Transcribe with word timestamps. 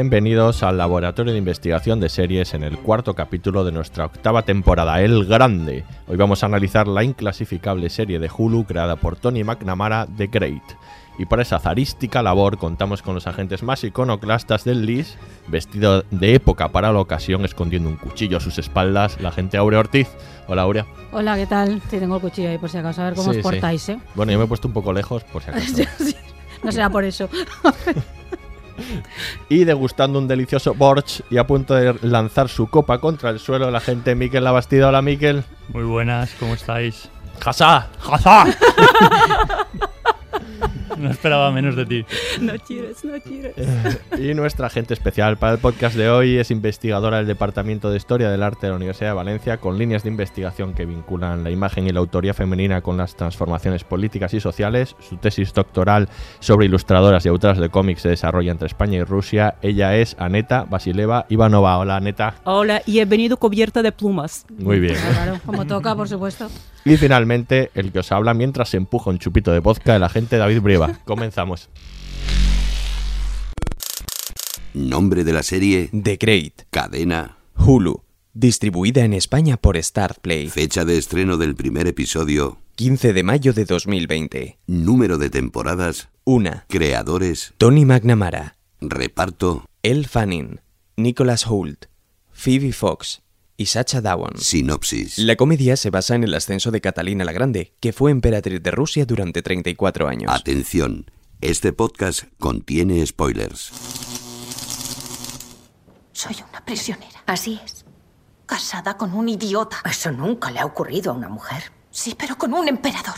Bienvenidos 0.00 0.62
al 0.62 0.78
Laboratorio 0.78 1.32
de 1.32 1.40
Investigación 1.40 1.98
de 1.98 2.08
Series 2.08 2.54
en 2.54 2.62
el 2.62 2.78
cuarto 2.78 3.14
capítulo 3.14 3.64
de 3.64 3.72
nuestra 3.72 4.04
octava 4.04 4.42
temporada, 4.42 5.00
El 5.02 5.24
Grande. 5.24 5.82
Hoy 6.06 6.16
vamos 6.16 6.40
a 6.40 6.46
analizar 6.46 6.86
la 6.86 7.02
inclasificable 7.02 7.90
serie 7.90 8.20
de 8.20 8.30
Hulu 8.30 8.64
creada 8.64 8.94
por 8.94 9.16
Tony 9.16 9.42
McNamara, 9.42 10.06
The 10.16 10.28
Great. 10.28 10.62
Y 11.18 11.26
para 11.26 11.42
esa 11.42 11.58
zarística 11.58 12.22
labor 12.22 12.58
contamos 12.58 13.02
con 13.02 13.16
los 13.16 13.26
agentes 13.26 13.64
más 13.64 13.82
iconoclastas 13.82 14.62
del 14.62 14.86
LIS, 14.86 15.18
vestido 15.48 16.04
de 16.12 16.34
época 16.36 16.68
para 16.68 16.92
la 16.92 17.00
ocasión, 17.00 17.44
escondiendo 17.44 17.88
un 17.88 17.96
cuchillo 17.96 18.36
a 18.36 18.40
sus 18.40 18.56
espaldas, 18.60 19.20
la 19.20 19.30
agente 19.30 19.56
Aurea 19.56 19.80
Ortiz. 19.80 20.06
Hola 20.46 20.62
Aurea. 20.62 20.86
Hola, 21.10 21.34
¿qué 21.34 21.46
tal? 21.46 21.82
Sí, 21.90 21.98
tengo 21.98 22.14
el 22.14 22.22
cuchillo 22.22 22.50
ahí 22.50 22.58
por 22.58 22.70
si 22.70 22.78
acaso, 22.78 23.02
a 23.02 23.06
ver 23.06 23.14
cómo 23.14 23.32
Sí, 23.32 23.40
os 23.40 23.42
sí. 23.42 23.42
portáis, 23.42 23.88
¿eh? 23.88 23.98
Bueno, 24.14 24.30
yo 24.30 24.38
me 24.38 24.44
he 24.44 24.46
puesto 24.48 24.68
un 24.68 24.74
poco 24.74 24.92
lejos, 24.92 25.24
por 25.24 25.42
si 25.42 25.50
acaso. 25.50 25.82
No 26.62 26.70
será 26.72 26.88
por 26.88 27.02
eso. 27.02 27.28
y 29.48 29.64
degustando 29.64 30.18
un 30.18 30.28
delicioso 30.28 30.74
borch 30.74 31.22
y 31.30 31.38
a 31.38 31.46
punto 31.46 31.74
de 31.74 31.94
lanzar 32.02 32.48
su 32.48 32.68
copa 32.68 32.98
contra 32.98 33.30
el 33.30 33.38
suelo, 33.38 33.70
la 33.70 33.80
gente 33.80 34.14
Miquel 34.14 34.44
Labastida. 34.44 34.88
Hola 34.88 35.02
Miquel. 35.02 35.44
Muy 35.68 35.84
buenas, 35.84 36.34
¿cómo 36.38 36.54
estáis? 36.54 37.08
¡Jasa! 37.40 37.88
¡Jaza! 38.00 38.46
no 40.98 41.10
esperaba 41.10 41.50
menos 41.50 41.76
de 41.76 41.86
ti. 41.86 42.04
No 42.40 42.52
quieres, 42.66 43.04
no 43.04 43.20
quieres. 43.20 43.54
Y 44.18 44.34
nuestra 44.34 44.66
agente 44.66 44.94
especial 44.94 45.36
para 45.36 45.52
el 45.52 45.58
podcast 45.58 45.96
de 45.96 46.10
hoy 46.10 46.38
es 46.38 46.50
investigadora 46.50 47.18
del 47.18 47.26
Departamento 47.26 47.90
de 47.90 47.96
Historia 47.96 48.30
del 48.30 48.42
Arte 48.42 48.66
de 48.66 48.70
la 48.70 48.76
Universidad 48.76 49.10
de 49.10 49.14
Valencia, 49.14 49.58
con 49.58 49.78
líneas 49.78 50.02
de 50.02 50.08
investigación 50.08 50.74
que 50.74 50.86
vinculan 50.86 51.44
la 51.44 51.50
imagen 51.50 51.86
y 51.86 51.90
la 51.90 52.00
autoría 52.00 52.34
femenina 52.34 52.80
con 52.80 52.96
las 52.96 53.16
transformaciones 53.16 53.84
políticas 53.84 54.34
y 54.34 54.40
sociales. 54.40 54.96
Su 55.00 55.16
tesis 55.16 55.52
doctoral 55.54 56.08
sobre 56.40 56.66
ilustradoras 56.66 57.24
y 57.24 57.28
autoras 57.28 57.58
de 57.58 57.68
cómics 57.68 58.02
se 58.02 58.08
desarrolla 58.08 58.50
entre 58.50 58.66
España 58.66 58.98
y 58.98 59.04
Rusia. 59.04 59.56
Ella 59.62 59.96
es 59.96 60.16
Aneta 60.18 60.64
Basileva 60.68 61.26
Ivanova. 61.28 61.78
Hola, 61.78 61.96
Aneta. 61.96 62.34
Hola, 62.44 62.82
y 62.86 62.98
he 62.98 63.04
venido 63.04 63.36
cubierta 63.36 63.82
de 63.82 63.92
plumas. 63.92 64.46
Muy 64.58 64.80
bien. 64.80 64.96
Claro, 64.96 65.40
como 65.44 65.66
toca, 65.66 65.94
por 65.94 66.08
supuesto. 66.08 66.48
Y 66.84 66.96
finalmente, 66.96 67.70
el 67.74 67.92
que 67.92 67.98
os 67.98 68.12
habla 68.12 68.34
mientras 68.34 68.70
se 68.70 68.76
empuja 68.76 69.10
un 69.10 69.18
chupito 69.18 69.52
de 69.52 69.60
vodka, 69.60 69.96
el 69.96 70.02
agente 70.02 70.36
David 70.38 70.60
Brieva. 70.62 70.87
Comenzamos. 71.04 71.68
Nombre 74.74 75.24
de 75.24 75.32
la 75.32 75.42
serie, 75.42 75.90
The 75.92 76.16
Great, 76.16 76.66
cadena, 76.70 77.38
Hulu, 77.56 78.02
distribuida 78.34 79.04
en 79.04 79.14
España 79.14 79.56
por 79.56 79.82
Startplay, 79.82 80.48
fecha 80.48 80.84
de 80.84 80.98
estreno 80.98 81.36
del 81.36 81.54
primer 81.56 81.86
episodio, 81.86 82.58
15 82.76 83.12
de 83.12 83.22
mayo 83.22 83.52
de 83.52 83.64
2020. 83.64 84.58
número 84.66 85.18
de 85.18 85.30
temporadas, 85.30 86.10
1. 86.24 86.62
creadores, 86.68 87.54
Tony 87.58 87.84
McNamara, 87.84 88.56
reparto, 88.80 89.64
Elle 89.82 90.06
Fanning, 90.06 90.60
Nicholas 90.96 91.46
Hoult, 91.46 91.86
Phoebe 92.32 92.72
Fox 92.72 93.22
y 93.58 93.66
Sacha 93.66 94.00
Dhawan. 94.00 94.38
sinopsis. 94.38 95.18
La 95.18 95.34
comedia 95.34 95.76
se 95.76 95.90
basa 95.90 96.14
en 96.14 96.22
el 96.22 96.32
ascenso 96.32 96.70
de 96.70 96.80
Catalina 96.80 97.24
la 97.24 97.32
Grande, 97.32 97.74
que 97.80 97.92
fue 97.92 98.12
emperatriz 98.12 98.62
de 98.62 98.70
Rusia 98.70 99.04
durante 99.04 99.42
34 99.42 100.06
años. 100.08 100.32
Atención, 100.32 101.10
este 101.40 101.72
podcast 101.72 102.22
contiene 102.38 103.04
spoilers. 103.04 103.72
Soy 106.12 106.36
una 106.48 106.64
prisionera. 106.64 107.22
Así 107.26 107.60
es. 107.64 107.84
Casada 108.46 108.96
con 108.96 109.12
un 109.12 109.28
idiota. 109.28 109.78
Eso 109.84 110.12
nunca 110.12 110.52
le 110.52 110.60
ha 110.60 110.64
ocurrido 110.64 111.10
a 111.10 111.14
una 111.14 111.28
mujer. 111.28 111.64
Sí, 111.90 112.14
pero 112.16 112.38
con 112.38 112.54
un 112.54 112.68
emperador. 112.68 113.16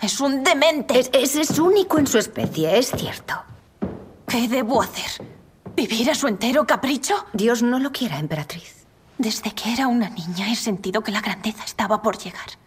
Es 0.00 0.20
un 0.20 0.44
demente. 0.44 1.00
Es, 1.00 1.10
es, 1.14 1.34
es 1.36 1.58
único 1.58 1.98
en 1.98 2.06
su 2.06 2.18
especie, 2.18 2.78
es 2.78 2.90
cierto. 2.90 3.34
¿Qué 4.28 4.48
debo 4.48 4.82
hacer? 4.82 5.26
¿Vivir 5.74 6.10
a 6.10 6.14
su 6.14 6.28
entero 6.28 6.66
capricho? 6.66 7.14
Dios 7.32 7.62
no 7.62 7.78
lo 7.78 7.90
quiera, 7.90 8.18
emperatriz. 8.18 8.81
Desde 9.22 9.54
que 9.54 9.72
era 9.72 9.86
una 9.86 10.08
niña 10.08 10.50
he 10.50 10.56
sentido 10.56 11.04
que 11.04 11.12
la 11.12 11.20
grandeza 11.20 11.62
estaba 11.62 12.02
por 12.02 12.18
llegar. 12.18 12.58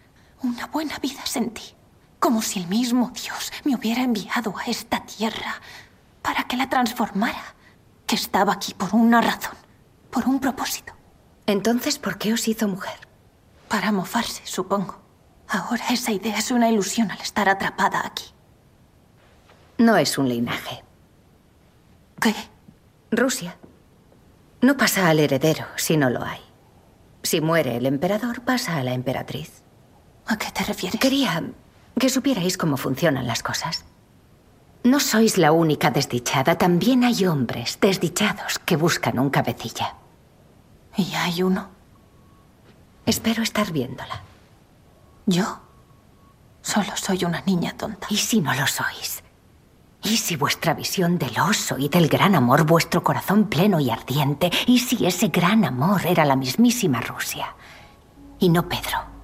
Una 0.42 0.66
buena 0.68 0.98
vida 1.00 1.20
sentí. 1.26 1.74
Como 2.18 2.40
si 2.40 2.60
el 2.60 2.66
mismo 2.66 3.10
Dios 3.10 3.52
me 3.64 3.74
hubiera 3.74 4.02
enviado 4.02 4.54
a 4.56 4.64
esta 4.64 5.04
tierra 5.04 5.60
para 6.22 6.44
que 6.44 6.56
la 6.56 6.70
transformara. 6.70 7.54
Que 8.06 8.16
estaba 8.16 8.54
aquí 8.54 8.72
por 8.72 8.94
una 8.94 9.20
razón, 9.20 9.54
por 10.10 10.26
un 10.26 10.40
propósito. 10.40 10.94
Entonces, 11.44 11.98
¿por 11.98 12.16
qué 12.16 12.32
os 12.32 12.48
hizo 12.48 12.66
mujer? 12.66 13.06
Para 13.68 13.92
mofarse, 13.92 14.40
supongo. 14.46 14.98
Ahora 15.48 15.84
esa 15.90 16.12
idea 16.12 16.38
es 16.38 16.50
una 16.50 16.70
ilusión 16.70 17.10
al 17.10 17.20
estar 17.20 17.50
atrapada 17.50 18.00
aquí. 18.02 18.32
No 19.76 19.98
es 19.98 20.16
un 20.16 20.30
linaje. 20.30 20.82
¿Qué? 22.18 22.34
Rusia. 23.10 23.58
No 24.62 24.78
pasa 24.78 25.10
al 25.10 25.20
heredero 25.20 25.66
si 25.76 25.98
no 25.98 26.08
lo 26.08 26.24
hay. 26.24 26.45
Si 27.26 27.40
muere 27.40 27.76
el 27.76 27.86
emperador, 27.86 28.42
pasa 28.42 28.76
a 28.76 28.84
la 28.84 28.92
emperatriz. 28.92 29.64
¿A 30.26 30.38
qué 30.38 30.52
te 30.52 30.62
refieres? 30.62 31.00
Quería 31.00 31.42
que 31.98 32.08
supierais 32.08 32.56
cómo 32.56 32.76
funcionan 32.76 33.26
las 33.26 33.42
cosas. 33.42 33.84
No 34.84 35.00
sois 35.00 35.36
la 35.36 35.50
única 35.50 35.90
desdichada, 35.90 36.56
también 36.56 37.02
hay 37.02 37.26
hombres 37.26 37.78
desdichados 37.80 38.60
que 38.60 38.76
buscan 38.76 39.18
un 39.18 39.30
cabecilla. 39.30 39.96
¿Y 40.96 41.12
hay 41.16 41.42
uno? 41.42 41.68
Espero 43.06 43.42
estar 43.42 43.72
viéndola. 43.72 44.22
¿Yo? 45.26 45.62
Solo 46.62 46.92
soy 46.94 47.24
una 47.24 47.40
niña 47.40 47.76
tonta. 47.76 48.06
¿Y 48.08 48.18
si 48.18 48.40
no 48.40 48.54
lo 48.54 48.68
sois? 48.68 49.24
¿Y 50.08 50.18
si 50.18 50.36
vuestra 50.36 50.72
visión 50.72 51.18
del 51.18 51.36
oso 51.40 51.78
y 51.78 51.88
del 51.88 52.06
gran 52.06 52.36
amor, 52.36 52.64
vuestro 52.64 53.02
corazón 53.02 53.48
pleno 53.48 53.80
y 53.80 53.90
ardiente, 53.90 54.52
y 54.64 54.78
si 54.78 55.04
ese 55.04 55.28
gran 55.28 55.64
amor 55.64 56.06
era 56.06 56.24
la 56.24 56.36
mismísima 56.36 57.00
Rusia 57.00 57.56
y 58.38 58.48
no 58.48 58.68
Pedro? 58.68 59.15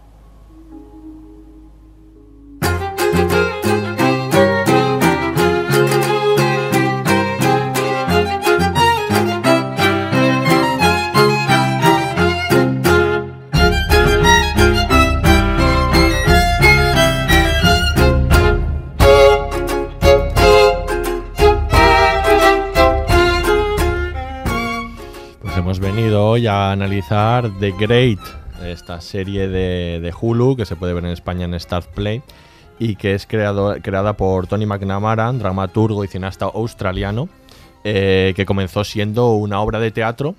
Hoy 26.33 26.47
a 26.47 26.73
analizar 26.73 27.51
The 27.61 27.73
Great, 27.79 28.19
esta 28.65 29.03
serie 29.03 29.49
de, 29.49 30.15
Hulu 30.19 30.57
que 30.57 30.65
se 30.65 30.77
puede 30.77 30.95
ver 30.95 31.05
en 31.05 31.11
España 31.11 31.45
en 31.45 31.61
Start 31.61 31.89
Play 31.89 32.23
y 32.79 32.97
que 32.97 33.13
es 33.13 33.27
creado, 33.27 33.75
creada 33.83 34.15
por 34.15 34.47
Tony 34.47 34.65
McNamara, 34.65 35.31
dramaturgo 35.31 36.05
y 36.05 36.09
cineasta 36.09 36.47
australiano, 36.47 37.29
eh, 37.85 38.33
que 38.35 38.47
comenzó 38.47 38.83
siendo 38.83 39.33
una 39.35 39.61
obra 39.61 39.79
de 39.79 39.91
teatro 39.91 40.35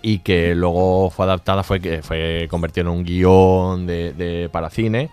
y 0.00 0.20
que 0.20 0.54
luego 0.54 1.10
fue 1.10 1.26
adaptada, 1.26 1.62
fue, 1.62 2.00
fue 2.02 2.46
convertida 2.50 2.80
en 2.84 2.88
un 2.88 3.04
guion 3.04 3.86
de- 3.86 4.48
para 4.50 4.70
cine, 4.70 5.10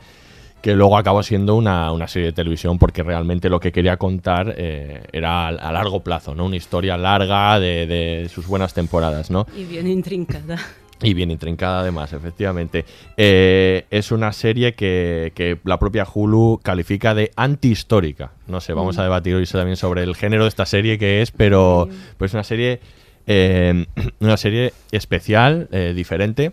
que 0.61 0.75
luego 0.75 0.97
acabó 0.97 1.23
siendo 1.23 1.56
una, 1.56 1.91
una 1.91 2.07
serie 2.07 2.27
de 2.27 2.33
televisión 2.33 2.77
porque 2.79 3.01
realmente 3.03 3.50
lo 3.50 3.59
que 3.59 3.71
quería 3.71 3.97
contar 3.97 4.53
eh, 4.57 5.03
era 5.13 5.47
a, 5.47 5.47
a 5.50 5.71
largo 5.71 6.01
plazo, 6.01 6.35
¿no? 6.35 6.45
Una 6.45 6.57
historia 6.57 6.97
larga 6.97 7.59
de, 7.59 7.88
de 7.88 8.29
sus 8.29 8.45
buenas 8.47 8.73
temporadas, 8.73 9.31
¿no? 9.31 9.47
Y 9.56 9.63
bien 9.63 9.88
intrincada. 9.88 10.57
Y 11.01 11.13
bien 11.13 11.31
intrincada 11.31 11.79
además, 11.79 12.11
efectivamente. 12.11 12.83
Eh, 13.15 13.85
es 13.89 14.11
una 14.11 14.33
serie 14.33 14.73
que, 14.73 15.31
que 15.33 15.57
la 15.63 15.79
propia 15.79 16.06
Hulu 16.13 16.59
califica 16.62 17.15
de 17.15 17.31
antihistórica. 17.38 18.31
No 18.47 18.59
sé, 18.59 18.73
vamos 18.73 18.97
Mm. 18.97 19.00
a 19.00 19.03
debatir 19.03 19.35
hoy 19.35 19.45
también 19.45 19.77
sobre 19.77 20.03
el 20.03 20.13
género 20.13 20.44
de 20.44 20.50
esta 20.50 20.65
serie 20.65 20.97
que 20.97 21.21
es, 21.21 21.31
pero, 21.31 21.88
es 22.19 22.33
una 22.33 22.44
serie, 22.44 22.81
eh, 23.27 23.85
una 24.19 24.35
serie 24.35 24.73
especial, 24.91 25.69
diferente, 25.95 26.51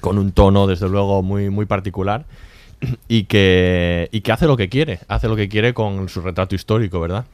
con 0.00 0.18
un 0.18 0.32
tono 0.32 0.66
desde 0.66 0.88
luego 0.88 1.22
muy, 1.22 1.48
muy 1.48 1.66
particular 1.66 2.24
y 3.08 3.24
que, 3.24 4.08
y 4.12 4.20
que 4.22 4.32
hace 4.32 4.46
lo 4.46 4.56
que 4.56 4.68
quiere, 4.68 5.00
hace 5.08 5.28
lo 5.28 5.36
que 5.36 5.48
quiere 5.48 5.74
con 5.74 6.08
su 6.08 6.20
retrato 6.20 6.54
histórico, 6.54 7.00
¿verdad? 7.00 7.24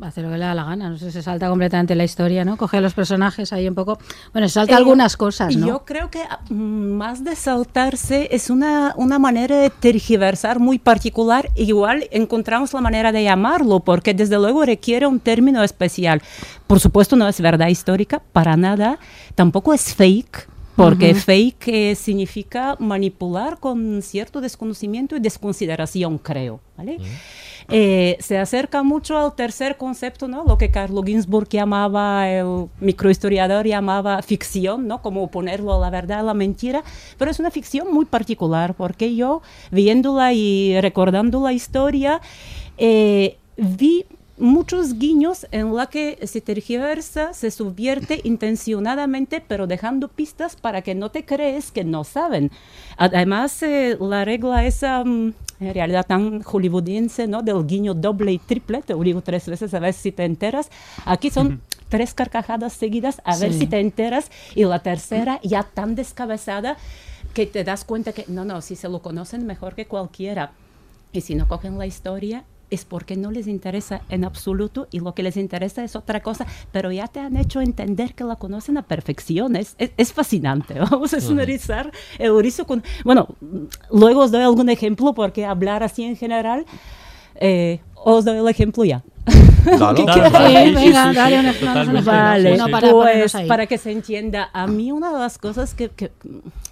Hace 0.00 0.22
lo 0.22 0.30
que 0.30 0.38
le 0.38 0.44
da 0.44 0.54
la 0.54 0.62
gana, 0.62 0.90
no 0.90 0.96
sé, 0.96 1.10
se 1.10 1.22
salta 1.22 1.48
completamente 1.48 1.96
la 1.96 2.04
historia, 2.04 2.44
¿no? 2.44 2.56
Coge 2.56 2.80
los 2.80 2.94
personajes 2.94 3.52
ahí 3.52 3.66
un 3.66 3.74
poco. 3.74 3.98
Bueno, 4.32 4.46
se 4.46 4.54
salta 4.54 4.74
Eh, 4.74 4.76
algunas 4.76 5.16
cosas, 5.16 5.56
¿no? 5.56 5.66
Yo 5.66 5.84
creo 5.84 6.08
que 6.08 6.22
mm, 6.50 6.54
más 6.92 7.24
de 7.24 7.34
saltarse 7.34 8.28
es 8.30 8.48
una, 8.48 8.94
una 8.96 9.18
manera 9.18 9.56
de 9.56 9.70
tergiversar 9.70 10.60
muy 10.60 10.78
particular. 10.78 11.50
Igual 11.56 12.06
encontramos 12.12 12.72
la 12.74 12.80
manera 12.80 13.10
de 13.10 13.24
llamarlo, 13.24 13.80
porque 13.80 14.14
desde 14.14 14.36
luego 14.36 14.64
requiere 14.64 15.08
un 15.08 15.18
término 15.18 15.64
especial. 15.64 16.22
Por 16.68 16.78
supuesto, 16.78 17.16
no 17.16 17.26
es 17.26 17.40
verdad 17.40 17.66
histórica, 17.66 18.22
para 18.32 18.56
nada. 18.56 19.00
Tampoco 19.34 19.74
es 19.74 19.92
fake. 19.92 20.48
Porque 20.78 21.10
Ujú. 21.10 21.20
fake 21.20 21.68
eh, 21.68 21.94
significa 21.96 22.76
manipular 22.78 23.58
con 23.58 24.00
cierto 24.00 24.40
desconocimiento 24.40 25.16
y 25.16 25.20
desconsideración, 25.20 26.18
creo. 26.18 26.60
¿vale? 26.76 26.98
Eh, 27.68 28.16
se 28.20 28.38
acerca 28.38 28.84
mucho 28.84 29.18
al 29.18 29.34
tercer 29.34 29.76
concepto, 29.76 30.28
¿no? 30.28 30.44
Lo 30.44 30.56
que 30.56 30.70
Carlo 30.70 31.02
Ginzburg 31.02 31.48
llamaba, 31.48 32.30
el 32.30 32.68
microhistoriador 32.78 33.66
llamaba 33.66 34.22
ficción, 34.22 34.86
¿no? 34.86 35.02
Como 35.02 35.28
ponerlo 35.32 35.74
a 35.74 35.80
la 35.80 35.90
verdad, 35.90 36.20
a 36.20 36.22
la 36.22 36.34
mentira. 36.34 36.84
Pero 37.18 37.32
es 37.32 37.40
una 37.40 37.50
ficción 37.50 37.92
muy 37.92 38.04
particular, 38.04 38.74
porque 38.74 39.16
yo, 39.16 39.42
viéndola 39.72 40.32
y 40.32 40.80
recordando 40.80 41.42
la 41.42 41.52
historia, 41.52 42.20
eh, 42.78 43.36
vi 43.56 44.06
muchos 44.38 44.98
guiños 44.98 45.46
en 45.50 45.74
la 45.74 45.86
que 45.86 46.18
se 46.26 46.40
tergiversa, 46.40 47.32
se 47.32 47.50
subvierte 47.50 48.20
intencionadamente, 48.24 49.42
pero 49.46 49.66
dejando 49.66 50.08
pistas 50.08 50.56
para 50.56 50.82
que 50.82 50.94
no 50.94 51.10
te 51.10 51.24
crees 51.24 51.70
que 51.70 51.84
no 51.84 52.04
saben. 52.04 52.50
Además, 52.96 53.62
eh, 53.62 53.96
la 54.00 54.24
regla 54.24 54.64
esa, 54.64 55.04
mm, 55.04 55.34
en 55.60 55.74
realidad 55.74 56.06
tan 56.06 56.42
hollywoodiense, 56.42 57.26
¿no? 57.26 57.42
Del 57.42 57.66
guiño 57.66 57.94
doble 57.94 58.32
y 58.32 58.38
triple, 58.38 58.82
te 58.82 58.94
lo 58.94 59.00
digo 59.00 59.22
tres 59.22 59.46
veces 59.46 59.74
a 59.74 59.78
ver 59.78 59.92
si 59.92 60.12
te 60.12 60.24
enteras. 60.24 60.70
Aquí 61.04 61.30
son 61.30 61.60
tres 61.88 62.14
carcajadas 62.14 62.72
seguidas, 62.72 63.20
a 63.24 63.36
ver 63.36 63.52
si 63.52 63.66
te 63.66 63.80
enteras, 63.80 64.30
y 64.54 64.64
la 64.64 64.80
tercera 64.80 65.40
ya 65.42 65.62
tan 65.62 65.94
descabezada 65.94 66.76
que 67.34 67.46
te 67.46 67.64
das 67.64 67.84
cuenta 67.84 68.12
que, 68.12 68.24
no, 68.28 68.44
no, 68.44 68.60
si 68.60 68.76
se 68.76 68.88
lo 68.88 69.00
conocen 69.00 69.46
mejor 69.46 69.74
que 69.74 69.86
cualquiera. 69.86 70.52
Y 71.12 71.22
si 71.22 71.34
no 71.34 71.48
cogen 71.48 71.78
la 71.78 71.86
historia, 71.86 72.44
es 72.70 72.84
porque 72.84 73.16
no 73.16 73.30
les 73.30 73.46
interesa 73.46 74.02
en 74.08 74.24
absoluto 74.24 74.88
y 74.90 75.00
lo 75.00 75.14
que 75.14 75.22
les 75.22 75.36
interesa 75.36 75.84
es 75.84 75.96
otra 75.96 76.20
cosa, 76.20 76.46
pero 76.72 76.92
ya 76.92 77.06
te 77.08 77.20
han 77.20 77.36
hecho 77.36 77.60
entender 77.60 78.14
que 78.14 78.24
la 78.24 78.36
conocen 78.36 78.76
a 78.78 78.82
perfección. 78.82 79.56
Es, 79.56 79.74
es, 79.78 79.90
es 79.96 80.12
fascinante. 80.12 80.78
Vamos 80.90 81.14
a 81.14 81.20
sonorizar 81.20 81.90
el 82.18 82.38
rizo 82.40 82.66
con... 82.66 82.82
Bueno, 83.04 83.28
luego 83.90 84.22
os 84.22 84.30
doy 84.30 84.42
algún 84.42 84.68
ejemplo 84.68 85.14
porque 85.14 85.44
hablar 85.44 85.82
así 85.82 86.04
en 86.04 86.16
general, 86.16 86.66
eh, 87.36 87.80
os 87.94 88.24
doy 88.24 88.38
el 88.38 88.48
ejemplo 88.48 88.84
ya. 88.84 89.02
Dalo. 89.64 89.94
¿Qué 89.94 90.02
Dale, 90.04 90.12
quieres? 90.12 90.32
dale, 90.32 90.68
Sí, 90.68 90.74
venga, 90.86 91.12
dale 91.12 91.40
una- 91.40 91.52
danos 91.52 91.88
una- 91.88 92.00
Vale, 92.02 92.54
uno 92.54 92.68
para 92.70 92.90
pues 92.90 93.32
para 93.46 93.66
que 93.66 93.78
se 93.78 93.92
entienda, 93.92 94.50
a 94.52 94.66
mí 94.66 94.92
una 94.92 95.12
de 95.12 95.18
las 95.18 95.38
cosas 95.38 95.74
que, 95.74 95.88
que, 95.90 96.10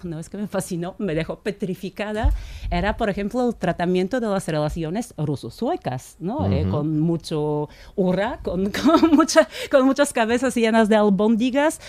no 0.03 0.19
es 0.19 0.29
que 0.29 0.37
me 0.37 0.47
fascinó, 0.47 0.95
me 0.97 1.13
dejó 1.15 1.39
petrificada, 1.39 2.31
era 2.71 2.97
por 2.97 3.09
ejemplo 3.09 3.47
el 3.47 3.55
tratamiento 3.55 4.19
de 4.19 4.27
las 4.27 4.47
relaciones 4.47 5.13
ruso-suecas, 5.17 6.15
¿no? 6.19 6.51
Eh, 6.51 6.61
Ujú. 6.63 6.71
con 6.71 6.99
mucho 6.99 7.69
hurra, 7.95 8.39
con, 8.43 8.71
con, 8.71 9.11
mucha- 9.15 9.47
con 9.71 9.85
muchas 9.85 10.13
cabezas 10.13 10.55
llenas 10.55 10.89
de 10.89 10.95
albóndigas. 10.95 11.79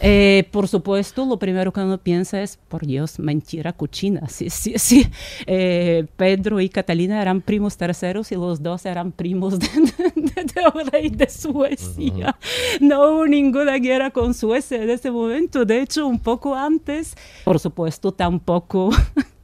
Eh, 0.00 0.48
por 0.50 0.68
supuesto, 0.68 1.24
lo 1.26 1.38
primero 1.38 1.72
que 1.72 1.80
uno 1.80 1.98
piensa 1.98 2.40
es, 2.42 2.58
por 2.68 2.86
Dios, 2.86 3.18
mentira 3.18 3.72
cochina. 3.72 4.28
Sí, 4.28 4.50
sí, 4.50 4.74
sí. 4.78 5.08
Eh, 5.46 6.06
Pedro 6.16 6.60
y 6.60 6.68
Catalina 6.68 7.20
eran 7.20 7.40
primos 7.40 7.76
terceros 7.76 8.32
y 8.32 8.34
los 8.36 8.62
dos 8.62 8.86
eran 8.86 9.12
primos 9.12 9.58
de, 9.58 9.68
de, 10.14 10.37
de 10.54 10.90
rey 10.90 11.10
de 11.10 11.28
Suecia. 11.28 12.36
No 12.80 13.10
hubo 13.10 13.26
ninguna 13.26 13.76
guerra 13.78 14.10
con 14.10 14.34
Suecia 14.34 14.82
en 14.82 14.90
ese 14.90 15.10
momento. 15.10 15.64
De 15.64 15.80
hecho, 15.80 16.06
un 16.06 16.18
poco 16.18 16.54
antes, 16.54 17.14
por 17.44 17.58
supuesto, 17.58 18.12
tampoco. 18.12 18.90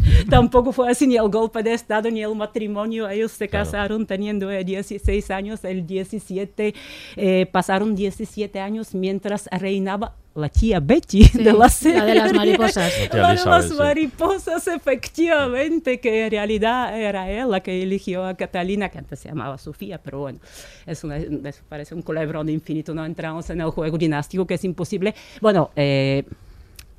Tampoco 0.30 0.72
fue 0.72 0.90
así 0.90 1.06
ni 1.06 1.16
el 1.16 1.28
golpe 1.28 1.62
de 1.62 1.72
Estado 1.72 2.10
ni 2.10 2.22
el 2.22 2.34
matrimonio. 2.34 3.08
Ellos 3.08 3.32
se 3.32 3.48
casaron 3.48 4.06
teniendo 4.06 4.50
eh, 4.50 4.64
16 4.64 5.30
años, 5.30 5.64
el 5.64 5.86
17, 5.86 6.74
eh, 7.16 7.46
pasaron 7.50 7.94
17 7.94 8.60
años 8.60 8.94
mientras 8.94 9.48
reinaba 9.52 10.14
la 10.34 10.48
tía 10.48 10.78
Betty 10.78 11.24
Sí, 11.24 11.38
de 11.38 11.52
la 11.52 11.58
la 11.58 11.68
serie. 11.68 12.02
de 12.02 12.14
las 12.14 12.32
mariposas. 12.32 12.92
La 13.12 13.34
de 13.34 13.44
las 13.44 13.68
sí. 13.68 13.74
mariposas, 13.74 14.68
efectivamente, 14.68 15.98
que 16.00 16.26
en 16.26 16.30
realidad 16.30 16.98
era 16.98 17.28
él 17.30 17.50
la 17.50 17.60
que 17.60 17.82
eligió 17.82 18.24
a 18.24 18.34
Catalina, 18.34 18.88
que 18.88 18.98
antes 18.98 19.18
se 19.18 19.28
llamaba 19.28 19.58
Sofía, 19.58 19.98
pero 20.00 20.20
bueno, 20.20 20.38
es 20.86 21.02
una, 21.04 21.16
es- 21.18 21.62
parece 21.68 21.94
un 21.96 22.02
culebrón 22.02 22.48
infinito, 22.48 22.94
no 22.94 23.04
entramos 23.04 23.50
en 23.50 23.60
el 23.60 23.70
juego 23.70 23.98
dinástico 23.98 24.46
que 24.46 24.54
es 24.54 24.64
imposible. 24.64 25.14
Bueno, 25.40 25.70
eh, 25.74 26.24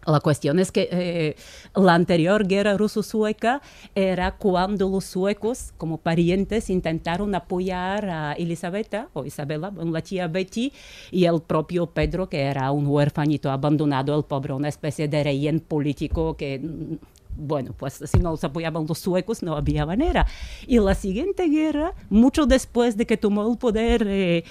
la 0.05 0.19
cuestión 0.19 0.59
es 0.59 0.71
que 0.71 0.89
eh, 0.91 1.35
la 1.75 1.93
anterior 1.93 2.47
guerra 2.47 2.75
ruso-sueca 2.75 3.61
era 3.93 4.31
cuando 4.31 4.89
los 4.89 5.05
suecos, 5.05 5.73
como 5.77 5.97
parientes, 5.97 6.69
intentaron 6.69 7.35
apoyar 7.35 8.09
a 8.09 8.33
Elisabetta 8.33 9.09
o 9.13 9.25
Isabela, 9.25 9.71
la 9.75 10.01
tía 10.01 10.27
Betty, 10.27 10.73
y 11.11 11.25
el 11.25 11.41
propio 11.41 11.87
Pedro, 11.87 12.29
que 12.29 12.41
era 12.41 12.71
un 12.71 12.87
huérfanito 12.87 13.51
abandonado, 13.51 14.17
el 14.17 14.23
pobre, 14.25 14.53
una 14.53 14.69
especie 14.69 15.07
de 15.07 15.23
rehén 15.23 15.59
político 15.59 16.35
que 16.35 16.59
mm, 16.59 16.95
bueno, 17.35 17.73
pues 17.77 18.01
si 18.05 18.19
no 18.19 18.31
los 18.31 18.43
apoyaban 18.43 18.85
los 18.87 18.99
suecos 18.99 19.41
no 19.41 19.55
había 19.55 19.85
manera. 19.85 20.25
Y 20.67 20.79
la 20.79 20.95
siguiente 20.95 21.47
guerra, 21.47 21.93
mucho 22.09 22.45
después 22.45 22.97
de 22.97 23.05
que 23.05 23.17
tomó 23.17 23.49
el 23.49 23.57
poder 23.57 24.05
eh, 24.07 24.43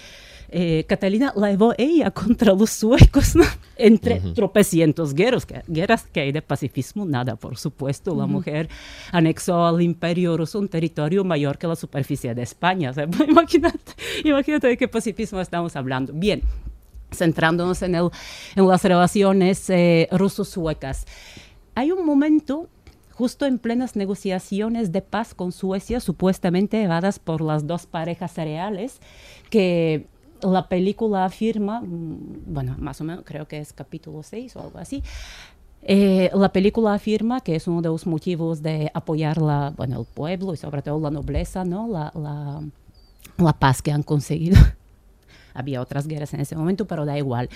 eh, 0.53 0.85
Catalina, 0.89 1.33
la 1.37 1.51
llevó 1.51 1.75
ella 1.79 2.11
contra 2.11 2.53
los 2.53 2.71
suecos, 2.71 3.37
¿no? 3.37 3.45
entre 3.81 4.19
Ujú. 4.19 4.35
tropecientos 4.35 5.15
guerras, 5.15 5.47
que, 5.47 5.63
guerras 5.67 6.07
que 6.13 6.21
hay 6.21 6.33
de 6.33 6.43
pacifismo, 6.43 7.05
nada, 7.07 7.37
por 7.37 7.57
supuesto. 7.57 8.15
La 8.15 8.27
mujer 8.27 8.69
anexó 9.11 9.65
al 9.65 9.81
imperio 9.81 10.37
ruso 10.37 10.59
un 10.59 10.69
territorio 10.69 11.25
mayor 11.25 11.59
que 11.59 11.67
la 11.67 11.77
superficie 11.77 12.35
de 12.35 12.43
España. 12.43 12.91
O 12.91 12.95
sea, 12.95 13.09
imagínate, 13.29 13.93
imagínate 14.25 14.69
de 14.69 14.77
qué 14.77 14.87
pacifismo 14.87 15.41
estamos 15.41 15.77
hablando. 15.77 16.13
Bien, 16.13 16.43
centrándonos 17.11 17.83
en, 17.83 17.95
el, 17.95 18.11
en 18.55 18.69
las 18.69 18.85
relaciones 18.85 19.71
eh, 19.71 20.09
ruso-suecas. 20.13 21.07
Hay 21.75 21.93
un 21.93 22.05
momento 22.05 22.69
justo 23.13 23.47
en 23.47 23.59
plenas 23.59 23.97
negociaciones 23.97 24.93
de 24.93 25.03
paz 25.03 25.35
con 25.35 25.53
Suecia, 25.53 26.01
supuestamente 26.01 26.79
llevadas 26.79 27.19
por 27.19 27.41
las 27.41 27.67
dos 27.67 27.87
parejas 27.87 28.37
reales, 28.37 29.01
que 29.51 30.07
la 30.43 30.69
película 30.69 31.25
afirma, 31.25 31.81
mm, 31.81 32.45
bueno, 32.47 32.77
más 32.79 33.01
o 33.01 33.05
menos 33.05 33.25
creo 33.25 33.47
que 33.47 33.59
es 33.59 33.73
capítulo 33.73 34.23
6 34.23 34.57
o 34.57 34.63
algo 34.63 34.79
así, 34.79 35.03
eh, 35.83 36.31
la 36.35 36.53
película 36.53 36.93
afirma 36.95 37.41
que 37.41 37.57
es 37.57 37.67
uno 37.67 37.81
de 37.81 37.89
los 37.89 38.07
motivos 38.07 38.63
de 38.63 38.91
apoyar 38.93 39.41
la, 39.41 39.73
bueno, 39.77 40.01
el 40.01 40.07
pueblo 40.07 40.53
y 40.53 40.57
sobre 40.57 40.83
todo 40.83 41.01
la 41.01 41.11
nobleza, 41.11 41.65
¿no? 41.65 41.89
la, 41.89 42.13
la, 42.15 42.61
la 43.39 43.53
paz 43.55 43.81
que 43.83 43.93
han 43.93 44.03
conseguido. 44.03 44.59
Había 45.55 45.81
otras 45.81 46.07
guerras 46.07 46.35
en 46.35 46.41
ese 46.41 46.55
momento, 46.55 46.87
pero 46.87 47.05
da 47.05 47.19
igual. 47.19 47.49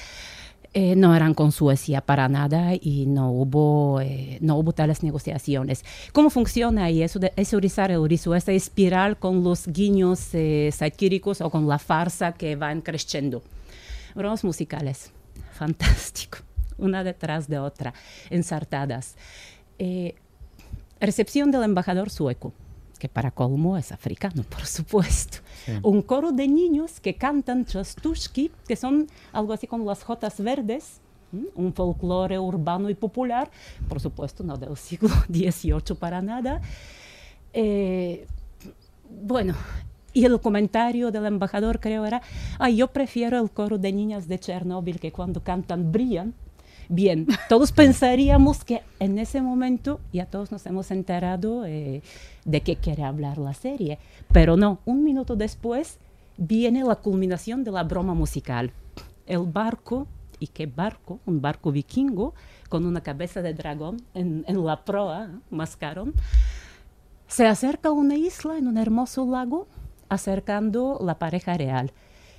Eh, 0.76 0.96
no 0.96 1.14
eran 1.14 1.34
con 1.34 1.52
Suecia 1.52 2.00
para 2.00 2.28
nada 2.28 2.72
y 2.74 3.06
no 3.06 3.30
hubo, 3.30 4.00
eh, 4.00 4.38
no 4.40 4.56
hubo 4.56 4.72
tales 4.72 5.04
negociaciones. 5.04 5.84
¿Cómo 6.12 6.30
funciona 6.30 6.84
ahí 6.84 7.00
eso 7.00 7.20
de 7.20 7.32
el 7.36 8.08
rizo, 8.08 8.34
espiral 8.34 9.16
con 9.16 9.44
los 9.44 9.68
guiños 9.68 10.34
eh, 10.34 10.70
satíricos 10.72 11.40
o 11.40 11.48
con 11.48 11.68
la 11.68 11.78
farsa 11.78 12.32
que 12.32 12.56
van 12.56 12.80
creciendo? 12.80 13.44
Bromas 14.16 14.42
musicales. 14.42 15.12
fantástico, 15.52 16.38
una 16.78 17.04
detrás 17.04 17.46
de 17.46 17.60
otra, 17.60 17.94
ensartadas. 18.30 19.14
Eh, 19.78 20.16
recepción 21.00 21.52
del 21.52 21.62
embajador 21.62 22.10
sueco, 22.10 22.52
que 22.98 23.08
para 23.08 23.30
colmo 23.30 23.76
es 23.76 23.92
africano, 23.92 24.42
por 24.48 24.66
supuesto. 24.66 25.38
Sí. 25.64 25.72
Un 25.82 26.02
coro 26.02 26.32
de 26.32 26.48
niños 26.48 27.00
que 27.00 27.14
cantan 27.14 27.64
chastushki, 27.64 28.50
que 28.66 28.76
son 28.76 29.06
algo 29.32 29.52
así 29.52 29.66
como 29.66 29.84
las 29.84 30.02
jotas 30.02 30.40
verdes, 30.40 31.00
¿m? 31.32 31.44
un 31.54 31.72
folclore 31.72 32.38
urbano 32.38 32.90
y 32.90 32.94
popular, 32.94 33.50
por 33.88 34.00
supuesto 34.00 34.44
no 34.44 34.56
del 34.56 34.76
siglo 34.76 35.08
XVIII 35.28 35.96
para 35.98 36.22
nada. 36.22 36.60
Eh, 37.52 38.26
bueno, 39.10 39.54
y 40.12 40.24
el 40.24 40.40
comentario 40.40 41.10
del 41.10 41.26
embajador 41.26 41.80
creo 41.80 42.06
era, 42.06 42.22
"Ay, 42.58 42.76
yo 42.76 42.88
prefiero 42.88 43.40
el 43.40 43.50
coro 43.50 43.78
de 43.78 43.92
niñas 43.92 44.28
de 44.28 44.38
Chernóbil 44.38 45.00
que 45.00 45.12
cuando 45.12 45.42
cantan 45.42 45.90
brillan. 45.92 46.34
Bien, 46.88 47.26
todos 47.48 47.72
pensaríamos 47.72 48.64
que 48.64 48.82
en 49.00 49.18
ese 49.18 49.40
momento 49.40 50.00
ya 50.12 50.26
todos 50.26 50.52
nos 50.52 50.66
hemos 50.66 50.90
enterado 50.90 51.64
eh, 51.64 52.02
de 52.44 52.60
qué 52.60 52.76
quiere 52.76 53.04
hablar 53.04 53.38
la 53.38 53.54
serie, 53.54 53.98
pero 54.32 54.56
no, 54.56 54.80
un 54.84 55.02
minuto 55.02 55.36
después 55.36 55.98
viene 56.36 56.84
la 56.84 56.96
culminación 56.96 57.64
de 57.64 57.70
la 57.70 57.84
broma 57.84 58.14
musical. 58.14 58.72
El 59.26 59.46
barco, 59.46 60.06
¿y 60.38 60.48
qué 60.48 60.66
barco? 60.66 61.20
Un 61.26 61.40
barco 61.40 61.72
vikingo 61.72 62.34
con 62.68 62.84
una 62.84 63.02
cabeza 63.02 63.40
de 63.40 63.54
dragón 63.54 64.02
en, 64.14 64.44
en 64.46 64.64
la 64.64 64.84
proa, 64.84 65.26
¿eh? 65.26 65.38
mascarón, 65.50 66.14
se 67.28 67.46
acerca 67.46 67.88
a 67.88 67.92
una 67.92 68.16
isla 68.16 68.58
en 68.58 68.68
un 68.68 68.76
hermoso 68.76 69.24
lago, 69.26 69.66
acercando 70.08 71.00
la 71.02 71.18
pareja 71.18 71.56
real. 71.56 71.92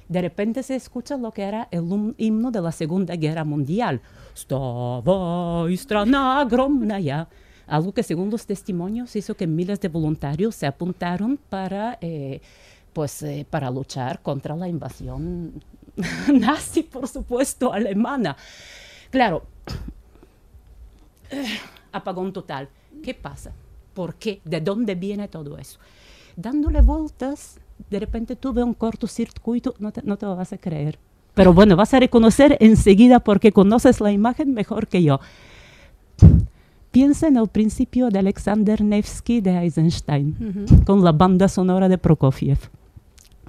De 0.08 0.22
repente 0.22 0.62
se 0.62 0.75
escucha 0.75 1.18
lo 1.18 1.32
que 1.32 1.44
era 1.44 1.68
el 1.72 2.14
himno 2.18 2.52
de 2.52 2.62
la 2.62 2.72
Segunda 2.72 3.16
Guerra 3.16 3.44
Mundial. 3.44 4.02
Stavai 4.36 5.75
strana 5.77 6.42
ogromnaya. 6.42 7.27
Algo 7.68 7.94
que 7.94 8.04
según 8.04 8.30
los 8.30 8.46
testimonios 8.46 9.15
hizo 9.15 9.36
que 9.36 9.48
miles 9.48 9.80
de 9.80 9.88
voluntarios 9.88 10.54
se 10.54 10.68
apuntaron 10.68 11.38
para, 11.50 11.98
eh, 12.01 12.42
pues, 12.94 13.24
eh, 13.24 13.46
para 13.50 13.72
luchar 13.72 14.22
contra 14.22 14.56
la 14.56 14.68
invasión 14.68 15.63
nazi, 16.34 16.84
por 16.84 17.08
supuesto, 17.08 17.74
alemana. 17.74 18.36
Claro, 19.10 19.44
apagón 21.92 22.34
total. 22.34 22.70
¿Qué 23.01 23.13
pasa? 23.13 23.51
¿Por 23.94 24.15
qué? 24.15 24.42
¿De 24.44 24.62
dónde 24.62 24.96
viene 24.96 25.27
todo 25.27 25.58
eso? 25.58 25.80
Dándole 26.36 26.82
vueltas, 26.82 27.60
de 27.89 28.00
repente 28.00 28.36
tuve 28.36 28.62
un 28.62 28.74
cortocircuito, 28.74 29.74
no 29.80 29.92
te, 29.92 30.01
no 30.04 30.18
te 30.18 30.25
lo 30.25 30.36
vas 30.36 30.54
a 30.54 30.58
creer. 30.58 31.00
Pero 31.36 31.54
bueno, 31.54 31.75
vas 31.75 31.94
a 31.94 32.00
reconocer 32.00 32.58
enseguida 32.62 33.20
porque 33.20 33.51
conoces 33.51 34.01
la 34.01 34.12
imagen 34.12 34.54
mejor 34.54 34.88
que 34.88 35.04
yo. 35.04 35.20
Piensa 36.92 37.27
en 37.27 37.36
el 37.36 37.50
principio 37.50 38.10
de 38.10 38.20
Alexander 38.20 38.82
Nevsky 38.82 39.42
de 39.42 39.60
Eisenstein, 39.60 40.65
con 40.86 41.04
la 41.04 41.12
banda 41.12 41.50
sonora 41.50 41.89
de 41.89 41.98
Prokofiev. 41.98 42.58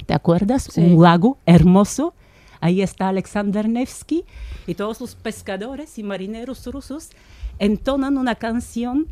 ¿Te 0.05 0.15
acuerdas? 0.15 0.69
Sí. 0.71 0.81
Un 0.81 1.01
lago 1.03 1.39
hermoso. 1.47 2.13
Ahí 2.61 2.83
está 2.83 3.09
Alexander 3.09 3.69
Nevsky 3.69 4.25
y 4.67 4.75
todos 4.75 5.01
los 5.01 5.15
pescadores 5.15 5.99
y 5.99 6.03
marineros 6.03 6.67
rusos 6.67 7.11
entonan 7.59 8.19
una 8.19 8.35
canción 8.35 9.07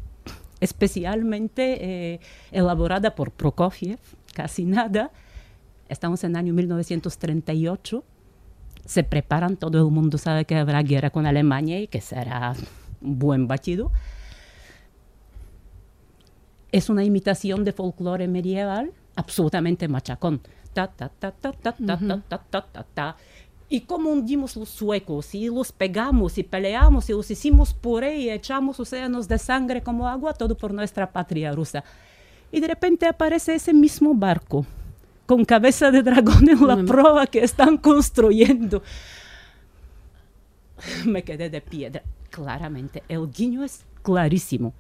especialmente 0.61 2.15
eh, 2.15 2.21
elaborada 2.51 3.15
por 3.15 3.31
Prokofiev, 3.31 3.99
casi 4.35 4.65
nada. 4.65 5.13
Estamos 5.89 6.25
en 6.25 6.33
el 6.33 6.37
año 6.37 6.55
1938. 6.55 8.03
Se 8.85 9.03
preparan, 9.03 9.57
todo 9.57 9.87
el 9.87 9.93
mundo 9.93 10.19
sabe 10.19 10.45
que 10.45 10.57
habrá 10.57 10.83
guerra 10.83 11.11
con 11.11 11.27
Alemania 11.27 11.81
y 11.81 11.87
que 11.87 12.01
será 12.01 12.55
un 13.01 13.19
buen 13.19 13.49
batido. 13.49 13.93
Es 16.71 16.91
una 16.91 17.05
imitación 17.05 17.65
de 17.65 17.73
folclore 17.73 18.29
medieval 18.29 18.93
absolutamente 19.17 19.89
machacón. 19.89 20.41
Ta, 20.73 20.89
ta, 20.89 21.09
ta, 21.09 21.31
ta, 21.33 21.53
ta, 21.53 21.73
ta, 21.73 21.99
ta, 21.99 22.23
ta, 22.29 22.39
ta, 22.39 22.63
ta, 22.73 22.87
ta. 22.95 23.17
Y 23.69 23.81
como 23.83 24.11
hundimos 24.11 24.57
los 24.57 24.69
suecos 24.69 25.35
y 25.35 25.47
los 25.47 25.73
pegamos 25.73 26.37
y 26.37 26.43
peleamos 26.43 27.09
y 27.09 27.13
los 27.13 27.31
hicimos 27.31 27.73
puré 27.73 28.19
y 28.19 28.31
echamos 28.31 28.79
océanos 28.79 29.29
de 29.29 29.39
sangre 29.39 29.83
como 29.83 30.07
agua, 30.07 30.35
todo 30.35 30.57
por 30.57 30.75
nuestra 30.75 31.11
patria 31.11 31.53
rusa. 31.53 31.83
Y 32.53 32.61
de 32.61 32.69
repente 32.69 33.07
aparece 33.07 33.55
ese 33.55 33.73
mismo 33.73 34.15
barco 34.15 34.67
con 35.27 35.45
cabeza 35.45 35.91
de 35.91 36.03
dragón 36.03 36.49
en 36.49 36.67
la 36.67 36.77
proa 36.85 37.27
que 37.27 37.45
están 37.45 37.79
construyendo. 37.79 38.83
Me 41.05 41.25
quedé 41.25 41.51
de 41.51 41.61
piedra. 41.61 42.03
Claramente, 42.31 43.03
el 43.09 43.31
guiño 43.31 43.65
es 43.65 43.85
clarísimo. 44.03 44.75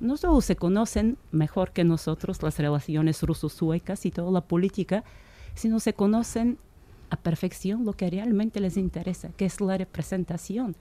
No 0.00 0.16
solo 0.16 0.40
se 0.40 0.56
conocen 0.56 1.18
mejor 1.30 1.70
que 1.72 1.84
nosotros 1.84 2.42
las 2.42 2.58
relaciones 2.58 3.22
ruso-suecas 3.22 4.06
y 4.06 4.10
toda 4.10 4.30
la 4.30 4.40
política, 4.40 5.04
sino 5.54 5.78
se 5.78 5.94
conocen 5.94 6.58
a 7.10 7.16
perfección 7.16 7.84
lo 7.84 7.92
que 7.92 8.10
realmente 8.10 8.60
les 8.60 8.76
interesa, 8.76 9.28
que 9.36 9.44
es 9.44 9.60
la 9.60 9.76
representación 9.76 10.74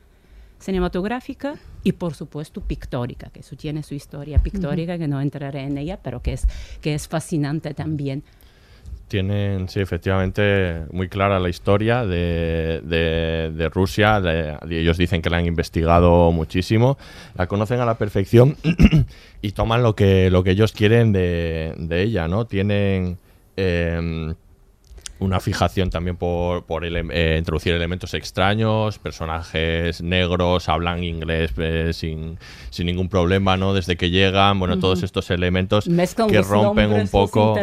cinematográfica 0.60 1.56
y 1.84 1.92
por 1.92 2.14
supuesto 2.14 2.62
pictórica, 2.62 3.30
que 3.30 3.42
eso 3.42 3.56
tiene 3.56 3.84
su 3.84 3.94
historia 3.94 4.42
pictórica, 4.42 4.98
que 4.98 5.08
no 5.08 5.20
entraré 5.20 5.64
en 5.64 5.78
ella, 5.78 6.00
pero 6.02 6.22
que 6.22 6.34
es, 6.34 6.48
que 6.82 6.94
es 6.94 7.08
fascinante 7.08 7.74
también. 7.74 8.24
Tienen, 9.14 9.70
sí, 9.70 9.80
efectivamente, 9.80 10.86
muy 10.92 11.08
clara 11.08 11.40
la 11.40 11.48
historia 11.48 12.04
de, 12.04 12.82
de- 12.84 13.70
Rusia. 13.70 14.20
de- 14.20 14.58
ellos 14.72 14.98
dicen 14.98 15.22
que 15.22 15.30
la 15.30 15.38
han 15.38 15.46
investigado 15.46 16.32
muchísimo, 16.32 16.98
la 17.36 17.46
conocen 17.46 17.80
a 17.80 17.86
la 17.86 18.00
perfección 18.00 18.58
y 19.44 19.52
toman 19.52 19.84
lo 19.84 19.96
que, 19.96 20.32
lo 20.32 20.44
que 20.44 20.50
ellos 20.50 20.72
quieren 20.72 21.12
de, 21.14 21.76
de 21.78 22.02
ella, 22.02 22.28
¿no? 22.28 22.46
Tienen 22.48 23.20
em, 23.56 24.34
una 25.24 25.40
fijación 25.40 25.90
también 25.90 26.18
por, 26.18 26.66
por 26.66 26.86
ele- 26.86 27.06
eh, 27.12 27.38
introducir 27.40 27.74
elementos 27.74 28.14
extraños, 28.14 29.00
personajes 29.00 30.02
negros, 30.02 30.70
hablan 30.70 31.04
inglés 31.04 31.52
eh, 31.58 31.92
sin, 31.94 32.38
sin 32.70 32.86
ningún 32.86 33.10
problema, 33.10 33.58
¿no? 33.58 33.74
Desde 33.74 33.96
que 33.96 34.10
llegan, 34.10 34.60
bueno, 34.60 34.80
todos 34.80 35.04
estos 35.04 35.30
elementos 35.32 35.88
Mezclan 35.88 36.30
que 36.30 36.42
rompen 36.42 36.86
un 36.86 36.92
nombres, 36.92 37.10
poco... 37.12 37.54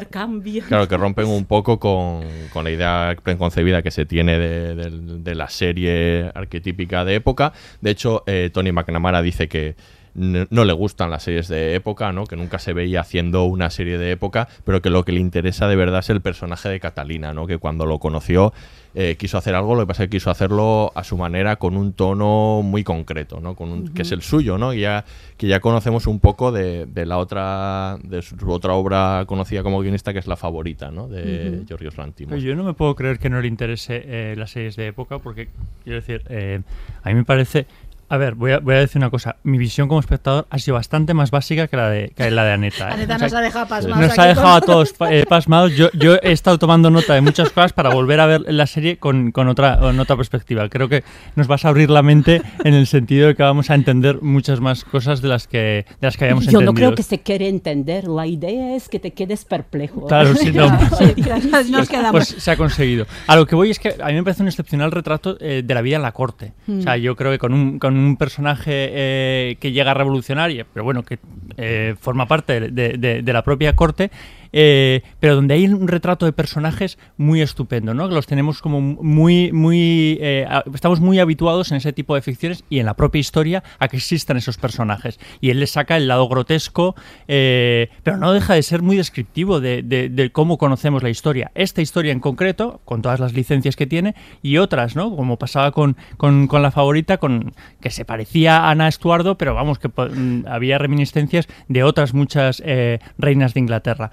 Claro, 0.69 0.89
que 0.89 0.97
rompen 0.97 1.27
un 1.27 1.45
poco 1.47 1.79
con, 1.79 2.25
con 2.53 2.65
la 2.65 2.71
idea 2.71 3.17
preconcebida 3.23 3.83
que 3.83 3.91
se 3.91 4.07
tiene 4.07 4.39
de, 4.39 4.75
de- 4.75 4.91
de 5.21 5.35
la 5.35 5.49
serie 5.49 6.31
arquetípica 6.35 7.05
de 7.05 7.17
época. 7.17 7.53
De 7.81 7.91
hecho, 7.91 8.25
eh, 8.27 8.51
Tony 8.53 8.73
McNamara 8.73 9.23
dice 9.23 9.49
que 9.49 9.77
no 10.15 10.65
le 10.65 10.73
gustan 10.73 11.11
las 11.11 11.23
series 11.23 11.49
de 11.49 11.75
época, 11.75 12.13
¿no? 12.13 12.25
que 12.25 12.37
nunca 12.37 12.59
se 12.59 12.73
veía 12.73 13.01
haciendo 13.01 13.45
una 13.45 13.71
serie 13.71 13.97
de 13.99 14.11
época, 14.11 14.49
pero 14.65 14.83
que 14.83 14.91
lo 14.91 15.05
que 15.05 15.13
le 15.13 15.21
interesa 15.21 15.69
de 15.69 15.77
verdad 15.77 16.01
es 16.01 16.11
el 16.11 16.21
personaje 16.21 16.69
de 16.69 16.81
Catalina, 16.81 17.33
¿no? 17.33 17.47
que 17.47 17.59
cuando 17.59 17.87
lo 17.87 17.99
conoció 17.99 18.53
eh, 18.95 19.15
quiso 19.17 19.39
hacer 19.39 19.55
algo, 19.55 19.77
lo 19.77 19.83
que 19.83 19.87
pasa 19.87 20.03
es 20.03 20.09
que 20.11 20.17
quiso 20.17 20.31
hacerlo 20.33 20.91
a 20.97 21.05
su 21.05 21.17
manera 21.17 21.57
con 21.57 21.77
un 21.77 21.93
tono 21.93 22.61
muy 22.65 22.83
concreto, 22.83 23.39
¿no? 23.41 23.55
con 23.55 23.71
un- 23.71 23.89
que 23.95 24.03
es 24.03 24.11
el 24.11 24.23
suyo, 24.23 24.59
¿no? 24.59 24.75
Y 24.75 24.81
ya, 24.81 25.05
que 25.37 25.47
ya 25.47 25.61
conocemos 25.61 26.09
un 26.09 26.19
poco 26.19 26.51
de, 26.51 26.87
de 26.87 27.07
la 27.07 27.19
otra 27.19 27.99
de 28.03 28.21
su 28.23 28.35
otra 28.51 28.73
obra 28.75 29.25
conocida 29.29 29.63
como 29.63 29.81
guionista 29.81 30.13
que 30.13 30.19
es 30.19 30.27
la 30.27 30.37
favorita 30.37 30.91
¿no? 30.91 31.07
de 31.07 31.59
Ujú. 31.59 31.67
Giorgos 31.69 31.99
Lantimos. 31.99 32.31
Pero 32.31 32.43
yo 32.43 32.57
no 32.57 32.65
me 32.65 32.75
puedo 32.75 32.97
creer 32.97 33.21
que 33.21 33.31
no 33.31 33.41
le 33.41 33.47
interese 33.47 34.03
eh, 34.05 34.35
las 34.37 34.51
series 34.51 34.75
de 34.75 34.89
época, 34.89 35.21
porque, 35.21 35.49
quiero 35.85 36.01
decir, 36.01 36.23
eh, 36.29 36.61
a 37.05 37.09
mí 37.11 37.15
me 37.15 37.25
parece. 37.25 37.67
A 38.11 38.17
ver, 38.17 38.35
voy 38.35 38.51
a, 38.51 38.59
voy 38.59 38.75
a 38.75 38.79
decir 38.79 38.99
una 38.99 39.09
cosa. 39.09 39.37
Mi 39.45 39.57
visión 39.57 39.87
como 39.87 40.01
espectador 40.01 40.45
ha 40.51 40.59
sido 40.59 40.75
bastante 40.75 41.15
más 41.15 41.31
básica 41.31 41.69
que 41.69 41.77
la 41.77 41.89
de, 41.89 42.13
que 42.17 42.29
la 42.33 42.45
de 42.45 42.53
Aneta. 42.53 42.91
¿eh? 42.91 42.95
Aneta 42.95 43.15
O 43.15 43.19
sea, 43.19 43.29
nos 43.29 43.35
ha 43.35 43.41
dejado 43.41 43.67
pasmados 43.69 44.01
Nos 44.01 44.11
aquí 44.11 44.21
ha 44.21 44.27
dejado 44.27 44.49
a 44.49 44.61
todos 44.61 44.95
eh, 45.09 45.25
pasmados. 45.29 45.77
Yo, 45.77 45.91
yo 45.93 46.17
he 46.21 46.33
estado 46.33 46.59
tomando 46.59 46.91
nota 46.91 47.15
de 47.15 47.21
muchas 47.21 47.51
cosas 47.51 47.73
para 47.73 47.91
volver 47.91 48.19
a 48.19 48.27
ver 48.27 48.43
la 48.49 48.67
serie 48.67 48.97
con, 48.97 49.31
con 49.31 49.47
otra, 49.47 49.79
con 49.79 50.01
otra 50.01 50.17
perspectiva. 50.17 50.69
Creo 50.69 50.89
que 50.89 51.05
nos 51.37 51.47
vas 51.47 51.65
a 51.65 51.69
abrir 51.69 51.89
la 51.89 52.03
mente 52.03 52.43
en 52.65 52.75
el 52.75 52.89
sentido 52.89 53.29
de 53.29 53.37
que 53.37 53.45
vamos 53.45 53.71
a 53.71 53.77
entender 53.77 54.21
muchas 54.23 54.59
más 54.59 54.83
cosas 54.83 55.23
de 55.23 55.29
las 55.29 55.47
que, 55.47 55.87
de 56.01 56.07
las 56.07 56.17
que 56.17 56.25
habíamos 56.25 56.47
Yo 56.47 56.55
no 56.55 56.59
entendido. 56.59 56.75
creo 56.75 56.95
que 56.97 57.05
se 57.05 57.21
quiere 57.21 57.47
entender, 57.47 58.09
la 58.09 58.27
idea 58.27 58.75
es 58.75 58.89
que 58.89 58.99
te 58.99 59.13
quedes 59.13 59.45
perplejo. 59.45 60.09
Claro, 60.09 60.35
sí, 60.35 60.51
no. 60.51 60.67
Nos 61.71 61.89
quedamos. 61.89 62.11
Pues 62.11 62.27
se 62.27 62.51
ha 62.51 62.57
conseguido. 62.57 63.07
A 63.29 63.37
lo 63.37 63.47
que 63.47 63.55
voy 63.55 63.71
es 63.71 63.79
que 63.79 63.95
a 64.03 64.09
mí 64.09 64.15
me 64.15 64.25
parece 64.25 64.43
un 64.43 64.49
excepcional 64.49 64.91
retrato 64.91 65.37
eh, 65.39 65.63
de 65.65 65.75
la 65.75 65.81
vida 65.81 65.95
en 65.95 66.03
la 66.03 66.11
corte. 66.11 66.55
O 66.67 66.83
sea, 66.83 66.97
yo 66.97 67.15
creo 67.15 67.31
que 67.31 67.39
con 67.39 67.55
un, 67.55 67.79
con 67.79 68.00
un 68.07 68.17
personaje 68.17 68.71
eh, 68.73 69.57
que 69.61 69.73
llega 69.73 69.91
a 69.93 69.95
revolucionar, 69.95 70.51
pero 70.73 70.85
bueno, 70.85 71.03
que 71.03 71.19
eh, 71.57 71.95
forma 72.01 72.27
parte 72.27 72.61
de 72.71 73.33
la 73.33 73.43
propia 73.43 73.75
corte, 73.77 74.11
eh, 74.53 75.03
pero 75.21 75.35
donde 75.37 75.55
hay 75.55 75.67
un 75.67 75.89
retrato 75.89 76.27
de 76.27 76.33
personajes 76.33 76.99
muy 77.17 77.41
estupendo, 77.41 77.95
¿no? 77.95 78.09
Los 78.09 78.27
tenemos 78.27 78.61
como 78.61 78.81
muy, 78.81 79.53
muy, 79.53 80.19
eh, 80.21 80.47
estamos 80.75 81.01
muy 81.01 81.19
habituados 81.19 81.71
en 81.71 81.77
ese 81.79 81.93
tipo 81.93 82.15
de 82.15 82.23
ficciones 82.23 82.65
y 82.69 82.79
en 82.79 82.87
la 82.87 82.95
propia 82.95 83.21
historia 83.21 83.63
a 83.79 83.89
que 83.89 83.97
existan 83.97 84.37
esos 84.37 84.59
personajes. 84.59 85.19
Y 85.41 85.51
él 85.51 85.61
le 85.61 85.67
saca 85.67 85.97
el 85.97 86.09
lado 86.09 86.29
grotesco, 86.29 86.95
eh, 87.29 87.89
pero 88.03 88.17
no 88.17 88.33
deja 88.33 88.55
de 88.55 88.63
ser 88.63 88.83
muy 88.83 88.97
descriptivo 88.97 89.61
de, 89.61 90.31
cómo 90.33 90.59
conocemos 90.59 91.03
la 91.03 91.11
historia. 91.11 91.51
Esta 91.55 91.83
historia 91.83 92.13
en 92.13 92.21
concreto, 92.21 92.81
con 92.85 93.03
todas 93.03 93.21
las 93.21 93.33
licencias 93.33 93.77
que 93.77 93.87
tiene, 93.87 94.15
y 94.43 94.57
otras, 94.59 94.97
¿no? 94.97 95.15
Como 95.15 95.39
pasaba 95.39 95.73
con, 95.73 95.97
con- 96.17 96.47
con 96.47 96.63
la 96.63 96.71
favorita, 96.71 97.19
con 97.19 97.53
que 97.81 97.91
se 97.91 98.05
parecía 98.05 98.59
a 98.59 98.71
Ana 98.71 98.89
Estuardo, 98.89 99.37
pero 99.39 99.55
vamos, 99.55 99.79
que 99.79 99.89
mm, 99.89 100.47
había 100.49 100.79
reminiscencias 100.79 101.49
de 101.69 101.83
otras 101.83 102.15
muchas 102.15 102.63
eh, 102.65 102.99
reinas 103.19 103.55
de 103.55 103.61
Inglaterra. 103.61 104.11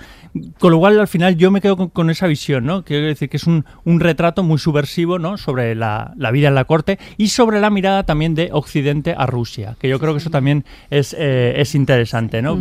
Con 0.59 0.71
lo 0.71 0.79
cual, 0.79 0.99
al 0.99 1.07
final, 1.07 1.35
yo 1.37 1.51
me 1.51 1.61
quedo 1.61 1.77
con, 1.77 1.89
con 1.89 2.09
esa 2.09 2.27
visión, 2.27 2.65
¿no? 2.65 2.83
Quiero 2.83 3.05
decir 3.07 3.29
que 3.29 3.37
es 3.37 3.45
un, 3.47 3.65
un 3.85 3.99
retrato 3.99 4.43
muy 4.43 4.57
subversivo, 4.57 5.19
¿no? 5.19 5.37
Sobre 5.37 5.75
la, 5.75 6.13
la 6.17 6.31
vida 6.31 6.47
en 6.47 6.55
la 6.55 6.65
corte 6.65 6.97
y 7.17 7.27
sobre 7.29 7.59
la 7.59 7.69
mirada 7.69 8.03
también 8.03 8.35
de 8.35 8.49
Occidente 8.51 9.13
a 9.17 9.25
Rusia, 9.25 9.75
que 9.79 9.89
yo 9.89 9.99
creo 9.99 10.13
que 10.13 10.19
eso 10.19 10.29
también 10.29 10.65
es, 10.89 11.15
eh, 11.17 11.53
es 11.57 11.75
interesante, 11.75 12.41
¿no? 12.41 12.59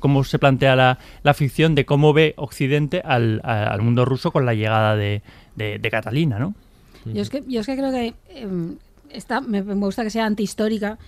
Cómo 0.00 0.24
se 0.24 0.38
plantea 0.38 0.76
la, 0.76 0.98
la 1.22 1.34
ficción 1.34 1.74
de 1.74 1.84
cómo 1.84 2.12
ve 2.12 2.34
Occidente 2.36 3.00
al, 3.04 3.40
a- 3.44 3.64
al 3.72 3.82
mundo 3.82 4.04
ruso 4.04 4.30
con 4.30 4.46
la 4.46 4.54
llegada 4.54 4.96
de, 4.96 5.22
de- 5.56 5.78
de 5.78 5.90
Catalina, 5.90 6.38
¿no? 6.38 6.54
Yo 7.04 7.22
es 7.22 7.30
que, 7.30 7.42
yo 7.48 7.60
es 7.60 7.66
que 7.66 7.76
creo 7.76 7.90
que 7.90 8.12
em, 8.34 8.74
esta, 9.10 9.40
me, 9.40 9.62
me 9.62 9.74
gusta 9.74 10.02
que 10.02 10.10
sea 10.10 10.26
antihistórica, 10.26 10.98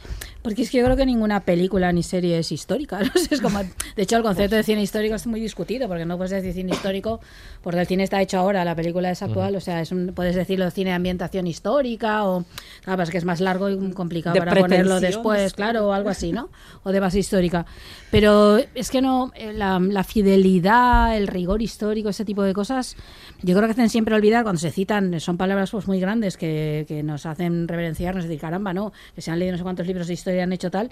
porque 0.43 0.63
es 0.63 0.71
que 0.71 0.79
yo 0.79 0.85
creo 0.85 0.97
que 0.97 1.07
ninguna 1.07 1.41
película 1.41 1.93
ni 1.93 2.03
serie 2.03 2.39
es 2.39 2.53
histórica. 2.53 3.01
¿no? 3.03 3.11
Es 3.31 3.41
como, 3.41 3.59
de 3.59 4.03
hecho, 4.03 4.17
el 4.17 4.23
concepto 4.23 4.57
de 4.57 4.63
cine 4.63 4.83
histórico 4.83 5.15
es 5.15 5.27
muy 5.27 5.41
discutido, 5.41 5.89
porque 5.89 6.05
no 6.05 6.17
puedes 6.17 6.31
decir 6.31 6.53
cine 6.53 6.73
histórico, 6.73 7.21
porque 7.63 7.81
el 7.81 7.87
cine 7.87 8.05
está 8.05 8.21
hecho 8.21 8.39
ahora, 8.39 8.65
la 8.65 8.75
película 8.75 9.11
es 9.11 9.23
actual, 9.23 9.57
o 9.57 9.61
sea, 9.61 9.81
es 9.81 9.93
un, 9.93 10.13
puedes 10.15 10.35
decirlo 10.35 10.71
cine 10.71 10.91
de 10.91 10.97
ambientación 10.97 11.47
histórica, 11.47 12.25
o 12.25 12.45
claro, 12.83 12.99
pasa 12.99 13.13
que 13.13 13.19
es 13.19 13.25
más 13.25 13.41
largo 13.41 13.69
y 13.69 13.93
complicado 13.93 14.35
De 14.35 14.41
para 14.41 14.55
ponerlo 14.61 15.01
después, 15.01 15.53
claro, 15.53 15.89
o 15.89 15.93
algo 15.93 16.09
así, 16.09 16.33
¿no? 16.33 16.49
O 16.83 16.93
de 16.93 17.01
base 17.01 17.19
histórica. 17.19 17.67
Pero 18.11 18.59
es 18.75 18.91
que 18.91 19.03
no, 19.03 19.33
eh, 19.35 19.53
la, 19.53 19.79
la 19.79 20.05
fidelidad, 20.05 21.17
el 21.17 21.27
rigor 21.27 21.63
histórico, 21.63 22.09
ese 22.09 22.25
tipo 22.25 22.43
de 22.43 22.55
cosas, 22.55 22.97
yo 23.43 23.55
creo 23.55 23.67
que 23.67 23.73
hacen 23.73 23.91
siempre 23.91 24.15
olvidar 24.15 24.43
cuando 24.43 24.61
se 24.61 24.71
citan, 24.71 25.21
son 25.21 25.37
palabras 25.37 25.71
pues 25.71 25.87
muy 25.87 26.01
grandes 26.01 26.37
que, 26.37 26.85
que 26.89 27.03
nos 27.03 27.27
hacen 27.27 27.69
reverenciarnos, 27.91 28.25
decir, 28.25 28.41
caramba, 28.41 28.73
no, 28.73 28.93
que 29.15 29.21
se 29.21 29.31
han 29.31 29.39
leído 29.39 29.53
no 29.53 29.59
sé 29.59 29.65
cuántos 29.65 29.87
libros 29.87 30.07
de 30.07 30.15
historia, 30.15 30.45
han 30.45 30.53
hecho 30.53 30.71
tal, 30.71 30.91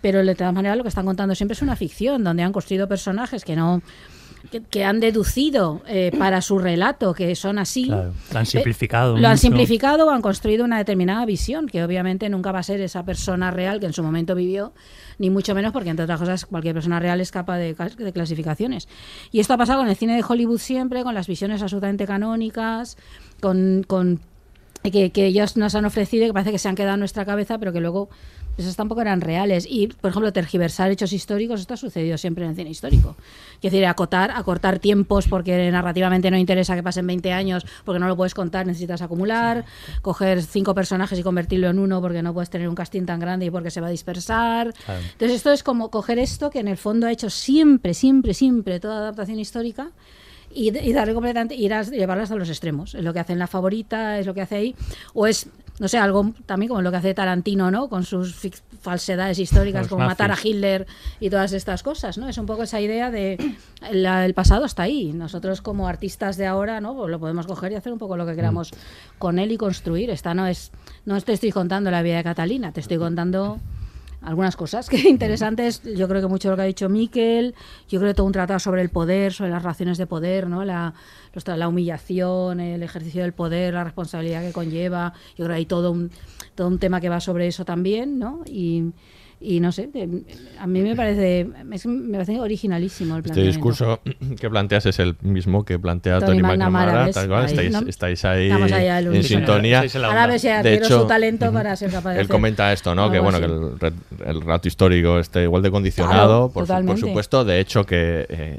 pero 0.00 0.24
de 0.24 0.34
todas 0.34 0.52
maneras 0.52 0.76
lo 0.76 0.82
que 0.82 0.88
están 0.88 1.06
contando 1.06 1.34
siempre 1.34 1.54
es 1.54 1.62
una 1.62 1.76
ficción, 1.76 2.24
donde 2.24 2.42
han 2.42 2.52
construido 2.52 2.88
personajes 2.88 3.44
que 3.44 3.56
no 3.56 3.82
que, 4.50 4.62
que 4.62 4.84
han 4.84 5.00
deducido 5.00 5.82
eh, 5.86 6.12
para 6.18 6.40
su 6.40 6.58
relato 6.58 7.12
que 7.12 7.34
son 7.36 7.58
así. 7.58 7.86
Claro, 7.86 8.14
lo 8.32 8.38
han 8.38 8.44
Eh, 8.44 8.46
simplificado 8.46 9.18
Lo 9.18 9.28
han 9.28 9.36
simplificado 9.36 10.06
o 10.06 10.10
han 10.10 10.22
construido 10.22 10.64
una 10.64 10.78
determinada 10.78 11.26
visión, 11.26 11.66
que 11.66 11.84
obviamente 11.84 12.28
nunca 12.30 12.50
va 12.50 12.60
a 12.60 12.62
ser 12.62 12.80
esa 12.80 13.04
persona 13.04 13.50
real 13.50 13.80
que 13.80 13.86
en 13.86 13.92
su 13.92 14.02
momento 14.02 14.34
vivió, 14.34 14.72
ni 15.18 15.28
mucho 15.28 15.54
menos 15.54 15.72
porque, 15.72 15.90
entre 15.90 16.04
otras 16.04 16.20
cosas, 16.20 16.46
cualquier 16.46 16.74
persona 16.74 16.98
real 16.98 17.20
es 17.20 17.30
capaz 17.30 17.58
de, 17.58 17.74
de 17.74 18.12
clasificaciones. 18.12 18.88
Y 19.30 19.40
esto 19.40 19.52
ha 19.52 19.58
pasado 19.58 19.80
con 19.80 19.88
el 19.88 19.96
cine 19.96 20.16
de 20.16 20.24
Hollywood 20.26 20.58
siempre, 20.58 21.02
con 21.02 21.14
las 21.14 21.26
visiones 21.26 21.60
absolutamente 21.60 22.06
canónicas, 22.06 22.96
con, 23.42 23.84
con 23.86 24.20
que, 24.82 25.10
que 25.10 25.26
ellos 25.26 25.56
nos 25.56 25.74
han 25.74 25.84
ofrecido 25.84 26.24
y 26.24 26.28
que 26.28 26.32
parece 26.32 26.52
que 26.52 26.58
se 26.58 26.68
han 26.68 26.74
quedado 26.74 26.94
en 26.94 27.00
nuestra 27.00 27.24
cabeza, 27.24 27.58
pero 27.58 27.72
que 27.72 27.80
luego 27.80 28.08
esas 28.56 28.76
tampoco 28.76 29.00
eran 29.00 29.20
reales. 29.20 29.66
Y, 29.68 29.88
por 29.88 30.10
ejemplo, 30.10 30.32
tergiversar 30.32 30.90
hechos 30.90 31.12
históricos, 31.12 31.60
esto 31.60 31.74
ha 31.74 31.76
sucedido 31.76 32.18
siempre 32.18 32.44
en 32.44 32.50
el 32.50 32.56
cine 32.56 32.70
histórico. 32.70 33.16
Es 33.56 33.72
decir, 33.72 33.84
acotar, 33.86 34.30
acortar 34.30 34.78
tiempos 34.78 35.28
porque 35.28 35.70
narrativamente 35.70 36.30
no 36.30 36.36
interesa 36.36 36.74
que 36.74 36.82
pasen 36.82 37.06
20 37.06 37.32
años, 37.32 37.66
porque 37.84 37.98
no 37.98 38.08
lo 38.08 38.16
puedes 38.16 38.34
contar, 38.34 38.66
necesitas 38.66 39.02
acumular, 39.02 39.64
coger 40.02 40.42
cinco 40.42 40.74
personajes 40.74 41.18
y 41.18 41.22
convertirlo 41.22 41.68
en 41.68 41.78
uno 41.78 42.00
porque 42.00 42.22
no 42.22 42.32
puedes 42.32 42.50
tener 42.50 42.68
un 42.68 42.74
casting 42.74 43.04
tan 43.04 43.20
grande 43.20 43.46
y 43.46 43.50
porque 43.50 43.70
se 43.70 43.80
va 43.80 43.88
a 43.88 43.90
dispersar. 43.90 44.72
Claro. 44.84 45.00
Entonces, 45.12 45.36
esto 45.36 45.52
es 45.52 45.62
como 45.62 45.90
coger 45.90 46.18
esto 46.18 46.50
que 46.50 46.60
en 46.60 46.68
el 46.68 46.76
fondo 46.76 47.06
ha 47.06 47.12
hecho 47.12 47.30
siempre, 47.30 47.94
siempre, 47.94 48.34
siempre 48.34 48.80
toda 48.80 48.98
adaptación 48.98 49.38
histórica 49.38 49.90
y, 50.52 50.76
y 50.76 50.92
darle 50.92 51.14
completamente, 51.14 51.54
ir 51.54 51.72
a 51.74 51.82
llevarla 51.82 52.24
hasta 52.24 52.34
los 52.36 52.48
extremos. 52.48 52.94
Es 52.94 53.04
lo 53.04 53.12
que 53.12 53.20
hace 53.20 53.32
en 53.32 53.38
La 53.38 53.46
Favorita, 53.46 54.18
es 54.18 54.26
lo 54.26 54.34
que 54.34 54.40
hace 54.42 54.56
ahí, 54.56 54.74
o 55.14 55.26
es, 55.26 55.48
no 55.78 55.88
sé, 55.88 55.98
algo 55.98 56.32
también 56.46 56.68
como 56.68 56.82
lo 56.82 56.90
que 56.90 56.96
hace 56.98 57.14
Tarantino, 57.14 57.70
¿no? 57.70 57.88
Con 57.88 58.04
sus 58.04 58.34
falsedades 58.82 59.38
históricas, 59.38 59.82
Los 59.82 59.88
como 59.88 60.04
matar 60.06 60.30
a. 60.32 60.36
Hitler 60.42 60.86
y 61.20 61.30
todas 61.30 61.52
estas 61.52 61.82
cosas, 61.82 62.18
¿no? 62.18 62.28
Es 62.28 62.36
un 62.38 62.46
poco 62.46 62.62
esa 62.64 62.80
idea 62.80 63.10
de 63.10 63.38
la- 63.92 64.24
el 64.26 64.34
pasado 64.34 64.64
está 64.64 64.82
ahí. 64.84 65.12
Nosotros 65.12 65.60
como 65.62 65.86
artistas 65.88 66.36
de 66.36 66.46
ahora, 66.46 66.80
¿no? 66.80 66.94
Pues 66.96 67.10
lo 67.10 67.18
podemos 67.20 67.46
coger 67.46 67.72
y 67.72 67.74
hacer 67.76 67.92
un 67.92 67.98
poco 67.98 68.16
lo 68.16 68.26
que 68.26 68.34
queramos 68.34 68.70
con 69.18 69.38
él 69.38 69.52
y 69.52 69.56
construir. 69.56 70.10
Esta 70.10 70.34
no 70.34 70.46
es, 70.46 70.70
no 71.04 71.20
te 71.20 71.32
estoy 71.32 71.50
contando 71.52 71.90
la 71.90 72.02
vida 72.02 72.16
de 72.16 72.24
Catalina, 72.24 72.72
te 72.72 72.80
estoy 72.80 72.98
contando 72.98 73.58
algunas 74.22 74.56
cosas 74.56 74.88
que 74.88 74.96
interesantes. 75.08 75.82
Yo 75.82 76.08
creo 76.08 76.20
que 76.20 76.28
mucho 76.28 76.50
lo 76.50 76.56
que 76.56 76.62
ha 76.62 76.66
dicho 76.66 76.88
Miquel, 76.88 77.54
yo 77.88 77.98
creo 77.98 78.10
que 78.10 78.14
todo 78.14 78.26
un 78.26 78.32
tratado 78.32 78.58
sobre 78.58 78.82
el 78.82 78.90
poder, 78.90 79.32
sobre 79.32 79.50
las 79.50 79.62
relaciones 79.62 79.98
de 79.98 80.06
poder, 80.06 80.46
¿no? 80.46 80.64
la, 80.64 80.94
la 81.46 81.68
humillación, 81.68 82.60
el 82.60 82.82
ejercicio 82.82 83.22
del 83.22 83.32
poder, 83.32 83.74
la 83.74 83.84
responsabilidad 83.84 84.42
que 84.42 84.52
conlleva. 84.52 85.12
Yo 85.30 85.44
creo 85.44 85.48
que 85.48 85.54
hay 85.54 85.66
todo 85.66 85.92
un, 85.92 86.10
todo 86.54 86.68
un 86.68 86.78
tema 86.78 87.00
que 87.00 87.08
va 87.08 87.20
sobre 87.20 87.46
eso 87.46 87.64
también, 87.64 88.18
¿no? 88.18 88.42
Y, 88.46 88.92
y 89.40 89.58
no 89.60 89.72
sé, 89.72 89.88
a 90.58 90.66
mí 90.66 90.80
me 90.82 90.94
parece, 90.94 91.46
es- 91.72 91.86
me 91.86 92.12
parece 92.12 92.38
originalísimo 92.38 93.14
el 93.16 93.20
Este 93.20 93.32
planteamiento. 93.32 93.56
discurso 93.56 94.00
que 94.40 94.50
planteas 94.50 94.86
es 94.86 94.98
el 94.98 95.16
mismo 95.22 95.64
que 95.64 95.78
plantea 95.78 96.18
Tony 96.20 96.26
Tony 96.38 96.42
McNamara, 96.42 96.60
McNamara. 96.86 97.04
¿ves? 97.06 97.14
tal 97.14 97.28
cual, 97.28 97.40
Ahí, 97.44 97.46
estáis, 97.50 97.72
¿no? 97.72 97.88
estáis 97.88 98.24
ahí 98.26 98.44
Estamos 98.46 98.72
ahí 98.72 98.86
al 98.88 99.14
en 99.14 99.22
sintonía. 99.24 99.84
Ahora 100.04 100.26
ves, 100.26 100.42
De 100.42 100.52
adquiero 100.52 100.84
hecho, 100.86 101.00
su 101.02 101.06
talento 101.06 101.50
para 101.52 101.74
ser 101.76 101.90
capaz 101.90 102.14
de 102.14 102.20
Él 102.20 102.28
comenta 102.28 102.72
esto, 102.72 102.94
¿no? 102.94 103.10
Que 103.10 103.18
bueno, 103.18 103.38
que 103.38 103.44
así. 103.46 103.54
el, 103.54 103.80
re- 103.80 103.92
el 104.30 104.40
relato 104.42 104.68
histórico 104.68 105.18
esté 105.18 105.44
igual 105.44 105.62
de 105.62 105.70
condicionado, 105.70 106.50
Claro, 106.50 106.66
por, 106.66 106.66
su- 106.66 106.86
por 106.86 106.98
supuesto. 106.98 107.44
De 107.44 107.60
hecho, 107.60 107.84
que 107.86 108.26
eh, 108.28 108.58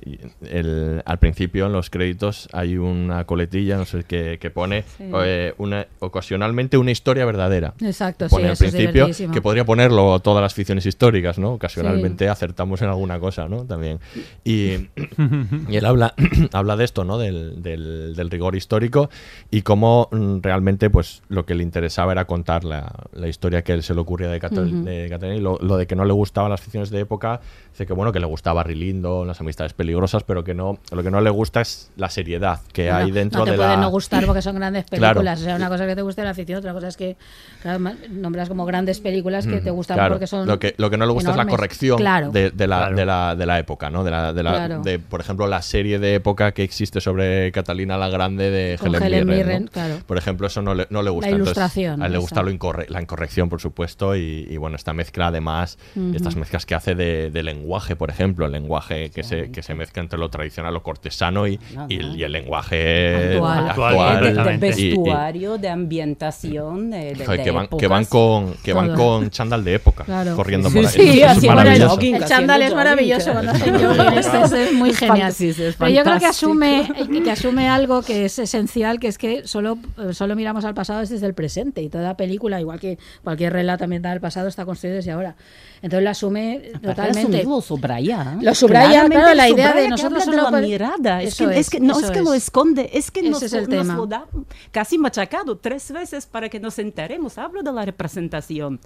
el- 0.50 1.04
al 1.06 1.20
principio 1.20 1.68
en 1.68 1.74
los 1.74 1.90
créditos 1.90 2.50
hay 2.54 2.78
una 2.78 3.26
coletilla, 3.26 3.78
no 3.78 3.86
sé, 3.86 4.04
que, 4.04 4.38
que 4.40 4.50
pone 4.50 4.84
Sí. 4.98 5.04
eh, 5.24 5.54
una, 5.58 5.86
ocasionalmente 6.00 6.78
una 6.78 6.92
historia 6.92 7.26
verdadera. 7.26 7.74
Exacto, 7.82 8.28
Pone 8.30 8.44
sí, 8.44 8.48
al 8.48 8.54
eso 8.54 8.66
es 8.66 8.72
principio 8.72 8.92
divertidísimo. 8.94 9.34
que 9.34 9.42
podría 9.42 9.66
ponerlo 9.66 10.20
todas 10.20 10.42
las 10.42 10.54
ficciones 10.54 10.71
históricas, 10.78 11.38
¿no? 11.38 11.54
Ocasionalmente 11.54 12.30
acertamos 12.30 12.82
en 12.82 12.90
alguna 12.90 13.20
cosa, 13.20 13.48
¿no? 13.48 13.66
También. 13.66 14.00
Y, 14.44 14.90
y 15.70 15.76
él 15.76 15.86
habla, 15.86 16.14
habla 16.54 16.76
de 16.76 16.84
esto, 16.86 17.04
¿no? 17.04 17.18
Del, 17.18 17.62
del- 17.62 18.16
del 18.16 18.30
rigor 18.30 18.56
histórico 18.56 19.10
y 19.50 19.62
cómo 19.62 20.08
mm, 20.12 20.40
realmente, 20.42 20.90
pues, 20.90 21.22
lo 21.30 21.46
que 21.46 21.56
le 21.56 21.64
interesaba 21.64 22.12
era 22.12 22.26
contar 22.26 22.64
la, 22.64 22.92
la 23.14 23.28
historia 23.28 23.64
que 23.64 23.74
él 23.74 23.84
se 23.84 23.94
le 23.94 24.02
ocurría 24.02 24.30
de, 24.30 24.40
Catalina 24.40 25.36
y 25.36 25.40
lo, 25.42 25.58
lo 25.62 25.78
de 25.78 25.88
que 25.88 25.96
no 25.96 26.06
le 26.06 26.14
gustaban 26.14 26.50
las 26.52 26.62
ficciones 26.62 26.90
de 26.90 27.00
época, 27.00 27.42
dice 27.72 27.86
que 27.86 27.94
bueno, 27.94 28.12
que 28.12 28.20
le 28.20 28.26
gustaba 28.26 28.64
Rilindo, 28.64 29.26
las 29.26 29.40
amistades 29.42 29.74
peligrosas, 29.74 30.24
pero 30.24 30.44
que 30.44 30.54
no, 30.54 30.80
lo 30.92 31.04
que 31.04 31.12
no 31.12 31.22
le 31.22 31.30
gusta 31.30 31.62
es 31.62 31.92
la 31.96 32.10
seriedad 32.10 32.62
que 32.74 32.90
No, 32.90 32.96
hay 32.96 33.12
dentro 33.12 33.40
no 33.40 33.46
te 33.46 33.52
de 33.52 33.58
puede 33.58 33.70
la... 33.70 33.78
no 33.78 33.90
gustar 33.90 34.26
porque 34.26 34.42
son 34.42 34.56
grandes 34.56 34.86
Claro. 34.90 35.16
películas. 35.22 35.42
O 35.42 35.44
sea, 35.44 35.56
una 35.56 35.70
cosa 35.70 35.86
que 35.88 35.96
te 35.96 36.02
guste 36.02 36.24
la 36.24 36.34
ficción, 36.34 36.60
otra 36.60 36.74
cosa 36.74 36.88
es 36.90 36.98
que 36.98 37.16
claro, 37.62 37.80
nombras 38.10 38.50
como 38.50 38.66
grandes 38.66 39.00
películas 39.00 39.48
que 39.48 39.62
te 39.62 39.72
gustan 39.72 39.98
claro. 39.98 40.16
porque 40.16 40.28
son. 40.28 40.48
Lo 40.48 40.60
que, 40.62 40.76
lo 40.78 40.90
que 40.90 40.96
no 40.98 41.06
le 41.06 41.12
gusta 41.12 41.32
es 41.32 41.36
la 41.38 41.46
corrección 41.46 41.98
Claro. 41.98 42.32
de, 42.32 42.52
de 42.52 42.68
la, 42.68 42.90
de, 42.92 43.06
la, 43.06 43.36
de 43.36 43.46
la 43.46 43.60
época, 43.60 43.90
¿no? 43.90 44.04
De 44.06 44.12
la, 44.12 44.32
de 44.32 44.44
la, 44.44 44.52
Claro. 44.52 44.82
de, 44.82 45.00
por 45.00 45.20
ejemplo, 45.20 45.48
la 45.48 45.62
serie 45.62 46.00
de 46.00 46.16
época 46.16 46.54
que 46.54 46.64
existe 46.64 47.02
sobre 47.02 47.52
Catalina 47.52 47.98
la 47.98 48.08
Grande 48.08 48.50
de 48.52 48.78
Con 48.78 48.90
Helen, 48.96 49.04
Helen 49.04 49.28
Mirren, 49.28 49.38
Mirren, 49.48 49.66
¿no? 49.66 49.72
claro. 49.72 49.96
Por 50.08 50.18
ejemplo, 50.18 50.48
eso 50.48 50.62
no 50.62 50.74
le, 50.74 50.88
no 50.90 51.02
le 51.04 51.10
gusta. 51.10 51.30
La 51.30 51.36
Entonces, 51.36 51.58
ilustración, 51.58 52.02
a 52.02 52.06
él 52.06 52.12
le 52.14 52.18
gusta 52.20 52.44
lo 52.44 52.52
incorre- 52.52 52.88
la 52.90 53.02
incorrección, 53.02 53.50
por 53.50 53.60
supuesto, 53.60 54.16
y, 54.16 54.48
y, 54.50 54.56
bueno, 54.58 54.76
esta 54.78 54.94
mezcla 54.94 55.28
además, 55.28 55.78
estas 56.14 56.36
mezclas 56.38 56.66
que 56.66 56.76
hace 56.76 56.96
de, 56.96 57.32
de 57.32 57.44
lenguaje, 57.44 57.96
por 57.96 58.10
ejemplo, 58.10 58.46
el 58.46 58.52
lenguaje 58.54 59.10
que, 59.10 59.24
se, 59.24 59.52
que 59.52 59.64
se 59.64 59.74
mezcla 59.74 60.02
entre 60.04 60.20
lo 60.20 60.30
tradicional, 60.30 60.74
lo 60.74 60.84
cortesano 60.84 61.48
y, 61.48 61.60
y, 61.90 61.96
el, 61.98 62.16
y 62.16 62.24
el 62.24 62.32
lenguaje 62.32 63.34
Actual. 63.38 63.70
actual. 63.70 64.24
de, 64.24 64.34
de 64.34 64.52
y- 64.52 64.84
y- 64.86 64.88
vestuario, 64.90 65.58
de 65.58 65.70
ambientación, 65.70 66.92
de, 66.92 67.14
de- 67.16 67.26
Joder, 67.26 67.40
de 67.40 67.44
que 67.44 67.52
van, 67.52 67.68
que 67.68 67.88
van 67.88 68.06
con 68.06 68.54
que 68.64 68.74
van 68.74 68.94
con 68.96 69.30
chándal 69.30 69.64
de 69.64 69.76
época 69.76 70.04
Claro. 70.04 70.36
Corriendo 70.52 70.70
Sí, 70.70 70.76
por 70.76 70.86
ahí. 70.86 70.92
sí, 70.92 71.22
Eso 71.22 71.32
es 71.32 71.38
haciendo 71.38 71.56
maravilloso. 71.56 71.90
jogging, 71.96 72.16
El 72.16 72.26
chándal 72.26 72.62
es 72.62 72.76
maravilloso 72.76 73.32
cuando. 73.32 73.52
Este 74.22 74.42
es, 74.42 74.52
es 74.52 74.74
muy 74.74 74.94
genial. 74.94 75.34
Pero 75.38 75.90
yo 75.92 76.04
creo 76.04 76.20
que 76.20 76.26
asume, 76.26 76.82
eh, 76.98 77.22
que 77.24 77.32
asume 77.32 77.70
algo 77.70 78.02
que 78.02 78.26
es 78.26 78.38
esencial, 78.40 79.00
que 79.00 79.08
es 79.08 79.18
que 79.18 79.48
solo, 79.48 79.78
eh, 79.98 80.14
solo 80.14 80.36
miramos 80.36 80.66
al 80.66 80.74
pasado 80.74 81.00
desde 81.00 81.26
el 81.26 81.34
presente. 81.34 81.82
Y 81.82 81.90
toda 81.90 82.16
película, 82.18 82.60
igual 82.60 82.80
que 82.80 82.98
cualquier 83.24 83.54
relato 83.54 83.84
ambiental 83.86 84.14
del 84.14 84.22
pasado, 84.22 84.48
está 84.48 84.66
construido 84.66 84.98
desde 84.98 85.12
ahora. 85.12 85.36
Entonces 85.82 86.04
lo 86.04 86.10
asume 86.12 86.62
Aparte, 86.76 86.88
totalmente. 86.88 87.20
asumirlo 87.22 87.56
Lo 87.56 87.62
subraya. 87.62 88.36
¿eh? 88.40 88.44
Lo 88.44 88.54
subraya, 88.56 89.06
claro, 89.08 89.34
la 89.34 89.50
idea 89.50 89.74
de 89.74 89.90
nosotros 89.90 90.24
habla 90.28 90.36
de 90.36 90.40
solo 90.46 90.58
la 90.58 90.62
mirada. 90.68 91.22
Es 91.24 91.36
que, 91.38 91.60
es 91.60 91.70
que 91.70 91.80
no 91.80 92.00
es 92.00 92.12
que 92.12 92.22
lo 92.22 92.34
esconde, 92.34 92.90
es 92.94 93.10
que 93.10 93.24
nos, 93.24 93.42
es 93.42 93.54
el 93.54 93.62
nos 93.62 93.70
tema. 93.70 93.96
lo 93.96 94.06
da 94.06 94.26
casi 94.72 94.98
machacado 94.98 95.58
tres 95.58 95.92
veces 95.92 96.26
para 96.28 96.50
que 96.50 96.60
nos 96.60 96.78
enteremos. 96.78 97.38
Hablo 97.38 97.64
de 97.64 97.72
la 97.72 97.84
representación. 97.84 98.80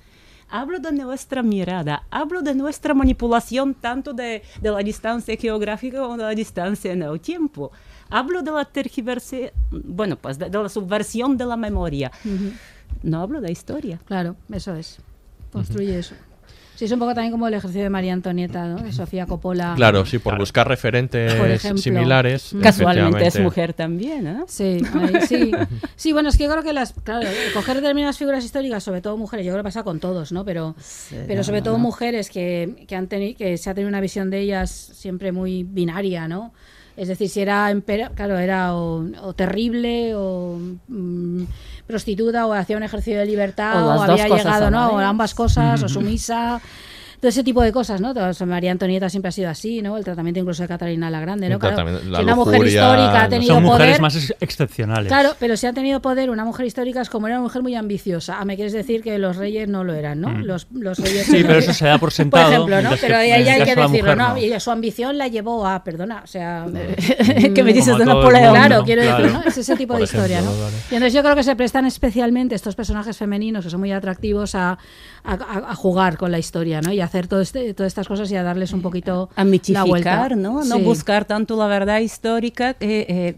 Hablo 0.50 0.80
de 0.80 0.92
nuestra 0.92 1.42
mirada, 1.42 2.04
hablo 2.12 2.42
de 2.42 2.54
nuestra 2.54 2.94
manipulación 2.94 3.74
tanto 3.74 4.14
de, 4.14 4.44
de 4.62 4.72
la 4.72 4.80
distancia 4.80 5.36
geográfica 5.36 6.00
como 6.00 6.18
de 6.18 6.24
la 6.24 6.30
distancia 6.36 6.92
en 6.94 7.02
el 7.02 7.20
tiempo. 7.20 7.72
Hablo 8.10 8.44
de 8.44 8.52
la 8.52 8.66
tergiversación, 8.66 9.50
bueno, 9.72 10.16
pues 10.18 10.38
de, 10.38 10.50
de 10.50 10.62
la 10.62 10.70
subversión 10.70 11.36
de 11.38 11.46
la 11.46 11.58
memoria. 11.58 12.12
No 13.02 13.22
hablo 13.22 13.42
de 13.42 13.52
historia. 13.52 14.00
Claro, 14.06 14.36
eso 14.52 14.76
es. 14.76 15.00
Construye 15.52 15.98
eso. 15.98 16.16
Sí, 16.76 16.86
es 16.86 16.92
un 16.92 17.00
poco 17.00 17.14
también 17.14 17.32
como 17.32 17.48
el 17.48 17.54
ejercicio 17.54 17.84
de 17.84 17.90
María 17.90 18.12
Antonieta, 18.14 18.66
¿no? 18.68 18.76
De 18.82 18.92
Sofía 18.92 19.26
Coppola. 19.26 19.74
Claro, 19.76 20.06
sí, 20.06 20.20
por 20.20 20.38
buscar 20.38 20.68
referentes 20.68 21.34
Por 21.36 21.50
ejemplo. 21.50 21.82
similares. 21.82 22.54
Casualmente 22.62 23.26
es 23.28 23.40
mujer 23.40 23.74
también, 23.74 24.28
¿eh? 24.28 24.44
Sí, 24.48 24.82
ahí 24.94 25.22
sí. 25.28 25.52
Sí, 25.96 26.12
bueno, 26.14 26.30
es 26.30 26.38
que 26.38 26.44
yo 26.44 26.52
creo 26.52 26.64
que 26.64 26.74
las, 26.74 26.94
claro, 27.04 27.28
coger 27.54 27.78
determinadas 27.78 28.18
figuras 28.18 28.44
históricas, 28.44 28.84
sobre 28.84 29.02
todo 29.02 29.16
mujeres, 29.18 29.46
yo 29.46 29.52
creo 29.54 29.64
que 29.64 29.68
pasa 29.68 29.84
con 29.84 30.00
todos, 30.00 30.32
¿no? 30.32 30.44
Pero, 30.44 30.76
pero 31.28 31.44
sobre 31.44 31.62
todo 31.62 31.78
mujeres 31.78 32.30
que, 32.30 32.86
que 32.88 32.96
han 32.96 33.08
tenido, 33.08 33.38
que 33.38 33.58
se 33.58 33.70
ha 33.70 33.74
tenido 33.74 33.88
una 33.90 34.02
visión 34.02 34.30
de 34.30 34.40
ellas 34.42 34.70
siempre 34.70 35.32
muy 35.32 35.64
binaria, 35.64 36.28
¿no? 36.28 36.52
Es 36.98 37.10
decir, 37.10 37.28
si 37.30 37.42
era, 37.42 37.70
empera- 37.72 38.12
claro, 38.16 38.38
era 38.40 38.74
o, 38.74 39.06
o 39.22 39.34
terrible 39.34 40.14
o 40.16 40.58
mm, 40.88 41.44
prostituta 41.88 42.46
o 42.48 42.54
hacía 42.54 42.78
un 42.78 42.84
ejercicio 42.84 43.20
de 43.20 43.26
libertad 43.26 43.86
O 43.86 44.02
había 44.02 44.28
llegado, 44.28 44.72
¿no? 44.72 44.90
O 44.90 45.00
ambas 45.00 45.34
cosas, 45.34 45.82
o 45.84 45.90
sumisa. 45.90 46.62
Todo 47.20 47.30
ese 47.30 47.44
tipo 47.44 47.62
de 47.62 47.72
cosas, 47.72 48.02
¿no? 48.02 48.14
Todo 48.14 48.32
María 48.46 48.72
Antonieta 48.72 49.10
siempre 49.10 49.30
ha 49.30 49.32
sido 49.32 49.50
así, 49.50 49.82
¿no? 49.82 49.98
El 49.98 50.04
tratamiento 50.04 50.40
incluso 50.40 50.64
de 50.64 50.68
Catalina 50.68 51.10
la 51.10 51.20
Grande, 51.20 51.50
¿no? 51.50 51.60
Claro, 51.60 51.90
la 52.08 52.18
si 52.20 52.24
una 52.24 52.36
mujer 52.36 52.54
lujuria, 52.54 52.82
histórica 52.82 53.24
ha 53.24 53.30
tenido 53.30 53.54
Son 53.54 53.64
mujeres 53.64 53.88
poder, 53.88 54.02
más 54.02 54.16
ex- 54.16 54.36
excepcionales. 54.40 55.08
Claro, 55.08 55.36
pero 55.40 55.58
si 55.58 55.68
ha 55.68 55.74
tenido 55.74 56.02
poder 56.02 56.30
una 56.30 56.46
mujer 56.46 56.66
histórica 56.66 57.02
es 57.02 57.10
como 57.10 57.28
era 57.28 57.38
una 57.38 57.44
mujer 57.44 57.62
muy 57.62 57.76
ambiciosa. 57.76 58.38
Ah, 58.40 58.46
me 58.46 58.56
quieres 58.56 58.74
decir 58.74 59.02
que 59.02 59.18
los 59.18 59.36
reyes 59.38 59.68
no 59.68 59.84
lo 59.84 59.94
eran, 59.94 60.22
¿no? 60.22 60.30
Mm. 60.30 60.44
Los, 60.44 60.68
los 60.74 61.00
reyes. 61.06 61.26
Sí, 61.26 61.44
pero 61.46 61.60
eso 61.60 61.74
se 61.74 61.86
da 61.86 61.98
por 61.98 62.12
sentado, 62.14 62.44
Por 62.46 62.54
ejemplo, 62.74 62.82
¿no? 62.82 62.96
que 62.96 63.02
Pero 63.02 63.18
ahí 63.18 63.32
en 63.32 63.42
el 63.42 63.48
hay 63.48 63.60
que 63.64 63.76
decirlo, 63.76 63.90
mujer, 63.90 64.18
¿no? 64.18 64.30
no. 64.30 64.38
Y 64.38 64.46
ella, 64.46 64.60
su 64.60 64.72
ambición 64.72 65.18
la 65.18 65.28
llevó 65.28 65.66
a, 65.66 65.84
perdona, 65.84 66.22
o 66.24 66.28
sea. 66.28 66.66
¿Qué 67.56 67.64
me 67.64 67.74
dices 67.74 67.98
de 67.98 68.06
Napoleón? 68.06 68.44
mundo, 68.46 68.56
Claro, 68.56 68.84
quiero 68.84 69.02
claro. 69.02 69.24
decir, 69.24 69.40
¿no? 69.40 69.44
Es 69.48 69.58
ese 69.58 69.76
tipo 69.76 69.94
Por 69.94 70.00
de 70.00 70.06
historia, 70.06 70.40
ejemplo, 70.40 70.56
¿no? 70.58 70.64
vale. 70.64 70.76
Y 70.92 70.96
entonces 70.96 71.14
yo 71.14 71.24
creo 71.24 71.36
que 71.36 71.44
se 71.44 71.56
prestan 71.56 71.86
especialmente 71.86 72.56
estos 72.56 72.76
personajes 72.76 73.18
femeninos 73.18 73.64
que 73.64 73.70
son 73.72 73.80
muy 73.80 73.92
atractivos 73.92 74.56
a, 74.56 74.78
a- 75.26 75.34
a- 75.34 75.72
a 75.72 75.76
jugar 75.76 76.18
con 76.18 76.32
la 76.32 76.40
historia, 76.40 76.82
¿no? 76.82 76.92
Y 76.92 77.00
a 77.02 77.06
hacer 77.06 77.28
todo 77.28 77.42
este, 77.42 77.74
todas 77.74 77.92
estas 77.92 78.08
cosas 78.08 78.30
y 78.32 78.36
a 78.36 78.44
darles 78.44 78.74
un 78.74 78.82
poquito 78.82 79.30
a 79.36 79.44
la 79.74 79.84
vuelta. 79.84 80.12
¿no? 80.36 80.64
No 80.64 80.78
Sí. 80.78 80.82
buscar 80.84 81.26
tanto 81.26 81.58
la 81.58 81.68
verdad 81.68 82.00
histórica. 82.00 82.74
que, 82.76 83.06
eh, 83.10 83.36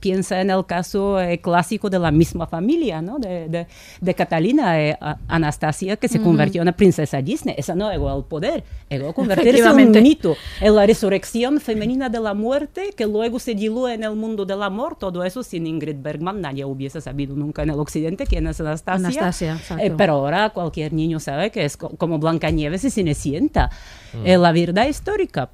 piensa 0.00 0.40
en 0.40 0.50
el 0.50 0.64
caso 0.66 1.20
eh, 1.20 1.38
clásico 1.40 1.88
de 1.90 1.98
la 1.98 2.10
misma 2.10 2.46
familia, 2.46 3.00
¿no? 3.02 3.18
De, 3.18 3.48
de- 3.48 3.66
de 4.00 4.14
Catalina, 4.14 4.80
eh, 4.80 4.96
a- 5.00 5.18
Anastasia, 5.28 5.96
que 5.96 6.08
se 6.08 6.18
Ujú. 6.18 6.28
convirtió 6.28 6.60
en 6.62 6.68
una 6.68 6.72
princesa 6.76 7.20
Disney. 7.22 7.54
Esa 7.58 7.74
no 7.74 7.90
llegó 7.90 8.08
al 8.10 8.24
poder, 8.24 8.64
llegó 8.88 9.10
a 9.10 9.12
convertirse 9.12 9.60
en 9.62 9.68
un 9.96 10.02
mito, 10.02 10.36
en 10.60 10.74
la 10.74 10.86
resurrección 10.86 11.60
femenina 11.60 12.08
de 12.08 12.18
la 12.20 12.34
muerte, 12.34 12.94
que 12.96 13.06
luego 13.06 13.38
se 13.38 13.54
diluye 13.54 13.94
en 13.94 14.04
el 14.04 14.16
mundo 14.16 14.44
del 14.44 14.62
amor. 14.62 14.96
Todo 14.98 15.22
eso 15.22 15.42
sin 15.42 15.66
Ingrid 15.66 15.96
Bergman 16.00 16.40
nadie 16.40 16.64
hubiese 16.64 17.00
sabido 17.00 17.36
nunca 17.36 17.62
en 17.62 17.70
el 17.70 17.78
occidente 17.78 18.26
quién 18.26 18.46
es 18.46 18.60
Anastasia. 18.60 19.06
Anastasia. 19.06 19.60
Eh, 19.78 19.92
pero 19.96 20.14
ahora 20.14 20.50
cualquier 20.50 20.92
niño 20.92 21.20
sabe 21.20 21.50
que 21.50 21.64
es 21.64 21.76
co- 21.76 21.90
como 21.98 22.18
Blancanieves 22.18 22.84
y 22.84 22.90
Cenicienta. 22.90 23.70
Mm. 24.14 24.26
Eh, 24.26 24.38
la 24.38 24.52
verdad 24.52 24.88
histórica, 24.88 25.50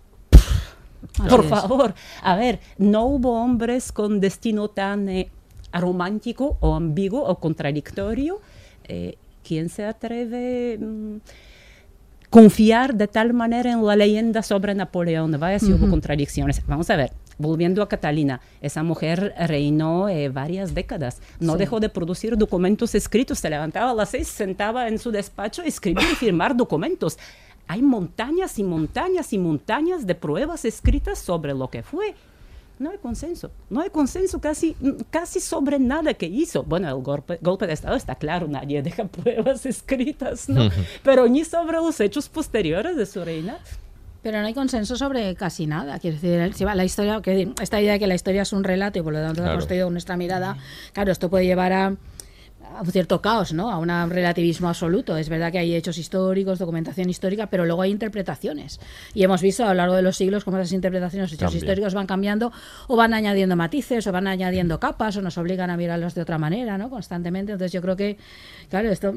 por 1.28 1.44
es. 1.44 1.50
favor, 1.50 1.94
a 2.22 2.36
ver, 2.36 2.60
no 2.78 3.04
hubo 3.06 3.40
hombres 3.42 3.92
con 3.92 4.20
destino 4.20 4.68
tan 4.68 5.08
eh, 5.08 5.30
romántico 5.72 6.56
o 6.60 6.74
ambiguo 6.74 7.22
o 7.24 7.38
contradictorio. 7.38 8.40
Eh, 8.88 9.16
¿Quién 9.42 9.68
se 9.68 9.84
atreve 9.84 10.78
mm, 10.78 11.16
confiar 12.30 12.94
de 12.94 13.06
tal 13.06 13.32
manera 13.32 13.70
en 13.72 13.84
la 13.84 13.94
leyenda 13.96 14.42
sobre 14.42 14.74
Napoleón? 14.74 15.38
Vaya 15.38 15.58
si 15.58 15.72
hubo 15.72 15.88
contradicciones. 15.88 16.62
Vamos 16.66 16.90
a 16.90 16.96
ver. 16.96 17.12
Volviendo 17.38 17.82
a 17.82 17.88
Catalina, 17.88 18.40
esa 18.62 18.82
mujer 18.82 19.34
reinó 19.46 20.08
eh, 20.08 20.30
varias 20.30 20.74
décadas, 20.74 21.20
no 21.38 21.52
Sí. 21.52 21.58
dejó 21.58 21.80
de 21.80 21.90
producir 21.90 22.34
documentos 22.38 22.94
escritos, 22.94 23.38
se 23.40 23.50
levantaba 23.50 23.90
a 23.90 23.94
las 23.94 24.08
seis, 24.08 24.26
sentaba 24.26 24.88
en 24.88 24.98
su 24.98 25.10
despacho, 25.10 25.62
escribir 25.62 26.06
y 26.10 26.14
firmar 26.14 26.56
documentos. 26.56 27.18
Hay 27.68 27.82
montañas 27.82 28.58
y 28.58 28.64
montañas 28.64 29.32
y 29.32 29.38
montañas 29.38 30.06
de 30.06 30.14
pruebas 30.14 30.64
escritas 30.64 31.18
sobre 31.18 31.54
lo 31.54 31.68
que 31.68 31.82
fue. 31.82 32.14
No 32.78 32.90
hay 32.90 32.98
consenso, 32.98 33.50
no 33.70 33.80
hay 33.80 33.88
consenso 33.88 34.38
casi, 34.38 34.76
casi 35.10 35.40
sobre 35.40 35.78
nada 35.78 36.12
que 36.12 36.26
hizo. 36.26 36.62
Bueno, 36.62 36.88
el 36.94 37.02
golpe, 37.02 37.38
golpe 37.40 37.66
de 37.66 37.72
Estado 37.72 37.96
está 37.96 38.16
claro, 38.16 38.46
nadie 38.48 38.82
deja 38.82 39.04
pruebas 39.08 39.64
escritas, 39.64 40.48
¿no? 40.48 40.68
Pero 41.02 41.26
ni 41.26 41.44
sobre 41.44 41.78
los 41.78 41.98
hechos 42.00 42.28
posteriores 42.28 42.96
de 42.96 43.06
su 43.06 43.24
reina. 43.24 43.58
Pero 44.22 44.40
no 44.40 44.46
hay 44.46 44.54
consenso 44.54 44.96
sobre 44.96 45.34
casi 45.36 45.66
nada. 45.66 45.98
Quiero 46.00 46.18
decir, 46.20 46.52
si 46.54 46.64
va 46.64 46.74
la 46.74 46.84
historia, 46.84 47.22
que 47.22 47.50
esta 47.62 47.80
idea 47.80 47.92
de 47.94 47.98
que 47.98 48.06
la 48.08 48.14
historia 48.14 48.42
es 48.42 48.52
un 48.52 48.62
relato 48.64 48.98
y 48.98 49.02
por 49.02 49.12
lo 49.12 49.20
tanto 49.20 49.36
Claro. 49.36 49.52
hemos 49.52 49.62
construido 49.64 49.88
nuestra 49.90 50.16
mirada, 50.16 50.58
claro, 50.92 51.12
esto 51.12 51.30
puede 51.30 51.46
llevar 51.46 51.72
a, 51.72 51.94
a 52.76 52.82
un 52.82 52.92
cierto 52.92 53.20
caos, 53.20 53.52
¿no? 53.52 53.70
A 53.70 53.78
un 53.78 53.88
relativismo 54.10 54.68
absoluto. 54.68 55.16
Es 55.16 55.28
verdad 55.28 55.50
que 55.50 55.58
hay 55.58 55.74
hechos 55.74 55.98
históricos, 55.98 56.58
documentación 56.58 57.08
histórica, 57.08 57.46
pero 57.46 57.64
luego 57.64 57.82
hay 57.82 57.90
interpretaciones. 57.90 58.80
Y 59.14 59.22
hemos 59.22 59.40
visto 59.40 59.64
a 59.64 59.68
lo 59.68 59.74
largo 59.74 59.94
de 59.94 60.02
los 60.02 60.16
siglos 60.16 60.44
cómo 60.44 60.58
esas 60.58 60.72
interpretaciones, 60.72 61.32
hechos 61.32 61.54
históricos 61.54 61.94
van 61.94 62.06
cambiando 62.06 62.52
o 62.88 62.96
van 62.96 63.14
añadiendo 63.14 63.56
matices 63.56 64.06
o 64.06 64.12
van 64.12 64.26
añadiendo 64.26 64.78
capas 64.78 65.16
o 65.16 65.22
nos 65.22 65.38
obligan 65.38 65.70
a 65.70 65.76
mirarlos 65.76 66.14
de 66.14 66.22
otra 66.22 66.38
manera, 66.38 66.76
¿no? 66.78 66.90
Constantemente. 66.90 67.52
Entonces 67.52 67.72
yo 67.72 67.80
creo 67.80 67.96
que, 67.96 68.18
claro, 68.68 68.90
esto, 68.90 69.14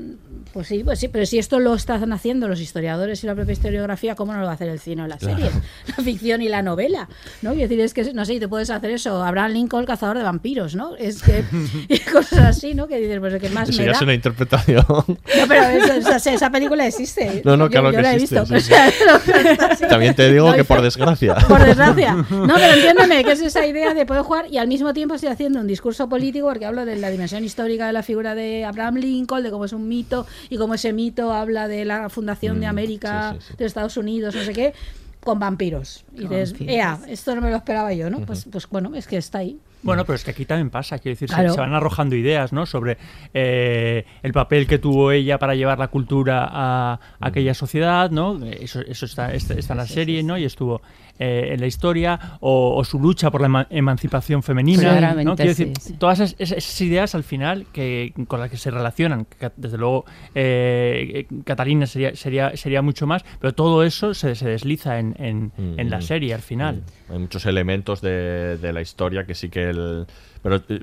pues 0.54 0.68
sí, 0.68 0.84
pues 0.84 1.00
sí, 1.00 1.08
pero 1.08 1.26
si 1.26 1.38
esto 1.38 1.60
lo 1.60 1.74
están 1.76 2.12
haciendo 2.14 2.48
los 2.48 2.62
historiadores 2.62 3.24
y 3.24 3.28
la 3.28 3.36
propia 3.36 3.54
historiografía, 3.54 4.16
¿cómo 4.16 4.34
no 4.34 4.40
lo 4.40 4.46
va 4.46 4.52
a 4.52 4.56
hacer 4.56 4.70
el 4.70 4.80
cine 4.80 5.04
o 5.04 5.08
la 5.08 5.20
serie? 5.20 5.50
La 5.98 6.04
ficción 6.04 6.42
y 6.42 6.50
la 6.50 6.62
novela, 6.62 7.10
¿no? 7.42 7.52
Quiero 7.52 7.68
decir, 7.68 7.80
es 7.80 7.94
que, 7.94 8.14
no 8.14 8.24
sé, 8.24 8.36
y 8.36 8.40
te 8.40 8.48
puedes 8.48 8.70
hacer 8.70 8.92
eso, 8.92 9.24
Abraham 9.24 9.52
Lincoln, 9.54 9.86
cazador 9.86 10.18
de 10.18 10.24
vampiros, 10.24 10.76
¿no? 10.76 10.96
Es 10.96 11.22
que, 11.24 11.44
y 11.90 12.00
cosas 12.00 12.40
así, 12.40 12.74
¿no? 12.74 12.88
Que 12.88 13.00
dices, 13.00 13.20
pues 13.20 13.34
el 13.34 13.42
que 13.42 13.49
más 13.52 13.70
Eso 13.70 13.80
me 13.80 13.86
ya 13.86 13.92
da. 13.92 13.98
es 13.98 14.02
una 14.04 14.14
interpretación. 14.14 14.86
No, 14.88 15.06
pero 15.48 15.64
eso- 15.64 15.94
esa, 16.16 16.34
esa 16.34 16.50
película 16.52 16.86
existe. 16.88 17.42
No, 17.46 17.58
no, 17.58 17.66
Yo- 17.66 17.72
claro 17.72 17.92
yo 17.92 17.98
que 17.98 18.02
la 18.04 18.12
he 18.14 18.16
existe, 18.16 18.40
visto. 18.42 18.60
sí, 18.60 18.62
sí. 18.62 18.74
Sí. 19.80 19.86
También 19.90 20.16
te 20.16 20.32
digo 20.32 20.50
No, 20.50 20.56
que 20.56 20.64
por 20.64 20.82
desgracia. 20.82 21.36
Por 21.36 21.64
desgracia. 21.64 22.14
No, 22.14 22.54
pero 22.56 22.74
entiéndeme 22.74 23.24
que 23.24 23.32
es 23.34 23.42
esa 23.42 23.66
idea 23.66 23.94
de 23.94 24.06
poder 24.06 24.24
jugar 24.24 24.46
y 24.50 24.58
al 24.58 24.68
mismo 24.68 24.94
tiempo 24.94 25.16
estoy 25.16 25.30
haciendo 25.30 25.60
un 25.60 25.68
discurso 25.68 26.10
político 26.10 26.48
porque 26.48 26.66
hablo 26.66 26.86
de 26.86 26.96
la 26.96 27.10
dimensión 27.10 27.44
histórica 27.44 27.88
de 27.88 27.94
la 27.94 28.04
figura 28.04 28.36
de 28.36 28.66
Abraham 28.66 28.96
Lincoln, 28.96 29.44
de 29.44 29.52
cómo 29.52 29.66
es 29.66 29.74
un 29.74 29.88
mito 29.88 30.26
y 30.50 30.58
cómo 30.58 30.74
ese 30.74 30.94
mito 30.94 31.34
habla 31.34 31.68
de 31.68 31.86
la 31.86 32.10
fundación 32.10 32.60
de 32.60 32.68
Mm, 32.68 32.70
América, 32.70 33.36
sí. 33.40 33.54
de 33.58 33.66
Estados 33.66 33.98
Unidos, 33.98 34.36
no 34.36 34.44
sé 34.44 34.54
qué, 34.54 34.74
con 35.20 35.40
vampiros. 35.40 36.06
Y 36.16 36.22
dices, 36.22 36.52
Vampiros. 36.54 36.76
ea, 36.76 37.00
esto 37.08 37.36
no 37.36 37.42
me 37.42 37.50
lo 37.50 37.58
esperaba 37.58 37.94
yo, 37.94 38.10
¿no? 38.10 38.20
Pues, 38.22 38.46
pues 38.52 38.68
bueno, 38.70 38.96
es 38.96 39.08
que 39.08 39.18
está 39.18 39.40
ahí. 39.40 39.60
Bueno, 39.82 40.04
pero 40.06 40.16
es 40.16 40.26
que 40.26 40.32
aquí 40.32 40.44
también 40.46 40.70
pasa, 40.70 41.00
quiero 41.00 41.14
decir, 41.16 41.30
se- 41.30 41.58
van 41.58 41.74
arrojando 41.74 42.14
ideas, 42.16 42.52
¿no? 42.52 42.66
Sobre 42.66 42.98
eh, 43.34 44.06
el 44.24 44.34
papel 44.34 44.68
que 44.68 44.78
tuvo 44.78 45.12
ella 45.12 45.40
para 45.40 45.56
llevar 45.56 45.80
la 45.80 45.88
cultura 45.88 46.46
a, 46.52 46.94
a 46.94 47.00
aquella 47.28 47.54
sociedad, 47.54 48.12
¿no? 48.12 48.44
Eso, 48.46 48.82
eso 48.82 49.06
está, 49.06 49.34
está, 49.34 49.54
está 49.54 49.74
en 49.74 49.78
la 49.78 49.88
serie, 49.88 50.22
¿no? 50.24 50.38
Y 50.38 50.44
estuvo 50.44 50.82
eh, 51.20 51.50
en 51.54 51.60
la 51.60 51.68
historia, 51.68 52.20
o, 52.40 52.76
o 52.78 52.84
su 52.84 53.00
lucha 53.00 53.30
por 53.30 53.42
la 53.42 53.48
ema- 53.48 53.68
emancipación 53.70 54.42
femenina, 54.42 54.82
Claramente, 54.82 55.26
¿no? 55.26 55.36
Quiero 55.36 55.50
decir, 55.52 55.74
sí, 55.80 55.90
sí. 55.90 55.94
todas 56.00 56.20
esas, 56.40 56.82
ideas 56.82 57.14
al 57.14 57.24
final 57.24 57.66
que 57.74 58.14
con 58.28 58.40
las 58.40 58.50
que 58.50 58.58
se 58.58 58.72
relacionan, 58.72 59.26
que 59.26 59.52
desde 59.58 59.78
luego 59.78 60.06
eh, 60.34 61.26
eh, 61.30 61.36
Catalina 61.44 61.86
sería, 61.86 62.16
sería, 62.16 62.56
sería 62.58 62.82
mucho 62.82 63.06
más, 63.06 63.24
pero 63.40 63.54
todo 63.54 63.84
eso 63.84 64.14
se, 64.14 64.34
se 64.36 64.48
desliza 64.48 65.00
en, 65.00 65.16
en- 65.20 65.52
en 65.58 65.90
la 65.90 65.98
Mm. 66.00 66.02
serie 66.02 66.34
al 66.34 66.42
final. 66.42 66.82
Hay 67.10 67.20
muchos 67.20 67.46
elementos 67.46 68.00
de, 68.02 68.58
de 68.58 68.74
la 68.74 68.82
historia 68.82 69.26
que 69.26 69.36
sí 69.36 69.50
que 69.50 69.70
el... 69.70 70.06
Pero 70.42 70.56
eh, 70.70 70.80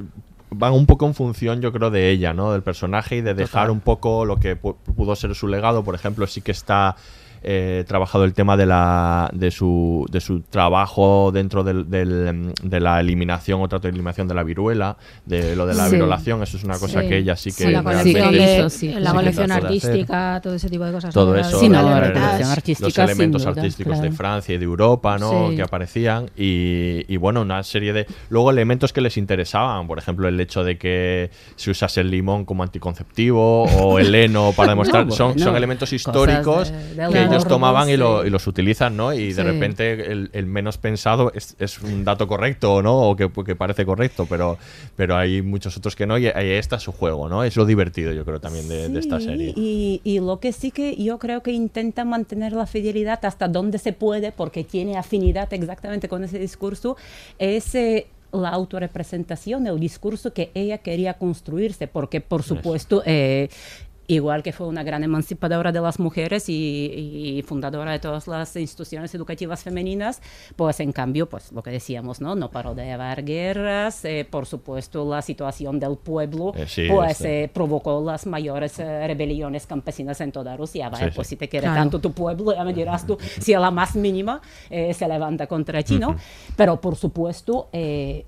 van 0.50 0.72
un 0.74 0.86
poco 0.86 1.06
en 1.06 1.14
función, 1.14 1.60
yo 1.60 1.72
creo, 1.72 1.90
de 1.90 2.10
ella, 2.10 2.32
¿no? 2.34 2.52
Del 2.52 2.62
personaje 2.62 3.16
y 3.16 3.20
de 3.20 3.34
dejar 3.34 3.62
Total. 3.64 3.70
un 3.70 3.80
poco 3.80 4.24
lo 4.24 4.36
que 4.38 4.60
pu- 4.60 4.76
pudo 4.94 5.16
ser 5.16 5.34
su 5.34 5.48
legado. 5.48 5.82
Por 5.82 5.94
ejemplo, 5.94 6.26
sí 6.26 6.40
que 6.42 6.52
está 6.52 6.94
eh, 7.42 7.84
trabajado 7.86 8.24
el 8.24 8.34
tema 8.34 8.56
de 8.56 8.66
la 8.66 9.30
de 9.32 9.50
su, 9.50 10.06
de 10.10 10.20
su 10.20 10.40
trabajo 10.40 11.30
dentro 11.32 11.62
del, 11.64 11.88
del, 11.90 12.52
de 12.62 12.80
la 12.80 13.00
eliminación 13.00 13.60
o 13.62 13.68
trato 13.68 13.84
de 13.84 13.90
eliminación 13.90 14.26
de 14.28 14.34
la 14.34 14.42
viruela, 14.42 14.96
de 15.24 15.54
lo 15.56 15.66
de 15.66 15.74
la 15.74 15.88
Sí. 15.88 15.96
violación. 15.96 16.42
Eso 16.42 16.56
es 16.56 16.64
una 16.64 16.78
cosa 16.78 17.02
Sí. 17.02 17.08
que 17.08 17.18
ella 17.18 17.36
sí 17.36 17.50
que 17.50 17.64
Sí, 17.66 17.70
la 17.70 17.82
colección, 17.82 18.32
de, 18.32 19.00
la 19.00 19.12
colección 19.12 19.46
de 19.48 19.54
artística, 19.54 20.40
todo 20.42 20.54
ese 20.54 20.68
tipo 20.70 20.84
de 20.84 20.92
cosas. 20.92 21.12
todo 21.14 21.34
¿no? 21.34 21.38
eso, 21.40 21.58
Sí, 21.60 21.68
no, 21.68 21.82
la 21.82 22.00
la 22.00 22.38
los 22.38 22.48
artística, 22.50 22.90
sin 22.90 23.04
elementos 23.04 23.42
duda, 23.42 23.52
artísticos 23.52 23.94
de 23.96 24.00
claro. 24.08 24.16
Francia 24.16 24.54
y 24.54 24.58
de 24.58 24.64
Europa, 24.64 25.18
¿no? 25.18 25.50
Sí. 25.50 25.56
Que 25.56 25.62
aparecían 25.62 26.30
y, 26.36 27.04
y, 27.12 27.16
bueno, 27.16 27.42
una 27.42 27.62
serie 27.62 27.92
de 27.92 28.06
luego 28.28 28.50
elementos 28.50 28.92
que 28.92 29.00
les 29.00 29.16
interesaban, 29.16 29.86
por 29.86 29.98
ejemplo, 29.98 30.28
el 30.28 30.38
hecho 30.40 30.64
de 30.64 30.78
que 30.78 31.30
se 31.56 31.70
usase 31.70 32.00
el 32.00 32.10
limón 32.10 32.44
como 32.44 32.62
anticonceptivo 32.62 33.64
o 33.64 33.98
el 33.98 34.14
heno 34.14 34.52
para 34.52 34.70
demostrar, 34.70 35.06
No, 35.06 35.12
son, 35.12 35.28
bueno, 35.32 35.44
son 35.44 35.56
elementos 35.56 35.92
históricos 35.92 36.70
de- 36.72 37.06
de 37.06 37.12
que 37.12 37.25
ellos 37.32 37.44
tomaban 37.48 37.88
y, 37.90 37.96
lo- 37.96 38.24
y 38.26 38.30
los 38.30 38.46
utilizan, 38.46 38.96
¿no? 38.96 39.12
Y 39.12 39.32
de 39.32 39.42
repente 39.42 40.12
el, 40.12 40.30
el 40.32 40.46
menos 40.46 40.78
pensado 40.78 41.32
es, 41.34 41.56
es 41.58 41.78
un 41.80 42.04
dato 42.04 42.26
correcto, 42.26 42.82
¿no? 42.82 43.10
O 43.10 43.16
que, 43.16 43.30
que 43.44 43.54
parece 43.56 43.84
correcto, 43.84 44.26
pero, 44.28 44.58
pero 44.96 45.16
hay 45.16 45.42
muchos 45.42 45.76
otros 45.76 45.94
que 45.96 46.06
no 46.06 46.18
y 46.18 46.26
ahí 46.26 46.50
está 46.50 46.78
su 46.78 46.92
juego, 46.92 47.28
¿no? 47.28 47.44
Es 47.44 47.56
lo 47.56 47.64
divertido, 47.66 48.12
yo 48.12 48.24
creo, 48.24 48.40
también 48.40 48.68
de, 48.68 48.88
de 48.88 48.98
esta 48.98 49.20
serie. 49.20 49.52
Y, 49.56 50.00
y 50.04 50.20
lo 50.20 50.40
que 50.40 50.52
sí 50.52 50.70
que 50.70 50.96
yo 50.96 51.18
creo 51.18 51.42
que 51.42 51.52
intenta 51.52 52.04
mantener 52.04 52.52
la 52.52 52.66
fidelidad 52.66 53.24
hasta 53.24 53.48
donde 53.48 53.78
se 53.78 53.92
puede, 53.92 54.32
porque 54.32 54.64
tiene 54.64 54.96
afinidad 54.96 55.52
exactamente 55.52 56.08
con 56.08 56.24
ese 56.24 56.38
discurso, 56.38 56.96
es 57.38 57.74
eh, 57.74 58.06
la 58.32 58.50
autorrepresentación, 58.50 59.66
el 59.66 59.78
discurso 59.80 60.32
que 60.32 60.50
ella 60.54 60.78
quería 60.78 61.14
construirse, 61.14 61.86
porque 61.88 62.20
por 62.20 62.42
supuesto... 62.42 63.02
eh, 63.06 63.48
Igual 64.08 64.42
que 64.44 64.52
fue 64.52 64.68
una 64.68 64.84
gran 64.84 65.02
emancipadora 65.02 65.72
de 65.72 65.80
las 65.80 65.98
mujeres 65.98 66.48
y, 66.48 66.54
y 67.38 67.42
fundadora 67.42 67.90
de 67.90 67.98
todas 67.98 68.28
las 68.28 68.54
instituciones 68.54 69.12
educativas 69.14 69.64
femeninas, 69.64 70.22
pues 70.54 70.78
en 70.78 70.92
cambio, 70.92 71.28
pues 71.28 71.50
lo 71.50 71.60
que 71.62 71.70
decíamos, 71.70 72.20
¿no? 72.20 72.36
No 72.36 72.50
paró 72.50 72.74
de 72.76 72.84
llevar 72.84 73.24
guerras, 73.24 74.04
eh, 74.04 74.24
por 74.30 74.46
supuesto 74.46 75.08
la 75.10 75.22
situación 75.22 75.80
del 75.80 75.96
pueblo, 75.96 76.52
Eh, 76.54 76.66
sí, 76.68 76.86
pues 76.88 77.20
eh, 77.22 77.50
provocó 77.52 78.00
las 78.04 78.26
mayores 78.26 78.78
eh, 78.78 79.06
rebeliones 79.08 79.66
campesinas 79.66 80.20
en 80.20 80.30
toda 80.30 80.56
Rusia. 80.56 80.88
Vaya, 80.88 81.06
Sí, 81.06 81.12
pues 81.16 81.26
sí. 81.26 81.34
si 81.34 81.36
te 81.38 81.48
quiere 81.48 81.66
Claro. 81.66 81.80
tanto 81.80 81.98
tu 81.98 82.12
pueblo, 82.12 82.54
ya 82.54 82.62
me 82.62 82.72
dirás 82.72 83.06
tú, 83.06 83.18
si 83.40 83.54
a 83.54 83.58
la 83.60 83.72
más 83.72 83.96
mínima 83.96 84.40
eh, 84.70 84.94
se 84.94 85.08
levanta 85.08 85.48
contra 85.48 85.82
ti, 85.82 85.98
¿no? 85.98 86.14
Pero 86.56 86.80
por 86.80 86.94
supuesto, 86.94 87.68
eh, 87.72 88.24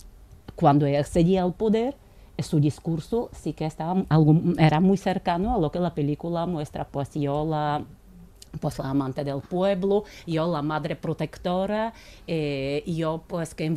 cuando 0.56 0.86
ella 0.86 0.98
accedía 1.00 1.44
al 1.44 1.54
poder, 1.54 1.94
su 2.38 2.60
discurso 2.60 3.30
sí 3.32 3.52
que 3.52 3.66
estaba 3.66 4.04
algo, 4.08 4.34
era 4.58 4.80
muy 4.80 4.96
cercano 4.96 5.54
a 5.54 5.58
lo 5.58 5.70
que 5.70 5.80
la 5.80 5.94
película 5.94 6.46
muestra, 6.46 6.86
pues 6.86 7.10
yo 7.14 7.44
la 7.44 7.84
pues 8.60 8.78
la 8.78 8.88
amante 8.88 9.24
del 9.24 9.40
pueblo, 9.40 10.04
yo 10.26 10.50
la 10.50 10.62
madre 10.62 10.96
protectora, 10.96 11.92
eh, 12.26 12.82
yo 12.86 13.22
pues 13.26 13.54
que 13.54 13.68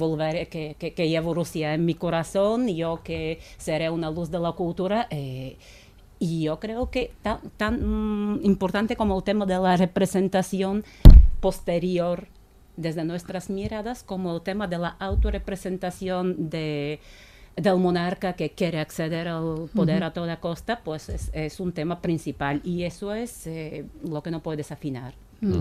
que, 0.49 0.93
que, 0.93 1.09
llevo 1.09 1.33
Rusia 1.33 1.73
en 1.73 1.85
mi 1.85 1.93
corazón, 1.93 2.67
yo 2.69 3.01
que 3.03 3.39
seré 3.57 3.89
una 3.89 4.09
luz 4.09 4.31
de 4.31 4.39
la 4.39 4.53
cultura. 4.53 5.07
eh, 5.09 5.57
y 6.19 6.43
yo 6.43 6.59
creo 6.59 6.91
que 6.91 7.11
tan, 7.23 7.39
tan 7.57 8.35
mm, 8.35 8.45
importante 8.45 8.95
como 8.95 9.17
el 9.17 9.23
tema 9.23 9.47
de 9.47 9.57
la 9.57 9.75
representación 9.75 10.85
posterior 11.39 12.27
desde 12.77 13.03
nuestras 13.03 13.49
miradas, 13.49 14.03
como 14.03 14.35
el 14.35 14.41
tema 14.41 14.67
de 14.67 14.77
la 14.77 14.89
autorrepresentación 14.99 16.51
de, 16.51 16.99
del 17.55 17.77
monarca 17.77 18.33
que 18.33 18.51
quiere 18.51 18.79
acceder 18.79 19.27
al 19.27 19.69
poder 19.73 20.03
a 20.03 20.13
toda 20.13 20.39
costa, 20.39 20.81
pues 20.83 21.09
es, 21.09 21.29
es 21.33 21.59
un 21.59 21.71
tema 21.71 22.01
principal 22.01 22.61
y 22.63 22.83
eso 22.83 23.13
es 23.13 23.45
eh, 23.47 23.85
lo 24.07 24.23
que 24.23 24.31
no 24.31 24.41
puedes 24.41 24.71
afinar. 24.71 25.13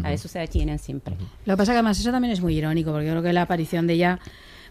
A 0.02 0.12
eso 0.12 0.28
se 0.28 0.38
atienen 0.38 0.78
siempre. 0.78 1.16
Lo 1.46 1.54
que 1.54 1.56
pasa 1.56 1.72
que 1.72 1.78
además 1.78 1.98
eso 1.98 2.10
también 2.10 2.32
es 2.32 2.42
muy 2.42 2.54
irónico, 2.54 2.90
porque 2.90 3.06
yo 3.06 3.12
creo 3.12 3.22
que 3.22 3.32
la 3.32 3.40
aparición 3.40 3.86
de 3.86 3.94
ella, 3.94 4.18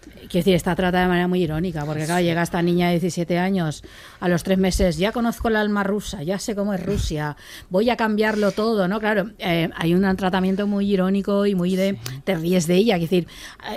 quiero 0.02 0.30
decir, 0.32 0.56
está 0.56 0.76
tratada 0.76 1.04
de 1.04 1.10
manera 1.10 1.28
muy 1.28 1.44
irónica, 1.44 1.86
porque 1.86 2.06
claro, 2.06 2.22
llega 2.22 2.42
esta 2.42 2.62
niña 2.62 2.88
de 2.88 2.94
17 3.00 3.38
años, 3.38 3.84
a 4.20 4.28
los 4.28 4.44
tres 4.44 4.58
meses, 4.58 4.98
ya 4.98 5.12
conozco 5.12 5.48
el 5.48 5.56
alma 5.56 5.84
rusa, 5.84 6.24
ya 6.24 6.40
sé 6.40 6.56
cómo 6.56 6.74
es 6.74 6.86
Rusia, 6.86 7.36
voy 7.70 7.90
a 7.90 7.98
cambiarlo 7.98 8.52
todo, 8.52 8.88
¿no? 8.88 9.00
Claro, 9.00 9.32
eh, 9.40 9.70
hay 9.76 9.94
un 9.94 10.16
tratamiento 10.16 10.68
muy 10.68 10.92
irónico 10.92 11.46
y 11.46 11.56
muy 11.56 11.76
de, 11.76 11.98
te 12.24 12.36
ríes 12.36 12.68
de 12.68 12.76
ella, 12.76 12.96
es 12.96 13.02
decir, 13.02 13.28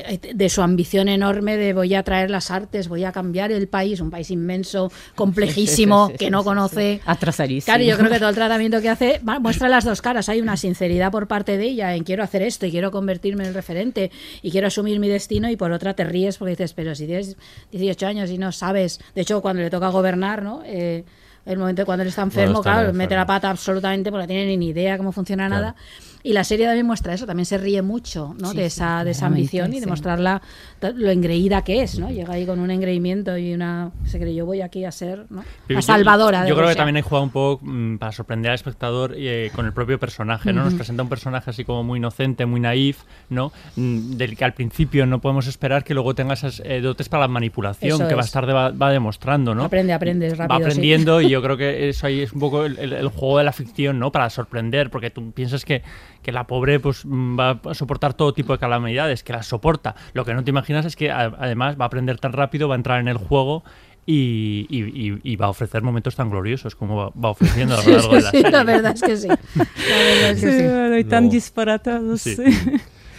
eh, 0.08 0.34
de 0.34 0.48
su 0.48 0.62
ambición 0.62 1.08
enorme 1.08 1.56
de 1.56 1.72
voy 1.72 1.94
a 1.94 2.02
traer 2.02 2.30
las 2.30 2.50
artes, 2.50 2.88
voy 2.88 3.04
a 3.04 3.12
cambiar 3.12 3.52
el 3.52 3.68
país, 3.68 4.00
un 4.00 4.10
país 4.10 4.30
inmenso, 4.30 4.90
complejísimo, 5.14 6.06
Sí, 6.06 6.12
sí, 6.12 6.18
sí, 6.18 6.24
que 6.24 6.30
no 6.30 6.44
conoce. 6.44 7.00
Atrasadísimo. 7.04 7.74
Claro, 7.74 7.84
yo 7.84 7.96
creo 7.96 8.10
que 8.10 8.18
todo 8.18 8.28
el 8.28 8.34
tratamiento 8.42 8.80
que 8.80 8.88
hace 8.88 9.20
muestra 9.40 9.68
las 9.68 9.84
dos 9.84 10.02
caras. 10.02 10.28
Hay 10.28 10.40
una 10.40 10.56
sinceridad 10.56 11.10
por 11.10 11.28
parte 11.28 11.56
de 11.56 11.64
ella 11.64 11.94
en 11.94 12.04
quiero 12.04 12.22
hacer 12.22 12.42
esto 12.42 12.66
y 12.66 12.70
quiero 12.70 12.90
convertirme 12.90 13.44
en 13.44 13.48
el 13.48 13.54
referente 13.54 14.10
y 14.42 14.50
quiero 14.50 14.66
asumir 14.66 14.98
mi 14.98 15.08
destino 15.08 15.50
y 15.50 15.56
por 15.56 15.72
otra 15.72 15.94
te 15.94 16.04
ríes 16.12 16.38
porque 16.38 16.50
dices, 16.50 16.72
pero 16.74 16.94
si 16.94 17.06
tienes 17.06 17.36
18 17.72 18.06
años 18.06 18.30
y 18.30 18.38
no 18.38 18.52
sabes, 18.52 19.00
de 19.14 19.22
hecho 19.22 19.42
cuando 19.42 19.62
le 19.62 19.70
toca 19.70 19.88
gobernar, 19.88 20.42
¿no? 20.42 20.62
Eh, 20.64 21.04
el 21.44 21.58
momento 21.58 21.84
cuando 21.84 22.02
él 22.02 22.08
está 22.08 22.22
enfermo, 22.22 22.58
está 22.60 22.70
claro, 22.70 22.80
enfermo. 22.82 22.98
mete 22.98 23.16
la 23.16 23.26
pata 23.26 23.50
absolutamente 23.50 24.10
porque 24.12 24.22
no 24.24 24.28
tiene 24.28 24.56
ni 24.56 24.68
idea 24.68 24.96
cómo 24.96 25.10
funciona 25.10 25.48
Claro. 25.48 25.62
nada. 25.62 25.76
Y 26.24 26.32
la 26.32 26.44
serie 26.44 26.66
también 26.66 26.86
muestra 26.86 27.14
eso, 27.14 27.26
también 27.26 27.46
se 27.46 27.58
ríe 27.58 27.82
mucho 27.82 28.34
¿no? 28.40 28.50
Sí, 28.50 28.56
de, 28.56 28.62
sí, 28.62 28.66
esa, 28.76 29.04
de 29.04 29.10
esa 29.10 29.26
ambición 29.26 29.72
y 29.74 29.80
de 29.80 29.86
mostrarla 29.86 30.40
lo 30.94 31.10
engreída 31.10 31.62
que 31.62 31.82
es, 31.82 31.98
¿no? 31.98 32.10
Llega 32.10 32.34
ahí 32.34 32.46
con 32.46 32.58
un 32.60 32.70
engreimiento 32.70 33.36
y 33.36 33.52
una... 33.54 33.90
Se 34.04 34.18
cree, 34.18 34.34
yo 34.34 34.46
voy 34.46 34.60
aquí 34.60 34.84
a 34.84 34.92
ser 34.92 35.26
¿no? 35.30 35.44
La 35.68 35.76
yo- 35.76 35.82
salvadora 35.82 36.42
de 36.42 36.48
Yo, 36.48 36.56
creo 36.56 36.68
que 36.68 36.74
también 36.74 36.96
hay 36.96 37.02
jugado 37.02 37.24
un 37.24 37.30
poco 37.30 37.64
mm, 37.64 37.96
para 37.98 38.12
sorprender 38.12 38.50
al 38.50 38.54
espectador 38.56 39.14
eh, 39.16 39.50
con 39.54 39.66
el 39.66 39.72
propio 39.72 39.98
personaje, 39.98 40.52
¿no? 40.52 40.64
Nos 40.64 40.74
presenta 40.74 41.02
un 41.02 41.08
personaje 41.08 41.50
así 41.50 41.64
como 41.64 41.82
muy 41.82 41.98
inocente, 41.98 42.46
muy 42.46 42.60
naif, 42.60 43.02
¿no? 43.28 43.52
Mm, 43.76 44.12
Del 44.16 44.36
que 44.36 44.44
al 44.44 44.54
principio 44.54 45.06
no 45.06 45.20
podemos 45.20 45.46
esperar 45.46 45.82
que 45.84 45.94
luego 45.94 46.14
tenga 46.14 46.34
esas 46.34 46.62
eh, 46.64 46.80
dotes 46.80 47.08
para 47.08 47.22
la 47.22 47.28
manipulación 47.28 47.92
Eso 47.96 48.04
que 48.06 48.12
es. 48.12 48.16
más 48.16 48.30
tarde 48.32 48.52
va, 48.52 48.70
va 48.70 48.90
demostrando, 48.90 49.54
¿no? 49.54 49.64
Aprende, 49.64 49.92
aprende 49.92 50.28
va 50.30 50.34
rápido. 50.36 50.58
sí. 50.58 50.64
aprendiendo 50.64 51.20
y 51.20 51.30
yo 51.30 51.42
creo 51.42 51.56
que 51.56 51.88
eso 51.88 52.06
ahí 52.06 52.20
es 52.20 52.32
un 52.32 52.40
poco 52.40 52.64
el, 52.64 52.78
el- 52.78 52.92
el 52.92 53.08
juego 53.08 53.38
de 53.38 53.44
la 53.44 53.52
ficción, 53.52 53.98
¿no? 53.98 54.12
Para 54.12 54.30
sorprender, 54.30 54.90
porque 54.90 55.10
tú 55.10 55.32
piensas 55.32 55.64
que, 55.64 55.82
que 56.22 56.32
la 56.32 56.46
pobre 56.46 56.78
pues 56.80 57.04
mm, 57.04 57.38
va 57.38 57.60
a 57.64 57.74
soportar 57.74 58.14
todo 58.14 58.32
tipo 58.32 58.52
de 58.52 58.58
calamidades, 58.58 59.22
que 59.22 59.32
las 59.32 59.46
soporta. 59.46 59.94
Lo 60.12 60.24
que 60.24 60.34
no 60.34 60.44
te 60.44 60.50
imaginas 60.50 60.84
es 60.86 60.96
que 60.96 61.10
además 61.10 61.76
va 61.80 61.84
a 61.84 61.86
aprender 61.86 62.18
tan 62.18 62.32
rápido, 62.32 62.68
va 62.68 62.74
a 62.74 62.76
entrar 62.76 63.00
en 63.00 63.08
el 63.08 63.16
juego 63.16 63.64
y, 64.06 64.66
y- 64.68 65.10
y- 65.12 65.20
y 65.22 65.36
va 65.36 65.46
a 65.46 65.50
ofrecer 65.50 65.82
momentos 65.82 66.16
tan 66.16 66.28
gloriosos 66.30 66.74
como 66.74 66.96
va, 66.96 67.10
va 67.10 67.30
ofreciendo 67.30 67.74
a 67.74 67.76
lo 67.78 67.82
Sí, 67.82 67.90
largo 67.92 68.14
de 68.14 68.20
la 68.22 68.30
sí, 68.30 68.36
serie. 68.38 68.50
la 68.50 68.64
verdad 68.64 68.92
es 68.94 69.02
que 69.02 69.16
sí. 69.16 69.28
La 69.28 69.36
verdad 69.56 70.30
es 70.30 70.40
que 70.40 70.50
sí. 70.58 70.62
bueno, 70.64 70.98
y 70.98 71.04
tan 71.04 71.28
disparatados. 71.28 72.20
Sí. 72.22 72.36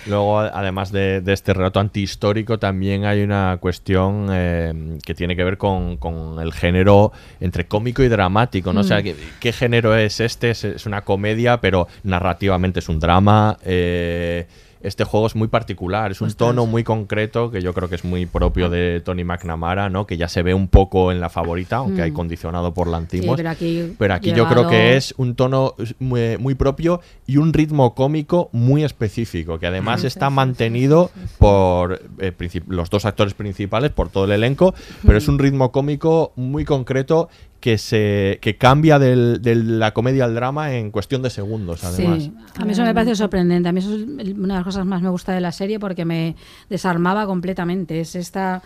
Luego, 0.07 0.39
además 0.39 0.91
de, 0.91 1.21
de 1.21 1.33
este 1.33 1.53
relato 1.53 1.79
antihistórico, 1.79 2.59
también 2.59 3.05
hay 3.05 3.21
una 3.23 3.57
cuestión 3.61 4.27
eh, 4.31 4.97
que 5.05 5.13
tiene 5.13 5.35
que 5.35 5.43
ver 5.43 5.57
con, 5.57 5.97
con 5.97 6.39
el 6.41 6.51
género 6.53 7.11
entre 7.39 7.65
cómico 7.67 8.03
y 8.03 8.07
dramático, 8.09 8.73
¿no? 8.73 8.81
O 8.81 8.83
sea, 8.83 8.99
Mm. 8.99 9.03
¿qué, 9.03 9.15
qué 9.39 9.53
género 9.53 9.95
es 9.95 10.19
este? 10.19 10.49
Es, 10.51 10.63
es 10.63 10.85
una 10.85 11.01
comedia, 11.01 11.61
pero 11.61 11.87
narrativamente 12.03 12.79
es 12.79 12.89
un 12.89 12.99
drama. 12.99 13.57
eh, 13.63 14.45
este 14.83 15.03
juego 15.05 15.27
es 15.27 15.35
muy 15.35 15.47
particular, 15.47 16.11
es 16.11 16.21
un 16.21 16.27
Ostras. 16.27 16.49
tono 16.49 16.65
muy 16.65 16.83
concreto 16.83 17.49
que 17.49 17.61
yo 17.61 17.73
creo 17.73 17.89
que 17.89 17.95
es 17.95 18.03
muy 18.03 18.25
propio 18.25 18.69
de 18.69 19.01
Tony 19.03 19.23
McNamara, 19.23 19.89
¿no? 19.89 20.05
Que 20.05 20.17
ya 20.17 20.27
se 20.27 20.43
ve 20.43 20.53
un 20.53 20.67
poco 20.67 21.11
en 21.11 21.19
la 21.19 21.29
favorita, 21.29 21.77
aunque 21.77 22.01
hay 22.01 22.11
Mm. 22.11 22.15
condicionado 22.15 22.73
por 22.73 22.87
Sí, 22.87 22.91
Lanzimos. 22.91 23.37
pero 23.37 23.49
aquí, 23.49 23.95
Pero 23.97 24.13
aquí 24.13 24.33
yo 24.33 24.47
creo 24.47 24.67
que 24.67 24.95
es 24.97 25.13
un 25.17 25.35
tono 25.35 25.73
muy, 25.99 26.37
muy 26.37 26.55
propio 26.55 27.01
y 27.25 27.37
un 27.37 27.53
ritmo 27.53 27.95
cómico 27.95 28.49
muy 28.51 28.83
específico, 28.83 29.57
que 29.57 29.67
además 29.67 30.01
Sí, 30.01 30.07
está 30.07 30.27
sí, 30.27 30.31
sí, 30.31 30.35
mantenido 30.35 31.11
por 31.39 32.01
eh, 32.19 32.33
los 32.67 32.89
dos 32.89 33.05
actores 33.05 33.33
principales, 33.33 33.91
por 33.91 34.09
todo 34.09 34.25
el 34.25 34.31
elenco, 34.31 34.73
pero 35.05 35.17
es 35.17 35.27
un 35.27 35.39
ritmo 35.39 35.71
cómico 35.71 36.33
muy 36.35 36.65
concreto 36.65 37.29
que 37.63 37.77
se 37.77 38.39
que 38.41 38.57
cambia 38.57 38.99
del- 38.99 39.41
de 39.41 39.55
la 39.55 39.93
comedia 39.93 40.25
al 40.25 40.35
drama 40.35 40.73
en 40.75 40.91
cuestión 40.91 41.21
de 41.21 41.29
segundos, 41.29 41.81
además. 41.85 42.23
Sí, 42.23 42.33
a 42.57 42.65
mí 42.65 42.73
eso 42.73 42.83
me 42.83 42.93
parece 42.93 43.15
sorprendente. 43.15 43.69
A 43.69 43.71
mí 43.71 43.79
eso 43.79 43.95
es 43.95 44.03
una 44.03 44.55
de 44.55 44.59
las 44.59 44.63
cosas 44.65 44.85
más 44.85 45.01
me 45.01 45.07
gusta 45.07 45.31
de 45.31 45.39
la 45.39 45.53
serie 45.53 45.79
porque 45.79 46.03
me 46.03 46.35
desarmaba 46.69 47.25
completamente. 47.25 48.01
Es 48.01 48.15
esta 48.15 48.61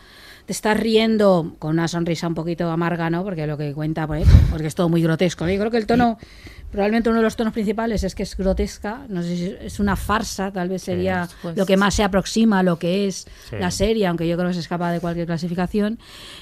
te 0.48 0.54
estás 0.54 0.80
riendo 0.80 1.56
con 1.60 1.72
una 1.74 1.88
sonrisa 1.88 2.28
un 2.28 2.34
poquito 2.34 2.72
amarga, 2.72 3.10
¿no? 3.12 3.24
Porque 3.24 3.46
lo 3.46 3.56
que 3.58 3.72
cuenta, 3.74 4.08
pues, 4.08 4.26
porque 4.50 4.66
es 4.66 4.74
todo 4.74 4.90
muy 4.90 5.04
grotesco. 5.04 5.46
¿no? 5.46 5.52
Yo 5.52 5.60
creo 5.60 5.70
que 5.72 5.78
el 5.78 5.86
tono, 5.86 6.18
probablemente 6.72 7.10
uno 7.10 7.20
de 7.20 7.24
los 7.24 7.36
tonos 7.36 7.54
principales 7.54 8.04
es 8.04 8.14
que 8.16 8.24
es 8.24 8.36
grotesca. 8.38 9.02
No 9.10 9.22
sé 9.24 9.36
si 9.38 9.56
es 9.62 9.80
una 9.80 9.96
farsa, 9.96 10.52
tal 10.52 10.70
vez 10.70 10.82
sería 10.84 11.28
pues, 11.42 11.56
lo 11.58 11.66
que 11.66 11.78
más 11.78 11.94
se 11.96 12.04
aproxima 12.04 12.60
a 12.60 12.64
lo 12.64 12.78
que 12.78 13.08
es 13.08 13.28
Sí. 13.50 13.56
la 13.60 13.72
serie, 13.72 14.06
aunque 14.08 14.28
yo 14.28 14.36
creo 14.38 14.50
que 14.50 14.54
se 14.54 14.60
escapa 14.60 14.92
de 14.92 15.00
cualquier 15.00 15.26
clasificación. 15.28 16.00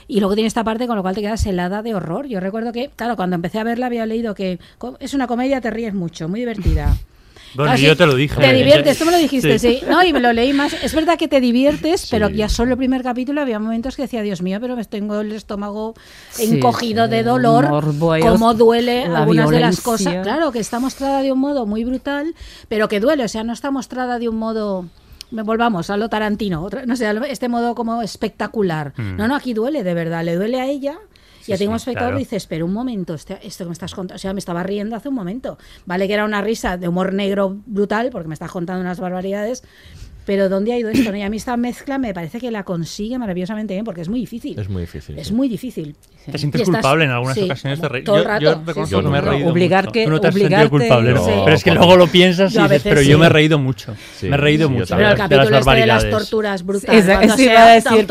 Y 0.07 0.19
luego 0.19 0.33
tiene 0.35 0.47
esta 0.47 0.63
parte 0.63 0.87
con 0.87 0.95
lo 0.95 1.01
cual 1.01 1.15
te 1.15 1.21
quedas 1.21 1.45
helada 1.45 1.81
de 1.81 1.93
horror. 1.95 2.27
Yo 2.27 2.39
recuerdo 2.39 2.71
que, 2.71 2.89
claro, 2.95 3.15
cuando 3.15 3.35
empecé 3.35 3.59
a 3.59 3.63
verla 3.63 3.85
había 3.85 4.05
leído 4.05 4.33
que 4.35 4.59
es 4.99 5.13
una 5.13 5.27
comedia, 5.27 5.61
te 5.61 5.69
ríes 5.71 5.93
mucho, 5.93 6.27
muy 6.29 6.39
divertida. 6.41 6.95
Bueno, 7.55 7.71
Casi 7.71 7.85
yo 7.85 7.95
te 7.97 8.05
lo 8.05 8.15
dije. 8.15 8.39
Te 8.39 8.53
diviertes, 8.53 8.97
tú 8.99 9.05
me 9.05 9.11
lo 9.11 9.17
dijiste, 9.25 9.57
sí. 9.59 9.79
Sí. 9.79 9.85
No, 9.89 10.03
y 10.03 10.11
me 10.13 10.19
lo 10.19 10.33
leí 10.33 10.53
más. 10.53 10.73
Es 10.73 10.93
verdad 10.93 11.17
que 11.17 11.27
te 11.27 11.39
diviertes, 11.41 12.07
pero 12.11 12.27
Sí. 12.29 12.35
ya 12.35 12.49
solo 12.49 12.71
el 12.71 12.77
primer 12.77 13.01
capítulo 13.03 13.41
había 13.41 13.59
momentos 13.59 13.95
que 13.95 14.01
decía, 14.03 14.21
Dios 14.21 14.41
mío, 14.41 14.59
pero 14.61 14.75
me 14.75 14.83
tengo 14.85 15.21
el 15.21 15.31
estómago 15.31 15.93
encogido 16.39 17.05
sí, 17.05 17.11
de 17.11 17.23
dolor. 17.23 17.69
morbo, 17.69 18.13
Cómo 18.21 18.53
duele 18.53 19.07
la 19.07 19.19
algunas 19.19 19.49
de 19.49 19.59
las 19.59 19.81
cosas. 19.81 20.15
Claro, 20.23 20.51
que 20.51 20.59
está 20.59 20.79
mostrada 20.79 21.21
de 21.21 21.31
un 21.31 21.39
modo 21.39 21.65
muy 21.65 21.83
brutal, 21.83 22.35
pero 22.67 22.87
que 22.87 22.99
duele. 22.99 23.23
O 23.23 23.27
sea, 23.27 23.43
no 23.43 23.53
está 23.53 23.71
mostrada 23.71 24.19
de 24.19 24.29
un 24.29 24.37
modo. 24.37 24.85
Me 25.31 25.41
volvamos 25.41 25.89
a 25.89 25.97
lo 25.97 26.07
Tarantino, 26.07 26.63
otra- 26.63 26.85
no 26.85 26.95
sé, 26.95 27.11
este 27.29 27.49
modo 27.49 27.73
como 27.73 28.01
espectacular. 28.03 28.93
Mm. 28.95 29.17
No, 29.17 29.27
no, 29.27 29.35
aquí 29.35 29.53
duele, 29.53 29.83
de 29.83 29.93
verdad, 29.93 30.23
le 30.23 30.35
duele 30.35 30.61
a 30.61 30.67
ella. 30.67 30.97
Sí, 31.45 31.51
y 31.51 31.53
a 31.53 31.57
ti 31.57 31.59
sí, 31.59 31.65
como 31.65 31.77
espectador 31.77 32.09
claro. 32.13 32.17
dices, 32.17 32.47
pero 32.47 32.65
un 32.65 32.73
momento, 32.73 33.13
este- 33.13 33.37
esto 33.45 33.65
que 33.65 33.69
me 33.69 33.73
estás 33.73 33.93
contando, 33.93 34.15
o 34.15 34.17
sea, 34.19 34.33
me 34.33 34.39
estaba 34.39 34.63
riendo 34.63 34.95
hace 34.95 35.09
un 35.09 35.15
momento. 35.15 35.59
Vale 35.85 36.07
que 36.07 36.13
era 36.15 36.25
una 36.25 36.41
risa 36.41 36.77
de 36.77 36.87
humor 36.87 37.13
negro 37.13 37.57
brutal, 37.67 38.09
porque 38.11 38.27
me 38.27 38.33
estás 38.33 38.49
contando 38.51 38.81
unas 38.81 38.99
barbaridades, 38.99 39.63
Pero 40.25 40.49
¿dónde 40.49 40.73
ha 40.73 40.77
ido 40.79 40.89
esto? 40.89 41.11
no? 41.11 41.17
Y 41.17 41.21
a 41.21 41.29
mí 41.29 41.37
esta 41.37 41.55
mezcla 41.57 41.97
me 41.97 42.13
parece 42.13 42.39
que 42.39 42.49
la 42.51 42.63
consigue 42.63 43.17
maravillosamente 43.19 43.73
bien 43.73 43.85
porque 43.85 44.01
es 44.01 44.09
muy 44.09 44.19
difícil. 44.19 44.57
Es 44.59 44.69
muy 44.69 44.81
difícil. 44.81 45.17
Es 45.19 45.27
sí. 45.27 45.33
muy 45.33 45.47
difícil. 45.47 45.95
Te 46.31 46.37
sientes 46.39 46.61
estás- 46.61 46.75
culpable 46.77 47.05
en 47.05 47.11
algunas 47.11 47.35
sí, 47.35 47.43
ocasiones 47.43 47.79
de 47.79 47.87
reír. 47.87 48.03
todo 48.05 48.15
el 48.17 48.23
Yo, 48.23 48.27
rato, 48.27 48.41
yo 48.41 48.53
sí, 48.53 48.59
reconozco 48.65 48.97
sí. 48.97 49.03
que 49.03 49.09
me 49.11 49.17
he 49.17 49.21
reído 49.21 49.49
Obligar 49.51 49.83
mucho. 49.83 49.91
que- 49.93 50.05
Tú 50.05 50.09
no 50.09 50.19
te 50.21 50.27
has 50.27 50.33
sentido 50.33 50.69
culpable, 50.71 51.11
¿no? 51.13 51.23
Sí. 51.25 51.31
Pero 51.45 51.55
es 51.55 51.63
que 51.63 51.71
luego 51.71 51.95
lo 51.97 52.07
piensas 52.07 52.55
y 52.55 52.59
dices, 52.59 52.81
pero 52.83 53.01
sí. 53.01 53.07
yo 53.07 53.19
me 53.19 53.27
he 53.27 53.29
reído 53.29 53.59
mucho. 53.59 53.93
Sí, 54.17 54.27
me 54.27 54.35
he 54.35 54.37
reído 54.39 54.69
mucho. 54.69 54.95
Pero 54.95 55.09
el 55.09 55.15
de 55.15 55.17
las 55.17 55.29
capítulo 55.29 55.57
este 55.59 55.71
de 55.81 55.85
las 55.85 56.09
torturas 56.09 56.65
brutales. 56.65 57.05
Eso 57.05 57.41
iba 57.43 57.63
a 57.63 57.73
decir, 57.75 58.07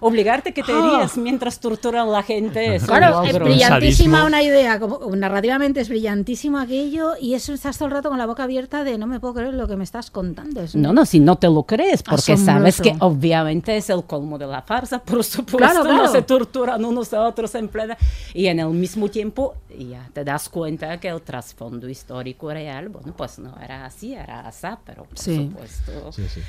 obligarte 0.00 0.52
que 0.52 0.62
te 0.62 0.72
Ah. 0.72 0.96
rías 0.98 1.16
mientras 1.16 1.60
torturan 1.60 2.08
a 2.08 2.10
la 2.10 2.22
gente. 2.22 2.78
Claro, 2.86 3.22
es 3.24 3.38
brillantísima 3.38 4.24
una 4.24 4.42
idea, 4.42 4.78
como 4.78 5.14
narrativamente 5.16 5.80
es 5.80 5.88
brillantísimo 5.88 6.58
aquello 6.58 7.12
y 7.20 7.34
eso 7.34 7.52
estás 7.54 7.78
todo 7.78 7.86
el 7.88 7.92
rato 7.94 8.08
con 8.08 8.18
la 8.18 8.26
boca 8.26 8.44
abierta 8.44 8.84
de 8.84 8.98
no 8.98 9.06
me 9.06 9.20
puedo 9.20 9.34
creer 9.34 9.54
lo 9.54 9.66
que 9.68 9.76
me 9.76 9.84
estás 9.84 10.10
contando. 10.10 10.62
Es 10.62 10.74
No, 10.74 10.92
no, 10.92 11.06
si 11.06 11.20
no 11.24 11.36
te 11.36 11.48
lo 11.48 11.62
crees, 11.62 12.02
porque 12.02 12.36
sabes 12.36 12.80
que 12.80 12.94
obviamente 13.00 13.76
es 13.76 13.88
el 13.90 14.04
colmo 14.04 14.38
de 14.38 14.46
la 14.46 14.62
farsa, 14.62 14.98
por 14.98 15.22
supuesto, 15.24 15.58
Claro, 15.58 15.82
claro. 15.82 16.02
no 16.04 16.08
se 16.12 16.22
torturan 16.22 16.84
unos 16.84 17.12
a 17.14 17.22
otros 17.22 17.54
en 17.54 17.68
plena... 17.68 17.96
Y 18.34 18.46
en 18.46 18.60
el 18.60 18.68
mismo 18.70 19.08
tiempo 19.08 19.54
ya 19.78 20.08
te 20.12 20.24
das 20.24 20.48
cuenta 20.48 20.98
que 21.00 21.08
el 21.08 21.20
trasfondo 21.22 21.88
histórico 21.88 22.50
real, 22.52 22.88
bueno, 22.88 23.14
pues 23.16 23.38
no 23.38 23.54
era 23.62 23.84
así, 23.86 24.14
era 24.14 24.46
asá, 24.46 24.78
pero 24.84 25.04
por 25.04 25.18
Sí. 25.18 25.36
supuesto... 25.48 26.12
Sí, 26.12 26.26
sí. 26.28 26.40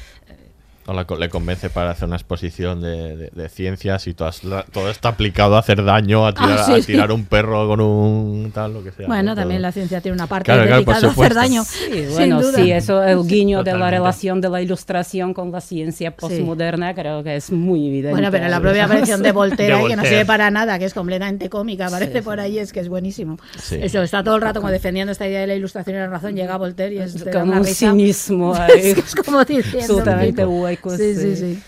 O 0.86 0.94
la 0.94 1.06
le 1.18 1.30
convence 1.30 1.70
para 1.70 1.92
hacer 1.92 2.08
una 2.08 2.18
exposición 2.18 2.82
de, 2.82 3.16
de- 3.16 3.30
de 3.34 3.50
ciencias 3.50 4.06
y 4.08 4.14
todo, 4.14 4.30
es 4.30 4.42
todo 4.72 4.90
está 4.90 5.10
aplicado 5.10 5.56
a 5.56 5.60
hacer 5.60 5.84
daño, 5.84 6.28
a 6.28 6.34
tirar, 6.34 6.58
Ah, 6.60 6.64
sí. 6.66 6.72
a 6.74 6.82
tirar 6.82 7.12
un 7.12 7.26
perro 7.26 7.68
con 7.68 7.80
un 7.80 8.52
tal, 8.54 8.74
lo 8.74 8.84
que 8.84 8.92
sea. 8.92 9.08
Bueno, 9.08 9.32
¿no? 9.32 9.36
también 9.36 9.62
la 9.62 9.72
ciencia 9.72 10.02
tiene 10.02 10.16
una 10.16 10.28
parte 10.28 10.46
Claro, 10.46 10.64
claro, 10.64 10.76
dedicada 10.84 11.08
a 11.08 11.12
hacer 11.12 11.34
daño. 11.34 11.64
Sí, 11.64 11.80
sin 11.92 12.10
bueno, 12.14 12.42
duda. 12.42 12.54
sí, 12.58 12.72
eso, 12.72 13.04
el 13.04 13.26
guiño 13.26 13.64
de 13.64 13.78
la 13.78 13.90
relación 13.90 14.42
de 14.42 14.50
la 14.50 14.62
ilustración 14.62 15.34
con 15.34 15.52
la 15.52 15.62
ciencia 15.62 16.16
postmoderna 16.16 16.94
creo 16.94 17.24
que 17.24 17.36
es 17.38 17.52
muy 17.52 17.88
evidente. 17.88 18.12
Bueno, 18.12 18.30
pero 18.32 18.48
la 18.50 18.60
propia 18.60 18.86
aparición 18.86 19.22
de 19.24 19.32
Voltaire, 19.34 19.78
De 19.78 19.88
que 19.88 19.96
no 19.96 20.04
sirve 20.04 20.26
para 20.26 20.52
nada, 20.52 20.78
que 20.80 20.86
es 20.86 20.94
completamente 20.94 21.50
cómica, 21.50 21.88
aparece 21.88 22.22
por 22.22 22.40
ahí, 22.40 22.60
es 22.60 22.74
que 22.74 22.82
es 22.82 22.90
buenísimo. 22.90 23.38
Sí. 23.58 23.78
Eso, 23.82 24.02
está 24.02 24.24
todo 24.24 24.36
el 24.36 24.42
rato 24.42 24.60
como 24.60 24.72
defendiendo 24.72 25.12
esta 25.12 25.28
idea 25.28 25.42
de 25.42 25.48
la 25.48 25.56
ilustración 25.56 25.96
y 25.96 26.00
la 26.00 26.08
razón, 26.08 26.36
llega 26.36 26.58
Voltaire 26.58 26.96
y 26.96 27.00
es 27.00 27.24
Con 27.32 27.50
un 27.52 27.64
risa. 27.64 27.90
cinismo 27.92 28.54
ahí. 28.60 28.92
es 28.98 29.16
como 29.16 29.46
diciendo... 29.46 29.80
absolutamente 29.80 30.44
hueco. 30.74 30.98
Sí, 30.98 31.16
sí, 31.16 31.36
sí. 31.36 31.60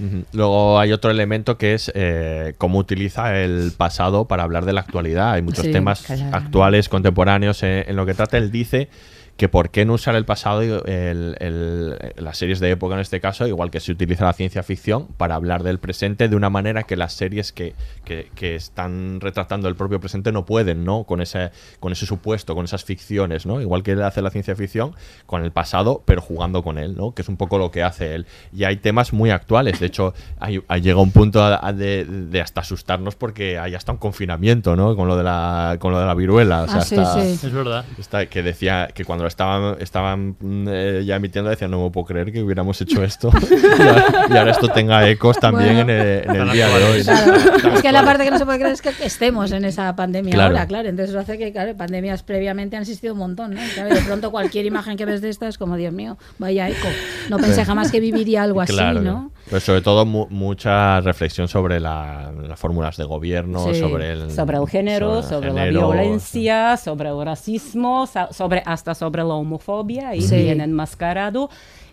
Ujú. 0.00 0.24
Luego 0.32 0.78
hay 0.80 0.92
otro 0.92 1.10
elemento 1.10 1.58
que 1.58 1.74
es 1.74 1.92
eh, 1.94 2.54
cómo 2.58 2.78
utiliza 2.78 3.38
el 3.38 3.72
pasado 3.76 4.26
para 4.26 4.42
hablar 4.42 4.64
de 4.64 4.72
la 4.72 4.80
actualidad. 4.80 5.32
Hay 5.32 5.42
muchos 5.42 5.64
Sí, 5.66 5.72
temas 5.72 6.02
claro. 6.02 6.34
actuales, 6.36 6.88
contemporáneos. 6.88 7.62
eh, 7.62 7.84
en 7.86 7.96
lo 7.96 8.06
que 8.06 8.14
trata, 8.14 8.38
él 8.38 8.50
dice 8.50 8.88
que 9.36 9.48
por 9.48 9.70
qué 9.70 9.84
no 9.84 9.94
usar 9.94 10.14
el 10.14 10.24
pasado, 10.24 10.62
y 10.62 10.66
el- 10.68 11.36
el- 11.40 11.96
las 12.16 12.38
series 12.38 12.60
de 12.60 12.70
época 12.70 12.94
en 12.94 13.00
este 13.00 13.20
caso, 13.20 13.46
igual 13.46 13.70
que 13.70 13.80
se 13.80 13.90
utiliza 13.90 14.24
la 14.24 14.32
ciencia 14.34 14.62
ficción, 14.62 15.06
para 15.16 15.34
hablar 15.34 15.62
del 15.62 15.78
presente 15.78 16.28
de 16.28 16.36
una 16.36 16.50
manera 16.50 16.84
que 16.84 16.96
las 16.96 17.12
series 17.14 17.52
que, 17.52 17.74
que- 18.04 18.30
que 18.34 18.54
están 18.54 19.20
retratando 19.20 19.68
el 19.68 19.74
propio 19.74 19.98
presente 20.00 20.30
no 20.32 20.44
pueden, 20.44 20.84
¿no? 20.84 21.04
Con 21.04 21.20
ese, 21.20 21.50
con 21.80 21.92
ese 21.92 22.06
supuesto, 22.06 22.54
con 22.54 22.64
esas 22.66 22.84
ficciones, 22.84 23.46
¿no? 23.46 23.60
Igual 23.60 23.82
que 23.82 23.92
él 23.92 24.02
hace 24.02 24.22
la 24.22 24.30
ciencia 24.30 24.54
ficción 24.54 24.94
con 25.26 25.42
el 25.44 25.50
pasado, 25.50 26.02
pero 26.04 26.20
jugando 26.20 26.62
con 26.62 26.78
él, 26.78 26.94
¿no? 26.96 27.12
Que 27.14 27.22
es 27.22 27.28
un 27.28 27.36
poco 27.36 27.58
lo 27.58 27.70
que 27.70 27.82
hace 27.82 28.14
él. 28.14 28.26
Y 28.52 28.64
hay 28.64 28.76
temas 28.76 29.12
muy 29.12 29.30
actuales. 29.30 29.80
De 29.80 29.86
hecho, 29.86 30.14
hay, 30.38 30.62
hay- 30.68 30.82
llega 30.82 31.00
un 31.00 31.10
punto 31.10 31.42
a- 31.42 31.66
a 31.66 31.72
de, 31.72 32.04
de 32.04 32.40
hasta 32.40 32.60
asustarnos 32.60 33.16
porque 33.16 33.58
hay 33.58 33.74
hasta 33.74 33.92
un 33.92 33.98
confinamiento, 33.98 34.76
¿no? 34.76 34.94
Con 34.94 35.08
lo 35.08 35.16
de 35.16 35.24
la, 35.24 35.76
con 35.80 35.92
lo 35.92 35.98
de 36.00 36.06
la 36.06 36.14
viruela. 36.14 36.62
O 36.62 36.68
sea, 36.68 36.76
Ah, 36.78 36.84
sí, 36.84 36.96
hasta- 36.96 37.22
sí. 37.24 37.46
Es 37.46 37.52
verdad. 37.52 37.84
Está- 37.98 38.26
que 38.26 38.42
decía 38.42 38.88
que 38.94 39.04
cuando 39.04 39.22
estaban, 39.32 39.76
estaban 39.80 40.36
mm, 40.40 40.68
eh, 40.70 41.02
ya 41.04 41.16
emitiendo 41.16 41.50
decían 41.50 41.70
no 41.70 41.82
me 41.82 41.90
puedo 41.90 42.06
creer 42.06 42.30
que 42.32 42.42
hubiéramos 42.42 42.80
hecho 42.80 43.02
esto 43.04 43.30
y, 43.50 43.82
ahora, 43.82 44.26
y 44.30 44.36
ahora 44.36 44.50
esto 44.52 44.68
tenga 44.68 45.08
ecos 45.08 45.38
también 45.38 45.74
Bueno. 45.74 45.92
en 45.92 46.00
el, 46.00 46.06
en 46.24 46.30
el 46.30 46.38
Tan 46.46 46.52
día 46.52 46.68
de 46.68 46.84
hoy. 46.84 47.02
Claro. 47.02 47.32
Es 47.74 47.82
que 47.82 47.92
la 47.92 48.04
parte 48.04 48.24
que 48.24 48.30
no 48.30 48.38
se 48.38 48.44
puede 48.44 48.58
creer 48.58 48.74
es 48.74 48.82
que 48.82 48.90
estemos 49.04 49.50
en 49.52 49.64
esa 49.64 49.94
pandemia 49.96 50.34
Claro. 50.34 50.50
ahora, 50.54 50.66
claro. 50.66 50.88
Entonces 50.88 51.10
eso 51.10 51.18
hace 51.20 51.38
que, 51.38 51.50
claro, 51.52 51.76
pandemias 51.76 52.22
previamente 52.22 52.76
han 52.76 52.82
existido 52.82 53.14
un 53.14 53.18
montón, 53.20 53.54
¿no? 53.54 53.60
Claro, 53.74 53.94
de 53.94 54.00
pronto 54.02 54.30
cualquier 54.30 54.66
imagen 54.66 54.96
que 54.96 55.04
ves 55.04 55.20
de 55.20 55.30
esta 55.30 55.48
es 55.48 55.58
como, 55.58 55.76
Dios 55.76 55.92
mío, 55.92 56.16
vaya 56.38 56.68
eco. 56.68 56.88
No 57.28 57.38
pensé 57.38 57.64
jamás 57.64 57.90
que 57.90 57.98
viviría 58.00 58.42
algo 58.42 58.60
así, 58.60 58.76
¿no? 59.00 59.30
Pero 59.46 59.60
sobre 59.60 59.82
todo 59.82 60.06
mu- 60.06 60.26
mucha 60.30 61.00
reflexión 61.00 61.48
sobre 61.48 61.78
la- 61.80 62.32
las 62.32 62.58
fórmulas 62.58 62.96
de 62.96 63.04
gobierno, 63.04 63.72
Sí. 63.72 63.80
sobre 63.80 64.12
el 64.12 64.30
sobre 64.30 64.56
el 64.56 64.66
género, 64.68 65.22
sobre, 65.22 65.48
el 65.48 65.54
la 65.54 65.60
género, 65.64 65.90
violencia, 65.92 66.76
sobre 66.76 67.08
el 67.10 67.24
racismo, 67.24 68.06
sobre 68.30 68.62
hasta 68.64 68.94
sobre 68.94 69.22
la 69.22 69.34
homofobia 69.34 70.14
y 70.14 70.22
Sí. 70.22 70.36
bien 70.36 70.60
enmascarado 70.60 71.50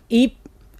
y 0.07 0.35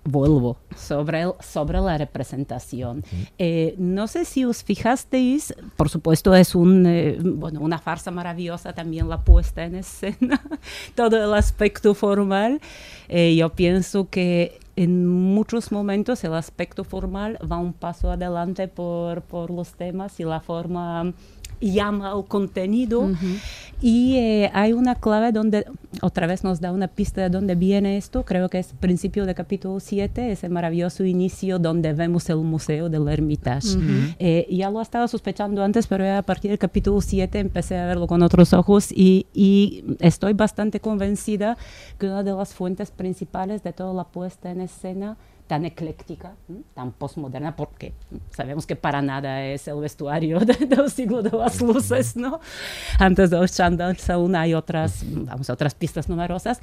vuelvo 0.06 0.58
sobre 0.76 1.22
el- 1.24 1.34
sobre 1.42 1.82
la 1.82 1.98
representación. 1.98 3.04
Eh, 3.38 3.76
no 3.78 4.08
sé 4.08 4.24
si 4.26 4.46
os 4.46 4.64
fijasteis, 4.64 5.54
por 5.76 5.90
supuesto 5.90 6.34
es 6.34 6.56
un 6.56 6.86
eh, 6.88 7.18
bueno 7.22 7.60
una 7.60 7.80
farsa 7.80 8.10
maravillosa 8.10 8.74
también 8.74 9.10
la 9.10 9.22
puesta 9.22 9.66
en 9.66 9.76
escena, 9.76 10.42
todo 10.96 11.22
el 11.24 11.34
aspecto 11.34 11.94
formal. 11.94 12.62
Eh, 13.10 13.36
yo 13.36 13.50
pienso 13.50 14.08
que 14.10 14.60
en 14.80 15.06
muchos 15.06 15.74
momentos 15.74 16.24
el 16.24 16.34
aspecto 16.34 16.86
formal 16.86 17.38
va 17.52 17.58
un 17.58 17.74
paso 17.74 18.12
adelante 18.12 18.70
por, 18.70 19.24
por 19.24 19.52
los 19.52 19.74
temas 19.74 20.18
y 20.22 20.24
la 20.24 20.40
forma 20.40 21.14
llama 21.60 22.12
al 22.12 22.26
contenido. 22.26 23.10
Y 23.82 24.18
eh, 24.18 24.52
hay 24.54 24.74
una 24.74 24.96
clave 24.96 25.32
donde 25.32 25.66
otra 26.02 26.28
vez 26.28 26.44
nos 26.44 26.60
da 26.60 26.74
una 26.74 26.90
pista 26.90 27.22
de 27.22 27.30
dónde 27.30 27.56
viene 27.56 27.96
esto, 27.96 28.26
creo 28.26 28.50
que 28.50 28.60
es 28.60 28.74
principio 28.74 29.26
de 29.26 29.34
capítulo 29.34 29.80
7, 29.80 30.34
ese 30.34 30.50
maravilloso 30.50 31.06
inicio 31.06 31.60
donde 31.60 31.94
vemos 31.94 32.30
el 32.30 32.38
museo 32.38 32.90
del 32.90 33.08
Hermitage. 33.08 33.78
Eh, 34.20 34.48
ya 34.50 34.70
lo 34.70 34.82
estaba 34.82 35.08
sospechando 35.08 35.64
antes, 35.64 35.88
pero 35.88 36.04
ya 36.04 36.18
a 36.18 36.24
partir 36.24 36.52
del 36.52 36.60
capítulo 36.60 37.00
7 37.00 37.40
empecé 37.40 37.78
a 37.78 37.86
verlo 37.86 38.06
con 38.08 38.22
otros 38.22 38.52
ojos 38.52 38.92
y, 38.92 39.28
y 39.34 39.86
estoy 40.00 40.34
bastante 40.34 40.82
convencida 40.82 41.58
que 41.98 42.08
una 42.08 42.24
de 42.24 42.34
las 42.34 42.54
fuentes 42.54 42.92
principales 42.92 43.64
de 43.64 43.72
toda 43.72 43.94
la 43.94 44.04
puesta 44.04 44.52
en 44.52 44.60
escena 44.60 45.18
tan 45.50 45.66
ecléctica, 45.66 46.36
¿m? 46.48 46.60
tan 46.76 46.92
postmoderna, 46.92 47.56
porque 47.56 47.92
sabemos 48.30 48.68
que 48.68 48.76
para 48.76 49.02
nada 49.02 49.44
es 49.44 49.68
el 49.68 49.80
vestuario 49.82 50.40
de- 50.50 50.68
del 50.68 50.92
siglo 50.92 51.24
de 51.24 51.36
las 51.36 51.60
luces, 51.60 52.16
¿no? 52.16 52.40
Antes 53.00 53.32
de 53.32 53.38
los 53.38 53.52
chandals 53.52 54.08
aún 54.12 54.36
hay 54.36 54.54
otras, 54.54 55.04
vamos, 55.06 55.50
otras 55.50 55.74
pistas 55.74 56.08
numerosas. 56.08 56.62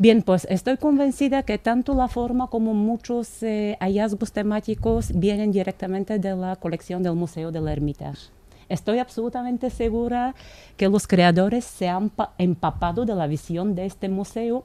Bien, 0.00 0.20
pues 0.22 0.48
estoy 0.50 0.76
convencida 0.78 1.44
que 1.44 1.58
tanto 1.58 1.94
la 1.94 2.08
forma 2.08 2.48
como 2.48 2.74
muchos 2.74 3.40
eh, 3.44 3.76
hallazgos 3.80 4.32
temáticos 4.32 5.12
vienen 5.14 5.52
directamente 5.52 6.18
de 6.18 6.34
la 6.34 6.56
colección 6.56 7.04
del 7.04 7.14
Museo 7.14 7.52
del 7.52 7.68
Hermitage. 7.68 8.30
Estoy 8.68 8.98
absolutamente 8.98 9.70
segura 9.70 10.34
que 10.76 10.88
los 10.88 11.06
creadores 11.06 11.64
se 11.64 11.88
han 11.88 12.10
pa- 12.10 12.32
empapado 12.38 13.04
de 13.04 13.14
la 13.14 13.28
visión 13.28 13.74
de 13.76 13.86
este 13.86 14.08
museo 14.08 14.64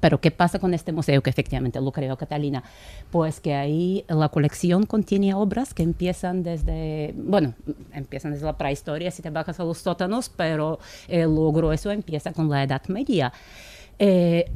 pero 0.00 0.20
¿qué 0.20 0.30
pasa 0.30 0.58
con 0.58 0.74
este 0.74 0.92
museo 0.92 1.22
que 1.22 1.30
efectivamente 1.30 1.80
lo 1.80 1.92
creó 1.92 2.16
Catalina? 2.16 2.62
Pues 3.10 3.40
que 3.40 3.54
ahí 3.54 4.04
la 4.08 4.28
colección 4.28 4.84
contiene 4.84 5.34
obras 5.34 5.74
que 5.74 5.82
empiezan 5.82 6.42
desde, 6.42 7.14
bueno, 7.16 7.54
empiezan 7.92 8.32
desde 8.32 8.46
la 8.46 8.56
prehistoria 8.56 9.10
si 9.10 9.22
te 9.22 9.30
bajas 9.30 9.58
a 9.60 9.64
los 9.64 9.78
sótanos, 9.78 10.28
pero 10.28 10.78
eh, 11.08 11.22
lo 11.22 11.52
grueso 11.52 11.90
empieza 11.90 12.32
con 12.32 12.48
la 12.48 12.62
Edad 12.62 12.82
Media. 12.88 13.32
Eh, 13.98 14.50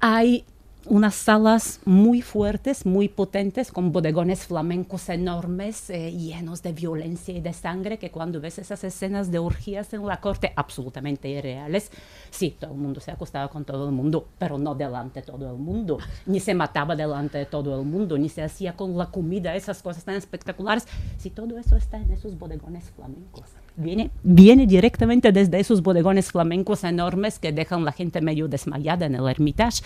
hay 0.00 0.44
unas 0.86 1.14
salas 1.14 1.80
muy 1.84 2.22
fuertes, 2.22 2.86
muy 2.86 3.08
potentes, 3.08 3.72
con 3.72 3.92
bodegones 3.92 4.46
flamencos 4.46 5.08
enormes, 5.08 5.88
eh, 5.90 6.12
llenos 6.12 6.62
de 6.62 6.72
violencia 6.72 7.34
y 7.34 7.40
de 7.40 7.52
sangre, 7.52 7.98
que 7.98 8.10
cuando 8.10 8.40
ves 8.40 8.58
esas 8.58 8.84
escenas 8.84 9.30
de 9.30 9.38
orgías 9.38 9.92
en 9.94 10.06
la 10.06 10.20
corte, 10.20 10.52
absolutamente 10.56 11.28
irreales, 11.28 11.90
sí, 12.30 12.56
todo 12.58 12.72
el 12.72 12.78
mundo 12.78 13.00
se 13.00 13.10
acostaba 13.10 13.48
con 13.48 13.64
todo 13.64 13.88
el 13.88 13.94
mundo, 13.94 14.28
pero 14.38 14.58
no 14.58 14.74
delante 14.74 15.20
de 15.20 15.26
todo 15.26 15.50
el 15.50 15.58
mundo, 15.58 15.98
ni 16.26 16.40
se 16.40 16.54
mataba 16.54 16.94
delante 16.96 17.38
de 17.38 17.46
todo 17.46 17.78
el 17.78 17.86
mundo, 17.86 18.18
ni 18.18 18.28
se 18.28 18.42
hacía 18.42 18.76
con 18.76 18.96
la 18.96 19.06
comida, 19.06 19.54
esas 19.54 19.82
cosas 19.82 20.04
tan 20.04 20.16
espectaculares, 20.16 20.86
si 21.18 21.30
todo 21.30 21.58
eso 21.58 21.76
está 21.76 21.98
en 21.98 22.12
esos 22.12 22.38
bodegones 22.38 22.90
flamencos. 22.90 23.44
Viene, 23.76 24.10
viene 24.22 24.66
directamente 24.66 25.32
desde 25.32 25.58
esos 25.58 25.82
bodegones 25.82 26.30
flamencos 26.30 26.84
enormes 26.84 27.40
que 27.40 27.52
dejan 27.52 27.84
la 27.84 27.90
gente 27.90 28.20
medio 28.20 28.46
desmayada 28.46 29.06
en 29.06 29.16
el 29.16 29.28
Hermitage. 29.28 29.82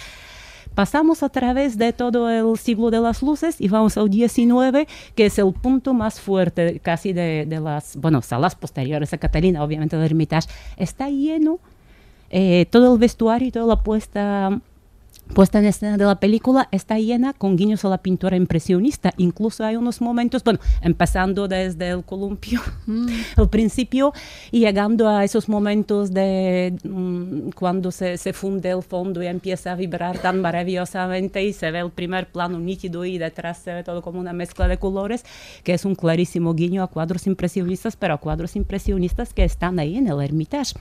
Pasamos 0.78 1.24
a 1.24 1.28
través 1.28 1.76
de 1.76 1.92
todo 1.92 2.30
el 2.30 2.56
siglo 2.56 2.92
de 2.92 3.00
las 3.00 3.20
luces 3.20 3.60
y 3.60 3.66
vamos 3.66 3.98
al 3.98 4.08
19, 4.08 4.86
que 5.16 5.26
es 5.26 5.36
el 5.40 5.52
punto 5.52 5.92
más 5.92 6.20
fuerte 6.20 6.78
casi 6.78 7.12
de, 7.12 7.46
las, 7.60 7.96
bueno, 7.96 8.22
salas 8.22 8.54
posteriores 8.54 9.12
a 9.12 9.18
Catalina, 9.18 9.64
obviamente 9.64 9.96
el 9.96 10.04
Hermitage. 10.04 10.46
Está 10.76 11.10
lleno, 11.10 11.58
eh, 12.30 12.66
todo 12.70 12.94
el 12.94 13.00
vestuario 13.00 13.48
y 13.48 13.50
toda 13.50 13.66
la 13.66 13.82
puesta 13.82 14.60
puesta 15.34 15.58
en 15.58 15.66
escena 15.66 15.96
de 15.96 16.04
la 16.04 16.18
película 16.20 16.68
está 16.72 16.98
llena 16.98 17.32
con 17.32 17.56
guiños 17.56 17.84
a 17.84 17.88
la 17.88 17.98
pintura 17.98 18.36
impresionista. 18.36 19.12
Incluso 19.16 19.64
hay 19.64 19.76
unos 19.76 20.00
momentos, 20.00 20.42
bueno, 20.44 20.60
empezando 20.80 21.48
desde 21.48 21.90
el 21.90 22.04
columpio, 22.04 22.60
el 23.36 23.48
principio, 23.48 24.12
y 24.50 24.60
llegando 24.60 25.08
a 25.08 25.24
esos 25.24 25.48
momentos 25.48 26.12
de 26.12 26.76
mm, 26.84 27.50
cuando 27.50 27.90
se, 27.90 28.18
se 28.18 28.32
funde 28.32 28.70
el 28.70 28.82
fondo 28.82 29.22
y 29.22 29.26
empieza 29.26 29.72
a 29.72 29.74
vibrar 29.74 30.18
tan 30.18 30.40
maravillosamente 30.40 31.44
y 31.44 31.52
se 31.52 31.70
ve 31.70 31.80
el 31.80 31.90
primer 31.90 32.28
plano 32.30 32.58
nítido 32.58 33.04
y 33.04 33.18
detrás 33.18 33.58
se 33.58 33.72
ve 33.72 33.84
todo 33.84 34.02
como 34.02 34.20
una 34.20 34.32
mezcla 34.32 34.68
de 34.68 34.78
colores, 34.78 35.24
que 35.62 35.74
es 35.74 35.84
un 35.84 35.94
clarísimo 35.94 36.54
guiño 36.54 36.82
a 36.82 36.88
cuadros 36.88 37.26
impresionistas, 37.26 37.96
pero 37.96 38.14
a 38.14 38.18
cuadros 38.18 38.56
impresionistas 38.56 39.32
que 39.34 39.44
están 39.44 39.78
ahí 39.78 39.96
en 39.96 40.08
el 40.08 40.20
Hermitage. 40.20 40.74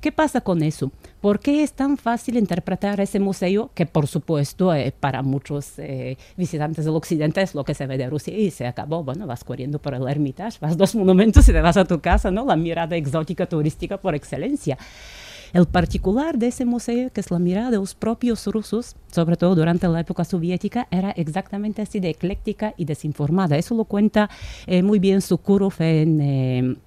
¿Qué 0.00 0.12
pasa 0.12 0.40
con 0.40 0.62
eso? 0.62 0.90
¿Por 1.20 1.40
qué 1.40 1.62
es 1.62 1.72
tan 1.72 1.96
fácil 1.96 2.36
interpretar 2.36 3.00
ese 3.00 3.18
museo 3.18 3.70
que, 3.74 3.85
por 3.86 4.06
supuesto, 4.06 4.74
eh, 4.74 4.92
para 4.98 5.22
muchos 5.22 5.78
eh, 5.78 6.16
visitantes 6.36 6.84
del 6.84 6.94
occidente 6.94 7.42
es 7.42 7.54
lo 7.54 7.64
que 7.64 7.74
se 7.74 7.86
ve 7.86 7.98
de 7.98 8.08
Rusia 8.08 8.36
y 8.36 8.50
se 8.50 8.66
acabó? 8.66 9.02
Bueno, 9.04 9.26
vas 9.26 9.44
corriendo 9.44 9.78
por 9.78 9.94
el 9.94 10.06
Hermitage, 10.08 10.58
vas 10.60 10.76
dos 10.76 10.94
monumentos 10.96 11.48
y 11.48 11.52
te 11.52 11.60
vas 11.60 11.76
a 11.76 11.84
tu 11.84 12.00
casa, 12.00 12.30
¿no? 12.30 12.44
La 12.44 12.56
mirada 12.56 12.96
exótica 12.96 13.46
turística 13.46 13.98
por 13.98 14.14
excelencia. 14.14 14.78
El 15.52 15.66
particular 15.66 16.36
de 16.36 16.48
ese 16.48 16.64
museo, 16.64 17.10
que 17.12 17.20
es 17.20 17.30
la 17.30 17.38
mirada 17.38 17.70
de 17.70 17.76
los 17.76 17.94
propios 17.94 18.46
rusos, 18.46 18.96
sobre 19.10 19.36
todo 19.36 19.54
durante 19.54 19.88
la 19.88 20.00
época 20.00 20.24
soviética, 20.24 20.88
era 20.90 21.12
exactamente 21.12 21.82
así 21.82 22.00
de 22.00 22.10
ecléctica 22.10 22.74
y 22.76 22.84
desinformada. 22.84 23.56
Eso 23.56 23.74
lo 23.74 23.84
cuenta 23.84 24.28
eh, 24.66 24.82
muy 24.82 24.98
bien 24.98 25.22
Sukurov 25.22 25.74
en... 25.78 26.78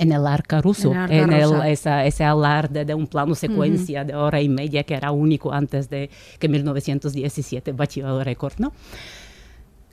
En 0.00 0.12
el 0.12 0.26
arca 0.26 0.60
ruso, 0.60 0.90
En 0.92 0.96
arca 0.96 1.14
en 1.14 1.32
el- 1.32 1.66
esa- 1.66 2.04
ese 2.06 2.24
alarde 2.24 2.84
de 2.84 2.94
un 2.94 3.06
plano 3.06 3.34
secuencia 3.34 4.04
de 4.04 4.14
hora 4.14 4.40
y 4.40 4.48
media 4.48 4.82
que 4.84 4.94
era 4.94 5.10
único 5.12 5.52
antes 5.52 5.88
de 5.90 6.10
que 6.38 6.48
1917 6.48 7.72
batió 7.72 8.18
el 8.18 8.24
récord, 8.24 8.54
¿no? 8.58 8.72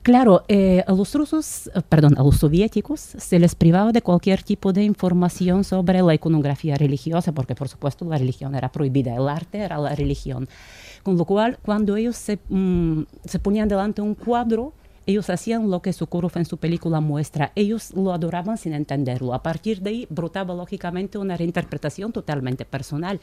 Claro, 0.03 0.43
eh, 0.47 0.85
a 0.87 0.93
los 0.93 1.13
rusos, 1.13 1.67
eh, 1.75 1.81
perdón, 1.89 2.15
a 2.17 2.23
los 2.23 2.37
soviéticos 2.37 3.01
se 3.01 3.39
les 3.39 3.55
privaba 3.55 3.91
de 3.91 4.01
cualquier 4.01 4.41
tipo 4.41 4.71
de 4.71 4.83
información 4.83 5.65
sobre 5.65 6.01
la 6.01 6.13
iconografía 6.13 6.75
religiosa, 6.77 7.33
porque 7.33 7.55
por 7.55 7.67
supuesto 7.67 8.05
la 8.05 8.17
religión 8.17 8.55
era 8.55 8.71
prohibida, 8.71 9.13
el 9.13 9.27
arte 9.27 9.57
era 9.57 9.77
la 9.77 9.93
religión. 9.95 10.47
Con 11.03 11.17
lo 11.17 11.25
cual, 11.25 11.57
cuando 11.61 11.97
ellos 11.97 12.15
se, 12.15 12.39
mm, 12.47 13.01
se 13.25 13.39
ponían 13.39 13.67
delante 13.67 14.01
un 14.01 14.15
cuadro, 14.15 14.71
ellos 15.07 15.29
hacían 15.29 15.71
lo 15.71 15.81
que 15.81 15.93
Sokurov 15.93 16.33
en 16.35 16.45
su 16.45 16.57
película 16.57 16.99
muestra. 16.99 17.53
Ellos 17.55 17.93
lo 17.95 18.13
adoraban 18.13 18.57
sin 18.57 18.73
entenderlo. 18.73 19.33
A 19.33 19.41
partir 19.41 19.81
de 19.81 19.89
ahí 19.89 20.07
brotaba 20.09 20.53
lógicamente 20.53 21.17
una 21.17 21.37
reinterpretación 21.37 22.11
totalmente 22.11 22.65
personal. 22.65 23.21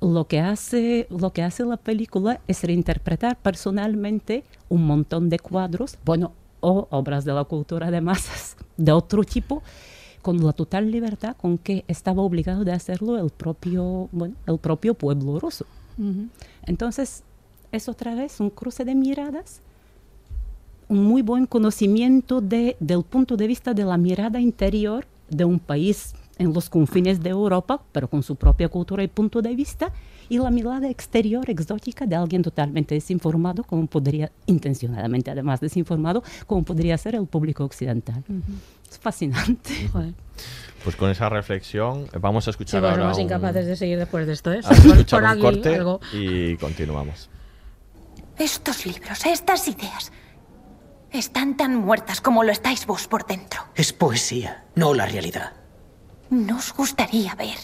Lo 0.00 0.26
que, 0.26 0.40
hace, 0.40 1.06
lo 1.10 1.34
que 1.34 1.42
hace 1.42 1.64
la 1.64 1.76
película 1.76 2.40
es 2.48 2.64
reinterpretar 2.64 3.36
personalmente 3.36 4.42
un 4.70 4.86
montón 4.86 5.28
de 5.28 5.38
cuadros, 5.38 5.98
bueno, 6.06 6.32
o 6.60 6.88
obras 6.90 7.26
de 7.26 7.34
la 7.34 7.44
cultura 7.44 7.90
de 7.90 8.00
masas 8.00 8.56
de 8.78 8.92
otro 8.92 9.22
tipo, 9.22 9.62
con 10.22 10.42
la 10.44 10.54
total 10.54 10.90
libertad 10.90 11.36
con 11.36 11.58
que 11.58 11.84
estaba 11.88 12.22
obligado 12.22 12.64
de 12.64 12.72
hacerlo 12.72 13.18
el 13.18 13.30
propio, 13.30 14.08
bueno, 14.12 14.34
el 14.46 14.58
propio 14.58 14.94
pueblo 14.94 15.38
ruso. 15.38 15.66
Entonces, 16.64 17.22
es 17.72 17.88
otra 17.88 18.14
vez 18.14 18.40
un 18.40 18.48
cruce 18.48 18.86
de 18.86 18.94
miradas, 18.94 19.60
un 20.90 21.04
muy 21.04 21.22
buen 21.22 21.46
conocimiento 21.46 22.40
de, 22.40 22.76
del 22.80 23.04
punto 23.04 23.36
de 23.36 23.46
vista 23.46 23.72
de 23.74 23.84
la 23.84 23.96
mirada 23.96 24.40
interior 24.40 25.06
de 25.28 25.44
un 25.44 25.60
país 25.60 26.14
en 26.36 26.52
los 26.52 26.68
confines 26.68 27.22
de 27.22 27.30
Europa, 27.30 27.80
pero 27.92 28.08
con 28.08 28.22
su 28.24 28.34
propia 28.34 28.68
cultura 28.68 29.02
y 29.04 29.08
punto 29.08 29.40
de 29.40 29.54
vista, 29.54 29.92
y 30.28 30.38
la 30.38 30.50
mirada 30.50 30.88
exterior 30.90 31.48
exótica 31.48 32.06
de 32.06 32.16
alguien 32.16 32.42
totalmente 32.42 32.94
desinformado, 32.96 33.62
como 33.62 33.86
podría, 33.86 34.32
intencionadamente 34.46 35.30
además 35.30 35.60
desinformado, 35.60 36.24
como 36.46 36.64
podría 36.64 36.98
ser 36.98 37.14
el 37.14 37.26
público 37.26 37.64
occidental. 37.64 38.24
Es 38.90 38.98
fascinante. 38.98 39.70
Pues 40.82 40.96
con 40.96 41.10
esa 41.10 41.28
reflexión 41.28 42.06
vamos 42.20 42.44
a 42.44 42.46
Sí, 42.46 42.50
escuchar 42.50 42.80
pues 42.80 42.90
ahora 42.92 43.02
somos 43.04 43.18
un- 43.18 43.24
incapaces 43.24 43.66
de 43.66 43.76
seguir 43.76 43.98
después 43.98 44.26
de 44.26 44.32
esto, 44.32 44.52
¿eh? 44.52 44.60
a 44.64 44.72
escuchar 44.72 45.20
Por 45.20 45.22
un 45.22 45.28
aquí 45.28 45.40
corte 45.42 45.74
algo. 45.76 46.00
y 46.12 46.56
continuamos. 46.56 47.28
Estos 48.38 48.86
libros, 48.86 49.26
estas 49.26 49.68
ideas, 49.68 50.10
están 51.12 51.56
tan 51.56 51.76
muertas 51.76 52.20
como 52.20 52.44
lo 52.44 52.52
estáis 52.52 52.86
vos 52.86 53.06
por 53.06 53.26
dentro. 53.26 53.62
Es 53.74 53.92
poesía, 53.92 54.64
no 54.74 54.94
la 54.94 55.06
realidad. 55.06 55.52
Nos 56.30 56.72
gustaría 56.72 57.34
ver 57.34 57.58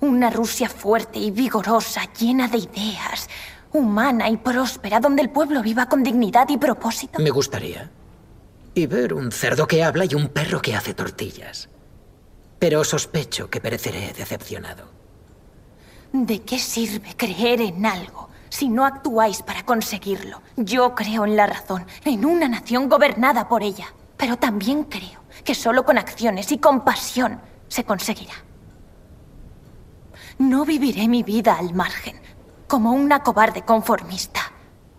una 0.00 0.30
Rusia 0.30 0.68
fuerte 0.68 1.18
y 1.18 1.30
vigorosa, 1.30 2.02
llena 2.12 2.48
de 2.48 2.58
ideas, 2.58 3.28
humana 3.72 4.28
y 4.28 4.36
próspera, 4.36 5.00
donde 5.00 5.22
el 5.22 5.30
pueblo 5.30 5.62
viva 5.62 5.88
con 5.88 6.02
dignidad 6.02 6.48
y 6.48 6.58
propósito. 6.58 7.18
Me 7.20 7.30
gustaría. 7.30 7.90
Y 8.74 8.86
ver 8.86 9.14
un 9.14 9.32
cerdo 9.32 9.66
que 9.66 9.82
habla 9.82 10.04
y 10.04 10.14
un 10.14 10.28
perro 10.28 10.60
que 10.60 10.76
hace 10.76 10.94
tortillas. 10.94 11.68
Pero 12.58 12.84
sospecho 12.84 13.48
que 13.50 13.60
pereceré 13.60 14.12
decepcionado. 14.12 14.90
¿De 16.12 16.42
qué 16.42 16.58
sirve 16.58 17.14
creer 17.16 17.60
en 17.60 17.84
algo 17.84 18.25
si 18.56 18.70
no 18.70 18.86
actuáis 18.86 19.42
para 19.42 19.66
conseguirlo? 19.66 20.40
Yo 20.56 20.94
creo 20.94 21.26
en 21.26 21.36
la 21.36 21.46
razón, 21.46 21.84
en 22.06 22.24
una 22.24 22.48
nación 22.48 22.88
gobernada 22.88 23.50
por 23.50 23.62
ella. 23.62 23.88
Pero 24.16 24.38
también 24.38 24.84
creo 24.84 25.20
que 25.44 25.54
solo 25.54 25.84
con 25.84 25.98
acciones 25.98 26.50
y 26.52 26.56
compasión 26.56 27.38
se 27.68 27.84
conseguirá. 27.84 28.32
No 30.38 30.64
viviré 30.64 31.06
mi 31.06 31.22
vida 31.22 31.56
al 31.58 31.74
margen, 31.74 32.16
como 32.66 32.92
una 32.92 33.22
cobarde 33.22 33.60
conformista. 33.60 34.40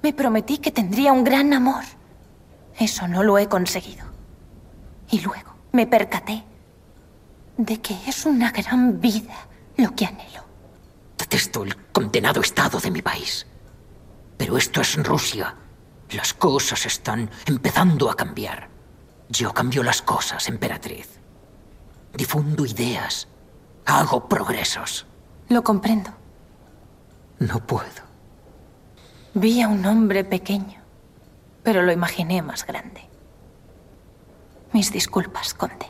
Me 0.03 0.13
prometí 0.13 0.59
que 0.59 0.71
tendría 0.71 1.11
un 1.11 1.23
gran 1.23 1.51
amor. 1.51 1.83
Eso 2.77 3.07
no 3.07 3.23
lo 3.23 3.39
he 3.39 3.47
conseguido. 3.47 4.05
Y 5.09 5.21
luego 5.21 5.55
me 5.71 5.87
percaté 5.87 6.43
de 7.57 7.81
que 7.81 7.97
es 8.05 8.23
una 8.27 8.51
gran 8.51 9.01
vida 9.01 9.47
lo 9.77 9.95
que 9.95 10.05
anhelo. 10.05 10.46
Detesto 11.37 11.61
el 11.61 11.77
condenado 11.91 12.41
estado 12.41 12.79
de 12.79 12.89
mi 12.89 13.03
país. 13.03 13.45
Pero 14.37 14.57
esto 14.57 14.81
es 14.81 14.95
Rusia. 14.95 15.53
Las 16.09 16.33
cosas 16.33 16.83
están 16.87 17.29
empezando 17.45 18.09
a 18.09 18.15
cambiar. 18.15 18.69
Yo 19.29 19.53
cambio 19.53 19.83
las 19.83 20.01
cosas, 20.01 20.49
emperatriz. 20.49 21.19
Difundo 22.15 22.65
ideas. 22.65 23.27
Hago 23.85 24.27
progresos. 24.27 25.05
Lo 25.49 25.63
comprendo. 25.63 26.09
No 27.37 27.59
puedo. 27.67 28.01
Vi 29.35 29.61
a 29.61 29.67
un 29.67 29.85
hombre 29.85 30.23
pequeño, 30.23 30.81
pero 31.61 31.83
lo 31.83 31.91
imaginé 31.91 32.41
más 32.41 32.65
grande. 32.65 33.07
Mis 34.73 34.91
disculpas, 34.91 35.53
conde. 35.53 35.85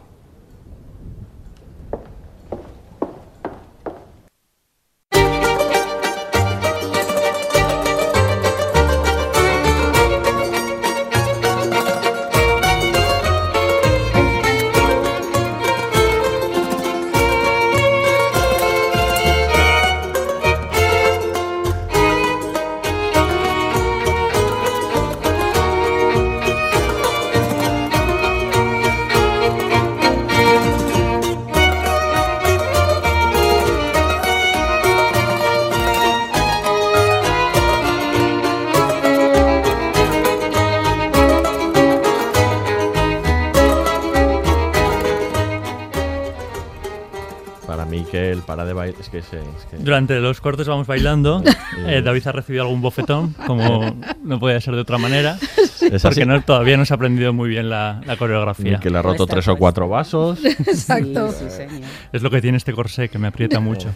Que, 49.70 49.78
Durante 49.78 50.20
los 50.20 50.42
cortes 50.42 50.68
vamos 50.68 50.88
bailando. 50.88 51.44
Eh, 51.86 52.02
David 52.02 52.28
ha 52.28 52.32
recibido 52.32 52.64
algún 52.64 52.82
bofetón, 52.82 53.34
como 53.46 53.96
no 54.24 54.40
puede 54.40 54.60
ser 54.62 54.74
de 54.74 54.82
otra 54.82 54.98
manera. 54.98 55.38
Es. 55.92 56.02
Porque 56.02 56.26
no, 56.26 56.42
todavía 56.42 56.76
no 56.76 56.86
se 56.86 56.94
ha 56.94 56.96
aprendido 56.96 57.34
muy 57.34 57.50
bien 57.50 57.70
la, 57.70 58.02
la 58.06 58.18
coreografía. 58.18 58.80
que 58.80 58.90
le 58.90 58.98
ha 58.98 59.02
roto 59.04 59.28
tres 59.28 59.48
o 59.48 59.56
cuatro 59.56 59.88
vasos. 59.88 60.44
Exacto. 60.46 61.32
Sí, 61.32 61.46
sí, 61.46 61.50
señor. 61.52 61.88
Es 62.12 62.24
lo 62.24 62.32
que 62.32 62.42
tiene 62.42 62.58
este 62.58 62.74
corsé 62.74 63.10
que 63.10 63.20
me 63.20 63.28
aprieta 63.28 63.60
mucho. 63.60 63.90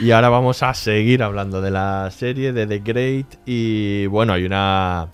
Y 0.00 0.12
ahora 0.12 0.28
vamos 0.28 0.62
a 0.62 0.72
seguir 0.74 1.24
hablando 1.24 1.60
de 1.60 1.72
la 1.72 2.08
serie 2.12 2.52
de 2.52 2.66
The 2.66 2.78
Great 2.78 3.26
y 3.44 4.06
bueno, 4.06 4.32
hay 4.32 4.44
una 4.44 5.08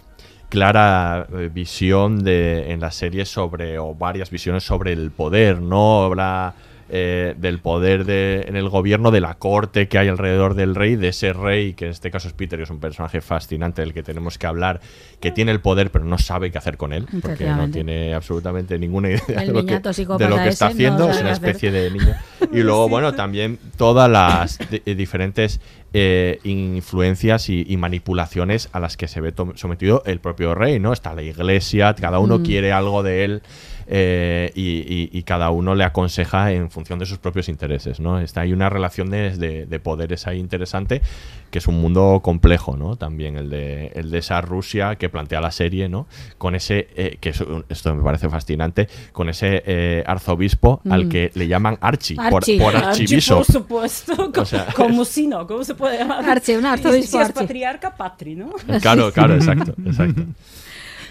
clara 0.53 1.27
eh, 1.33 1.49
visión 1.51 2.23
de, 2.23 2.71
en 2.71 2.81
la 2.81 2.91
serie 2.91 3.25
sobre, 3.25 3.79
o 3.79 3.95
varias 3.95 4.31
visiones 4.31 4.63
sobre 4.63 4.93
el 4.93 5.11
poder, 5.11 5.63
¿no? 5.63 6.05
Habrá 6.05 6.53
eh, 6.95 7.35
del 7.39 7.59
poder 7.59 8.05
de, 8.05 8.45
en 8.47 8.55
el 8.55 8.69
gobierno, 8.69 9.11
de 9.11 9.23
la 9.23 9.35
corte 9.37 9.89
que 9.89 9.97
hay 9.97 10.09
alrededor 10.09 10.53
del 10.55 10.75
rey, 10.75 10.95
de 10.97 11.09
ese 11.09 11.33
rey, 11.33 11.73
que 11.73 11.87
en 11.87 11.91
este 11.93 12.11
caso 12.11 12.29
es 12.29 12.35
Peter, 12.35 12.59
que 12.59 12.65
es 12.65 12.71
un 12.71 12.81
personaje 12.81 13.23
fascinante 13.23 13.81
del 13.81 13.95
que 13.95 14.03
tenemos 14.03 14.37
que 14.37 14.47
hablar, 14.47 14.83
que 15.19 15.31
tiene 15.31 15.53
el 15.53 15.61
poder 15.61 15.91
pero 15.91 16.05
no 16.05 16.19
sabe 16.19 16.51
qué 16.51 16.59
hacer 16.59 16.77
con 16.77 16.93
él, 16.93 17.07
porque 17.23 17.47
no 17.47 17.71
tiene 17.71 18.13
absolutamente 18.13 18.79
ninguna 18.79 19.09
idea 19.09 19.23
de 19.27 19.47
lo, 19.47 19.61
que, 19.61 19.63
niñato 19.63 19.89
de 19.89 19.95
psicópata 19.95 20.29
lo 20.29 20.37
que 20.37 20.49
está 20.49 20.67
no 20.67 20.73
haciendo, 20.73 21.11
es 21.11 21.21
una 21.21 21.33
hacer. 21.33 21.49
especie 21.49 21.71
de 21.71 21.91
niño. 21.91 22.15
Y 22.53 22.61
luego, 22.63 22.91
bueno, 22.91 23.15
también 23.15 23.59
todas 23.79 24.11
las 24.11 24.59
eh, 24.71 24.95
diferentes 24.95 25.61
eh, 25.95 26.41
influencias 26.45 27.49
y, 27.49 27.65
y 27.67 27.77
manipulaciones 27.79 28.69
a 28.73 28.81
las 28.81 28.99
que 28.99 29.09
se 29.09 29.23
ve 29.23 29.33
sometido 29.55 30.03
el 30.05 30.21
propio 30.21 30.55
rey, 30.55 30.79
¿no? 30.79 30.93
Está 30.93 31.15
la 31.15 31.23
iglesia, 31.23 31.95
cada 31.95 32.19
uno 32.19 32.39
Mm. 32.39 32.45
quiere 32.45 32.73
algo 32.73 33.03
de 33.03 33.25
él 33.25 33.43
eh, 33.87 34.51
y, 34.55 34.63
y- 34.81 35.11
y 35.13 35.23
cada 35.25 35.51
uno 35.51 35.75
le 35.75 35.85
aconseja 35.85 36.53
en 36.53 36.71
función 36.71 36.99
de 36.99 37.07
sus 37.07 37.19
propios 37.19 37.49
intereses, 37.49 38.01
¿no? 38.01 38.19
Está 38.21 38.43
ahí 38.43 38.53
una 38.53 38.69
relación 38.69 39.11
de, 39.11 39.37
de- 39.37 39.67
de 39.67 39.81
poderes 39.81 40.27
ahí 40.27 40.39
interesante, 40.39 41.03
que 41.51 41.59
es 41.59 41.67
un 41.67 41.81
mundo 41.81 42.21
complejo, 42.23 42.77
¿no? 42.77 42.97
También 42.97 43.37
el 43.37 43.51
de, 43.51 43.89
el 43.95 44.11
de 44.11 44.19
esa 44.19 44.41
Rusia 44.41 44.97
que 44.97 45.09
plantea 45.09 45.41
la 45.41 45.51
serie, 45.51 45.89
¿no? 45.89 46.07
Con 46.39 46.55
ese, 46.55 46.89
eh, 46.97 47.19
que 47.21 47.31
es 47.31 47.45
esto 47.69 47.95
me 47.95 48.03
parece 48.03 48.29
fascinante, 48.29 48.89
con 49.13 49.29
ese 49.29 49.63
eh, 49.67 50.05
arzobispo 50.07 50.81
al 50.89 51.07
Mm. 51.07 51.09
que 51.09 51.31
le 51.35 51.49
llaman 51.49 51.77
Archie, 51.81 52.17
por, 52.17 52.37
Archie. 52.43 52.59
por 52.59 52.75
Archie, 52.77 53.03
archiviso. 53.05 53.37
por 53.37 53.45
supuesto. 53.47 54.33
O 54.37 54.45
sea, 54.45 54.67
como 54.75 55.05
si 55.05 55.27
no, 55.27 55.47
¿cómo 55.47 55.63
se 55.65 55.75
puede 55.75 55.99
llamar? 55.99 56.25
Archie, 56.29 56.57
un 56.59 56.67
arzobispo 56.67 57.11
Si- 57.19 57.23
es 57.23 57.29
Archie. 57.29 57.35
patriarca, 57.43 57.95
patri, 57.97 58.35
¿no? 58.35 58.51
Claro, 58.81 59.13
claro, 59.13 59.35
exacto, 59.37 59.75
exacto. 59.85 60.23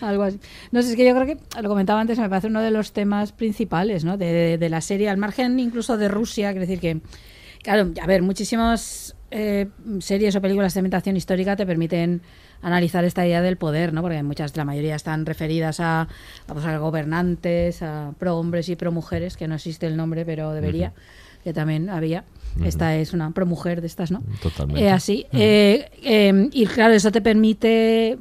Algo 0.07 0.23
así. 0.23 0.39
No 0.71 0.81
sé, 0.81 0.89
es 0.91 0.95
que 0.95 1.05
yo 1.05 1.13
creo 1.15 1.25
que, 1.25 1.37
lo 1.61 1.69
comentaba 1.69 1.99
antes, 2.01 2.17
me 2.19 2.27
parece 2.29 2.47
uno 2.47 2.61
de 2.61 2.71
los 2.71 2.91
temas 2.91 3.31
principales 3.31 4.03
¿no? 4.03 4.17
de, 4.17 4.25
de- 4.31 4.57
de 4.57 4.69
la 4.69 4.81
serie, 4.81 5.09
al 5.09 5.17
margen 5.17 5.59
incluso 5.59 5.97
de 5.97 6.07
Rusia, 6.07 6.51
quiero 6.51 6.65
decir 6.67 6.79
que, 6.79 7.01
claro, 7.63 7.91
a 8.01 8.07
ver, 8.07 8.21
muchísimas 8.21 9.15
eh, 9.31 9.67
series 9.99 10.35
o 10.35 10.41
películas 10.41 10.73
de 10.73 10.79
ambientación 10.81 11.15
histórica 11.15 11.55
te 11.55 11.65
permiten 11.65 12.21
analizar 12.63 13.03
esta 13.05 13.25
idea 13.25 13.41
del 13.41 13.57
poder, 13.57 13.91
¿no? 13.93 14.01
porque 14.01 14.21
muchas, 14.23 14.55
la 14.57 14.65
mayoría 14.65 14.95
están 14.95 15.25
referidas 15.25 15.79
a, 15.79 16.01
a, 16.01 16.07
pues, 16.53 16.65
a 16.65 16.77
gobernantes, 16.77 17.81
a 17.81 18.13
pro 18.19 18.37
hombres 18.37 18.69
y 18.69 18.75
pro 18.75 18.91
mujeres, 18.91 19.37
que 19.37 19.47
no 19.47 19.55
existe 19.55 19.87
el 19.87 19.97
nombre, 19.97 20.25
pero 20.25 20.51
debería, 20.53 20.93
que 21.43 21.53
también 21.53 21.89
había. 21.89 22.23
Esta 22.65 22.97
es 22.97 23.13
una 23.13 23.31
pro 23.31 23.45
mujer 23.45 23.79
de 23.81 23.87
estas, 23.87 24.11
¿no? 24.11 24.21
Totalmente. 24.43 24.83
Eh, 24.83 24.89
así. 24.91 25.25
eh, 25.31 25.89
eh, 26.03 26.49
y 26.51 26.65
claro, 26.65 26.93
eso 26.93 27.09
te 27.11 27.21
permite 27.21 28.17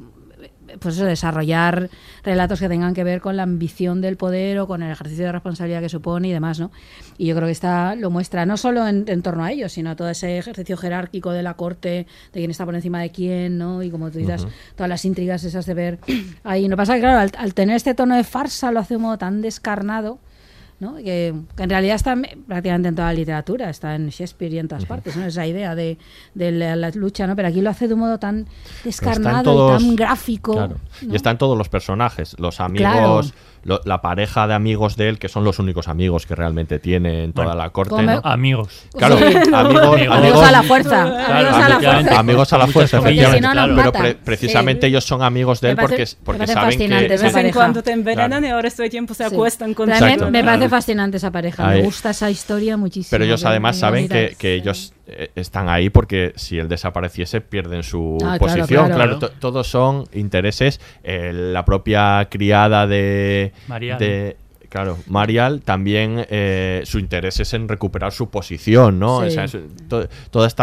pues 0.78 0.96
eso, 0.96 1.04
desarrollar 1.04 1.90
relatos 2.22 2.60
que 2.60 2.68
tengan 2.68 2.94
que 2.94 3.04
ver 3.04 3.20
con 3.20 3.36
la 3.36 3.42
ambición 3.42 4.00
del 4.00 4.16
poder 4.16 4.58
o 4.60 4.66
con 4.66 4.82
el 4.82 4.92
ejercicio 4.92 5.24
de 5.26 5.32
responsabilidad 5.32 5.80
que 5.80 5.88
supone 5.88 6.28
y 6.28 6.32
demás, 6.32 6.60
¿no? 6.60 6.70
Y 7.18 7.26
yo 7.26 7.34
creo 7.34 7.46
que 7.46 7.52
esta 7.52 7.94
lo 7.94 8.10
muestra 8.10 8.46
no 8.46 8.56
solo 8.56 8.86
en, 8.86 9.04
en 9.08 9.22
torno 9.22 9.44
a 9.44 9.52
ello, 9.52 9.68
sino 9.68 9.96
todo 9.96 10.08
ese 10.10 10.38
ejercicio 10.38 10.76
jerárquico 10.76 11.32
de 11.32 11.42
la 11.42 11.54
corte, 11.54 12.06
de 12.32 12.40
quién 12.40 12.50
está 12.50 12.64
por 12.64 12.74
encima 12.74 13.00
de 13.00 13.10
quién, 13.10 13.58
¿no? 13.58 13.82
Y 13.82 13.90
como 13.90 14.10
tú 14.10 14.18
dices, 14.18 14.42
Ujú. 14.42 14.50
todas 14.76 14.88
las 14.88 15.04
intrigas 15.04 15.44
esas 15.44 15.66
de 15.66 15.74
ver 15.74 15.98
ahí. 16.44 16.68
No 16.68 16.76
pasa 16.76 16.94
que, 16.94 17.00
claro, 17.00 17.18
al, 17.18 17.30
al 17.36 17.54
tener 17.54 17.76
este 17.76 17.94
tono 17.94 18.16
de 18.16 18.24
farsa 18.24 18.70
lo 18.72 18.80
hace 18.80 18.94
de 18.94 18.96
un 18.98 19.02
modo 19.02 19.18
tan 19.18 19.40
descarnado. 19.42 20.18
¿No? 20.80 20.96
Que, 20.96 21.34
que 21.56 21.62
en 21.62 21.70
realidad 21.70 21.94
está 21.96 22.12
en- 22.14 22.42
prácticamente 22.46 22.88
en 22.88 22.94
toda 22.96 23.08
la 23.08 23.14
literatura, 23.14 23.70
está 23.70 23.94
en 23.94 24.08
Shakespeare 24.08 24.52
y 24.54 24.58
en 24.58 24.66
todas 24.68 24.86
partes, 24.86 25.16
¿no? 25.16 25.24
esa 25.26 25.46
idea 25.46 25.74
de, 25.74 25.98
de 26.34 26.50
la, 26.52 26.74
la 26.74 26.90
lucha, 26.90 27.26
¿no? 27.26 27.36
pero 27.36 27.48
aquí 27.48 27.60
lo 27.60 27.70
hace 27.70 27.86
de 27.86 27.94
un 27.94 28.00
modo 28.00 28.18
tan 28.18 28.46
descarnado 28.84 29.44
todos- 29.44 29.82
y 29.82 29.86
tan 29.86 29.96
gráfico. 29.96 30.52
Claro. 30.54 30.76
¿no? 31.02 31.12
Y 31.12 31.16
están 31.16 31.38
todos 31.38 31.56
los 31.56 31.68
personajes, 31.68 32.34
los 32.38 32.60
amigos, 32.60 32.80
Claro. 32.92 33.20
Lo- 33.62 33.80
la 33.84 34.00
pareja 34.02 34.46
de 34.46 34.54
amigos 34.54 34.96
de 34.96 35.08
él, 35.08 35.18
que 35.18 35.28
son 35.28 35.44
los 35.44 35.58
únicos 35.58 35.88
amigos 35.88 36.26
que 36.26 36.34
realmente 36.34 36.78
tiene 36.78 37.24
en 37.24 37.32
toda 37.32 37.48
Bueno, 37.48 37.62
la 37.62 37.70
corte. 37.70 37.94
Amigos. 38.24 38.86
Claro, 38.96 39.18
Sí. 39.18 39.24
amigos, 39.24 39.48
Amigos. 39.52 40.16
Amigos 40.16 40.42
a 40.46 40.50
la 40.52 40.62
fuerza, 40.62 40.88
Claro, 41.04 41.34
amigos 41.34 41.54
a 41.54 41.58
la 41.60 41.66
efectivamente. 41.66 42.04
fuerza. 42.04 42.20
Amigos 42.20 42.52
a 42.52 42.58
la 42.58 42.64
Muchas 42.66 42.72
fuerza, 42.74 42.98
comillas, 42.98 43.28
efectivamente. 43.28 43.60
si 43.62 43.68
no, 43.70 43.74
nos 43.82 43.92
Pero 43.92 43.92
pre- 43.92 44.14
precisamente 44.24 44.80
Sí. 44.86 44.90
ellos 44.90 45.04
son 45.04 45.22
amigos 45.22 45.60
de 45.60 45.68
Me 45.68 45.70
él 45.72 45.76
parece- 45.76 45.90
porque, 45.90 46.04
me 46.20 46.24
porque 46.24 46.38
parece 46.38 46.54
saben 46.54 46.68
fascinante 46.72 47.06
que... 47.08 47.16
De 47.18 47.22
vez 47.22 47.36
en 47.36 47.52
cuando 47.52 47.82
te 47.82 47.92
envenenan 47.92 48.44
y 48.44 48.48
ahora 48.48 48.68
estoy 48.68 48.90
tiempo 48.90 49.14
se 49.14 49.28
Sí. 49.28 49.34
acuestan 49.34 49.74
con 49.74 49.90
Exacto. 49.90 50.30
me 50.30 50.42
parece 50.42 50.58
Claro. 50.58 50.70
fascinante 50.70 51.16
esa 51.18 51.30
pareja, 51.30 51.68
Ahí. 51.68 51.78
me 51.80 51.84
gusta 51.84 52.10
esa 52.10 52.30
historia 52.30 52.76
muchísimo. 52.76 53.10
Pero 53.10 53.24
ellos 53.24 53.44
además 53.44 53.78
saben 53.78 54.08
que, 54.08 54.36
que 54.38 54.54
ellos 54.54 54.92
están 55.34 55.68
ahí 55.68 55.90
porque 55.90 56.32
si 56.36 56.58
él 56.58 56.68
desapareciese 56.68 57.40
pierden 57.40 57.82
su 57.82 58.18
Ah, 58.24 58.36
posición. 58.38 58.86
claro. 58.86 58.94
Claro, 58.94 59.18
to- 59.18 59.30
todos 59.30 59.66
son 59.66 60.04
intereses. 60.12 60.80
Eh, 61.02 61.32
la 61.32 61.64
propia 61.64 62.26
criada 62.30 62.86
de... 62.86 63.52
Marial. 63.68 63.98
de- 63.98 64.36
Claro, 64.70 64.96
Marial 65.08 65.60
también 65.62 66.24
eh, 66.30 66.80
su 66.84 66.98
interés 66.98 67.38
es 67.40 67.52
en 67.54 67.68
recuperar 67.68 68.12
su 68.12 68.30
posición, 68.30 68.98
¿no? 68.98 69.20
Sí. 69.20 69.26
O 69.26 69.30
sea, 69.32 69.44
es- 69.44 69.58
to- 69.88 70.08
todo 70.30 70.46
este 70.46 70.62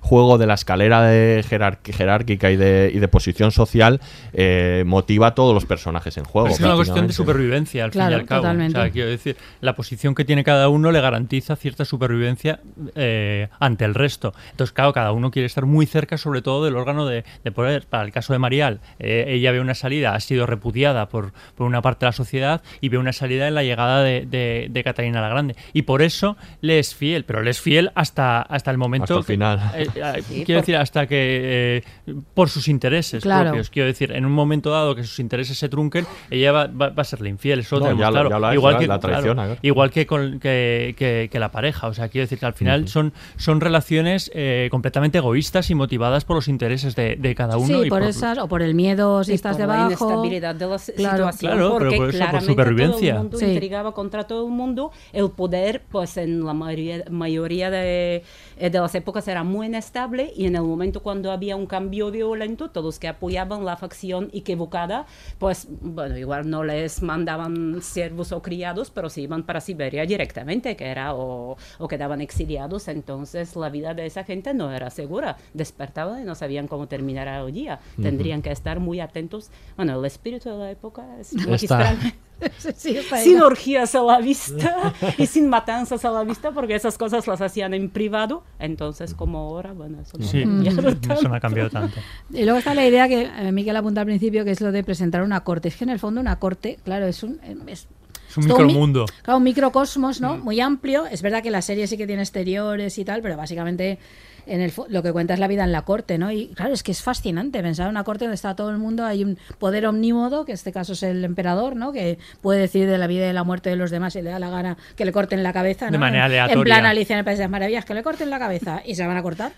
juego 0.00 0.38
de 0.38 0.46
la 0.46 0.54
escalera 0.54 1.02
de 1.02 1.42
jerárquica 1.84 2.50
y 2.50 2.56
de, 2.56 2.90
y 2.94 2.98
de 2.98 3.08
posición 3.08 3.50
social 3.50 4.00
eh, 4.32 4.84
motiva 4.86 5.28
a 5.28 5.34
todos 5.34 5.54
los 5.54 5.64
personajes 5.66 6.16
en 6.18 6.24
juego. 6.24 6.48
Es 6.48 6.60
una 6.60 6.74
cuestión 6.76 7.06
de 7.06 7.12
supervivencia, 7.12 7.84
al 7.84 7.90
Claro, 7.90 8.10
fin 8.10 8.18
y 8.18 8.20
al 8.20 8.26
cabo. 8.26 8.42
totalmente. 8.42 8.78
O 8.78 8.82
sea, 8.82 8.90
quiero 8.90 9.08
decir, 9.08 9.36
la 9.60 9.74
posición 9.74 10.14
que 10.14 10.24
tiene 10.24 10.44
cada 10.44 10.68
uno 10.68 10.92
le 10.92 11.00
garantiza 11.00 11.56
cierta 11.56 11.84
supervivencia 11.84 12.60
eh, 12.94 13.48
ante 13.58 13.84
el 13.84 13.94
resto. 13.94 14.34
Entonces, 14.50 14.72
claro, 14.72 14.92
cada 14.92 15.12
uno 15.12 15.30
quiere 15.30 15.46
estar 15.46 15.64
muy 15.66 15.86
cerca, 15.86 16.18
sobre 16.18 16.42
todo, 16.42 16.64
del 16.64 16.76
órgano 16.76 17.06
de, 17.06 17.24
de 17.42 17.52
poder. 17.52 17.86
Para 17.88 18.04
el 18.04 18.12
caso 18.12 18.32
de 18.32 18.38
Marial, 18.38 18.80
eh, 18.98 19.24
ella 19.28 19.50
ve 19.52 19.60
una 19.60 19.74
salida, 19.74 20.14
ha 20.14 20.20
sido 20.20 20.44
repudiada 20.46 21.08
por, 21.08 21.32
por 21.54 21.66
una 21.66 21.80
parte 21.82 22.04
de 22.04 22.08
la 22.08 22.12
sociedad 22.12 22.62
y 22.80 22.88
ve 22.90 22.98
una 22.98 23.12
salida 23.12 23.45
en 23.48 23.54
la 23.54 23.62
llegada 23.62 24.02
de, 24.02 24.26
de- 24.26 24.68
de 24.70 24.84
Catalina 24.84 25.20
la 25.20 25.28
Grande. 25.28 25.56
Y 25.72 25.82
por 25.82 26.02
eso 26.02 26.36
le 26.60 26.78
es 26.78 26.94
fiel, 26.94 27.24
pero 27.24 27.42
le 27.42 27.50
es 27.50 27.60
fiel 27.60 27.90
hasta, 27.94 28.42
hasta 28.42 28.70
el 28.70 28.78
momento. 28.78 29.04
Hasta 29.04 29.14
el 29.14 29.24
que- 29.26 29.32
final. 29.32 29.60
eh, 29.74 29.86
eh, 29.94 30.22
Sí, 30.22 30.44
quiero 30.44 30.58
por- 30.60 30.62
decir, 30.66 30.76
hasta 30.76 31.06
que. 31.06 31.82
eh, 32.06 32.14
por 32.34 32.48
sus 32.48 32.68
intereses 32.68 33.22
Claro. 33.22 33.50
propios. 33.50 33.70
Quiero 33.70 33.86
decir, 33.86 34.12
en 34.12 34.24
un 34.26 34.32
momento 34.32 34.70
dado 34.70 34.94
que 34.94 35.04
sus 35.04 35.18
intereses 35.18 35.58
se 35.58 35.68
trunquen, 35.68 36.06
ella 36.30 36.52
va, 36.52 36.66
va- 36.66 36.88
va 36.90 37.02
a 37.02 37.04
serle 37.04 37.28
infiel. 37.30 37.60
Eso 37.60 37.76
No, 37.76 37.82
tenemos 37.86 38.08
claro. 38.08 38.28
lo 38.40 38.52
igual 38.54 38.74
la- 38.74 38.78
que, 38.80 38.86
la 38.86 38.98
claro. 38.98 39.56
igual 39.62 39.90
que, 39.90 40.06
con, 40.06 40.38
que, 40.40 40.94
que- 40.96 41.28
que 41.30 41.38
la 41.38 41.50
pareja. 41.50 41.86
O 41.88 41.94
sea, 41.94 42.08
quiero 42.08 42.24
decir 42.24 42.38
que 42.38 42.46
al 42.46 42.54
final 42.54 42.88
son, 42.88 43.12
son 43.36 43.60
relaciones 43.60 44.30
eh, 44.34 44.68
completamente 44.70 45.18
egoístas 45.18 45.70
y 45.70 45.74
motivadas 45.74 46.24
por 46.24 46.36
los 46.36 46.48
intereses 46.48 46.94
de, 46.96 47.16
de 47.16 47.34
cada 47.34 47.56
uno. 47.56 47.80
Sí, 47.82 47.86
y 47.86 47.90
por, 47.90 48.02
esas, 48.02 48.38
o 48.38 48.48
por 48.48 48.62
el 48.62 48.74
miedo 48.74 49.24
si 49.24 49.32
Y 49.32 49.34
estás 49.34 49.56
por 49.56 49.66
la 49.66 49.74
debajo. 49.74 49.86
inestabilidad 50.06 50.54
de 50.54 50.66
la 50.66 50.76
Claro. 50.78 51.32
situación, 51.32 51.52
Claro, 51.52 51.76
pero 51.78 51.90
por 51.96 52.08
eso, 52.14 52.24
por 52.30 52.42
supervivencia. 52.42 53.22
Mundo 53.36 53.46
Sí. 53.46 53.52
intrigaba 53.52 53.92
contra 53.94 54.24
todo 54.24 54.46
el 54.46 54.52
mundo. 54.52 54.90
El 55.12 55.30
poder, 55.30 55.82
pues 55.90 56.16
en 56.16 56.44
la 56.44 56.54
mayoría, 56.54 57.04
mayoría 57.10 57.70
de, 57.70 58.22
eh, 58.58 58.70
de 58.70 58.78
las 58.78 58.94
épocas 58.94 59.28
era 59.28 59.44
muy 59.44 59.66
inestable 59.66 60.32
y 60.36 60.46
en 60.46 60.56
el 60.56 60.62
momento 60.62 61.02
cuando 61.02 61.30
había 61.30 61.56
un 61.56 61.66
cambio 61.66 62.10
violento, 62.10 62.70
todos 62.70 62.98
que 62.98 63.08
apoyaban 63.08 63.64
la 63.64 63.76
facción 63.76 64.30
equivocada, 64.32 65.06
pues 65.38 65.68
bueno, 65.80 66.16
igual 66.16 66.48
no 66.48 66.64
les 66.64 67.02
mandaban 67.02 67.82
siervos 67.82 68.32
o 68.32 68.42
criados, 68.42 68.90
pero 68.90 69.08
se 69.08 69.20
iban 69.22 69.42
para 69.44 69.60
Siberia 69.60 70.04
directamente, 70.06 70.76
que 70.76 70.86
era 70.86 71.14
o, 71.14 71.56
o 71.78 71.88
quedaban 71.88 72.20
exiliados, 72.20 72.88
entonces 72.88 73.56
la 73.56 73.68
vida 73.68 73.94
de 73.94 74.06
esa 74.06 74.24
gente 74.24 74.54
no 74.54 74.72
era 74.72 74.90
segura. 74.90 75.36
Despertaban 75.54 76.22
y 76.22 76.24
no 76.24 76.34
sabían 76.34 76.68
cómo 76.68 76.86
terminar 76.88 77.26
el 77.28 77.52
día. 77.52 77.80
Tendrían 78.00 78.42
que 78.42 78.50
estar 78.52 78.80
muy 78.80 79.00
atentos. 79.00 79.50
Bueno, 79.76 79.98
el 79.98 80.04
espíritu 80.04 80.50
de 80.50 80.56
la 80.58 80.70
época 80.70 81.04
es 81.20 81.34
muy 81.34 81.54
extraño. 81.54 81.98
Sí. 82.76 82.98
Sin 83.22 83.40
orgías 83.40 83.94
a 83.94 84.02
la 84.02 84.18
vista 84.20 84.92
y 85.18 85.26
sin 85.26 85.48
matanzas 85.48 86.04
a 86.04 86.10
la 86.10 86.22
vista, 86.24 86.50
porque 86.52 86.74
esas 86.74 86.98
cosas 86.98 87.26
las 87.26 87.40
hacían 87.40 87.72
en 87.74 87.88
privado. 87.90 88.42
Entonces, 88.58 89.14
como 89.14 89.38
ahora, 89.38 89.72
bueno, 89.72 90.00
eso 90.02 90.18
no 90.18 90.26
Sí, 90.26 90.42
cambiado 90.42 90.88
eso 90.90 90.96
tanto. 91.00 91.28
no 91.28 91.34
ha 91.34 91.40
cambiado 91.40 91.70
tanto. 91.70 91.98
Y 92.32 92.42
luego 92.44 92.58
está 92.58 92.74
la 92.74 92.86
idea 92.86 93.08
que 93.08 93.22
eh, 93.22 93.52
Miquel 93.52 93.76
apunta 93.76 94.00
al 94.02 94.06
principio, 94.06 94.44
que 94.44 94.50
es 94.50 94.60
lo 94.60 94.70
de 94.72 94.84
presentar 94.84 95.22
una 95.22 95.40
corte. 95.44 95.68
Es 95.68 95.76
que 95.76 95.84
en 95.84 95.90
el 95.90 95.98
fondo 95.98 96.20
una 96.20 96.38
corte, 96.38 96.78
claro, 96.84 97.06
es 97.06 97.22
un... 97.22 97.40
eh, 97.42 97.56
Es, 97.68 97.88
Es 98.28 98.36
un 98.36 98.44
micromundo. 98.44 99.06
Claro, 99.22 99.38
un 99.38 99.44
microcosmos, 99.44 100.20
¿no? 100.20 100.36
Muy 100.36 100.60
amplio. 100.60 101.06
Es 101.06 101.22
verdad 101.22 101.42
que 101.42 101.50
la 101.50 101.62
serie 101.62 101.86
sí 101.86 101.96
que 101.96 102.06
tiene 102.06 102.22
exteriores 102.22 102.98
y 102.98 103.04
tal, 103.04 103.22
pero 103.22 103.36
básicamente 103.36 103.98
en 104.46 104.60
el 104.60 104.72
lo 104.88 105.02
que 105.02 105.12
cuenta 105.12 105.34
es 105.34 105.40
la 105.40 105.48
vida 105.48 105.64
en 105.64 105.72
la 105.72 105.82
corte, 105.82 106.18
¿no? 106.18 106.30
Y 106.32 106.48
claro, 106.48 106.72
es 106.72 106.82
que 106.82 106.92
es 106.92 107.02
fascinante 107.02 107.60
pensar 107.62 107.86
en 107.86 107.90
una 107.90 108.04
corte 108.04 108.24
donde 108.24 108.36
está 108.36 108.54
todo 108.56 108.70
el 108.70 108.78
mundo, 108.78 109.04
hay 109.04 109.24
un 109.24 109.38
poder 109.58 109.86
omnímodo, 109.86 110.44
que 110.44 110.52
en 110.52 110.54
este 110.54 110.72
caso 110.72 110.92
es 110.94 111.02
el 111.02 111.24
emperador, 111.24 111.76
¿no? 111.76 111.92
Que 111.92 112.18
puede 112.40 112.60
decir 112.60 112.88
de 112.88 112.98
la 112.98 113.06
vida 113.06 113.24
y 113.24 113.26
de 113.28 113.32
la 113.32 113.44
muerte 113.44 113.70
de 113.70 113.76
los 113.76 113.90
demás 113.90 114.14
y 114.16 114.22
le 114.22 114.30
da 114.30 114.38
la 114.38 114.50
gana 114.50 114.76
que 114.96 115.04
le 115.04 115.12
corten 115.12 115.42
la 115.42 115.52
cabeza, 115.52 115.86
¿no? 115.86 115.92
De 115.92 115.98
manera 115.98 116.26
En- 116.26 116.32
En 116.32 116.38
aleatoria. 116.40 116.74
plan 116.74 116.86
Alicia 116.86 117.14
en 117.14 117.18
el 117.18 117.24
País 117.24 117.38
de 117.38 117.44
las 117.44 117.50
Maravillas, 117.50 117.84
que 117.84 117.94
le 117.94 118.02
corten 118.02 118.30
la 118.30 118.38
cabeza 118.38 118.82
y 118.84 118.94
se 118.94 119.02
la 119.02 119.08
van 119.08 119.16
a 119.16 119.22
cortar, 119.22 119.52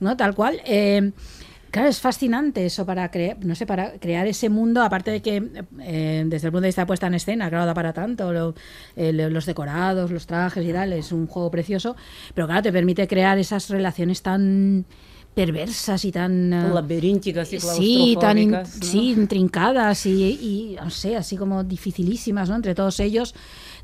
¿no? 0.00 0.16
Tal 0.16 0.34
cual. 0.34 0.60
Eh, 0.66 1.12
Claro, 1.72 1.88
es 1.88 2.00
fascinante 2.00 2.66
eso 2.66 2.84
para 2.84 3.10
crear, 3.10 3.42
no 3.44 3.54
sé, 3.54 3.64
para 3.66 3.98
crear 3.98 4.26
ese 4.26 4.50
mundo, 4.50 4.82
aparte 4.82 5.10
de 5.10 5.22
que 5.22 5.36
eh, 5.80 6.22
desde 6.26 6.48
el 6.48 6.52
punto 6.52 6.60
de 6.62 6.68
vista 6.68 6.82
de 6.82 6.86
puesta 6.86 7.06
en 7.06 7.14
escena, 7.14 7.48
claro, 7.48 7.64
da 7.64 7.72
para 7.74 7.94
tanto, 7.94 8.30
lo- 8.30 8.54
eh, 8.94 9.10
lo- 9.12 9.30
los 9.30 9.46
decorados, 9.46 10.10
los 10.10 10.26
trajes 10.26 10.64
y 10.66 10.72
tal, 10.72 10.92
es 10.92 11.12
un 11.12 11.26
juego 11.26 11.50
precioso, 11.50 11.96
pero 12.34 12.46
claro, 12.46 12.60
te 12.62 12.72
permite 12.72 13.08
crear 13.08 13.38
esas 13.38 13.70
relaciones 13.70 14.20
tan 14.20 14.84
perversas 15.34 16.04
y 16.04 16.12
tan... 16.12 16.52
eh, 16.52 16.70
Laberínticas 16.74 17.50
y 17.54 17.58
Sí, 17.58 18.16
tan 18.20 18.36
in- 18.36 18.50
claustrofóbicas, 18.50 18.76
¿no? 18.76 18.82
sí, 18.82 19.10
intrincadas 19.12 20.04
y, 20.04 20.24
y, 20.24 20.76
no 20.76 20.90
sé, 20.90 21.16
así 21.16 21.38
como 21.38 21.64
dificilísimas, 21.64 22.50
¿no? 22.50 22.56
Entre 22.56 22.74
todos 22.74 23.00
ellos, 23.00 23.34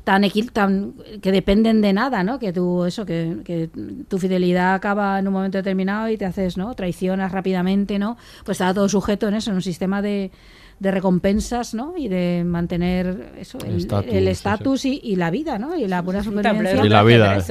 tan, 0.03 0.23
equil- 0.23 0.51
tan 0.51 0.93
que 1.21 1.31
dependen 1.31 1.81
de 1.81 1.93
nada, 1.93 2.23
¿no? 2.23 2.39
Que 2.39 2.51
tú 2.53 2.85
eso, 2.85 3.05
que, 3.05 3.37
que 3.45 3.69
tu 4.07 4.17
fidelidad 4.17 4.73
acaba 4.73 5.19
en 5.19 5.27
un 5.27 5.33
momento 5.33 5.57
determinado 5.57 6.09
y 6.09 6.17
te 6.17 6.25
haces, 6.25 6.57
¿no? 6.57 6.73
Traicionas 6.75 7.31
rápidamente, 7.31 7.99
¿no? 7.99 8.17
Pues 8.45 8.55
está 8.59 8.73
todo 8.73 8.89
sujeto 8.89 9.27
en 9.27 9.35
eso, 9.35 9.51
en 9.51 9.57
un 9.57 9.61
sistema 9.61 10.01
de 10.01 10.31
de 10.79 10.91
recompensas, 10.91 11.73
¿no? 11.73 11.95
Y 11.97 12.07
de 12.07 12.43
mantener 12.45 13.33
eso, 13.37 13.57
el 13.65 13.77
Estatus, 13.77 14.11
sí, 14.11 14.27
estatus 14.27 14.85
y, 14.85 15.01
y 15.03 15.15
la 15.17 15.29
vida, 15.29 15.59
¿no? 15.59 15.75
Y 15.75 15.87
la 15.87 16.01
buena 16.01 16.23
supervivencia. 16.23 16.77
tablero 16.77 16.85
Y 16.85 16.89
la 16.89 17.03
vida, 17.03 17.37
eh. 17.37 17.43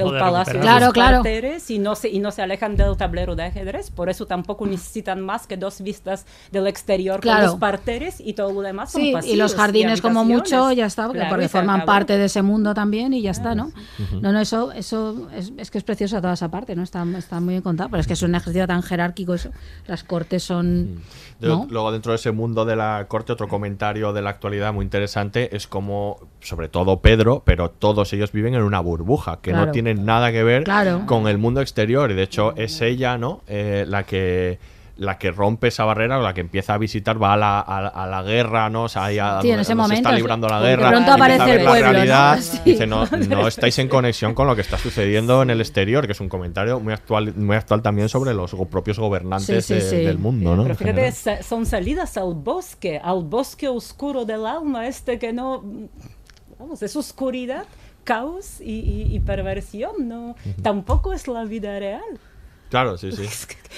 Claro, 0.61 0.91
claro. 0.91 1.17
parteres 1.17 1.69
y 1.69 1.79
no, 1.79 1.95
se, 1.95 2.09
y 2.09 2.19
no 2.19 2.31
se 2.31 2.41
alejan 2.41 2.75
del 2.75 2.97
tablero 2.97 3.35
de 3.35 3.43
ajedrez, 3.43 3.91
por 3.91 4.09
eso 4.09 4.25
tampoco 4.25 4.65
necesitan 4.65 5.21
más 5.21 5.45
que 5.47 5.57
dos 5.57 5.81
vistas 5.81 6.25
del 6.51 6.67
exterior 6.67 7.19
Claro. 7.19 7.39
con 7.41 7.45
los 7.51 7.59
parteres 7.59 8.19
y 8.19 8.33
todo 8.33 8.51
lo 8.51 8.61
demás 8.61 8.91
son 8.91 9.01
Sí, 9.01 9.09
y 9.09 9.13
pasillos 9.13 9.37
los 9.37 9.55
jardines 9.55 10.01
como 10.01 10.25
mucho 10.25 10.71
ya 10.71 10.85
está, 10.87 11.03
porque, 11.05 11.19
Claro, 11.19 11.29
porque 11.31 11.45
y 11.45 11.49
forman 11.49 11.75
acabó. 11.81 11.85
parte 11.85 12.17
de 12.17 12.25
ese 12.25 12.41
mundo 12.41 12.73
también 12.73 13.13
y 13.13 13.21
ya 13.21 13.31
está, 13.31 13.53
¿no? 13.55 13.71
No, 14.21 14.31
no, 14.31 14.39
eso, 14.39 14.71
eso 14.71 15.29
es, 15.35 15.53
es 15.57 15.69
que 15.71 15.77
es 15.77 15.83
preciosa 15.83 16.19
toda 16.21 16.33
esa 16.33 16.49
parte, 16.49 16.75
¿no? 16.75 16.83
Está, 16.83 17.05
está 17.17 17.39
muy 17.39 17.53
bien 17.53 17.61
contado, 17.61 17.89
pero 17.89 18.01
es 18.01 18.07
que 18.07 18.13
es 18.13 18.21
un 18.23 18.33
ejercicio 18.35 18.65
tan 18.67 18.81
jerárquico 18.81 19.33
eso. 19.35 19.51
Las 19.87 20.03
cortes 20.03 20.43
son... 20.43 21.01
De- 21.39 21.47
¿no? 21.47 21.67
Luego, 21.69 21.91
dentro 21.91 22.11
de 22.11 22.17
ese 22.17 22.31
mundo 22.31 22.65
de 22.65 22.75
la 22.75 23.05
corte, 23.07 23.18
otro 23.27 23.47
comentario 23.47 24.13
de 24.13 24.21
la 24.21 24.29
actualidad 24.31 24.73
muy 24.73 24.83
interesante 24.83 25.55
es 25.55 25.67
como, 25.67 26.19
sobre 26.41 26.69
todo 26.69 26.99
Pedro, 27.01 27.41
pero 27.45 27.69
todos 27.69 28.11
ellos 28.13 28.31
viven 28.31 28.55
en 28.55 28.61
una 28.63 28.79
burbuja 28.79 29.39
que 29.41 29.53
no 29.53 29.71
tienen 29.71 30.05
nada 30.05 30.31
que 30.31 30.43
ver 30.43 30.63
Claro. 30.63 31.03
con 31.05 31.27
el 31.27 31.37
mundo 31.37 31.61
exterior. 31.61 32.11
Y 32.11 32.13
de 32.15 32.23
hecho, 32.23 32.53
es 32.55 32.81
ella, 32.81 33.17
¿no? 33.17 33.41
Eh, 33.47 33.85
la 33.87 34.03
que 34.03 34.59
la 34.99 35.17
que 35.17 35.31
rompe 35.31 35.69
esa 35.69 35.85
barrera 35.85 36.19
o 36.19 36.21
la 36.21 36.33
que 36.33 36.41
empieza 36.41 36.73
a 36.73 36.77
visitar 36.77 37.21
va 37.21 37.33
a 37.33 37.37
la, 37.37 37.59
a, 37.59 37.87
a 37.87 38.05
la 38.07 38.21
guerra, 38.21 38.69
¿no? 38.69 38.83
O 38.83 38.89
sea, 38.89 39.05
ahí 39.05 39.17
a 39.17 39.41
Sí, 39.41 39.49
en 39.49 39.59
ese 39.61 39.61
donde 39.61 39.65
se 39.65 39.75
momento, 39.75 39.95
está 39.95 40.09
es- 40.11 40.15
librando 40.17 40.47
la 40.49 40.59
guerra. 40.59 40.89
pronto 40.89 41.11
aparece 41.13 41.51
el 41.55 41.63
la 41.63 41.69
pueblo, 41.71 41.87
¿no? 41.87 41.93
realidad, 41.93 42.39
Sí. 42.41 42.59
Dice, 42.65 42.85
no, 42.85 43.05
no 43.29 43.47
estáis 43.47 43.79
en 43.79 43.87
conexión 43.87 44.33
con 44.33 44.45
lo 44.47 44.55
que 44.55 44.61
está 44.61 44.77
sucediendo 44.77 45.41
en 45.41 45.49
el 45.49 45.61
exterior, 45.61 46.05
que 46.05 46.11
es 46.11 46.19
un 46.19 46.29
comentario 46.29 46.79
muy 46.79 46.93
actual, 46.93 47.33
muy 47.35 47.55
actual 47.55 47.81
también 47.81 48.09
sobre 48.09 48.33
los 48.33 48.53
go- 48.53 48.65
propios 48.65 48.99
gobernantes 48.99 49.65
Sí, 49.65 49.73
sí, 49.73 49.73
de- 49.75 49.89
sí. 49.89 49.95
del 49.97 50.17
mundo, 50.19 50.55
¿no? 50.55 50.63
Pero 50.63 50.75
fíjate, 50.75 51.43
son 51.43 51.65
salidas 51.65 52.17
al 52.17 52.33
bosque, 52.33 52.99
al 53.03 53.23
bosque 53.23 53.67
oscuro 53.69 54.25
del 54.25 54.45
alma, 54.45 54.85
este 54.87 55.17
que 55.17 55.31
no, 55.33 55.63
vamos, 56.59 56.83
es 56.83 56.95
oscuridad, 56.95 57.63
caos 58.03 58.59
y, 58.59 58.71
y- 58.79 59.15
y 59.15 59.19
perversión, 59.19 60.07
no, 60.09 60.35
tampoco 60.61 61.13
es 61.13 61.27
la 61.27 61.45
vida 61.45 61.77
real. 61.79 62.01
Claro, 62.69 62.97
sí, 62.97 63.11
sí. 63.11 63.23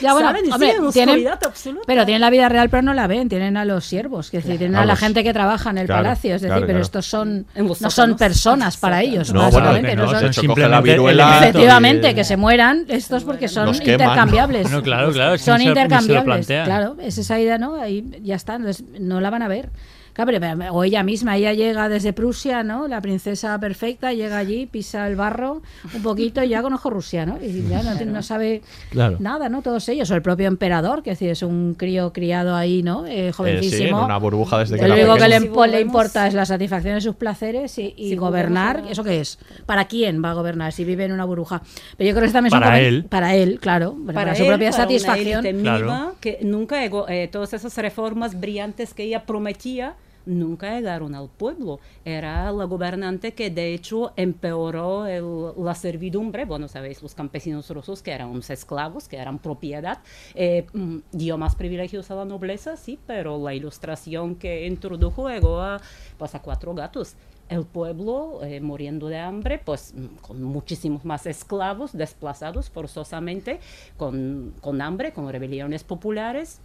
Ya, 0.02 0.14
bueno, 0.14 0.30
¿Saben? 0.30 0.52
Hombre, 0.52 0.74
tienen- 0.92 1.28
absoluta. 1.28 1.84
pero 1.86 2.06
tienen 2.06 2.22
la 2.22 2.30
vida 2.30 2.50
real, 2.50 2.70
pero 2.70 2.82
no 2.82 2.94
la 2.94 3.08
ven. 3.08 3.30
Tienen 3.30 3.56
a 3.56 3.66
los 3.66 3.86
siervos, 3.86 4.32
que 4.32 4.38
es 4.38 4.44
decir, 4.46 4.58
tienen 4.60 4.76
a 4.78 4.86
la 4.86 4.96
gente 4.96 5.24
que 5.24 5.32
trabaja 5.34 5.70
en 5.70 5.78
el 5.80 5.86
Claro, 5.86 6.04
palacio. 6.04 6.36
Es 6.36 6.42
decir, 6.42 6.50
claro, 6.52 6.62
pero 6.62 6.74
claro. 6.80 6.84
estos 6.86 7.06
son 7.06 7.46
no 7.56 7.90
son 7.90 8.18
personas 8.18 8.78
para 8.78 9.02
ellos, 9.02 9.32
No, 9.34 9.42
básicamente. 9.44 9.96
no 9.96 10.06
no, 10.06 10.12
son- 10.12 10.24
la 10.26 10.34
simplemente 10.34 10.92
viruela. 10.92 11.40
Efectivamente, 11.40 12.12
y- 12.12 12.16
que 12.16 12.24
se 12.24 12.36
mueran 12.38 12.86
estos 12.88 13.24
porque 13.24 13.48
son 13.48 13.74
intercambiables. 13.76 14.64
Bueno, 14.64 14.82
claro, 14.82 15.12
claro, 15.12 15.38
son 15.38 15.62
intercambiables. 15.62 16.48
Claro, 16.48 16.96
es 17.02 17.18
esa 17.18 17.40
idea, 17.40 17.58
¿no? 17.58 17.76
Ahí 17.76 18.04
ya 18.24 18.36
está, 18.36 18.56
entonces 18.56 18.84
no 19.00 19.22
la 19.22 19.30
van 19.30 19.42
a 19.44 19.48
ver. 19.48 19.70
Claro, 20.14 20.32
pero- 20.40 20.74
o 20.74 20.84
ella 20.84 21.04
misma, 21.04 21.38
ella 21.38 21.54
llega 21.54 21.88
desde 21.90 22.12
Prusia, 22.14 22.64
¿no? 22.64 22.88
La 22.88 23.00
princesa 23.02 23.58
perfecta, 23.60 24.12
llega 24.14 24.38
allí, 24.38 24.66
pisa 24.66 25.08
el 25.08 25.16
barro 25.16 25.62
un 25.94 26.02
poquito 26.04 26.44
y 26.44 26.50
ya 26.50 26.62
conozco 26.62 26.90
Rusia, 26.90 27.26
¿no? 27.26 27.38
Y 27.42 27.68
ya 27.70 27.82
no, 27.84 27.94
no 28.06 28.22
sabe 28.22 28.62
Claro. 28.90 29.18
nada, 29.20 29.48
¿no? 29.50 29.62
Todos 29.62 29.88
ellos, 29.90 30.12
o 30.12 30.16
el 30.16 30.22
propio 30.22 30.48
emperador, 30.48 31.02
que 31.04 31.12
es, 31.12 31.20
decir, 31.20 31.32
es 31.32 31.44
un 31.44 31.76
crío 31.78 32.12
criado 32.14 32.56
ahí, 32.56 32.84
¿no? 32.84 33.06
Eh, 33.06 33.12
Eh, 33.12 33.14
sí, 33.22 33.26
en 33.28 33.32
jovencísimo. 33.34 34.06
una 34.06 34.18
burbuja 34.18 34.60
desde 34.60 34.78
que 34.78 34.88
Lo 34.88 34.94
único 34.96 35.14
que 35.16 35.28
le, 35.30 35.36
pequeño. 35.36 35.54
impo- 35.54 35.66
le 35.68 35.72
volvemos- 35.72 35.82
importa 35.86 36.28
es 36.28 36.34
la 36.34 36.46
satisfacción 36.46 36.96
de 36.96 37.02
sus 37.02 37.16
placeres 37.16 37.78
y, 37.78 37.94
y 37.96 38.10
Si 38.10 38.16
gobernar. 38.16 38.78
volvemos 38.78 38.90
a- 38.90 38.92
¿Eso 38.92 39.04
qué 39.04 39.22
es? 39.22 39.40
¿Para 39.66 39.86
quién 39.86 40.24
va 40.24 40.32
a 40.32 40.34
gobernar 40.34 40.74
si 40.74 40.84
vive 40.84 41.06
en 41.06 41.12
una 41.14 41.26
burbuja? 41.26 41.62
Pero 41.98 42.10
yo 42.10 42.16
creo 42.16 42.28
que 42.28 42.34
también 42.34 42.52
son 42.52 42.60
Para 42.62 42.80
él. 42.82 43.06
Para 43.10 43.36
él, 43.36 43.60
claro. 43.60 43.96
Para, 44.14 44.36
su 44.36 44.44
él, 44.44 44.48
propia 44.50 44.72
para 44.72 44.84
una 44.84 44.90
satisfacción. 44.90 45.46
élite 45.46 45.62
Claro. 45.64 45.86
mínima 45.86 46.14
que 46.20 46.40
nunca 46.44 46.84
eh, 46.84 47.30
todas 47.32 47.54
esas 47.54 47.78
reformas 47.78 48.40
brillantes 48.40 48.94
que 48.94 49.04
ella 49.04 49.24
prometía 49.26 49.94
nunca 50.26 50.76
llegaron 50.76 51.16
al 51.16 51.30
pueblo. 51.30 51.80
Era 52.06 52.52
la 52.52 52.66
gobernante 52.66 53.34
que 53.34 53.50
de 53.50 53.74
hecho 53.74 54.14
empeoró 54.16 55.06
la 55.58 55.76
servidumbre. 55.76 56.46
Bueno, 56.46 56.68
sabéis, 56.68 57.02
los 57.02 57.16
campesinos 57.16 57.70
rusos 57.70 58.02
que 58.02 58.12
eran 58.12 58.42
esclavos, 58.50 59.08
que 59.08 59.18
eran 59.18 59.40
propiedad, 59.40 60.00
eh, 60.36 60.66
mm, 60.74 60.98
dio 61.12 61.38
más 61.38 61.56
privilegios 61.56 62.12
a 62.12 62.16
la 62.16 62.26
nobleza, 62.26 62.78
sí, 62.78 63.00
pero 63.08 63.38
la 63.38 63.54
ilustración 63.54 64.36
que 64.36 64.68
introdujo 64.68 65.30
llegó 65.30 65.60
a, 65.62 65.82
pues, 66.18 66.32
cuatro 66.42 66.74
gatos 66.74 67.16
el 67.52 67.66
pueblo 67.66 68.40
eh, 68.44 68.62
muriendo 68.62 69.10
de 69.10 69.20
hambre, 69.20 69.60
pues 69.64 69.94
mm, 69.94 70.22
con 70.22 70.42
muchísimos 70.42 71.04
más 71.04 71.26
esclavos 71.26 71.92
desplazados 71.92 72.70
forzosamente, 72.70 73.60
con, 73.98 74.54
con 74.62 74.82
hambre, 74.82 75.12
con 75.12 75.30
rebeliones 75.30 75.84
populares. 75.84 76.62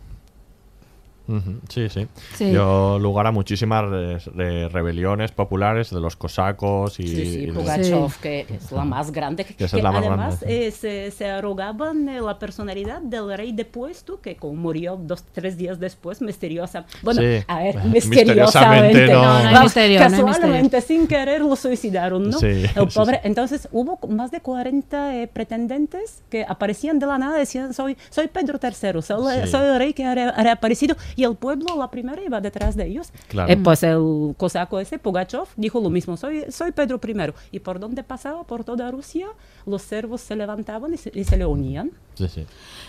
Sí, 1.69 1.89
sí. 1.89 2.07
Sí. 2.35 2.45
Dio 2.51 2.99
lugar 2.99 3.27
a 3.27 3.33
muchísimas 3.33 3.85
re- 3.89 4.19
re- 4.35 4.69
rebeliones 4.69 5.33
populares 5.33 5.91
de 5.91 6.01
los 6.01 6.17
cosacos 6.17 7.01
y, 7.01 7.09
Sí, 7.09 7.27
sí, 7.27 7.47
de- 7.47 7.53
Pugachev, 7.53 8.15
que 8.23 8.47
es 8.49 8.71
la 8.73 8.85
más 8.85 9.11
grande, 9.11 9.45
que, 9.45 9.55
Que 9.55 9.65
es 9.65 9.73
la 9.73 9.91
más 9.91 10.01
además 10.03 10.41
grande, 10.41 10.67
eh, 10.67 10.71
se, 10.71 11.11
se 11.11 11.29
arrogaban 11.31 12.09
eh, 12.09 12.21
la 12.21 12.39
personalidad 12.39 13.01
del 13.03 13.37
rey 13.37 13.53
depuesto, 13.53 14.21
que 14.21 14.37
como 14.37 14.55
murió 14.55 14.97
dos, 15.01 15.25
tres 15.33 15.57
días 15.57 15.81
después, 15.81 16.21
misteriosa. 16.23 16.85
Bueno, 17.03 17.21
Sí. 17.21 17.45
a 17.49 17.59
ver, 17.59 17.77
Misteriosamente 17.85 18.93
misteriosamente. 18.95 19.07
no. 19.13 19.23
No, 19.43 19.51
no 19.53 19.63
misterio, 19.63 19.99
no 20.01 20.05
hay 20.07 20.11
casualmente, 20.23 20.81
sin 20.81 21.07
querer, 21.07 21.41
lo 21.41 21.57
suicidaron, 21.57 22.31
¿no? 22.31 22.39
Sí, 22.39 22.47
El 22.47 22.91
sí, 22.91 22.99
pobre, 22.99 23.17
sí. 23.17 23.21
Entonces 23.25 23.69
hubo 23.73 23.99
más 24.09 24.31
de 24.31 24.41
40 24.41 25.17
eh, 25.17 25.29
pretendentes 25.29 26.23
que 26.31 26.45
aparecían 26.49 26.99
de 26.99 27.07
la 27.07 27.19
nada, 27.19 27.37
decían, 27.39 27.75
soy, 27.75 27.97
soy 28.11 28.29
Pedro 28.29 28.59
III, 28.63 29.03
soy, 29.03 29.41
Sí. 29.45 29.51
soy 29.51 29.67
el 29.67 29.79
rey 29.79 29.93
que 29.93 30.05
ha 30.05 30.15
re- 30.15 30.23
ha 30.23 30.43
reaparecido, 30.43 30.97
y 31.17 31.25
el 31.25 31.35
pueblo, 31.35 31.77
la 31.79 31.91
primera, 31.91 32.23
iba 32.23 32.41
detrás 32.41 32.77
de 32.77 32.87
ellos. 32.87 33.09
Claro. 33.29 33.51
Eh, 33.53 33.57
pues 33.57 33.83
el 33.83 34.35
cosaco 34.37 34.79
ese, 34.79 34.99
Pugachev, 34.99 35.47
dijo 35.57 35.81
lo 35.81 35.91
mismo, 35.91 36.17
soy, 36.17 36.45
soy 36.51 36.73
Pedro 36.73 37.01
I. 37.05 37.33
¿Y 37.53 37.61
por 37.61 37.81
dónde 37.81 38.03
pasaba? 38.05 38.45
Por 38.45 38.63
toda 38.65 38.91
Rusia, 38.91 39.27
los 39.67 39.83
servos 39.83 40.21
se 40.21 40.37
levantaban 40.37 40.93
y 40.95 40.99
se, 40.99 41.11
y 41.15 41.25
se 41.25 41.37
le 41.37 41.47
unían. 41.47 41.91
Sí, 42.15 42.29
sí. 42.29 42.47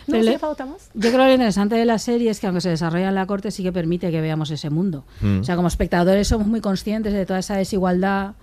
No 0.07 0.17
le- 0.17 0.37
falta 0.37 0.65
más. 0.65 0.89
Yo 0.93 1.09
creo 1.09 1.13
que 1.23 1.27
lo 1.27 1.31
interesante 1.31 1.75
de 1.75 1.85
la 1.85 1.97
serie 1.99 2.29
es 2.29 2.39
que 2.39 2.47
aunque 2.47 2.61
se 2.61 2.69
desarrolla 2.69 3.09
en 3.09 3.15
la 3.15 3.25
corte 3.25 3.49
sí 3.51 3.63
que 3.63 3.71
permite 3.71 4.11
que 4.11 4.21
veamos 4.21 4.51
ese 4.51 4.69
mundo. 4.69 5.03
Mm. 5.21 5.39
O 5.39 5.43
sea, 5.43 5.55
como 5.55 5.67
espectadores 5.67 6.27
somos 6.27 6.47
muy 6.47 6.61
conscientes 6.61 7.13
de 7.13 7.25
toda 7.25 7.39
esa 7.39 7.55
desigualdad, 7.57 8.33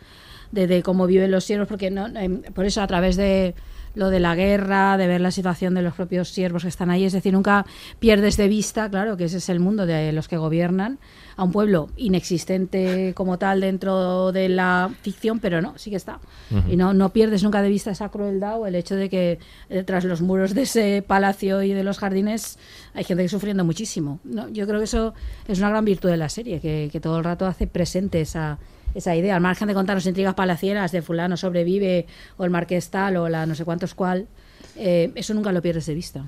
de, 0.53 0.66
de 0.66 0.82
cómo 0.82 1.07
viven 1.07 1.30
los 1.30 1.45
siervos, 1.45 1.68
porque 1.68 1.91
no, 1.91 2.07
em, 2.07 2.43
por 2.43 2.64
eso 2.64 2.80
a 2.80 2.87
través 2.87 3.16
de 3.16 3.55
lo 3.95 4.11
de 4.11 4.20
la 4.20 4.34
guerra, 4.34 4.97
de 4.97 5.07
ver 5.07 5.20
la 5.20 5.30
situación 5.30 5.74
de 5.74 5.82
los 5.82 5.95
propios 5.95 6.28
siervos 6.28 6.62
que 6.62 6.68
están 6.68 6.90
ahí, 6.90 7.05
es 7.05 7.12
decir, 7.12 7.32
nunca 7.32 7.64
pierdes 7.99 8.36
de 8.36 8.49
vista, 8.49 8.90
claro, 8.90 9.16
que 9.16 9.24
ese 9.24 9.38
es 9.38 9.49
el 9.49 9.61
mundo 9.61 9.86
de 9.86 10.12
los 10.12 10.28
que 10.28 10.36
gobiernan 10.36 10.99
a 11.36 11.45
un 11.45 11.53
pueblo 11.53 11.88
inexistente 11.97 13.12
como 13.14 13.38
tal 13.38 13.61
dentro 13.61 14.32
de 14.32 14.49
la 14.49 14.90
ficción, 15.03 15.40
pero 15.40 15.61
no, 15.61 15.76
sí 15.76 15.90
que 15.90 15.97
está. 15.97 16.20
Y 16.68 16.76
no, 16.76 16.95
no 16.95 17.09
pierdes 17.11 17.42
nunca 17.42 17.62
de 17.62 17.68
vista 17.68 17.90
esa 17.90 18.09
crueldad 18.09 18.61
o 18.61 18.66
el 18.66 18.74
hecho 18.74 18.95
de 18.95 19.09
que 19.09 19.38
eh, 19.68 19.82
tras 19.82 20.05
los 20.05 20.20
muros 20.20 20.55
de 20.55 20.62
ese 20.62 21.05
palacio 21.07 21.62
y 21.62 21.72
de 21.72 21.82
los 21.82 21.99
jardines 21.99 22.59
hay 22.95 23.05
gente 23.05 23.24
que 23.24 23.28
sufriendo 23.28 23.64
muchísimo. 23.64 24.20
¿no? 24.24 24.49
Yo 24.49 24.66
creo 24.66 24.78
que 24.78 24.84
eso 24.84 25.14
es 25.49 25.59
una 25.59 25.70
gran 25.70 25.84
virtud 25.84 26.09
de 26.09 26.16
la 26.16 26.28
serie, 26.28 26.61
que, 26.61 26.88
que 26.92 27.01
todo 27.01 27.18
el 27.18 27.24
rato 27.24 27.47
hace 27.47 27.66
presente 27.66 28.20
esa, 28.20 28.59
esa 28.95 29.14
idea, 29.14 29.34
al 29.34 29.40
margen 29.40 29.68
de 29.68 29.74
contarnos 29.74 30.07
intrigas 30.07 30.34
palacieras 30.34 30.92
de 30.92 31.03
fulano 31.03 31.36
sobrevive 31.36 32.07
o 32.36 32.45
el 32.45 32.51
marqués 32.51 32.90
tal 32.90 33.16
o 33.16 33.28
la 33.28 33.47
no 33.47 33.55
sé 33.55 33.64
cuántos 33.64 33.95
cuál, 33.95 34.28
eh, 34.77 35.11
eso 35.14 35.35
nunca 35.35 35.53
lo 35.53 35.62
pierdes 35.62 35.87
de 35.87 35.95
vista. 35.95 36.25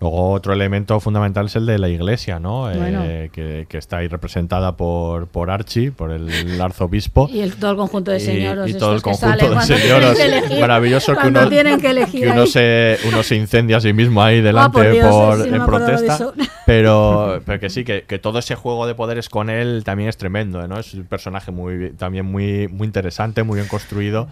Luego 0.00 0.30
otro 0.32 0.52
elemento 0.52 1.00
fundamental 1.00 1.46
es 1.46 1.56
el 1.56 1.66
de 1.66 1.78
la 1.78 1.88
iglesia, 1.88 2.38
¿no? 2.38 2.70
Eh, 2.70 3.30
que, 3.32 3.66
que 3.68 3.78
está 3.78 3.98
ahí 3.98 4.08
representada 4.08 4.76
por, 4.76 5.26
por 5.28 5.50
Archie, 5.50 5.90
por 5.90 6.10
el 6.10 6.60
arzobispo. 6.60 7.28
Y 7.36 7.40
el, 7.40 7.54
todo 7.56 7.72
el 7.72 7.76
conjunto 7.76 8.10
de 8.10 8.16
Y- 8.16 8.20
señoros 8.20 8.70
y, 8.70 8.74
todo 8.74 8.92
el 8.94 8.98
que 8.98 9.10
conjunto 9.10 9.48
de 9.48 9.62
señoros 9.62 10.16
que 10.16 10.56
maravilloso 10.60 11.14
que 11.16 11.28
uno, 11.28 11.48
tienen 11.48 11.80
que 11.80 11.90
elegir 11.90 12.28
uno 12.30 12.42
ahí. 12.42 12.46
se, 12.46 12.98
uno 13.06 13.22
se 13.22 13.36
incendia 13.36 13.76
a 13.76 13.80
sí 13.80 13.92
mismo 13.92 14.22
ahí 14.22 14.40
delante 14.40 14.78
por 14.78 14.90
Dios, 14.90 15.06
por, 15.08 15.36
sí, 15.42 15.44
no 15.44 15.50
me 15.50 15.56
en 15.56 15.66
protesta 15.66 16.32
pero 16.66 17.42
que 17.60 17.68
sí 17.68 17.84
que, 17.84 18.04
que 18.04 18.18
todo 18.18 18.38
ese 18.38 18.54
juego 18.54 18.86
de 18.86 18.94
poderes 18.94 19.28
con 19.28 19.50
él 19.50 19.82
también 19.84 20.08
es 20.08 20.16
tremendo 20.16 20.66
¿no? 20.66 20.78
es 20.78 20.94
un 20.94 21.04
personaje 21.04 21.50
muy 21.50 21.90
también 21.90 22.24
muy 22.26 22.68
muy 22.68 22.86
interesante 22.86 23.42
muy 23.42 23.56
bien 23.56 23.68
construido 23.68 24.28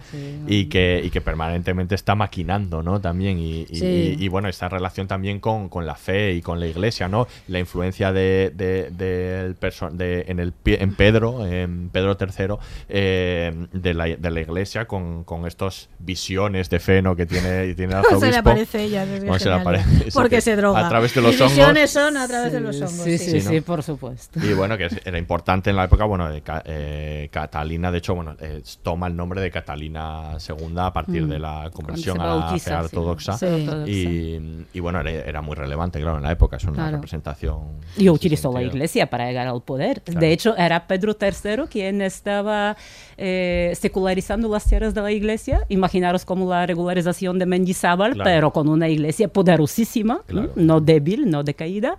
y 0.47 0.65
que 0.65 1.01
y 1.03 1.09
que 1.11 1.21
permanentemente 1.21 1.95
está 1.95 2.15
maquinando 2.15 2.81
no 2.81 2.99
también 3.05 3.37
y, 3.37 3.61
y- 3.69 3.75
Sí. 3.75 3.85
y- 4.19 4.25
y, 4.25 4.27
bueno 4.29 4.49
esta 4.49 4.67
relación 4.67 5.07
también 5.07 5.39
con, 5.39 5.69
con 5.69 5.85
la 5.85 5.95
fe 5.95 6.33
y 6.33 6.41
con 6.41 6.59
la 6.59 6.65
iglesia 6.67 7.07
no 7.07 7.27
la 7.47 7.59
influencia 7.59 8.11
de, 8.11 8.51
de- 8.55 8.89
del 8.89 9.55
perso- 9.55 9.91
de- 9.91 10.25
en 10.27 10.39
el 10.39 10.51
pie- 10.53 10.77
en 10.81 10.95
Pedro 10.95 11.45
en 11.45 11.89
Pedro 11.89 12.17
III 12.19 12.55
eh, 12.89 13.53
de, 13.71 13.93
la, 13.93 14.05
de 14.05 14.31
la 14.31 14.41
iglesia 14.41 14.85
con, 14.85 15.23
con 15.23 15.45
estos 15.45 15.89
visiones 15.99 16.69
de 16.69 16.79
fe 16.79 17.01
¿no? 17.01 17.15
que 17.15 17.25
tiene 17.25 17.73
tiene 17.75 17.93
el 17.95 18.03
Se 18.05 18.09
le 18.09 18.37
arzobispo 18.37 18.39
aparece 18.39 18.83
ella, 18.83 19.03
es 19.03 19.41
se 19.43 19.49
le 19.49 19.55
aparece, 19.55 20.09
porque 20.13 20.37
que 20.37 20.41
se 20.41 20.55
droga. 20.55 20.85
a 20.85 20.89
través 20.89 21.13
de 21.13 21.21
los 21.21 21.39
hongos 21.39 21.55
visiones 21.55 21.91
son 21.91 22.17
a 22.17 22.27
través 22.27 22.51
de 22.51 22.59
los 22.59 22.75
hongos. 22.77 22.91
Sí, 22.91 23.17
sí, 23.17 23.31
Sí, 23.31 23.41
sí, 23.41 23.55
¿no? 23.57 23.61
por 23.61 23.83
supuesto. 23.83 24.39
Y 24.43 24.53
bueno, 24.53 24.77
que 24.77 24.87
era 25.05 25.17
importante 25.17 25.69
en 25.69 25.75
la 25.75 25.83
época, 25.85 26.05
bueno, 26.05 26.29
de 26.29 26.41
eh, 26.65 27.29
Catalina, 27.31 27.91
de 27.91 27.97
hecho, 27.99 28.15
bueno, 28.15 28.35
eh, 28.39 28.61
toma 28.81 29.07
el 29.07 29.15
nombre 29.15 29.41
de 29.41 29.51
Catalina 29.51 30.37
II 30.47 30.73
a 30.77 30.91
partir 30.93 31.23
Mm. 31.23 31.29
de 31.29 31.39
la 31.39 31.69
conversión 31.73 32.19
a 32.21 32.25
la 32.35 32.47
fe 32.53 32.59
sí. 32.59 32.94
Ortodoxa. 32.97 33.37
Sí. 33.37 33.45
Y, 33.87 34.65
y 34.77 34.79
bueno, 34.79 34.99
era, 35.01 35.11
era 35.11 35.41
muy 35.41 35.55
relevante, 35.55 35.99
claro, 35.99 36.17
en 36.17 36.23
la 36.23 36.31
época, 36.31 36.57
es 36.57 36.63
una 36.63 36.73
Claro. 36.73 36.91
representación. 36.97 37.59
Y 37.97 38.09
utilizó 38.09 38.51
la 38.51 38.63
iglesia 38.63 39.09
para 39.09 39.27
llegar 39.27 39.47
al 39.47 39.61
poder. 39.61 40.01
Claro. 40.01 40.19
De 40.19 40.31
hecho, 40.31 40.55
era 40.57 40.87
Pedro 40.87 41.15
III 41.19 41.63
quien 41.69 42.01
estaba 42.01 42.75
eh, 43.17 43.73
secularizando 43.79 44.47
las 44.49 44.65
tierras 44.65 44.93
de 44.93 45.01
la 45.01 45.11
iglesia. 45.11 45.65
Imaginaros 45.69 46.25
como 46.25 46.49
la 46.49 46.65
regularización 46.65 47.39
de 47.39 47.45
Mendizábal, 47.45 48.13
Claro. 48.13 48.23
pero 48.29 48.51
con 48.51 48.67
una 48.69 48.87
iglesia 48.89 49.27
poderosísima, 49.27 50.21
no 50.55 50.81
débil, 50.81 51.29
no 51.29 51.43
decaída. 51.43 51.95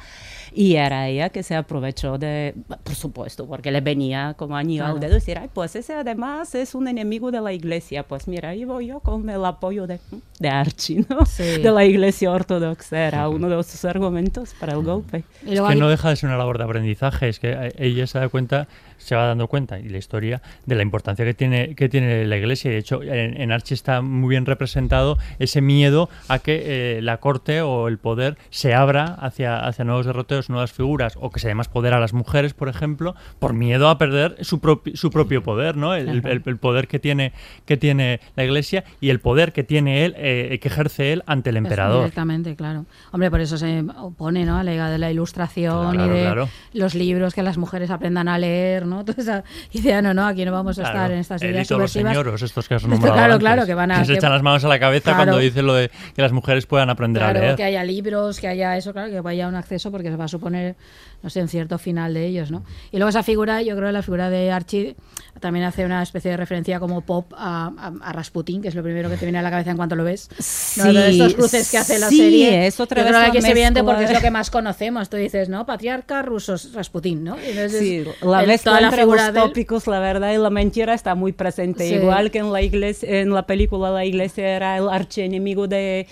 Y 0.59 0.77
era 0.77 1.07
ella 1.07 1.29
que 1.29 1.43
se 1.43 1.55
aprovechó 1.55 2.17
de, 2.17 2.55
por 2.83 2.95
supuesto, 2.95 3.47
porque 3.47 3.71
le 3.71 3.83
venía 3.83 4.33
como 4.39 4.57
anillo 4.57 4.87
al 4.87 4.99
dedo 4.99 5.13
decir, 5.13 5.37
ay, 5.39 5.51
pues 5.53 5.77
ese 5.77 5.93
además 5.93 6.55
es 6.55 6.75
un 6.75 6.89
enemigo 6.89 7.31
de 7.31 7.43
la 7.43 7.53
iglesia. 7.53 8.05
Pues 8.05 8.27
mira, 8.27 8.49
ahí 8.49 8.65
voy 8.65 8.87
yo 8.87 9.01
con 9.01 9.29
el 9.29 9.45
apoyo 9.45 9.87
de, 9.87 10.01
de 10.39 10.49
Archie, 10.49 11.05
¿no? 11.11 11.27
Sí. 11.27 11.59
De 11.61 11.71
la 11.71 11.85
iglesia 11.85 12.31
ortodoxa. 12.31 13.07
Era 13.07 13.29
uno 13.29 13.51
de 13.51 13.63
sus 13.65 13.85
argumentos 13.85 14.55
para 14.59 14.73
el 14.73 14.83
golpe. 14.83 15.25
Y 15.45 15.53
Es 15.53 15.61
que 15.61 15.77
no 15.77 15.91
deja 15.91 16.09
de 16.09 16.17
ser 16.17 16.31
una 16.31 16.39
labor 16.39 16.57
de 16.57 16.65
aprendizaje, 16.65 17.29
es 17.29 17.39
que 17.39 17.51
eh, 17.53 17.75
ella 17.77 18.07
se 18.07 18.19
da 18.19 18.31
cuenta, 18.31 18.67
se 18.97 19.15
va 19.15 19.27
dando 19.27 19.49
cuenta, 19.49 19.79
y 19.79 19.91
la 19.91 19.99
historia, 19.99 20.41
de 20.65 20.75
la 20.75 20.83
importancia 20.83 21.27
que 21.27 21.35
tiene, 21.35 21.75
que 21.75 21.91
tiene 21.91 22.25
la 22.25 22.39
iglesia. 22.39 22.71
Y 22.71 22.73
de 22.73 22.81
hecho, 22.81 23.03
en, 23.03 23.39
en 23.39 23.53
Archie 23.53 23.75
está 23.75 24.01
muy 24.01 24.31
bien 24.31 24.47
representado 24.47 25.19
ese 25.39 25.61
miedo 25.61 26.09
a 26.29 26.39
que 26.39 26.97
eh, 26.97 27.03
la 27.03 27.19
corte 27.19 27.61
o 27.61 27.89
el 27.89 27.99
poder 27.99 28.39
se 28.49 28.73
abra 28.73 29.05
hacia, 29.05 29.59
hacia 29.59 29.85
nuevos 29.85 30.07
nuevas 30.51 30.73
figuras, 30.73 31.17
o 31.21 31.31
que 31.31 31.41
se 31.41 31.49
dé 31.49 31.55
más 31.55 31.69
poder 31.69 31.95
a 31.95 32.01
las 32.01 32.13
mujeres, 32.13 32.55
por 32.55 32.69
ejemplo, 32.69 33.15
por 33.39 33.53
miedo 33.53 33.89
a 33.89 33.99
perder 33.99 34.37
su, 34.45 34.61
propi- 34.61 34.95
su 34.97 35.11
propio 35.11 35.43
poder, 35.43 35.77
¿no? 35.77 35.95
El, 35.95 36.09
el- 36.27 36.43
el 36.47 36.57
poder 36.59 36.89
que 36.89 36.99
tiene, 36.99 37.33
que 37.65 37.77
tiene 37.77 38.21
la 38.37 38.45
iglesia 38.45 38.85
y 39.01 39.11
el 39.11 39.21
poder 39.21 39.53
que 39.53 39.65
tiene 39.65 40.05
él, 40.05 40.15
eh, 40.19 40.59
que 40.61 40.69
ejerce 40.69 41.13
él 41.13 41.23
ante 41.27 41.51
el 41.51 41.57
emperador. 41.57 42.01
Directamente, 42.01 42.57
claro. 42.57 42.87
Hombre, 43.13 43.31
por 43.31 43.41
eso 43.41 43.57
se 43.59 43.85
opone 43.99 44.45
¿no? 44.45 44.57
a 44.59 44.65
la 44.65 44.73
idea 44.73 44.89
de 44.91 44.99
la 44.99 45.11
ilustración 45.11 45.93
Claro, 45.93 46.07
y 46.15 46.19
de 46.19 46.23
claro. 46.25 46.49
los 46.73 46.95
libros 46.95 47.35
que 47.35 47.43
las 47.43 47.59
mujeres 47.59 47.91
aprendan 47.91 48.29
a 48.29 48.39
leer, 48.39 48.87
¿no? 48.87 49.05
Toda 49.05 49.23
esa 49.23 49.45
idea, 49.73 50.03
no, 50.03 50.15
no, 50.15 50.27
aquí 50.27 50.45
no 50.45 50.53
vamos 50.53 50.79
a 50.79 50.83
Claro, 50.83 50.97
estar 50.97 51.11
en 51.13 51.19
estas 51.19 51.43
ideas 51.43 51.71
los 51.71 51.91
señoros, 51.93 52.43
estos 52.43 52.69
que 52.69 52.75
has 52.75 52.83
nombrado 52.87 53.15
claro, 53.15 53.33
antes, 53.35 53.41
claro, 53.45 53.67
que 53.67 53.75
van 53.75 53.91
a... 53.91 54.05
se 54.05 54.13
que- 54.13 54.19
echan 54.19 54.33
las 54.33 54.43
manos 54.43 54.65
a 54.65 54.69
la 54.69 54.79
cabeza 54.79 55.15
cuando 55.15 55.39
dice 55.39 55.63
lo 55.63 55.75
de 55.75 55.91
que 56.15 56.23
las 56.23 56.33
mujeres 56.33 56.67
puedan 56.67 56.91
aprender 56.91 57.23
a 57.23 57.33
leer. 57.33 57.57
que 57.57 57.65
haya 57.65 57.85
libros, 57.85 58.41
que 58.41 58.49
haya 58.49 58.77
eso, 58.77 58.93
claro, 58.93 59.11
que 59.11 59.21
vaya 59.21 59.49
un 59.49 59.55
acceso 59.55 59.91
porque 59.91 60.11
se 60.11 60.17
va 60.17 60.25
a 60.25 60.29
suponer, 60.37 60.77
no 61.23 61.31
sé, 61.31 61.41
un 61.43 61.49
cierto 61.49 61.79
final 61.79 62.15
de 62.15 62.27
ellos, 62.27 62.51
¿no? 62.51 62.63
Y 62.93 62.97
luego 62.99 63.09
esa 63.11 63.23
figura, 63.23 63.63
yo 63.63 63.75
creo 63.77 63.89
que 63.89 63.93
la 63.93 64.03
figura 64.03 64.31
de 64.31 64.51
Archie 64.53 64.97
también 65.41 65.65
hace 65.67 65.85
una 65.85 66.03
especie 66.03 66.31
de 66.31 66.37
referencia 66.37 66.81
como 66.81 67.03
pop 67.03 67.33
a, 67.37 67.71
a- 67.77 67.93
a 68.09 68.13
Rasputín, 68.13 68.63
que 68.63 68.69
es 68.69 68.75
lo 68.75 68.83
primero 68.83 69.11
que 69.11 69.17
te 69.17 69.27
viene 69.27 69.39
a 69.39 69.43
la 69.43 69.51
cabeza 69.51 69.71
en 69.71 69.77
cuanto 69.77 69.95
lo 69.97 70.05
ves. 70.05 70.29
¿no? 70.31 70.85
Sí, 70.85 70.93
De 70.95 71.11
estos 71.11 71.35
cruces 71.35 71.71
que 71.71 71.79
hace 71.79 71.99
la 71.99 72.09
sí, 72.09 72.17
serie. 72.19 72.67
es 72.67 72.81
otra 72.81 73.01
yo 73.03 73.05
vez 73.05 73.13
creo 73.17 73.33
que 73.33 73.41
la 73.41 73.47
es 73.49 73.51
evidente 73.51 73.83
porque 73.85 74.05
es 74.05 74.13
lo 74.13 74.21
que 74.21 74.31
más 74.31 74.51
conocemos. 74.51 75.11
Tú 75.11 75.17
dices, 75.19 75.49
¿no? 75.49 75.67
Patriarca 75.67 76.23
rusos, 76.23 76.73
Rasputín, 76.73 77.25
¿no? 77.25 77.37
Entonces, 77.39 77.79
Sí, 77.81 78.05
la 78.23 78.41
el- 78.43 78.47
mezcla 78.47 78.73
la 78.81 78.87
entre 78.87 79.01
figura 79.03 79.27
los 79.27 79.35
de 79.35 79.41
él- 79.41 79.47
tópicos, 79.49 79.87
la 79.87 79.99
verdad 80.01 80.33
y 80.33 80.39
la 80.39 80.51
mentira 80.51 80.95
está 80.95 81.15
muy 81.15 81.33
presente. 81.33 81.87
Sí. 81.89 81.95
Igual 81.97 82.31
que 82.31 82.39
en 82.39 82.53
la 82.53 82.63
iglesia, 82.63 83.21
en 83.21 83.33
la 83.35 83.47
película 83.47 83.91
la 83.91 84.05
iglesia 84.07 84.49
era 84.57 84.77
el 84.79 84.89
archienemigo 84.89 85.69
de, 85.69 86.07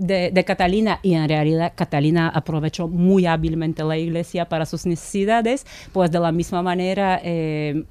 de, 0.00 0.30
de 0.30 0.44
Catalina 0.44 1.00
y 1.02 1.14
en 1.14 1.28
realidad 1.28 1.72
Catalina 1.74 2.28
aprovechó 2.28 2.88
muy 2.88 3.26
hábilmente 3.26 3.84
la 3.84 3.96
iglesia 3.96 4.48
para 4.48 4.66
sus 4.66 4.86
necesidades, 4.86 5.66
pues 5.92 6.10
de 6.10 6.20
la 6.20 6.32
misma 6.32 6.62
manera 6.62 7.20
eh, 7.22 7.84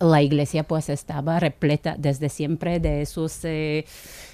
la 0.00 0.22
iglesia 0.22 0.62
pues 0.64 0.88
estaba 0.88 1.38
repleta 1.38 1.94
desde 1.98 2.28
siempre 2.28 2.80
de 2.80 3.02
esos 3.02 3.44
eh, 3.44 3.84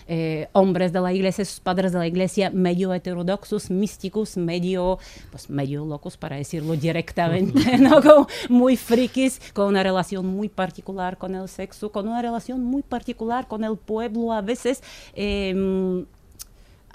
eh, 0.07 0.49
hombres 0.53 0.93
de 0.93 1.01
la 1.01 1.13
iglesia, 1.13 1.45
sus 1.45 1.59
padres 1.59 1.93
de 1.93 1.99
la 1.99 2.07
iglesia, 2.07 2.51
medio 2.51 2.95
heterodoxos, 2.95 3.71
místicos, 3.71 4.37
medio, 4.37 4.99
pues 5.33 5.51
medio 5.51 5.85
locos 5.85 6.17
para 6.17 6.37
decirlo 6.37 6.77
directamente, 6.77 7.79
¿no? 7.79 8.01
Como 8.01 8.29
muy 8.49 8.77
frikis, 8.77 9.41
con 9.53 9.67
una 9.67 9.83
relación 9.83 10.25
muy 10.27 10.49
particular 10.49 11.19
con 11.19 11.35
el 11.35 11.49
sexo, 11.49 11.91
con 11.91 12.07
una 12.07 12.23
relación 12.23 12.63
muy 12.63 12.83
particular 12.83 13.49
con 13.49 13.65
el 13.65 13.77
pueblo 13.77 14.33
a 14.33 14.43
veces. 14.43 14.83
em, 15.15 16.07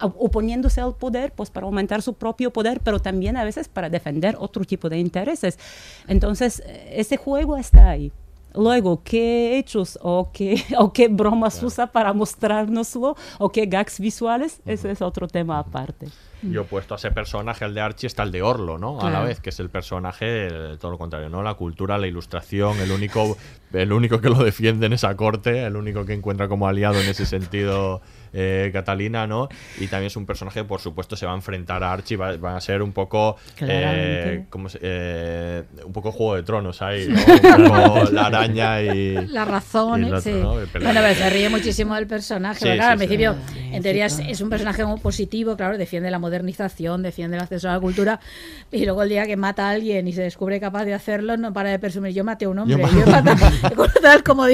oponiéndose 0.01 0.81
al 0.81 0.95
poder, 0.95 1.31
pues 1.33 1.49
para 1.49 1.65
aumentar 1.65 2.01
su 2.01 2.13
propio 2.13 2.51
poder, 2.51 2.79
pero 2.83 2.99
también 2.99 3.37
a 3.37 3.43
veces 3.43 3.67
para 3.67 3.89
defender 3.89 4.35
otro 4.39 4.63
tipo 4.65 4.89
de 4.89 4.99
intereses. 4.99 5.57
Entonces, 6.07 6.61
eh, 6.65 6.93
ese 6.97 7.17
juego 7.17 7.57
está 7.57 7.89
ahí. 7.89 8.11
Luego, 8.53 9.01
¿qué 9.03 9.57
hechos 9.57 9.97
o 10.01 10.29
qué, 10.33 10.61
o 10.77 10.91
qué 10.91 11.07
bromas 11.07 11.61
usa 11.63 11.87
para 11.87 12.11
mostrárnoslo 12.13 13.15
o 13.39 13.49
qué 13.49 13.65
gags 13.65 13.99
visuales? 13.99 14.59
Ese 14.65 14.91
es 14.91 15.01
otro 15.01 15.27
tema 15.27 15.59
aparte. 15.59 16.07
Y 16.43 16.57
opuesto 16.57 16.95
a 16.95 16.97
ese 16.97 17.11
personaje, 17.11 17.63
el 17.65 17.73
de 17.75 17.81
Archie, 17.81 18.07
está 18.07 18.23
el 18.23 18.31
de 18.31 18.41
Orlo, 18.41 18.79
¿no? 18.79 18.99
A 18.99 19.03
la 19.05 19.09
Claro. 19.11 19.25
vez, 19.27 19.39
que 19.39 19.51
es 19.51 19.59
el 19.59 19.69
personaje, 19.69 20.25
eh, 20.47 20.77
todo 20.81 20.89
lo 20.91 20.97
contrario, 20.97 21.29
¿no? 21.29 21.43
La 21.43 21.53
cultura, 21.53 21.99
la 21.99 22.07
ilustración, 22.07 22.79
el 22.79 22.91
único, 22.91 23.37
el 23.73 23.93
único 23.93 24.19
que 24.19 24.29
lo 24.29 24.43
defiende 24.43 24.87
en 24.87 24.93
esa 24.93 25.15
corte, 25.15 25.63
el 25.63 25.75
único 25.75 26.03
que 26.03 26.13
encuentra 26.13 26.47
como 26.47 26.67
aliado 26.67 26.99
en 26.99 27.07
ese 27.07 27.27
sentido 27.27 28.01
eh, 28.33 28.69
Catalina, 28.73 29.27
¿no? 29.27 29.49
Y 29.79 29.87
también 29.87 30.07
es 30.07 30.15
un 30.15 30.25
personaje 30.25 30.61
que, 30.61 30.65
por 30.65 30.79
supuesto, 30.81 31.15
se 31.15 31.25
va 31.25 31.33
a 31.33 31.35
enfrentar 31.35 31.83
a 31.83 31.91
Archie, 31.91 32.17
va, 32.17 32.35
va 32.37 32.55
a 32.57 32.61
ser 32.61 32.81
un 32.81 32.91
poco. 32.93 33.35
Eh, 33.59 34.45
¿cómo 34.49 34.69
se- 34.69 34.79
eh, 34.81 35.63
un 35.85 35.93
poco 35.93 36.11
Juego 36.11 36.35
de 36.35 36.43
Tronos 36.43 36.81
ahí, 36.81 37.07
¿no? 37.07 37.19
Un 37.19 37.69
poco 37.69 38.03
la 38.11 38.27
araña 38.27 38.81
y. 38.81 39.27
La 39.27 39.45
razón, 39.45 40.03
y 40.03 40.07
el 40.07 40.13
¿eh? 40.13 40.17
otro, 40.17 40.21
sí. 40.21 40.39
¿no? 40.41 40.59
El 40.59 40.67
Bueno, 40.67 40.99
pero 41.01 41.15
se 41.15 41.29
ríe 41.29 41.49
muchísimo 41.49 41.95
del 41.95 42.07
personaje. 42.07 42.59
Sí, 42.59 42.65
porque, 42.65 42.77
claro, 42.77 42.87
sí, 42.89 42.91
al 42.93 42.99
sí. 42.99 43.07
principio, 43.07 43.35
en 43.75 43.83
teoría, 43.83 44.05
es, 44.05 44.19
es 44.19 44.41
un 44.41 44.49
personaje 44.49 44.81
como 44.83 44.97
positivo, 44.97 45.55
claro, 45.57 45.77
defiende 45.77 46.11
la 46.11 46.19
modernización, 46.19 47.01
defiende 47.03 47.37
el 47.37 47.43
acceso 47.43 47.69
a 47.69 47.73
la 47.73 47.79
cultura. 47.79 48.19
Y 48.71 48.85
luego 48.85 49.03
el 49.03 49.09
día 49.09 49.25
que 49.27 49.37
mata 49.37 49.67
a 49.67 49.71
alguien 49.71 50.07
y 50.07 50.13
se 50.13 50.21
descubre 50.21 50.59
capaz 50.59 50.85
de 50.85 50.93
hacerlo, 50.93 51.37
no 51.37 51.53
para 51.53 51.69
de 51.69 51.79
presumir. 51.79 52.13
Yo 52.13 52.23
maté 52.23 52.45
a 52.45 52.49
un 52.49 52.59
hombre. 52.59 52.77
Yo 52.77 52.87
Yo, 52.87 53.05
ma- 53.07 53.19
he 53.19 53.21
matado- 53.21 53.75
Como 54.23 54.41
como 54.41 54.45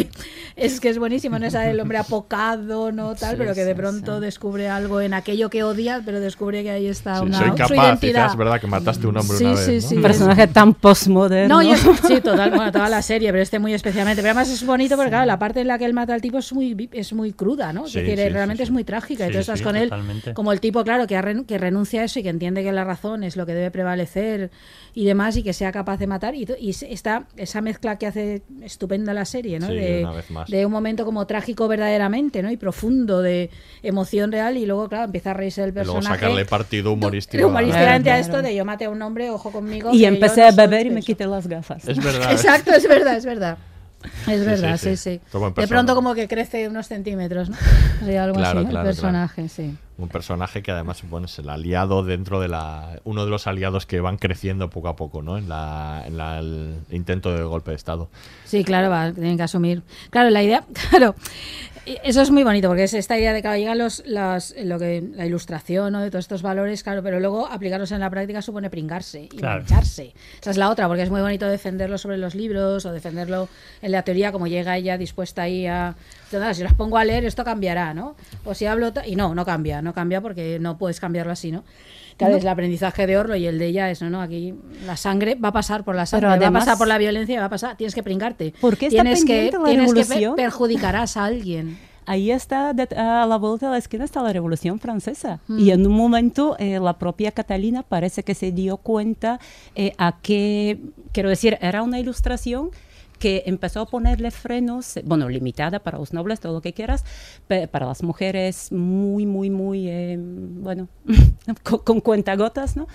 es 0.56 0.80
que 0.80 0.90
es 0.90 0.98
buenísimo, 0.98 1.38
¿no? 1.40 1.46
Esa 1.46 1.62
del 1.62 1.80
hombre 1.80 1.98
apocado, 2.00 2.92
¿no? 2.92 3.16
Tal, 3.16 3.32
Sí, 3.32 3.36
pero 3.38 3.54
que 3.54 3.64
de 3.68 3.74
sí, 3.74 3.78
pronto 3.80 4.20
descubre 4.20 4.70
algo 4.70 5.02
en 5.02 5.14
aquello 5.14 5.50
que 5.50 5.64
odia, 5.64 6.02
pero 6.04 6.20
descubre 6.20 6.64
que 6.64 6.72
ahí 6.72 6.88
está 6.88 7.18
Sí, 7.20 7.26
una 7.26 7.38
soy 7.38 7.50
su 7.50 7.56
capaz, 7.56 7.74
identidad. 7.76 8.24
dice, 8.24 8.32
es 8.34 8.38
verdad 8.38 8.60
que 8.62 8.68
mataste 8.68 9.06
a 9.06 9.10
un 9.10 9.18
hombre 9.18 9.38
Sí, 9.38 9.46
una 9.46 9.56
sí, 9.58 9.72
vez. 9.72 9.84
¿no? 9.84 9.90
sí. 9.90 9.96
Un 9.98 10.02
personaje 10.02 10.48
tan 10.48 10.74
postmoderno. 10.74 11.56
No, 11.56 11.62
y 11.62 11.72
es, 11.72 11.80
sí, 12.08 12.22
total, 12.22 12.50
bueno, 12.52 12.72
toda 12.72 12.90
la 12.90 13.02
serie, 13.02 13.30
pero 13.32 13.44
este 13.44 13.60
muy 13.60 13.74
especialmente. 13.74 14.22
Pero 14.22 14.32
además 14.32 14.50
es 14.50 14.66
bonito 14.66 14.96
porque, 14.96 15.10
claro, 15.12 15.26
la 15.26 15.38
parte 15.38 15.62
en 15.62 15.68
la 15.68 15.78
que 15.78 15.86
él 15.86 15.94
mata 15.94 16.14
al 16.14 16.22
tipo 16.22 16.38
es 16.40 16.52
muy, 16.54 16.90
es 16.92 17.14
muy 17.14 17.34
cruda, 17.34 17.74
¿no? 17.74 17.88
Sí, 17.88 18.00
es 18.00 18.06
decir, 18.08 18.18
sí, 18.26 18.30
realmente 18.30 18.58
sí, 18.58 18.64
es 18.64 18.68
sí. 18.70 18.74
muy 18.74 18.84
trágica. 18.84 19.28
y 19.28 19.32
tú 19.32 19.38
estás 19.38 19.60
sí, 19.60 19.64
con 19.64 19.76
él 19.76 19.90
totalmente. 19.90 20.34
como 20.34 20.52
el 20.52 20.60
tipo, 20.60 20.84
claro, 20.84 21.06
que, 21.08 21.16
ha 21.16 21.22
ren- 21.22 21.46
que 21.46 21.58
renuncia 21.58 22.02
a 22.02 22.04
eso 22.06 22.20
y 22.20 22.24
que 22.24 22.30
entiende 22.30 22.64
que 22.64 22.72
la 22.72 22.84
razón 22.84 23.24
es 23.24 23.36
lo 23.36 23.46
que 23.46 23.54
debe 23.54 23.72
prevalecer 23.72 24.50
y 24.94 25.06
demás 25.06 25.38
y 25.38 25.44
que 25.44 25.54
sea 25.54 25.72
capaz 25.72 25.98
de 25.98 26.08
matar. 26.08 26.34
Y, 26.36 26.48
está 26.90 27.26
esa 27.36 27.62
mezcla 27.62 27.98
que 27.98 28.08
hace 28.08 28.42
estupenda 28.62 29.14
la 29.14 29.26
serie, 29.26 29.60
¿no? 29.60 29.68
Sí, 29.68 29.76
de, 29.76 30.00
una 30.04 30.12
vez 30.14 30.32
más. 30.32 30.50
de 30.50 30.66
un 30.66 30.72
momento 30.72 31.06
como 31.06 31.26
trágico 31.28 31.68
verdaderamente, 31.68 32.42
¿no? 32.42 32.52
Y 32.52 32.58
profundo 32.58 33.22
de 33.22 33.50
emoción 33.84 34.32
real 34.32 34.58
y 34.58 34.66
luego, 34.66 34.90
claro, 34.90 35.06
empieza 35.06 35.32
a 35.32 35.34
reírse 35.34 35.62
del 35.62 35.72
Y 35.72 35.74
luego 35.74 35.94
personaje. 35.96 36.20
sacarle 36.22 36.46
partido 36.46 36.92
humorístico. 36.94 37.48
Humorísticamente 37.48 38.10
a 38.12 38.16
Claro. 38.16 38.22
esto 38.22 38.42
de 38.42 38.56
yo 38.56 38.66
maté 38.66 38.86
a 38.86 38.90
un 38.90 39.02
hombre, 39.02 39.30
ojo 39.30 39.52
conmigo. 39.52 39.94
Y 39.94 40.06
empecé 40.06 40.42
no 40.42 40.48
a 40.48 40.52
beber 40.52 40.88
y 40.88 40.90
me 40.90 41.02
quité 41.02 41.26
las 41.28 41.48
gafas. 41.48 41.88
Es 41.88 42.04
verdad. 42.04 42.32
Exacto, 42.32 42.72
es 42.74 42.88
verdad, 42.88 43.16
es 43.18 43.26
verdad. 43.26 43.58
Es 44.28 44.40
Sí, 44.42 44.46
verdad, 44.46 44.78
sí, 44.78 44.96
sí, 44.96 45.20
sí. 45.32 45.40
De 45.56 45.68
pronto 45.68 45.96
como 45.96 46.14
que 46.14 46.28
crece 46.28 46.68
unos 46.68 46.88
centímetros, 46.88 47.50
¿no? 47.50 47.58
Sí, 48.06 48.16
algo 48.16 48.38
Claro, 48.38 48.60
así, 48.60 48.68
claro, 48.70 48.88
el 48.88 48.94
personaje, 48.96 49.50
sí. 49.50 49.76
Un 49.98 50.08
personaje 50.08 50.62
que 50.62 50.70
además 50.72 51.02
bueno, 51.10 51.26
es 51.26 51.40
el 51.40 51.50
aliado 51.50 52.04
dentro 52.04 52.40
de 52.40 52.48
la. 52.48 53.00
Uno 53.06 53.26
de 53.26 53.32
los 53.32 53.48
aliados 53.48 53.88
que 53.88 54.00
van 54.00 54.18
creciendo 54.18 54.70
poco 54.70 54.90
a 54.90 54.96
poco, 54.96 55.24
¿no? 55.24 55.40
En, 55.40 55.50
la, 55.50 56.04
en 56.06 56.16
la- 56.18 56.38
el 56.38 56.76
intento 56.92 57.34
de 57.34 57.42
golpe 57.42 57.72
de 57.72 57.78
Estado. 57.78 58.08
Sí, 58.46 58.64
claro, 58.64 58.92
va, 58.92 59.12
tienen 59.12 59.36
que 59.38 59.44
asumir. 59.44 59.82
Claro, 60.12 60.30
la 60.30 60.44
idea, 60.44 60.64
claro, 60.92 61.16
eso 62.04 62.22
es 62.22 62.32
muy 62.32 62.44
bonito 62.44 62.68
porque 62.68 62.84
es 62.84 62.94
esta 62.94 63.18
idea 63.18 63.32
de 63.34 63.42
que 63.42 63.48
llegan 63.58 63.78
los, 63.78 64.04
las, 64.06 64.54
lo 64.62 64.78
que, 64.78 65.04
la 65.16 65.26
ilustración 65.26 65.94
¿no? 65.94 66.02
de 66.02 66.10
todos 66.12 66.26
estos 66.26 66.42
valores, 66.42 66.84
claro, 66.84 67.02
pero 67.02 67.20
luego 67.20 67.48
aplicarlos 67.48 67.92
en 67.92 68.00
la 68.02 68.10
práctica 68.10 68.42
supone 68.42 68.70
pringarse 68.70 69.22
y 69.24 69.28
Claro. 69.30 69.62
mancharse. 69.62 70.14
Esa 70.42 70.52
es 70.52 70.58
la 70.58 70.70
otra, 70.70 70.88
porque 70.88 71.04
es 71.04 71.10
muy 71.10 71.22
bonito 71.22 71.48
defenderlo 71.48 71.98
sobre 71.98 72.18
los 72.18 72.36
libros 72.36 72.86
o 72.86 72.92
defenderlo 72.92 73.48
en 73.82 73.92
la 73.92 74.02
teoría, 74.04 74.32
como 74.32 74.48
llega 74.48 74.78
ella 74.78 74.98
dispuesta 74.98 75.44
ahí 75.44 75.66
a. 75.68 75.96
"Nada, 76.32 76.54
Si 76.54 76.62
las 76.64 76.74
pongo 76.74 76.98
a 76.98 77.06
leer, 77.06 77.24
esto 77.26 77.44
cambiará, 77.46 77.94
¿no? 77.94 78.16
O 78.44 78.54
si 78.54 78.66
hablo. 78.66 78.92
ta-", 78.92 79.08
Y 79.08 79.16
no, 79.16 79.34
no 79.34 79.46
cambia, 79.46 79.82
no 79.82 79.94
cambia 79.94 80.20
porque 80.20 80.58
no 80.60 80.78
puedes 80.78 81.00
cambiarlo 81.00 81.32
así, 81.32 81.52
¿no? 81.52 81.64
Claro, 82.18 82.32
No. 82.34 82.38
es 82.40 82.44
el 82.44 82.50
aprendizaje 82.50 83.06
de 83.08 83.18
Orlo 83.18 83.36
y 83.36 83.46
el 83.46 83.60
de 83.60 83.68
ella 83.68 83.90
es, 83.92 84.02
no, 84.02 84.22
aquí 84.22 84.54
la 84.86 84.98
sangre 84.98 85.36
va 85.36 85.50
a 85.50 85.54
pasar 85.54 85.84
por 85.84 85.96
la 85.96 86.06
sangre, 86.06 86.22
Pero 86.26 86.30
va 86.30 86.34
a 86.34 86.38
además- 86.38 86.66
pasar 86.66 86.78
por 86.78 86.88
la 86.88 86.98
violencia, 86.98 87.40
va 87.40 87.46
a 87.46 87.50
pasar, 87.50 87.78
tienes 87.78 87.94
que 87.94 88.02
pringarte. 88.04 88.54
¿Por 88.60 88.76
qué 88.78 88.88
está 88.88 89.04
tienes 89.04 89.24
que, 89.24 89.52
la 89.52 89.64
tienes 89.66 89.94
que 89.94 90.02
revolución? 90.02 90.36
per- 90.36 90.46
perjudicarás 90.46 91.16
a 91.18 91.26
alguien. 91.26 91.78
ahí 92.08 92.32
está, 92.32 92.74
de- 92.74 92.96
a 92.96 93.26
la 93.28 93.36
vuelta 93.38 93.66
de 93.68 93.74
la 93.74 93.78
esquina 93.78 94.06
está 94.06 94.24
la 94.24 94.32
Revolución 94.34 94.80
Francesa. 94.80 95.42
Y 95.50 95.72
en 95.72 95.86
un 95.86 95.94
momento 95.94 96.56
eh, 96.58 96.80
la 96.80 96.98
propia 96.98 97.32
Catalina 97.32 97.84
parece 97.84 98.24
que 98.24 98.34
se 98.34 98.52
dio 98.54 98.78
cuenta 98.78 99.40
eh, 99.76 99.92
a 99.98 100.16
que, 100.22 100.80
quiero 101.12 101.28
decir, 101.30 101.58
era 101.62 101.84
una 101.84 102.00
ilustración 102.00 102.72
que 103.20 103.44
empezó 103.46 103.82
a 103.82 103.86
ponerle 103.88 104.32
frenos, 104.32 105.00
bueno, 105.06 105.28
limitada 105.30 105.80
para 105.80 105.98
los 105.98 106.14
nobles, 106.14 106.40
todo 106.40 106.54
lo 106.54 106.62
que 106.62 106.74
quieras, 106.74 107.04
pe- 107.48 107.68
para 107.68 107.86
las 107.86 108.04
mujeres 108.04 108.72
muy, 108.72 109.26
muy, 109.26 109.50
muy, 109.50 109.88
eh, 109.90 110.18
bueno, 110.20 110.88
con, 111.64 111.80
con 111.80 112.00
cuentagotas, 112.02 112.76
¿no? 112.78 112.88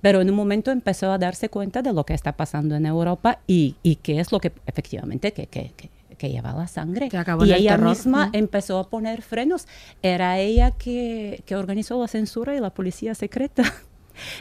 Pero 0.00 0.20
en 0.20 0.28
un 0.30 0.36
momento 0.36 0.70
empezó 0.72 1.12
a 1.12 1.18
darse 1.18 1.48
cuenta 1.48 1.80
de 1.82 1.92
lo 1.92 2.04
que 2.04 2.14
está 2.14 2.32
pasando 2.32 2.74
en 2.74 2.86
Europa 2.86 3.38
y, 3.46 3.76
y 3.84 3.96
qué 3.96 4.18
es 4.20 4.32
lo 4.32 4.40
que 4.40 4.50
efectivamente 4.66 5.32
que, 5.32 5.46
que, 5.46 5.70
que, 5.76 5.90
que 6.18 6.28
lleva 6.30 6.52
la 6.54 6.66
sangre. 6.66 7.08
acabó 7.16 7.44
y 7.44 7.52
ella 7.52 7.76
terror. 7.76 7.88
misma 7.90 8.26
Mm. 8.26 8.30
empezó 8.36 8.78
a 8.80 8.88
poner 8.90 9.22
frenos. 9.22 9.66
Era 10.02 10.38
ella 10.40 10.72
que, 10.72 11.42
que 11.46 11.54
organizó 11.54 12.00
la 12.00 12.08
censura 12.08 12.56
y 12.56 12.60
la 12.60 12.70
policía 12.70 13.14
secreta. 13.14 13.62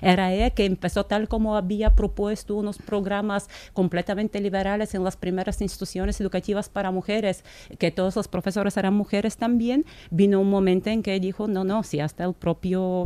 Era 0.02 0.34
ella 0.34 0.50
que 0.50 0.66
empezó 0.66 1.06
tal 1.06 1.28
como 1.28 1.56
había 1.56 1.96
propuesto 1.96 2.56
unos 2.56 2.78
programas 2.78 3.50
completamente 3.74 4.40
liberales 4.40 4.94
en 4.96 5.04
las 5.04 5.18
primeras 5.18 5.62
instituciones 5.62 6.20
educativas 6.22 6.70
para 6.70 6.92
mujeres, 6.92 7.44
que 7.78 7.92
todos 7.92 8.16
los 8.16 8.28
profesores 8.28 8.78
eran 8.78 8.94
mujeres 8.94 9.38
también. 9.38 9.86
Vino 10.10 10.40
un 10.40 10.50
momento 10.50 10.90
en 10.90 11.04
que 11.04 11.20
dijo, 11.20 11.48
no, 11.48 11.64
no, 11.64 11.84
si 11.84 12.00
hasta 12.00 12.24
el 12.24 12.34
propio 12.34 13.06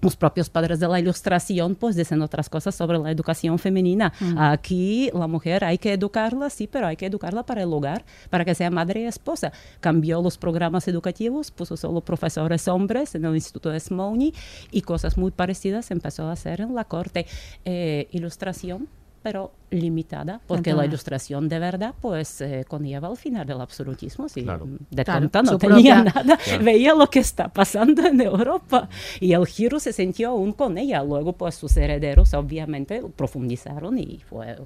los 0.00 0.16
propios 0.16 0.48
padres 0.48 0.80
de 0.80 0.88
la 0.88 0.98
ilustración 0.98 1.74
pues 1.74 1.96
dicen 1.96 2.22
otras 2.22 2.48
cosas 2.48 2.74
sobre 2.74 2.98
la 2.98 3.10
educación 3.10 3.58
femenina. 3.58 4.12
Mm. 4.20 4.38
Aquí 4.38 5.10
la 5.12 5.26
mujer 5.26 5.64
hay 5.64 5.78
que 5.78 5.92
educarla, 5.92 6.50
sí, 6.50 6.66
pero 6.66 6.86
hay 6.86 6.96
que 6.96 7.06
educarla 7.06 7.44
para 7.44 7.62
el 7.62 7.72
hogar, 7.72 8.04
para 8.30 8.44
que 8.44 8.54
sea 8.54 8.70
madre 8.70 9.02
y 9.02 9.04
esposa. 9.04 9.52
Cambió 9.80 10.22
los 10.22 10.38
programas 10.38 10.88
educativos, 10.88 11.50
puso 11.50 11.76
solo 11.76 12.00
profesores 12.00 12.68
hombres 12.68 13.14
en 13.14 13.24
el 13.24 13.34
Instituto 13.34 13.70
de 13.70 13.80
Smolny 13.80 14.34
y 14.70 14.82
cosas 14.82 15.16
muy 15.16 15.30
parecidas 15.30 15.90
empezó 15.90 16.24
a 16.24 16.32
hacer 16.32 16.60
en 16.60 16.74
la 16.74 16.84
corte. 16.84 17.26
Eh, 17.64 18.08
ilustración 18.10 18.88
pero 19.22 19.52
limitada, 19.70 20.40
porque 20.46 20.70
la 20.70 20.76
Entonces- 20.84 20.88
ilustración 20.90 21.48
de 21.48 21.58
verdad 21.58 21.94
pues 22.00 22.40
eh, 22.40 22.64
conlleva 22.66 23.08
al 23.08 23.16
final 23.16 23.46
del 23.46 23.60
absolutismo. 23.60 24.28
Si 24.28 24.42
Claro. 24.42 24.66
de 24.90 25.04
Claro, 25.04 25.20
tonta 25.20 25.42
no 25.42 25.58
tenía 25.58 26.02
propia- 26.02 26.22
nada, 26.24 26.36
Claro. 26.38 26.64
veía 26.64 26.94
lo 26.94 27.08
que 27.10 27.18
está 27.20 27.48
pasando 27.48 28.06
en 28.06 28.20
Europa 28.20 28.88
y 29.20 29.32
el 29.32 29.46
giro 29.46 29.78
se 29.78 29.92
sintió 29.92 30.30
aún 30.30 30.52
con 30.52 30.78
ella. 30.78 31.02
Luego, 31.04 31.34
pues 31.34 31.54
sus 31.54 31.76
herederos 31.76 32.32
obviamente 32.34 33.02
profundizaron 33.16 33.98
y 33.98 34.20
fue 34.28 34.56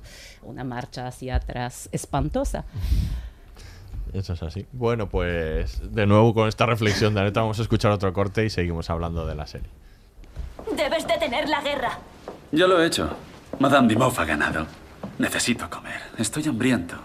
una 0.42 0.62
marcha 0.64 1.06
hacia 1.08 1.36
atrás 1.36 1.88
espantosa. 1.92 2.64
Eso 4.12 4.34
es 4.34 4.42
así. 4.44 4.64
Bueno, 4.72 5.08
pues 5.08 5.80
de 5.92 6.06
nuevo 6.06 6.32
con 6.32 6.46
esta 6.48 6.66
reflexión 6.66 7.14
de 7.14 7.20
Aneta 7.20 7.40
vamos 7.40 7.58
a 7.58 7.62
escuchar 7.62 7.90
otro 7.90 8.12
corte 8.12 8.44
y 8.44 8.50
seguimos 8.50 8.88
hablando 8.88 9.26
de 9.26 9.34
la 9.34 9.46
serie. 9.48 9.68
Debes 10.76 11.06
detener 11.08 11.48
la 11.48 11.60
guerra. 11.60 11.98
Ya 12.52 12.68
lo 12.68 12.80
he 12.80 12.86
hecho. 12.86 13.10
Madame 13.58 13.88
Dimov 13.88 14.18
ha 14.18 14.24
ganado. 14.24 14.66
Necesito 15.18 15.68
comer. 15.70 16.00
Estoy 16.18 16.46
hambriento. 16.48 16.96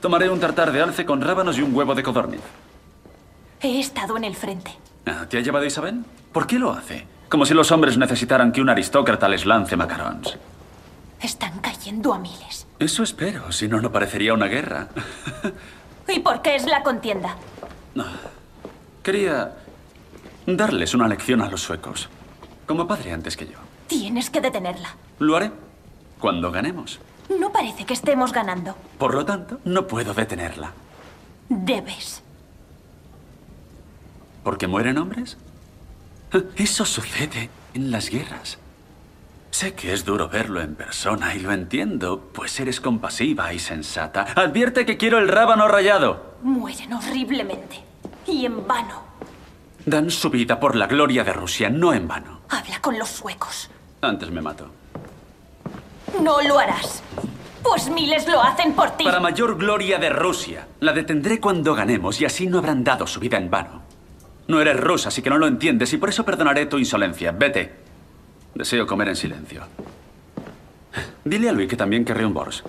Tomaré 0.00 0.30
un 0.30 0.40
tartar 0.40 0.72
de 0.72 0.80
alce 0.80 1.04
con 1.04 1.20
rábanos 1.20 1.58
y 1.58 1.62
un 1.62 1.74
huevo 1.74 1.94
de 1.94 2.02
codorniz. 2.02 2.40
He 3.60 3.78
estado 3.80 4.16
en 4.16 4.24
el 4.24 4.34
frente. 4.34 4.72
Ah, 5.06 5.26
¿Te 5.28 5.38
ha 5.38 5.40
llevado 5.40 5.66
Isabel? 5.66 6.02
¿Por 6.32 6.46
qué 6.46 6.58
lo 6.58 6.72
hace? 6.72 7.06
Como 7.28 7.44
si 7.44 7.54
los 7.54 7.70
hombres 7.70 7.98
necesitaran 7.98 8.52
que 8.52 8.60
un 8.60 8.70
aristócrata 8.70 9.28
les 9.28 9.44
lance 9.44 9.76
macarons. 9.76 10.38
Están 11.20 11.58
cayendo 11.58 12.14
a 12.14 12.18
miles. 12.18 12.66
Eso 12.78 13.02
espero, 13.02 13.52
si 13.52 13.68
no, 13.68 13.80
no 13.80 13.92
parecería 13.92 14.32
una 14.32 14.46
guerra. 14.46 14.88
¿Y 16.08 16.20
por 16.20 16.40
qué 16.40 16.56
es 16.56 16.64
la 16.64 16.82
contienda? 16.82 17.36
Quería 19.02 19.52
darles 20.46 20.94
una 20.94 21.08
lección 21.08 21.42
a 21.42 21.50
los 21.50 21.60
suecos. 21.60 22.08
Como 22.66 22.86
padre 22.86 23.12
antes 23.12 23.36
que 23.36 23.46
yo. 23.46 23.58
Tienes 23.86 24.30
que 24.30 24.40
detenerla. 24.40 24.94
Lo 25.18 25.36
haré 25.36 25.52
cuando 26.20 26.52
ganemos. 26.52 27.00
No 27.38 27.50
parece 27.50 27.84
que 27.84 27.94
estemos 27.94 28.32
ganando. 28.32 28.76
Por 28.98 29.14
lo 29.14 29.24
tanto, 29.24 29.58
no 29.64 29.86
puedo 29.86 30.14
detenerla. 30.14 30.72
Debes. 31.48 32.22
¿Porque 34.44 34.66
mueren 34.66 34.98
hombres? 34.98 35.36
Eso 36.56 36.84
sucede 36.84 37.50
en 37.74 37.90
las 37.90 38.08
guerras. 38.08 38.58
Sé 39.50 39.74
que 39.74 39.92
es 39.92 40.04
duro 40.04 40.28
verlo 40.28 40.60
en 40.60 40.76
persona 40.76 41.34
y 41.34 41.40
lo 41.40 41.52
entiendo, 41.52 42.30
pues 42.32 42.58
eres 42.60 42.80
compasiva 42.80 43.52
y 43.52 43.58
sensata. 43.58 44.26
Advierte 44.36 44.86
que 44.86 44.96
quiero 44.96 45.18
el 45.18 45.28
rábano 45.28 45.66
rayado. 45.66 46.36
Mueren 46.42 46.92
horriblemente. 46.92 47.80
Y 48.26 48.46
en 48.46 48.66
vano. 48.66 49.02
Dan 49.84 50.10
su 50.10 50.30
vida 50.30 50.60
por 50.60 50.76
la 50.76 50.86
gloria 50.86 51.24
de 51.24 51.32
Rusia, 51.32 51.68
no 51.68 51.92
en 51.92 52.06
vano. 52.06 52.40
Habla 52.48 52.80
con 52.80 52.98
los 52.98 53.08
suecos. 53.08 53.70
Antes 54.02 54.30
me 54.30 54.40
mato. 54.40 54.70
No 56.22 56.40
lo 56.42 56.58
harás. 56.58 57.02
Pues 57.62 57.90
miles 57.90 58.26
lo 58.26 58.42
hacen 58.42 58.72
por 58.72 58.90
ti. 58.92 59.04
Para 59.04 59.20
mayor 59.20 59.56
gloria 59.56 59.98
de 59.98 60.10
Rusia. 60.10 60.66
La 60.80 60.92
detendré 60.92 61.40
cuando 61.40 61.74
ganemos 61.74 62.20
y 62.20 62.24
así 62.24 62.46
no 62.46 62.58
habrán 62.58 62.82
dado 62.82 63.06
su 63.06 63.20
vida 63.20 63.36
en 63.36 63.50
vano. 63.50 63.82
No 64.48 64.60
eres 64.60 64.80
rusa, 64.80 65.08
así 65.08 65.22
que 65.22 65.30
no 65.30 65.38
lo 65.38 65.46
entiendes 65.46 65.92
y 65.92 65.98
por 65.98 66.08
eso 66.08 66.24
perdonaré 66.24 66.66
tu 66.66 66.78
insolencia. 66.78 67.32
Vete. 67.32 67.72
Deseo 68.54 68.86
comer 68.86 69.08
en 69.08 69.16
silencio. 69.16 69.62
Dile 71.24 71.48
a 71.48 71.52
Luis 71.52 71.68
que 71.68 71.76
también 71.76 72.04
querré 72.04 72.26
un 72.26 72.34
bors. 72.34 72.64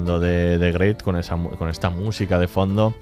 De, 0.00 0.58
de 0.58 0.72
Great 0.72 1.02
con, 1.02 1.16
esa, 1.16 1.36
con 1.36 1.68
esta 1.68 1.90
música 1.90 2.38
de 2.38 2.48
fondo. 2.48 2.94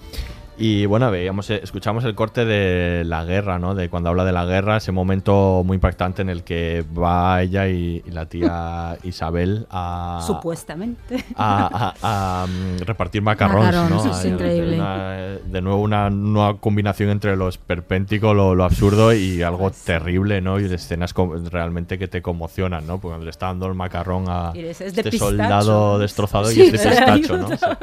Y 0.61 0.87
bueno, 0.87 1.09
veíamos, 1.13 1.49
eh, 1.51 1.61
escuchamos 1.63 2.03
el 2.05 2.17
corte 2.17 2.45
de 2.45 3.05
la 3.05 3.25
guerra, 3.25 3.61
¿no? 3.61 3.77
De 3.77 3.89
cuando 3.89 4.09
habla 4.11 4.25
de 4.25 4.33
la 4.33 4.45
guerra, 4.45 4.79
ese 4.79 4.91
momento 4.91 5.63
muy 5.65 5.77
impactante 5.77 6.23
en 6.23 6.29
el 6.31 6.43
que 6.43 6.85
va 6.99 7.41
ella 7.43 7.69
y, 7.69 8.03
y 8.05 8.11
la 8.11 8.27
tía 8.27 8.99
Isabel 9.05 9.67
a, 9.71 10.21
Supuestamente. 10.27 11.25
a, 11.37 11.93
a- 12.03 12.43
a, 12.43 12.47
mm, 12.49 12.79
repartir 12.81 13.23
macarrones, 13.23 13.67
Macarrones, 13.73 14.05
¿no? 14.05 14.11
es 14.11 14.25
Ahí, 14.25 14.31
increíble. 14.33 14.75
una- 14.81 15.13
de 15.45 15.63
nuevo 15.63 15.81
una 15.81 16.11
nueva 16.11 16.59
combinación 16.59 17.11
entre 17.11 17.37
lo 17.37 17.49
esperpéntico, 17.49 18.35
lo, 18.35 18.57
lo 18.57 18.65
absurdo 18.65 19.13
y 19.13 19.43
algo 19.43 19.71
terrible, 19.71 20.41
¿no? 20.41 20.59
Y 20.59 20.65
escenas 20.65 21.15
realmente 21.53 21.99
que 21.99 22.09
te 22.09 22.21
conmocionan, 22.21 22.85
¿no? 22.85 22.95
Porque 22.95 23.11
cuando 23.13 23.25
le 23.27 23.31
está 23.31 23.47
dando 23.47 23.67
el 23.67 23.75
macarrón 23.75 24.25
a 24.29 24.51
"Es 24.57 24.81
este 24.81 25.05
pistacho". 25.05 25.27
soldado 25.31 25.99
destrozado 26.01 26.47
Sí, 26.47 26.61
y 26.61 26.63
es 26.65 26.73
de 26.73 26.79
me 26.91 26.97
pistacho, 26.97 27.37
¿no? 27.39 27.47
ayuda. 27.47 27.79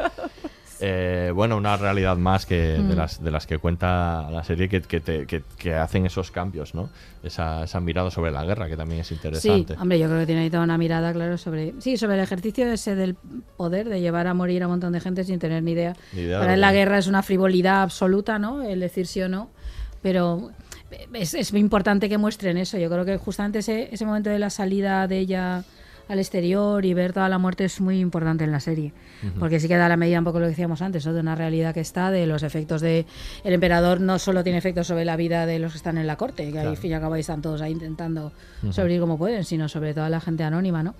Eh, 0.87 1.31
bueno, 1.33 1.57
una 1.57 1.77
realidad 1.77 2.15
más 2.15 2.45
que 2.45 2.55
de, 2.73 2.79
Mm. 2.79 2.91
las, 2.95 3.23
de 3.23 3.31
las 3.31 3.47
que 3.47 3.57
cuenta 3.57 4.29
la 4.29 4.43
serie 4.43 4.69
que, 4.69 4.81
que, 4.83 4.99
te- 4.99 5.25
que- 5.25 5.41
que 5.57 5.73
hacen 5.73 6.05
esos 6.05 6.29
cambios, 6.29 6.75
¿no? 6.75 6.89
Esa, 7.23 7.63
esa 7.63 7.79
mirada 7.79 8.11
sobre 8.11 8.29
la 8.29 8.45
guerra 8.45 8.67
que 8.67 8.77
también 8.77 9.01
es 9.01 9.07
Sí, 9.07 9.15
interesante. 9.15 9.73
hombre, 9.79 9.97
yo 9.97 10.05
creo 10.05 10.19
que 10.19 10.25
tiene 10.27 10.41
ahí 10.41 10.49
toda 10.51 10.63
una 10.63 10.77
mirada, 10.77 11.11
claro, 11.11 11.39
sobre 11.39 11.73
sí, 11.79 11.97
sobre 11.97 12.13
el 12.17 12.19
ejercicio 12.19 12.71
ese 12.71 12.93
del 12.93 13.15
poder 13.57 13.89
de 13.89 13.99
llevar 13.99 14.27
a 14.27 14.35
morir 14.35 14.61
a 14.61 14.67
un 14.67 14.73
montón 14.73 14.93
de 14.93 14.99
gente 14.99 15.23
sin 15.23 15.39
tener 15.39 15.63
ni 15.63 15.71
idea. 15.71 15.95
Ni 16.13 16.21
idea 16.21 16.37
de 16.37 16.43
Para 16.43 16.53
él 16.53 16.61
la 16.61 16.71
guerra 16.71 16.99
es 16.99 17.07
una 17.07 17.23
frivolidad 17.23 17.81
absoluta, 17.81 18.37
¿no? 18.37 18.61
El 18.61 18.79
decir 18.79 19.07
sí 19.07 19.23
o 19.23 19.27
no, 19.27 19.49
pero 20.03 20.51
es, 21.13 21.33
es 21.33 21.51
muy 21.51 21.61
importante 21.61 22.09
que 22.09 22.19
muestren 22.19 22.57
eso. 22.57 22.77
Yo 22.77 22.91
creo 22.91 23.05
que 23.05 23.17
justamente 23.17 23.57
ese, 23.59 23.89
ese 23.91 24.05
momento 24.05 24.29
de 24.29 24.37
la 24.37 24.51
salida 24.51 25.07
de 25.07 25.17
ella 25.17 25.63
al 26.07 26.19
exterior 26.19 26.85
y 26.85 26.93
ver 26.93 27.11
toda 27.13 27.27
la 27.27 27.39
muerte 27.39 27.65
es 27.65 27.81
muy 27.81 27.99
importante 27.99 28.43
en 28.43 28.51
la 28.51 28.59
serie. 28.59 28.93
Porque 29.39 29.59
sí 29.59 29.67
que 29.67 29.75
da 29.75 29.89
la 29.89 29.97
medida 29.97 30.19
un 30.19 30.25
poco 30.25 30.39
lo 30.39 30.45
que 30.45 30.51
decíamos 30.51 30.81
antes, 30.81 31.05
¿no? 31.05 31.13
de 31.13 31.19
una 31.19 31.35
realidad 31.35 31.73
que 31.73 31.79
está, 31.79 32.11
de 32.11 32.27
los 32.27 32.43
efectos 32.43 32.81
de... 32.81 33.05
El 33.43 33.53
emperador 33.53 33.99
no 34.01 34.19
solo 34.19 34.43
tiene 34.43 34.57
efectos 34.59 34.87
sobre 34.87 35.03
la 35.05 35.15
vida 35.15 35.45
de 35.45 35.57
los 35.59 35.71
que 35.71 35.77
están 35.77 35.97
en 35.97 36.05
la 36.07 36.15
corte, 36.15 36.45
que 36.45 36.51
Claro. 36.51 36.69
al 36.69 36.77
fin 36.77 36.91
y 36.91 36.93
al 36.93 37.01
cabo 37.01 37.15
ahí 37.15 37.21
están 37.21 37.41
todos 37.41 37.61
ahí 37.61 37.71
intentando 37.71 38.31
Ujú. 38.63 38.73
sobrevivir 38.73 39.01
como 39.01 39.17
pueden, 39.17 39.43
sino 39.43 39.67
sobre 39.69 39.93
toda 39.93 40.09
la 40.09 40.19
gente 40.21 40.43
anónima, 40.43 40.83
¿no? 40.83 40.95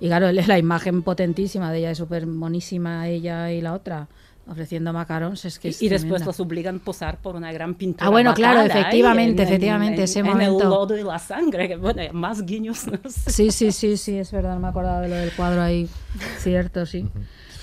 Y 0.00 0.06
claro, 0.06 0.30
la 0.32 0.58
imagen 0.58 1.02
potentísima 1.02 1.70
de 1.72 1.78
ella, 1.78 1.90
es 1.90 1.98
súper 1.98 2.26
monísima 2.26 3.06
ella 3.08 3.50
y 3.52 3.60
la 3.60 3.72
otra, 3.74 4.08
ofreciendo 4.48 4.92
macarons, 4.92 5.44
es 5.44 5.58
que 5.58 5.68
es 5.68 5.80
y 5.82 5.88
después 5.88 6.24
los 6.24 6.40
obligan 6.40 6.76
a 6.76 6.78
posar 6.80 7.18
por 7.18 7.36
una 7.36 7.52
gran 7.52 7.74
pintura. 7.74 8.06
Ah, 8.06 8.10
bueno, 8.10 8.34
claro, 8.34 8.62
efectivamente, 8.62 9.42
en- 9.42 9.48
en- 9.48 9.54
efectivamente, 9.54 9.96
en- 9.98 10.02
ese 10.04 10.18
en 10.20 10.26
momento. 10.26 10.62
el 10.64 10.68
lodo 10.70 10.96
y 10.98 11.02
la 11.04 11.18
sangre, 11.18 11.68
que 11.68 11.76
bueno, 11.76 12.02
más 12.14 12.42
guiños. 12.44 12.86
no 12.86 12.98
sé. 13.10 13.30
Sí, 13.30 13.50
sí, 13.52 13.70
sí, 13.72 13.96
sí, 13.96 14.18
es 14.18 14.32
verdad, 14.32 14.54
no 14.54 14.60
me 14.60 14.68
acordaba 14.68 15.02
de 15.02 15.08
lo 15.08 15.14
del 15.16 15.30
cuadro 15.32 15.62
ahí. 15.62 15.88
Cierto, 16.38 16.84
sí. 16.86 17.06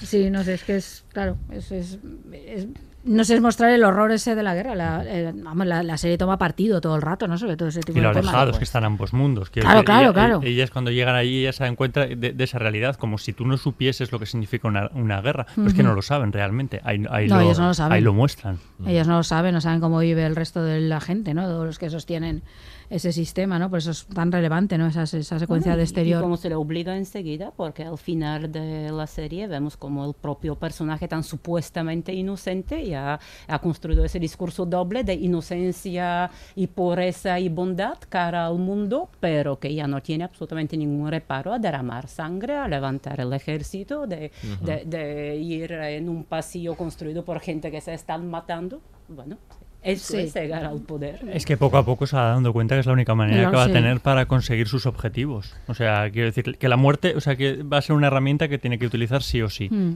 Sí, 0.03 0.29
no 0.29 0.43
sé, 0.43 0.53
es 0.53 0.63
que 0.63 0.75
es, 0.75 1.05
claro, 1.11 1.37
es, 1.51 1.71
es, 1.71 1.99
es 2.31 2.67
no 3.07 3.23
sé, 3.23 3.35
es 3.35 3.41
mostrar 3.41 3.71
el 3.71 3.83
horror 3.83 4.11
ese 4.11 4.35
de 4.35 4.43
la 4.43 4.53
guerra. 4.53 4.75
La, 4.75 5.03
eh, 5.05 5.33
vamos, 5.35 5.65
la, 5.65 5.81
la 5.83 5.97
serie 5.97 6.17
toma 6.17 6.37
partido 6.37 6.81
todo 6.81 6.95
el 6.95 7.01
rato, 7.01 7.27
¿no? 7.27 7.37
Sobre 7.37 7.57
todo 7.57 7.69
ese 7.69 7.79
tipo 7.81 7.97
Y 7.97 8.01
de 8.01 8.07
temas. 8.09 8.17
alejados 8.27 8.57
que 8.57 8.63
están 8.63 8.83
ambos 8.83 9.13
mundos. 9.13 9.49
Claro, 9.49 9.69
decir, 9.69 9.85
claro, 9.85 10.01
ella- 10.03 10.13
claro. 10.13 10.39
Ellas 10.43 10.71
cuando 10.71 10.91
llegan 10.91 11.15
allí 11.15 11.43
ya 11.43 11.53
se 11.53 11.63
dan 11.63 11.75
cuenta 11.75 12.05
de, 12.05 12.15
de 12.33 12.43
esa 12.43 12.59
realidad, 12.59 12.95
como 12.95 13.17
si 13.17 13.33
tú 13.33 13.45
no 13.47 13.57
supieses 13.57 14.11
lo 14.11 14.19
que 14.19 14.25
significa 14.25 14.67
una, 14.67 14.89
una 14.93 15.21
guerra. 15.21 15.45
Pues 15.55 15.73
que 15.73 15.81
Ujú. 15.81 15.89
no 15.89 15.95
lo 15.95 16.01
saben 16.01 16.31
realmente. 16.31 16.81
Ahí, 16.83 17.03
ahí 17.09 17.27
No, 17.27 17.35
lo, 17.37 17.41
ellos 17.41 17.59
no 17.59 17.67
lo 17.67 17.73
saben. 17.73 17.93
Ahí 17.93 18.01
lo 18.01 18.13
muestran. 18.13 18.59
Ellos 18.85 19.07
no 19.07 19.17
lo 19.17 19.23
saben, 19.23 19.53
no 19.53 19.61
saben 19.61 19.79
cómo 19.79 19.99
vive 19.99 20.25
el 20.25 20.35
resto 20.35 20.63
de 20.63 20.79
la 20.81 20.99
gente, 21.01 21.33
¿no? 21.33 21.43
Todos 21.43 21.65
los 21.65 21.79
que 21.79 21.89
sostienen 21.89 22.43
ese 22.89 23.11
sistema, 23.11 23.59
¿no? 23.59 23.69
Por 23.69 23.79
eso 23.79 23.91
es 23.91 24.05
tan 24.05 24.31
relevante, 24.31 24.77
¿no? 24.77 24.87
Esa, 24.87 25.03
esa 25.03 25.39
secuencia 25.39 25.71
Bueno, 25.71 25.77
de 25.77 25.83
exterior. 25.83 26.19
Y 26.19 26.23
como 26.23 26.37
se 26.37 26.47
le 26.47 26.55
obliga 26.55 26.95
enseguida, 26.95 27.51
porque 27.55 27.83
al 27.83 27.97
final 27.97 28.49
de 28.51 28.89
la 28.91 29.07
serie 29.07 29.47
vemos 29.47 29.75
como 29.75 30.05
el 30.07 30.13
propio 30.13 30.55
personaje 30.55 31.07
tan 31.09 31.23
supuestamente 31.23 32.13
inocente 32.13 32.85
ya 32.97 33.19
ha 33.47 33.59
construido 33.59 34.03
ese 34.05 34.19
discurso 34.19 34.65
doble 34.65 35.03
de 35.03 35.13
inocencia 35.13 36.29
y 36.55 36.67
pureza 36.67 37.39
y 37.39 37.49
bondad 37.49 37.97
cara 38.09 38.45
al 38.47 38.57
mundo, 38.57 39.09
pero 39.19 39.59
que 39.59 39.73
ya 39.73 39.87
no 39.87 40.01
tiene 40.01 40.23
absolutamente 40.23 40.75
ningún 40.77 41.09
reparo 41.09 41.53
a 41.53 41.59
derramar 41.59 42.07
sangre, 42.07 42.55
a 42.55 42.67
levantar 42.67 43.19
el 43.19 43.31
ejército, 43.33 44.07
de, 44.07 44.31
Ujú. 44.53 44.65
de- 44.65 44.83
de 44.85 45.35
ir 45.37 45.71
en 45.71 46.09
un 46.09 46.23
pasillo 46.23 46.75
construido 46.75 47.23
por 47.23 47.39
gente 47.39 47.71
que 47.71 47.81
se 47.81 47.93
están 47.93 48.29
matando. 48.29 48.81
Bueno, 49.07 49.37
eso 49.83 50.13
Sí. 50.13 50.23
es 50.23 50.33
llegar 50.33 50.65
al 50.65 50.79
poder. 50.81 51.19
Es 51.33 51.45
que 51.45 51.55
poco 51.55 51.77
a 51.77 51.85
poco 51.85 52.05
se 52.07 52.15
va 52.15 52.29
dando 52.33 52.51
cuenta 52.51 52.75
que 52.75 52.81
es 52.81 52.85
la 52.85 52.93
única 52.93 53.15
manera 53.15 53.37
Claro, 53.37 53.51
que 53.51 53.57
va 53.57 53.65
sí. 53.65 53.69
a 53.71 53.73
tener 53.73 53.99
para 54.01 54.25
conseguir 54.25 54.67
sus 54.67 54.85
objetivos. 54.85 55.55
O 55.67 55.73
sea, 55.73 56.09
quiero 56.11 56.27
decir 56.27 56.57
que 56.57 56.67
la 56.67 56.77
muerte, 56.77 57.15
o 57.15 57.21
sea, 57.21 57.35
que 57.35 57.63
va 57.63 57.77
a 57.77 57.81
ser 57.81 57.95
una 57.95 58.07
herramienta 58.07 58.47
que 58.47 58.57
tiene 58.57 58.77
que 58.79 58.85
utilizar 58.85 59.21
sí 59.23 59.41
o 59.41 59.49
sí. 59.49 59.69
Mm. 59.69 59.93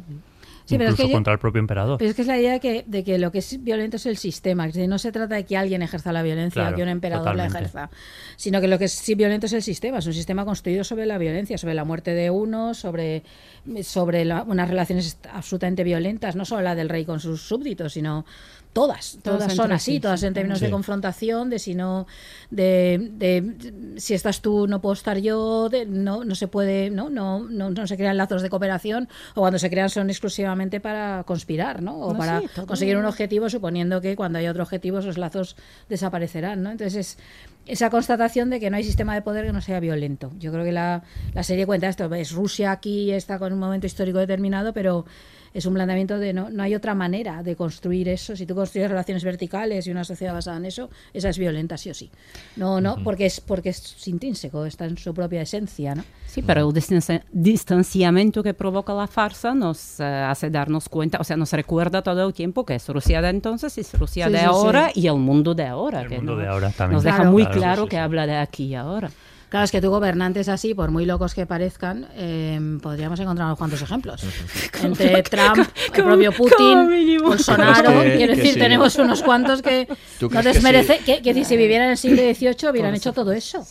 Sí, 0.66 0.78
pero 0.78 0.90
es 0.90 0.92
incluso 0.92 1.04
que 1.04 1.10
yo- 1.10 1.16
contra 1.16 1.34
el 1.34 1.40
propio 1.40 1.60
emperador. 1.60 1.98
Pero 1.98 2.10
es 2.12 2.16
que 2.16 2.22
es 2.22 2.28
la 2.28 2.38
idea 2.40 2.54
de 2.54 2.60
que, 2.60 2.84
de 2.88 3.04
que 3.04 3.18
lo 3.18 3.32
que 3.32 3.40
es 3.40 3.64
violento 3.64 3.98
es 3.98 4.06
el 4.06 4.18
sistema. 4.18 4.68
Es 4.68 4.74
decir, 4.74 4.88
no 4.90 4.98
se 5.00 5.12
trata 5.12 5.36
de 5.36 5.46
que 5.46 5.58
alguien 5.58 5.82
ejerza 5.82 6.12
la 6.14 6.22
violencia 6.24 6.62
Claro, 6.62 6.74
o 6.74 6.78
que 6.78 6.84
un 6.84 6.90
emperador 6.90 7.36
la 7.36 7.46
ejerza, 7.48 7.90
sino 8.38 8.62
que 8.62 8.68
lo 8.68 8.78
que 8.80 8.86
es 8.86 8.92
sí 8.94 9.16
violento 9.16 9.48
es 9.48 9.54
el 9.54 9.64
sistema. 9.64 9.98
Es 10.00 10.08
un 10.08 10.14
sistema 10.14 10.46
construido 10.46 10.84
sobre 10.84 11.06
la 11.06 11.18
violencia, 11.18 11.58
sobre 11.58 11.74
la 11.74 11.84
muerte 11.84 12.14
de 12.14 12.30
uno, 12.30 12.74
sobre, 12.74 13.24
sobre 13.84 14.26
la- 14.26 14.44
unas 14.44 14.70
relaciones 14.70 15.18
absolutamente 15.32 15.84
violentas, 15.84 16.36
no 16.36 16.46
solo 16.46 16.62
la 16.62 16.76
del 16.76 16.90
rey 16.90 17.06
con 17.06 17.20
sus 17.20 17.42
súbditos, 17.42 17.94
sino 17.94 18.26
todas. 18.74 19.18
Todas 19.22 19.40
Todas 19.40 19.56
son 19.56 19.72
así, 19.72 19.94
sí, 19.96 20.00
todas 20.00 20.24
en 20.24 20.34
términos 20.34 20.60
Sí. 20.60 20.66
de 20.66 20.72
confrontación, 20.72 21.50
de 21.50 21.60
si 21.60 21.76
no, 21.76 22.08
de, 22.50 23.12
de 23.14 23.98
si 23.98 24.14
estás 24.14 24.42
tú, 24.42 24.68
no 24.68 24.80
puedo 24.82 24.94
estar 24.94 25.18
yo, 25.18 25.68
de, 25.70 25.86
no, 25.86 26.24
no 26.24 26.36
se 26.36 26.48
puede, 26.48 26.90
¿no? 26.90 27.10
No, 27.10 27.40
no, 27.40 27.70
no 27.70 27.88
se 27.88 27.98
crean 27.98 28.16
lazos 28.18 28.42
de 28.42 28.50
cooperación, 28.50 29.10
o 29.36 29.42
cuando 29.42 29.60
se 29.60 29.70
crean 29.70 29.90
son 29.90 30.10
exclusivamente 30.10 30.80
para 30.80 31.24
conspirar, 31.26 31.82
¿no? 31.82 31.98
O 31.98 32.14
No, 32.14 32.18
para 32.20 32.40
sí, 32.42 32.48
conseguir 32.66 32.96
un 32.98 33.06
objetivo, 33.06 33.50
suponiendo 33.50 34.00
que 34.00 34.16
cuando 34.16 34.40
haya 34.40 34.52
otro 34.52 34.64
objetivo 34.64 35.00
esos 35.00 35.18
lazos 35.18 35.56
desaparecerán, 35.90 36.64
¿no? 36.64 36.72
Entonces 36.72 37.18
es 37.18 37.18
esa 37.68 37.90
constatación 37.90 38.50
de 38.50 38.60
que 38.60 38.70
no 38.70 38.78
hay 38.78 38.84
sistema 38.84 39.14
de 39.14 39.22
poder 39.22 39.46
que 39.46 39.54
no 39.54 39.62
sea 39.62 39.80
violento. 39.80 40.32
Yo 40.40 40.52
creo 40.52 40.64
que 40.64 40.72
la, 40.72 41.04
la 41.34 41.44
serie 41.44 41.66
cuenta 41.66 41.88
esto, 41.90 42.12
es 42.16 42.32
Rusia 42.32 42.72
aquí 42.72 43.12
está 43.12 43.38
con 43.38 43.54
un 43.54 43.60
momento 43.60 43.86
histórico 43.86 44.18
determinado, 44.18 44.74
pero 44.74 45.06
es 45.54 45.66
un 45.66 45.74
planteamiento 45.74 46.18
de 46.20 46.34
no, 46.34 46.50
no 46.50 46.64
hay 46.64 46.76
otra 46.76 46.96
manera 46.96 47.44
de 47.44 47.56
construir 47.56 48.08
eso. 48.10 48.36
Si 48.36 48.46
tú 48.46 48.56
construyes 48.56 48.90
relaciones 48.90 49.24
verticales 49.24 49.86
y 49.88 49.92
una 49.92 50.04
sociedad 50.04 50.34
basada 50.34 50.58
en 50.58 50.66
eso, 50.66 50.90
esa 51.14 51.30
es 51.30 51.38
violenta 51.38 51.78
sí 51.78 51.90
o 51.90 51.94
sí. 51.94 52.10
No, 52.56 52.80
no, 52.82 52.98
porque 53.04 53.26
es 53.26 53.42
porque 53.42 53.70
es 53.70 54.08
intrínseco, 54.08 54.66
está 54.66 54.86
en 54.86 54.98
su 54.98 55.14
propia 55.14 55.42
esencia, 55.42 55.96
¿no? 55.96 56.04
Sí, 56.26 56.42
pero 56.42 56.62
el 56.70 56.74
distanci- 56.74 57.22
distanciamiento 57.32 58.42
que 58.44 58.54
provoca 58.54 58.94
la 58.94 59.08
farsa 59.08 59.54
nos 59.54 60.00
eh, 60.00 60.04
hace 60.06 60.50
darnos 60.50 60.88
cuenta, 60.90 61.18
o 61.20 61.24
sea, 61.24 61.36
nos 61.38 61.52
recuerda 61.54 62.02
todo 62.02 62.26
el 62.28 62.34
tiempo 62.34 62.66
que 62.66 62.76
es 62.76 62.88
Rusia 62.88 63.22
de 63.22 63.30
entonces, 63.30 63.78
es 63.78 63.94
Rusia 64.00 64.28
Sí, 64.28 64.32
de 64.34 64.40
sí, 64.40 64.46
ahora 64.46 64.90
sí. 64.94 65.02
y 65.02 65.08
el 65.08 65.16
mundo 65.16 65.54
de 65.54 65.66
ahora. 65.66 66.02
El 66.04 66.08
que 66.10 66.16
mundo 66.18 66.36
no- 66.36 66.42
de 66.42 66.48
ahora 66.48 66.70
también. 66.72 66.96
Nos 66.96 67.04
deja 67.04 67.18
Claro. 67.18 67.32
muy 67.32 67.44
Claro, 67.44 67.60
claro 67.60 67.84
sí, 67.84 67.90
que 67.90 67.98
habla 67.98 68.26
de 68.28 68.36
aquí 68.38 68.64
y 68.66 68.76
ahora. 68.76 69.12
Claro, 69.52 69.66
es 69.66 69.72
que 69.72 69.82
tú 69.82 69.90
gobernantes 69.90 70.48
así, 70.48 70.74
por 70.74 70.92
muy 70.92 71.06
locos 71.06 71.34
que 71.34 71.46
parezcan, 71.46 72.08
eh, 72.16 72.58
podríamos 72.82 73.20
encontrar 73.20 73.48
unos 73.48 73.58
cuantos 73.58 73.82
ejemplos. 73.82 74.24
Entre 74.82 75.24
Trump, 75.24 75.68
el 75.94 76.04
propio 76.06 76.32
Putin. 76.32 77.20
Bolsonaro, 77.22 77.90
¿Tú 77.92 78.00
crees 78.00 78.12
que- 78.14 78.18
quiero 78.18 78.36
decir, 78.38 78.54
sí? 78.54 78.60
tenemos 78.60 78.96
unos 78.96 79.22
cuantos 79.22 79.62
que 79.62 79.90
¿Tú 80.22 80.30
no 80.30 80.42
que 80.42 80.48
desmerece, 80.54 81.00
sí? 81.00 81.04
que, 81.04 81.22
que 81.22 81.34
si 81.34 81.44
se 81.44 81.58
viviera 81.58 81.84
en 81.84 81.92
el 81.92 81.98
siglo 81.98 82.22
XVIII 82.22 82.70
hubieran 82.72 82.96
hecho 82.96 83.12
todo 83.12 83.34
eso. 83.34 83.68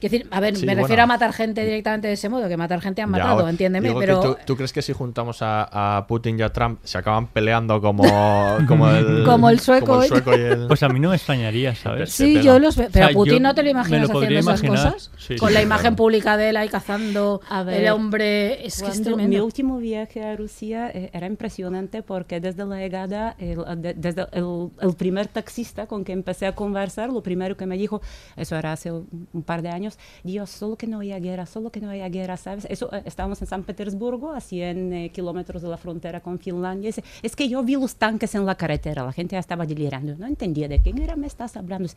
Quiero 0.00 0.12
decir, 0.14 0.28
a 0.30 0.40
ver, 0.40 0.56
Sí, 0.56 0.62
me 0.64 0.72
bueno. 0.72 0.82
refiero 0.82 1.02
a 1.02 1.06
matar 1.06 1.32
gente 1.34 1.64
directamente 1.64 2.08
de 2.08 2.14
ese 2.14 2.28
modo, 2.28 2.48
que 2.48 2.56
matar 2.56 2.80
gente 2.80 3.02
han 3.02 3.10
Ya, 3.12 3.18
matado, 3.18 3.44
o- 3.44 3.48
entiéndeme, 3.48 3.92
pero... 3.98 4.20
tú, 4.20 4.36
tú 4.46 4.56
crees 4.56 4.72
que 4.72 4.80
si 4.82 4.92
juntamos 4.94 5.42
a, 5.42 5.98
a 5.98 6.06
Putin 6.06 6.38
y 6.38 6.42
a 6.42 6.48
Trump 6.48 6.80
se 6.82 6.96
acaban 6.98 7.26
peleando 7.26 7.80
como, 7.82 8.02
como, 8.66 8.88
el, 8.90 9.24
Como 9.24 9.50
el 9.50 9.60
sueco 9.60 9.86
como 9.86 10.00
el 10.02 10.06
y- 10.06 10.08
sueco 10.08 10.30
y 10.32 10.40
el- 10.40 10.66
Pues 10.68 10.82
a 10.82 10.88
mí 10.88 10.98
no 11.00 11.10
me 11.10 11.16
extrañaría, 11.16 11.74
¿sabes? 11.74 12.10
Sí, 12.12 12.42
yo 12.42 12.58
los 12.58 12.76
veo. 12.76 12.88
Pero 12.92 13.06
O 13.06 13.10
a 13.10 13.12
Putin 13.12 13.42
no 13.42 13.54
te 13.54 13.62
lo 13.62 13.70
imaginas 13.70 14.08
lo 14.08 14.18
haciendo 14.18 14.38
esas 14.40 14.62
imaginar. 14.62 14.92
cosas. 14.94 15.10
Sí, 15.18 15.36
con 15.36 15.48
sí, 15.48 15.54
la 15.54 15.60
claro. 15.60 15.66
imagen 15.66 15.96
pública 15.96 16.36
de 16.38 16.48
él 16.50 16.56
ahí 16.56 16.68
cazando 16.68 17.40
A 17.50 17.60
el 17.60 17.66
ver, 17.66 17.90
hombre. 17.92 18.66
Es 18.66 18.82
que 18.82 18.88
es 18.88 19.00
Cuando 19.02 19.16
mi 19.28 19.38
último 19.38 19.76
viaje 19.78 20.24
a 20.24 20.34
Rusia 20.34 20.90
eh, 20.94 21.10
era 21.12 21.26
impresionante 21.26 22.02
porque 22.02 22.40
desde 22.40 22.64
la 22.64 22.76
llegada, 22.78 23.36
el- 23.38 23.58
de- 23.82 23.94
desde 23.94 24.26
el, 24.32 24.70
el 24.80 24.94
primer 24.94 25.26
taxista 25.28 25.86
con 25.86 26.04
que 26.04 26.12
empecé 26.12 26.46
a 26.46 26.54
conversar, 26.54 27.10
lo 27.10 27.22
primero 27.22 27.56
que 27.56 27.66
me 27.66 27.76
dijo, 27.76 28.00
eso 28.36 28.56
era 28.56 28.72
hace 28.72 28.90
un 28.92 29.42
par 29.44 29.62
de 29.62 29.68
años, 29.68 29.89
Dios, 30.24 30.50
solo 30.50 30.76
que 30.76 30.86
no 30.86 31.00
haya 31.00 31.18
guerra, 31.18 31.46
solo 31.46 31.70
que 31.70 31.80
no 31.80 31.90
haya 31.90 32.08
guerra, 32.08 32.36
¿sabes? 32.36 32.66
Eso, 32.70 32.92
eh, 32.94 33.02
estábamos 33.04 33.40
en 33.42 33.48
San 33.48 33.62
Petersburgo, 33.62 34.32
a 34.32 34.40
100 34.40 34.92
eh, 34.92 35.10
kilómetros 35.10 35.62
de 35.62 35.68
la 35.68 35.76
frontera 35.76 36.20
con 36.20 36.38
Finlandia. 36.38 36.88
dice, 36.88 37.04
es 37.22 37.36
que 37.36 37.48
yo 37.48 37.62
vi 37.62 37.74
los 37.74 37.96
tanques 37.96 38.34
en 38.34 38.46
la 38.46 38.54
carretera, 38.54 39.04
la 39.04 39.12
gente 39.12 39.36
ya 39.36 39.40
estaba 39.40 39.66
delirando, 39.66 40.14
no 40.16 40.26
entendía 40.26 40.68
de 40.68 40.80
qué 40.82 40.92
guerra 40.92 41.16
me 41.16 41.26
estás 41.26 41.56
hablando. 41.56 41.88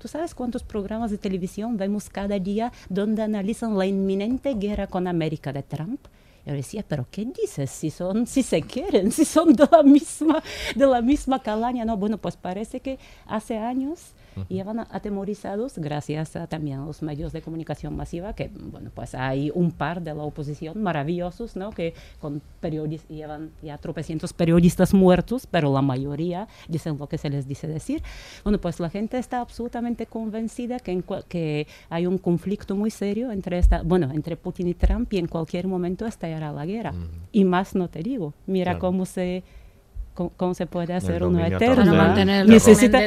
¿Tú 0.00 0.08
sabes 0.08 0.34
cuántos 0.34 0.62
programas 0.62 1.10
de 1.10 1.18
televisión 1.18 1.76
vemos 1.76 2.08
cada 2.08 2.38
día 2.38 2.72
donde 2.88 3.22
analizan 3.22 3.76
la 3.76 3.86
inminente 3.86 4.54
guerra 4.54 4.86
con 4.86 5.06
América 5.06 5.52
de 5.52 5.62
Trump? 5.62 6.00
Yo 6.44 6.52
decía, 6.54 6.84
pero 6.86 7.06
¿qué 7.10 7.24
dices? 7.24 7.70
Si 7.70 7.90
son, 7.90 8.26
si 8.26 8.42
se 8.42 8.62
quieren, 8.62 9.12
si 9.12 9.24
son 9.24 9.52
de 9.52 9.68
la 9.70 9.82
misma, 9.82 10.42
de 10.74 10.86
la 10.86 11.00
misma 11.00 11.40
calaña. 11.40 11.84
No, 11.84 11.96
bueno, 11.96 12.18
pues 12.18 12.36
parece 12.36 12.80
que 12.80 12.98
hace 13.26 13.58
años 13.58 14.12
llevan 14.48 14.80
a- 14.80 14.88
atemorizados 14.90 15.76
gracias 15.76 16.36
a 16.36 16.46
también 16.46 16.80
a 16.80 16.86
los 16.86 17.02
medios 17.02 17.32
de 17.34 17.42
comunicación 17.42 17.94
masiva, 17.94 18.32
que 18.34 18.50
bueno, 18.54 18.90
pues 18.94 19.14
hay 19.14 19.52
un 19.54 19.70
par 19.72 20.00
de 20.02 20.14
la 20.14 20.22
oposición 20.22 20.82
maravillosos, 20.82 21.54
¿no? 21.54 21.70
Que 21.70 21.92
con 22.18 22.40
periodistas, 22.60 23.10
llevan 23.10 23.50
ya 23.62 23.76
tropecientos 23.78 24.32
periodistas 24.32 24.94
muertos, 24.94 25.46
pero 25.46 25.70
la 25.72 25.82
mayoría 25.82 26.48
dicen 26.66 26.96
lo 26.98 27.08
que 27.08 27.18
se 27.18 27.28
les 27.28 27.46
dice 27.46 27.68
decir. 27.68 28.02
Bueno, 28.42 28.58
pues 28.58 28.80
la 28.80 28.88
gente 28.88 29.18
está 29.18 29.40
absolutamente 29.40 30.06
convencida 30.06 30.78
que, 30.80 30.92
en 30.92 31.04
que 31.28 31.66
hay 31.90 32.06
un 32.06 32.16
conflicto 32.18 32.74
muy 32.74 32.90
serio 32.90 33.30
entre 33.32 33.58
esta, 33.58 33.82
bueno, 33.82 34.10
entre 34.12 34.36
Putin 34.38 34.66
y 34.68 34.74
Trump 34.74 35.12
y 35.12 35.18
en 35.18 35.28
cualquier 35.28 35.68
momento 35.68 36.06
estallará 36.32 36.52
la 36.52 36.66
guerra. 36.66 36.92
Y 37.32 37.44
más 37.44 37.74
no 37.74 37.88
te 37.88 38.02
digo, 38.02 38.34
mira 38.46 38.72
Claro. 38.72 38.78
cómo 38.80 39.06
se 39.06 39.42
cómo, 40.14 40.30
cómo 40.36 40.52
se 40.54 40.66
puede 40.66 40.92
hacer 40.92 41.22
eterno. 41.46 41.76
total 41.76 41.76
Para 41.76 41.92
mantener 42.08 42.42
el 42.42 42.48
Necesita, 42.48 42.98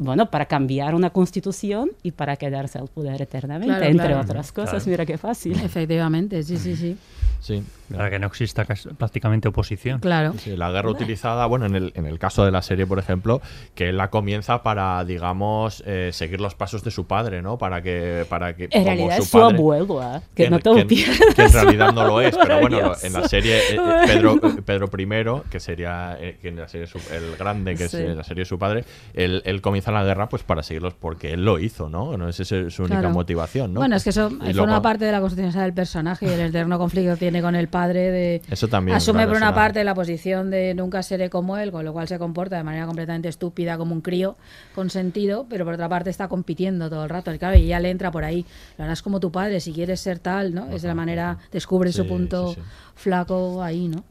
bueno, 0.00 0.30
para 0.30 0.46
cambiar 0.46 0.94
una 0.94 1.10
constitución 1.10 1.90
y 2.02 2.12
para 2.12 2.36
quedarse 2.36 2.78
al 2.78 2.88
poder 2.88 3.20
eternamente, 3.20 3.74
Claro, 3.74 3.84
entre 3.84 4.06
claro. 4.06 4.20
otras 4.22 4.50
cosas. 4.52 4.82
Claro. 4.82 4.90
Mira 4.90 5.06
qué 5.06 5.18
fácil. 5.18 5.52
Efectivamente, 5.62 6.42
sí, 6.42 6.56
sí, 6.56 6.76
sí. 6.76 6.96
Sí. 7.40 7.62
Para 7.92 8.08
que 8.10 8.18
no 8.20 8.28
exista 8.28 8.64
casi- 8.64 8.88
prácticamente 8.90 9.48
oposición. 9.48 9.98
Claro. 9.98 10.34
Sí, 10.38 10.56
la 10.56 10.70
guerra 10.70 10.90
utilizada, 10.90 11.46
bueno, 11.46 11.66
en 11.66 11.74
el, 11.74 11.92
en 11.96 12.06
el 12.06 12.18
caso 12.20 12.44
de 12.44 12.52
la 12.52 12.62
serie, 12.62 12.86
por 12.86 12.98
ejemplo, 13.00 13.40
que 13.74 13.88
él 13.88 13.96
la 13.96 14.10
comienza 14.10 14.62
para, 14.62 15.04
digamos, 15.04 15.82
eh, 15.86 16.10
seguir 16.12 16.40
los 16.40 16.54
pasos 16.54 16.84
de 16.84 16.90
su 16.92 17.06
padre, 17.06 17.42
¿no? 17.42 17.58
Para 17.58 17.82
que, 17.82 18.24
para 18.28 18.54
que 18.54 18.64
En 18.64 18.70
como 18.70 18.84
realidad 18.84 19.16
su 19.16 19.22
es 19.22 19.28
su 19.30 19.38
padre- 19.40 19.56
abuelo, 19.56 20.00
¿ah? 20.00 20.22
que, 20.36 20.44
en- 20.44 20.50
no 20.52 20.58
te 20.60 20.70
lo 20.70 20.76
que 20.76 20.86
que 20.86 21.42
en 21.42 21.52
realidad 21.52 21.92
no 21.92 22.06
lo 22.06 22.20
es, 22.20 22.36
pero 22.36 22.60
bueno, 22.60 22.92
en 23.02 23.12
la 23.12 23.26
serie 23.26 23.56
eh, 23.58 23.62
eh, 23.74 23.78
Pedro, 24.06 24.34
eh, 24.36 24.62
Pedro 24.64 24.88
I, 24.96 25.50
que 25.50 25.58
sería 25.58 26.16
eh, 26.20 26.38
que 26.40 26.48
en 26.48 26.56
la 26.56 26.68
serie 26.68 26.86
su- 26.86 26.98
el 27.12 27.36
grande, 27.36 27.72
que 27.74 27.88
Sí. 27.88 27.96
es 27.96 28.02
en 28.04 28.16
la 28.16 28.22
serie 28.24 28.44
su 28.44 28.58
padre, 28.58 28.84
él, 29.14 29.42
él 29.46 29.60
comienza 29.62 29.90
la 29.90 30.04
guerra 30.04 30.28
pues 30.28 30.42
para 30.44 30.62
seguirlos 30.62 30.94
porque 30.94 31.32
él 31.32 31.44
lo 31.44 31.58
hizo, 31.58 31.88
¿no? 31.88 32.16
No 32.16 32.28
es 32.28 32.38
esa 32.38 32.70
su 32.70 32.82
única 32.82 33.00
Claro. 33.00 33.14
motivación, 33.14 33.72
¿no? 33.74 33.80
Bueno, 33.80 33.96
es 33.96 34.04
que 34.04 34.10
eso 34.10 34.30
forma 34.54 34.80
parte 34.82 35.04
de 35.06 35.12
la 35.12 35.20
constitución 35.20 35.62
del 35.64 35.72
personaje 35.74 36.26
y 36.26 36.28
el 36.28 36.40
eterno 36.40 36.78
conflicto 36.78 37.16
que 37.16 37.29
tiene 37.30 37.42
con 37.42 37.54
el 37.54 37.68
padre 37.68 38.10
de... 38.10 38.42
Eso 38.50 38.68
también. 38.68 38.96
Asume 38.96 39.26
por 39.26 39.36
una 39.36 39.54
parte 39.54 39.82
la 39.84 39.94
posición 39.94 40.50
de 40.50 40.74
nunca 40.74 41.02
seré 41.02 41.30
como 41.30 41.56
él, 41.56 41.70
con 41.72 41.84
lo 41.84 41.92
cual 41.92 42.08
se 42.08 42.18
comporta 42.18 42.56
de 42.56 42.64
manera 42.64 42.86
completamente 42.86 43.28
estúpida 43.28 43.78
como 43.78 43.94
un 43.94 44.00
crío 44.00 44.36
con 44.74 44.90
sentido, 44.90 45.46
pero 45.48 45.64
por 45.64 45.74
otra 45.74 45.88
parte 45.88 46.10
está 46.10 46.28
compitiendo 46.28 46.90
todo 46.90 47.04
el 47.04 47.10
rato. 47.10 47.32
Y 47.32 47.38
claro, 47.38 47.56
y 47.56 47.66
ya 47.66 47.80
le 47.80 47.90
entra 47.90 48.10
por 48.10 48.24
ahí. 48.24 48.44
Lo 48.78 48.84
harás 48.84 49.02
como 49.02 49.20
tu 49.20 49.30
padre, 49.30 49.60
si 49.60 49.72
quieres 49.72 50.00
ser 50.00 50.18
tal, 50.18 50.54
¿no? 50.54 50.70
Es 50.70 50.82
de 50.82 50.88
la 50.88 50.94
manera, 50.94 51.38
descubre 51.52 51.92
su 51.92 52.02
Sí, 52.02 52.08
punto 52.08 52.48
sí, 52.48 52.54
sí. 52.56 52.60
flaco 52.96 53.62
ahí, 53.62 53.88
¿no? 53.88 54.02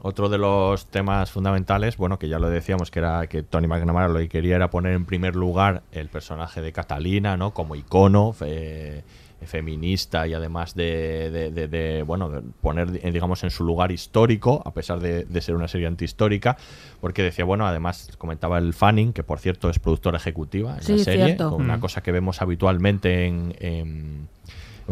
Otro 0.00 0.30
de 0.30 0.38
los 0.38 0.86
temas 0.86 1.30
fundamentales, 1.30 1.98
bueno, 1.98 2.18
que 2.18 2.28
ya 2.28 2.38
lo 2.38 2.48
decíamos, 2.48 2.90
que 2.90 3.00
era 3.00 3.26
que 3.26 3.42
Tony 3.42 3.66
McNamara 3.66 4.08
lo 4.08 4.18
que 4.18 4.28
quería 4.28 4.56
era 4.56 4.70
poner 4.70 4.94
en 4.94 5.04
primer 5.04 5.36
lugar 5.36 5.82
el 5.92 6.08
personaje 6.08 6.62
de 6.62 6.72
Catalina, 6.72 7.36
¿no? 7.36 7.52
Como 7.52 7.74
icono, 7.74 8.34
eh, 8.40 9.02
feminista 9.46 10.26
y 10.26 10.34
además 10.34 10.74
de, 10.74 11.30
de- 11.30 11.50
de- 11.50 11.68
de, 11.68 12.02
bueno 12.02 12.28
de 12.30 12.42
poner 12.60 12.90
digamos 13.12 13.42
en 13.44 13.50
su 13.50 13.64
lugar 13.64 13.90
histórico 13.92 14.62
a 14.64 14.72
pesar 14.72 15.00
de, 15.00 15.24
de 15.24 15.40
ser 15.40 15.54
una 15.54 15.68
serie 15.68 15.86
antihistórica 15.86 16.56
porque 17.00 17.22
decía 17.22 17.44
bueno 17.44 17.66
además 17.66 18.10
comentaba 18.18 18.58
el 18.58 18.74
Fanning 18.74 19.12
que 19.12 19.22
por 19.22 19.38
cierto 19.38 19.70
es 19.70 19.78
productora 19.78 20.18
ejecutiva 20.18 20.76
en 20.76 20.82
Sí, 20.82 20.96
la 20.98 21.04
serie 21.04 21.24
cierto. 21.26 21.54
una 21.56 21.76
Mm. 21.76 21.80
cosa 21.80 22.02
que 22.02 22.12
vemos 22.12 22.42
habitualmente 22.42 23.26
en, 23.26 23.54
en- 23.60 24.28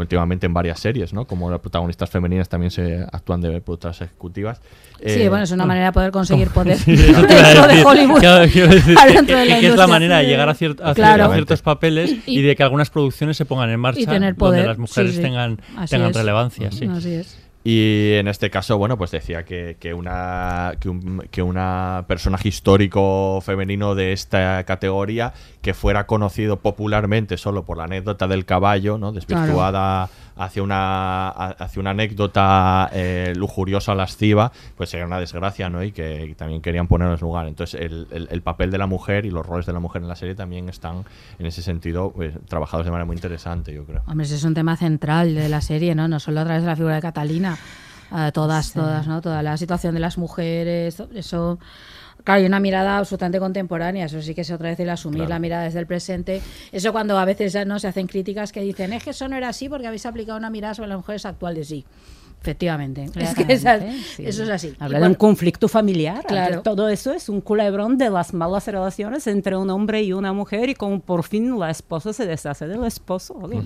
últimamente 0.00 0.46
en 0.46 0.54
varias 0.54 0.80
series 0.80 1.12
no 1.12 1.26
como 1.26 1.50
las 1.50 1.60
protagonistas 1.60 2.08
femeninas 2.10 2.48
también 2.48 2.70
se 2.70 3.04
actúan 3.12 3.40
de 3.40 3.60
productoras 3.60 4.00
ejecutivas 4.02 4.60
Sí, 4.98 5.22
Eh, 5.22 5.28
bueno, 5.28 5.44
es 5.44 5.52
una 5.52 5.64
manera 5.64 5.86
de 5.86 5.92
poder 5.92 6.10
conseguir 6.10 6.48
poder 6.54 6.76
Sí, 6.76 6.96
dentro 6.96 7.22
de. 7.68 7.84
Hollywood. 7.84 8.18
Claro, 8.18 8.40
decir 8.40 8.68
que, 8.68 8.74
de 8.76 9.26
que- 9.26 9.44
la 9.46 9.60
que 9.60 9.66
es 9.68 9.76
la 9.76 9.86
manera 9.86 10.18
de 10.18 10.26
llegar 10.26 10.48
a, 10.48 10.54
cier- 10.54 10.76
a 10.82 10.92
Claro. 10.92 11.26
a 11.26 11.34
ciertos 11.34 11.62
papeles 11.62 12.16
y, 12.26 12.40
Y- 12.40 12.42
de 12.42 12.56
que 12.56 12.64
algunas 12.64 12.90
producciones 12.90 13.36
se 13.36 13.44
pongan 13.44 13.70
en 13.70 13.78
marcha 13.78 14.00
y 14.00 14.06
tener 14.06 14.34
donde 14.34 14.38
poder. 14.38 14.66
las 14.66 14.78
mujeres 14.78 15.12
sí, 15.12 15.16
sí. 15.18 15.22
tengan, 15.22 15.60
Así 15.76 15.90
tengan 15.94 16.10
es. 16.10 16.16
relevancia. 16.16 16.72
Sí. 16.72 16.86
Así 16.86 17.12
es. 17.14 17.38
Y 17.70 18.14
en 18.14 18.28
este 18.28 18.48
caso, 18.48 18.78
bueno, 18.78 18.96
pues 18.96 19.10
decía 19.10 19.44
que, 19.44 19.76
que 19.78 19.92
una 19.92 20.72
que 20.80 20.88
un 20.88 21.28
que 21.30 21.42
una 21.42 22.06
personaje 22.08 22.48
histórico 22.48 23.42
femenino 23.42 23.94
de 23.94 24.14
esta 24.14 24.64
categoría 24.64 25.34
que 25.60 25.74
fuera 25.74 26.06
conocido 26.06 26.60
popularmente 26.60 27.36
solo 27.36 27.66
por 27.66 27.76
la 27.76 27.84
anécdota 27.84 28.26
del 28.26 28.46
caballo, 28.46 28.96
¿no? 28.96 29.12
Desvirtuada 29.12 30.08
hacia 30.38 30.62
una 30.62 31.28
hacia 31.28 31.80
una 31.80 31.90
anécdota 31.90 32.88
eh, 32.92 33.32
lujuriosa 33.36 33.94
lasciva, 33.94 34.50
pues 34.76 34.90
sería 34.90 35.06
una 35.06 35.18
desgracia, 35.20 35.68
¿no? 35.68 35.82
Y 35.82 35.92
que 35.92 36.34
también 36.36 36.60
querían 36.62 36.86
ponerlo 36.86 37.12
en 37.14 37.18
su 37.18 37.24
lugar. 37.26 37.46
Entonces, 37.48 37.80
el, 37.80 38.06
el- 38.10 38.28
el 38.30 38.42
papel 38.42 38.70
de 38.70 38.78
la 38.78 38.86
mujer 38.86 39.24
y 39.24 39.30
los 39.30 39.44
roles 39.44 39.66
de 39.66 39.72
la 39.72 39.80
mujer 39.80 40.02
en 40.02 40.08
la 40.08 40.16
serie 40.16 40.34
también 40.34 40.68
están, 40.68 41.04
en 41.38 41.46
ese 41.46 41.62
sentido, 41.62 42.10
pues, 42.12 42.34
trabajados 42.48 42.84
de 42.86 42.90
manera 42.92 43.04
muy 43.06 43.16
interesante, 43.16 43.72
yo 43.74 43.84
creo. 43.84 44.02
Hombre, 44.06 44.26
ese 44.26 44.36
es 44.36 44.44
un 44.44 44.54
tema 44.54 44.76
central 44.76 45.34
de 45.34 45.48
la 45.48 45.60
serie, 45.60 45.94
¿no? 45.94 46.08
No 46.08 46.20
solo 46.20 46.40
a 46.40 46.44
través 46.44 46.62
de 46.62 46.68
la 46.68 46.76
figura 46.76 46.94
de 46.96 47.02
Catalina, 47.02 47.56
eh, 48.16 48.30
todas, 48.32 48.72
todas, 48.72 49.06
¿no? 49.06 49.20
Toda 49.20 49.42
la 49.42 49.56
situación 49.56 49.94
de 49.94 50.00
las 50.00 50.18
mujeres, 50.18 51.02
eso... 51.14 51.58
Claro, 52.28 52.42
y 52.42 52.46
una 52.46 52.60
mirada 52.60 52.98
absolutamente 52.98 53.38
contemporánea, 53.38 54.04
eso 54.06 54.20
sí 54.20 54.34
que 54.34 54.42
es 54.42 54.50
otra 54.50 54.68
vez 54.68 54.78
el 54.80 54.90
asumir 54.90 55.18
Claro. 55.20 55.30
la 55.30 55.38
mirada 55.38 55.64
desde 55.64 55.78
el 55.78 55.86
presente. 55.86 56.42
Eso 56.72 56.92
cuando 56.92 57.18
a 57.18 57.24
veces 57.24 57.52
ya 57.54 57.64
no 57.64 57.78
se 57.78 57.88
hacen 57.88 58.06
críticas 58.06 58.52
que 58.52 58.60
dicen, 58.60 58.92
es 58.92 59.02
que 59.02 59.10
eso 59.10 59.28
no 59.28 59.36
era 59.36 59.48
así 59.48 59.68
porque 59.68 59.86
habéis 59.86 60.04
aplicado 60.04 60.36
una 60.38 60.50
mirada 60.50 60.74
sobre 60.74 60.88
las 60.90 60.98
mujeres 60.98 61.24
actuales. 61.24 61.68
Sí, 61.68 61.84
efectivamente. 62.40 63.04
Es 63.16 63.34
que 63.34 63.52
esa- 63.52 63.76
Claramente, 63.78 64.04
sí. 64.16 64.24
eso 64.26 64.42
es 64.42 64.50
así. 64.50 64.74
Habla 64.78 64.98
Y 64.98 65.02
de 65.02 65.08
un 65.08 65.14
conflicto 65.14 65.68
familiar. 65.68 66.24
Claro. 66.26 66.62
Todo 66.62 66.88
eso 66.88 67.12
es 67.12 67.28
un 67.28 67.40
culebrón 67.40 67.98
de 67.98 68.10
las 68.10 68.32
malas 68.34 68.66
relaciones 68.66 69.26
entre 69.26 69.56
un 69.56 69.70
hombre 69.70 70.02
y 70.02 70.12
una 70.12 70.32
mujer 70.32 70.68
y 70.68 70.74
como 70.74 71.00
por 71.00 71.24
fin 71.24 71.58
la 71.58 71.70
esposa 71.70 72.12
se 72.12 72.26
deshace 72.26 72.66
del 72.68 72.84
esposo. 72.84 73.34
¿vale? 73.34 73.62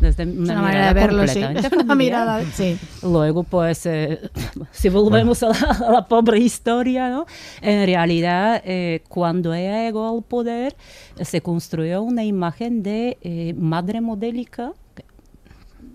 Desde 0.00 0.24
una, 0.24 0.52
una 0.52 0.62
manera 0.62 0.92
mirada 0.92 0.94
de 0.94 1.00
verlo, 1.00 1.26
sí. 1.26 1.76
una 1.84 1.94
mirada, 1.96 2.44
sí. 2.52 2.78
Luego, 3.02 3.42
pues, 3.42 3.84
eh, 3.86 4.20
si 4.70 4.88
volvemos 4.90 5.42
a, 5.42 5.48
la, 5.48 5.86
a 5.88 5.90
la 5.92 6.06
pobre 6.06 6.38
historia, 6.38 7.10
¿no? 7.10 7.26
En 7.60 7.84
realidad, 7.86 8.62
eh, 8.64 9.02
cuando 9.08 9.52
ella 9.54 9.82
llegó 9.84 10.08
al 10.16 10.22
poder, 10.22 10.76
eh, 11.18 11.24
se 11.24 11.40
construyó 11.40 12.02
una 12.02 12.24
imagen 12.24 12.82
de 12.82 13.18
eh, 13.22 13.54
madre 13.58 14.00
modélica. 14.00 14.72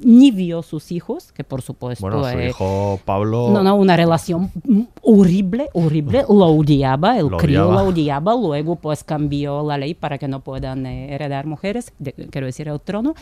Ni 0.05 0.31
vio 0.31 0.63
sus 0.63 0.91
hijos, 0.91 1.31
que 1.31 1.45
por 1.45 1.61
supuesto... 1.61 2.05
Bueno, 2.05 2.23
su 2.29 2.37
eh, 2.37 2.49
hijo 2.49 2.99
Pablo 3.05 3.49
no, 3.51 3.63
no, 3.63 3.75
una 3.75 3.95
relación 3.95 4.51
horrible, 5.01 5.69
horrible. 5.73 6.25
Lo 6.27 6.47
odiaba, 6.47 7.17
el 7.17 7.27
Lo 7.27 7.37
crío 7.37 7.67
odiaba. 7.69 7.83
lo 7.83 7.89
odiaba. 7.89 8.33
Luego, 8.35 8.75
pues 8.75 9.05
cambió 9.05 9.65
la 9.65 9.77
ley 9.77 9.93
para 9.93 10.17
que 10.17 10.27
no 10.27 10.41
puedan 10.41 10.85
eh, 10.85 11.13
heredar 11.15 11.45
mujeres, 11.45 11.93
de- 11.99 12.11
quiero 12.31 12.47
decir, 12.47 12.67
el 12.67 12.81
trono. 12.81 13.13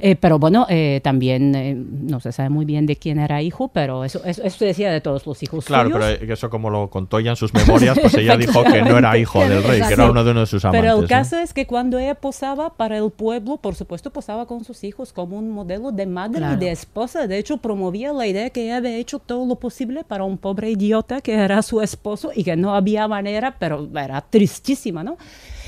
Eh, 0.00 0.14
pero 0.16 0.38
bueno, 0.38 0.66
eh, 0.68 1.00
también 1.02 1.54
eh, 1.56 1.74
no 1.76 2.20
se 2.20 2.30
sabe 2.30 2.50
muy 2.50 2.64
bien 2.64 2.86
de 2.86 2.96
quién 2.96 3.18
era 3.18 3.42
hijo, 3.42 3.68
pero 3.68 4.04
eso, 4.04 4.20
eso, 4.24 4.42
eso 4.44 4.58
se 4.58 4.64
decía 4.66 4.92
de 4.92 5.00
todos 5.00 5.26
los 5.26 5.42
hijos 5.42 5.64
Claro, 5.64 5.90
suyos. 5.90 6.16
pero 6.20 6.34
eso 6.34 6.50
como 6.50 6.70
lo 6.70 6.88
contó 6.88 7.18
ella 7.18 7.30
en 7.30 7.36
sus 7.36 7.52
memorias, 7.52 7.98
pues 8.00 8.14
ella 8.14 8.36
dijo 8.36 8.62
que 8.64 8.82
no 8.82 8.96
era 8.98 9.18
hijo 9.18 9.40
del 9.40 9.62
rey, 9.64 9.80
que 9.86 9.94
era 9.94 10.10
uno 10.10 10.22
de 10.22 10.30
uno 10.30 10.40
de 10.40 10.46
sus 10.46 10.64
amantes. 10.64 10.82
Pero 10.82 10.94
el 10.96 11.02
¿no? 11.02 11.08
caso 11.08 11.38
es 11.38 11.52
que 11.52 11.66
cuando 11.66 11.98
ella 11.98 12.14
posaba 12.14 12.74
para 12.76 12.96
el 12.98 13.10
pueblo, 13.10 13.56
por 13.56 13.74
supuesto 13.74 14.10
posaba 14.12 14.46
con 14.46 14.64
sus 14.64 14.84
hijos 14.84 15.12
como 15.12 15.36
un 15.36 15.50
modelo 15.50 15.90
de 15.90 16.06
madre 16.06 16.38
Claro. 16.38 16.54
y 16.54 16.58
de 16.64 16.70
esposa. 16.70 17.26
De 17.26 17.36
hecho, 17.38 17.56
promovía 17.56 18.12
la 18.12 18.26
idea 18.26 18.50
que 18.50 18.64
ella 18.64 18.76
había 18.76 18.96
hecho 18.96 19.18
todo 19.18 19.44
lo 19.46 19.56
posible 19.56 20.04
para 20.04 20.22
un 20.24 20.38
pobre 20.38 20.70
idiota 20.70 21.20
que 21.20 21.32
era 21.34 21.60
su 21.62 21.80
esposo 21.80 22.30
y 22.34 22.44
que 22.44 22.54
no 22.56 22.74
había 22.74 23.08
manera, 23.08 23.56
pero 23.58 23.88
era 23.94 24.20
tristísima, 24.20 25.02
¿no? 25.02 25.16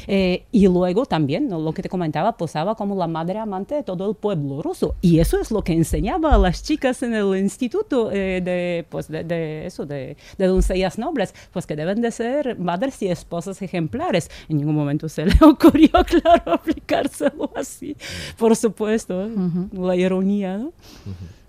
Eh, 0.07 0.45
y 0.53 0.67
luego 0.67 1.07
también, 1.07 1.49
¿no? 1.49 1.59
lo 1.61 1.73
que 1.73 1.83
te 1.83 1.89
comentaba, 1.89 2.37
posaba 2.37 2.75
como 2.75 2.97
la 2.97 3.07
madre 3.07 3.39
amante 3.39 3.75
de 3.75 3.83
todo 3.83 4.09
el 4.11 4.17
pueblo 4.17 4.63
ruso. 4.63 4.95
Y 5.01 5.19
eso 5.19 5.41
es 5.41 5.51
lo 5.51 5.63
que 5.63 5.73
enseñaba 5.73 6.35
a 6.35 6.39
las 6.39 6.63
chicas 6.63 7.03
en 7.03 7.15
el 7.15 7.37
instituto 7.39 8.11
eh, 8.13 8.41
de, 8.43 8.85
pues 8.89 9.09
de, 9.09 9.25
de 9.25 9.67
eso, 9.67 9.87
de, 9.87 10.17
de 10.39 10.47
doncellas 10.47 10.99
nobles, 10.99 11.35
pues 11.53 11.67
que 11.67 11.77
deben 11.77 12.01
de 12.01 12.11
ser 12.11 12.59
madres 12.59 13.01
y 13.03 13.09
esposas 13.09 13.61
ejemplares. 13.63 14.31
En 14.49 14.59
ningún 14.59 14.75
momento 14.75 15.09
se 15.09 15.27
le 15.27 15.35
ocurrió, 15.43 15.91
claro, 16.07 16.53
aplicárselo 16.53 17.51
así. 17.55 17.97
Por 18.39 18.57
supuesto, 18.57 19.25
¿eh? 19.27 19.31
la 19.73 19.97
ironía, 19.97 20.59
¿no? 20.59 20.73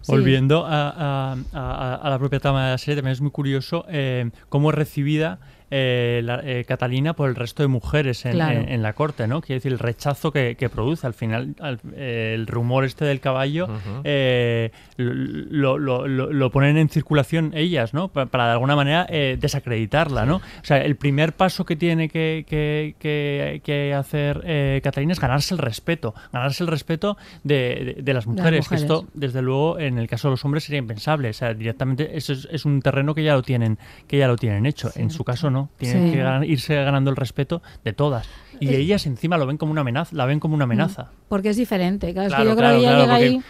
Sí. 0.02 0.12
Volviendo 0.14 0.66
a, 0.66 0.90
a- 0.90 1.38
a- 1.54 1.96
a 1.96 2.10
la 2.10 2.18
propia 2.18 2.40
trama 2.40 2.66
de 2.66 2.72
la 2.72 2.78
serie, 2.80 2.96
también 2.96 3.12
es 3.14 3.22
muy 3.22 3.30
curioso 3.30 3.86
eh, 3.88 4.32
cómo 4.50 4.72
es 4.72 4.76
recibida 4.76 5.40
eh, 5.72 6.22
la- 6.24 6.42
eh, 6.44 6.66
Catalina 6.68 7.14
por 7.14 7.30
el 7.30 7.36
resto 7.36 7.64
de 7.64 7.68
mujeres 7.68 8.26
en, 8.26 8.34
Claro. 8.34 8.60
en- 8.60 8.70
en 8.70 8.82
la 8.84 8.94
corte, 8.94 9.26
¿no? 9.28 9.42
Quiere 9.42 9.56
decir, 9.60 9.72
el 9.72 9.80
rechazo 9.80 10.32
que, 10.32 10.56
que 10.56 10.70
produce. 10.70 11.08
Al 11.08 11.14
final, 11.14 11.56
al- 11.60 11.80
eh, 11.96 12.34
el 12.36 12.46
rumor 12.48 12.84
este 12.86 13.06
del 13.06 13.20
caballo 13.20 13.68
eh, 14.04 14.72
lo, 14.98 15.78
lo- 15.78 16.08
lo- 16.08 16.32
lo 16.32 16.52
ponen 16.52 16.78
en 16.78 16.90
circulación 16.90 17.52
ellas, 17.56 17.94
¿no? 17.94 18.10
Pa- 18.10 18.26
Para, 18.28 18.46
de 18.48 18.52
alguna 18.52 18.76
manera 18.76 19.06
eh, 19.10 19.38
desacreditarla, 19.40 20.26
¿no? 20.26 20.36
O 20.38 20.64
sea, 20.64 20.78
el 20.84 20.96
primer 20.96 21.34
paso 21.34 21.66
que 21.66 21.76
tiene 21.76 22.10
que, 22.10 22.46
que- 22.48 22.96
que- 23.00 23.62
que 23.64 23.94
hacer 23.94 24.42
eh, 24.46 24.82
Catalina 24.84 25.14
es 25.14 25.20
ganarse 25.20 25.54
el 25.54 25.58
respeto. 25.60 26.14
Ganarse 26.32 26.64
el 26.64 26.68
respeto 26.70 27.18
de, 27.44 27.94
de- 27.98 28.02
de 28.04 28.14
las 28.14 28.28
mujeres. 28.28 28.68
que 28.68 28.76
mujeres. 28.76 28.82
esto, 28.84 29.08
desde 29.14 29.42
luego, 29.42 29.80
en 29.80 29.98
el 29.98 30.08
caso 30.08 30.28
de 30.28 30.32
los 30.34 30.46
hombres 30.46 30.64
sería 30.64 30.80
impensable. 30.80 31.30
O 31.30 31.34
sea, 31.34 31.54
directamente 31.54 32.18
eso 32.18 32.34
es, 32.34 32.48
es 32.52 32.66
un 32.66 32.82
terreno 32.82 33.16
que 33.16 33.24
ya 33.24 33.34
lo 33.34 33.42
tienen, 33.42 33.78
que 34.08 34.18
ya 34.18 34.28
lo 34.28 34.36
tienen 34.36 34.66
hecho. 34.66 34.92
En 34.96 35.10
su 35.10 35.24
caso 35.24 35.50
no. 35.50 35.61
Tienen 35.78 36.12
Sí. 36.12 36.18
que 36.18 36.48
irse 36.52 36.76
ganando 36.76 37.10
el 37.10 37.16
respeto 37.16 37.62
de 37.84 37.94
todas. 37.94 38.28
Y 38.60 38.70
Es- 38.70 38.76
ellas 38.76 39.06
encima 39.08 39.38
lo 39.38 39.46
ven 39.48 39.58
como 39.58 39.72
una 39.72 39.82
amenaza, 39.82 40.16
la 40.16 40.26
ven 40.26 40.40
como 40.40 40.56
una 40.56 40.66
amenaza. 40.66 41.10
Porque 41.30 41.50
es 41.50 41.58
diferente. 41.58 42.14
Claro, 42.14 42.28
es 42.28 42.34
Claro, 42.34 42.44
que 42.44 42.50
yo 42.50 42.56
claro, 42.58 42.70
creo 42.78 42.80
que 42.80 42.86
ella 42.86 42.90
claro, 42.90 43.04
llega 43.04 43.14
porque 43.14 43.38
ahí. 43.38 43.44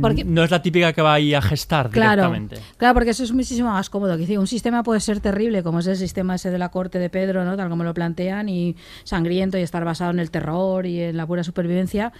Porque, 0.00 0.22
No 0.24 0.44
es 0.44 0.50
la 0.52 0.62
típica 0.62 0.92
que 0.92 1.02
va 1.02 1.14
ahí 1.14 1.34
a 1.34 1.42
gestar 1.42 1.90
Claro, 1.90 2.22
directamente. 2.30 2.56
claro, 2.76 2.94
porque 2.94 3.10
eso 3.10 3.24
es 3.24 3.32
muchísimo 3.32 3.68
más 3.68 3.90
cómodo. 3.90 4.16
Que 4.16 4.38
un 4.38 4.46
sistema 4.46 4.84
puede 4.84 5.00
ser 5.00 5.18
terrible, 5.18 5.64
como 5.64 5.80
es 5.80 5.88
el 5.88 5.96
sistema 5.96 6.36
ese 6.36 6.52
de 6.52 6.58
la 6.58 6.68
corte 6.68 7.00
de 7.00 7.10
Pedro, 7.10 7.44
¿no? 7.44 7.56
tal 7.56 7.68
como 7.68 7.82
lo 7.82 7.92
plantean, 7.92 8.48
y 8.48 8.76
sangriento 9.02 9.58
y 9.58 9.62
estar 9.62 9.84
basado 9.84 10.12
en 10.12 10.20
el 10.20 10.30
terror 10.30 10.86
y 10.86 11.00
en 11.02 11.16
la 11.16 11.26
pura 11.26 11.42
supervivencia, 11.42 12.12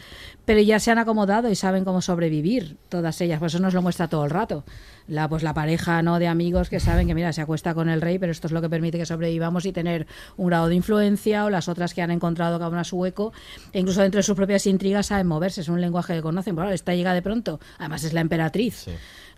pero 0.45 0.61
ya 0.61 0.80
se 0.80 0.90
han 0.90 0.99
acomodado 0.99 1.49
y 1.49 1.55
saben 1.55 1.84
cómo 1.84 2.03
sobrevivir 2.03 2.76
todas 2.88 3.20
ellas. 3.20 3.38
Por 3.38 3.47
eso 3.47 3.59
nos 3.59 3.74
lo 3.74 3.82
muestra 3.82 4.09
todo 4.09 4.24
el 4.24 4.30
rato. 4.30 4.64
La, 5.07 5.28
pues 5.28 5.43
la 5.43 5.55
pareja 5.55 6.03
no 6.03 6.18
de 6.18 6.28
amigos 6.28 6.68
que 6.68 6.80
saben 6.80 7.07
que 7.07 7.14
mira 7.14 7.32
se 7.32 7.40
acuesta 7.40 7.74
con 7.74 7.88
el 7.88 8.01
rey, 8.01 8.18
pero 8.18 8.32
esto 8.32 8.47
es 8.47 8.53
lo 8.53 8.61
que 8.61 8.68
permite 8.68 8.99
que 8.99 9.07
sobrevivamos 9.07 9.66
y 9.66 9.72
tener 9.72 10.07
un 10.36 10.49
grado 10.49 10.68
de 10.68 10.74
influencia, 10.74 11.45
o 11.45 11.51
las 11.51 11.68
otras 11.68 11.95
que 11.95 12.03
han 12.03 12.11
encontrado 12.11 12.59
cada 12.59 12.70
una 12.70 12.84
su 12.84 12.97
hueco, 12.97 13.32
e 13.72 13.80
incluso 13.80 14.03
dentro 14.03 14.18
de 14.18 14.22
sus 14.22 14.36
propias 14.36 14.66
intrigas 14.66 15.07
saben 15.07 15.26
moverse, 15.26 15.61
es 15.61 15.68
un 15.68 15.80
lenguaje 15.80 16.14
que 16.14 16.22
conocen. 16.22 16.55
Claro, 16.55 16.70
esta 16.70 16.95
llega 16.95 17.14
de 17.14 17.22
pronto, 17.22 17.61
además 17.78 18.05
es 18.05 18.12
la 18.12 18.20
emperatriz. 18.20 18.86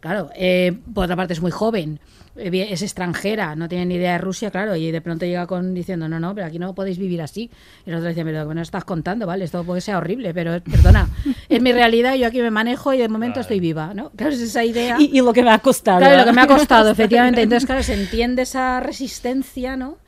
Claro, 0.00 0.30
eh, 0.36 0.78
por 0.92 1.04
otra 1.04 1.16
parte 1.16 1.32
es 1.32 1.40
muy 1.40 1.50
joven, 1.50 1.98
es 2.36 2.82
extranjera, 2.82 3.54
no 3.54 3.68
tiene 3.68 3.86
ni 3.86 3.94
idea 3.94 4.12
de 4.12 4.18
Rusia, 4.18 4.50
claro, 4.50 4.74
y 4.74 4.90
de 4.90 5.00
pronto 5.00 5.24
llega 5.24 5.46
con 5.46 5.74
diciendo, 5.74 6.08
no, 6.08 6.18
no, 6.18 6.34
pero 6.34 6.46
aquí 6.46 6.58
no 6.58 6.74
podéis 6.74 6.98
vivir 6.98 7.22
así. 7.22 7.50
Y 7.86 7.90
nosotros 7.90 8.14
decimos, 8.14 8.32
pero 8.32 8.48
¿qué 8.48 8.54
nos 8.54 8.68
estás 8.68 8.84
contando? 8.84 9.26
Vale, 9.26 9.44
esto 9.44 9.62
puede 9.64 9.80
ser 9.80 9.96
horrible, 9.96 10.34
pero 10.34 10.60
perdona, 10.60 11.08
es 11.48 11.62
mi 11.62 11.72
realidad, 11.72 12.14
yo 12.16 12.26
aquí 12.26 12.40
me 12.40 12.50
manejo 12.50 12.92
y 12.92 12.98
de 12.98 13.08
momento 13.08 13.40
estoy 13.40 13.60
viva, 13.60 13.94
¿no? 13.94 14.10
Claro, 14.10 14.32
es 14.32 14.40
esa 14.40 14.64
idea. 14.64 14.96
Y, 14.98 15.18
y 15.18 15.20
lo 15.20 15.32
que 15.32 15.42
me 15.42 15.50
ha 15.50 15.58
costado. 15.58 15.98
Claro, 15.98 16.18
lo 16.18 16.24
que 16.24 16.32
me 16.32 16.40
ha 16.40 16.46
costado, 16.48 16.90
efectivamente. 16.90 17.42
Entonces, 17.42 17.66
claro, 17.66 17.82
se 17.82 17.94
entiende 17.94 18.42
esa 18.42 18.80
resistencia, 18.80 19.76
¿no? 19.76 19.98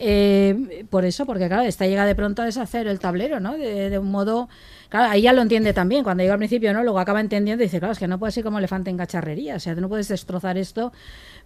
Eh, 0.00 0.86
por 0.90 1.04
eso, 1.04 1.26
porque 1.26 1.48
claro, 1.48 1.62
esta 1.62 1.86
llega 1.86 2.06
de 2.06 2.14
pronto 2.14 2.42
a 2.42 2.44
deshacer 2.44 2.86
el 2.86 3.00
tablero, 3.00 3.40
¿no? 3.40 3.56
De, 3.56 3.90
de 3.90 3.98
un 3.98 4.10
modo... 4.10 4.48
Claro, 4.88 5.10
ahí 5.10 5.22
ya 5.22 5.34
lo 5.34 5.42
entiende 5.42 5.74
también, 5.74 6.02
cuando 6.02 6.22
llega 6.22 6.32
al 6.32 6.38
principio, 6.38 6.72
¿no? 6.72 6.82
Luego 6.82 6.98
acaba 6.98 7.20
entendiendo 7.20 7.62
y 7.62 7.66
dice, 7.66 7.78
claro, 7.78 7.92
es 7.92 7.98
que 7.98 8.08
no 8.08 8.18
puede 8.18 8.32
ser 8.32 8.42
como 8.42 8.58
elefante 8.58 8.88
en 8.88 8.96
cacharrería, 8.96 9.56
o 9.56 9.60
sea, 9.60 9.74
tú 9.74 9.82
no 9.82 9.88
puedes 9.88 10.08
destrozar 10.08 10.56
esto 10.56 10.92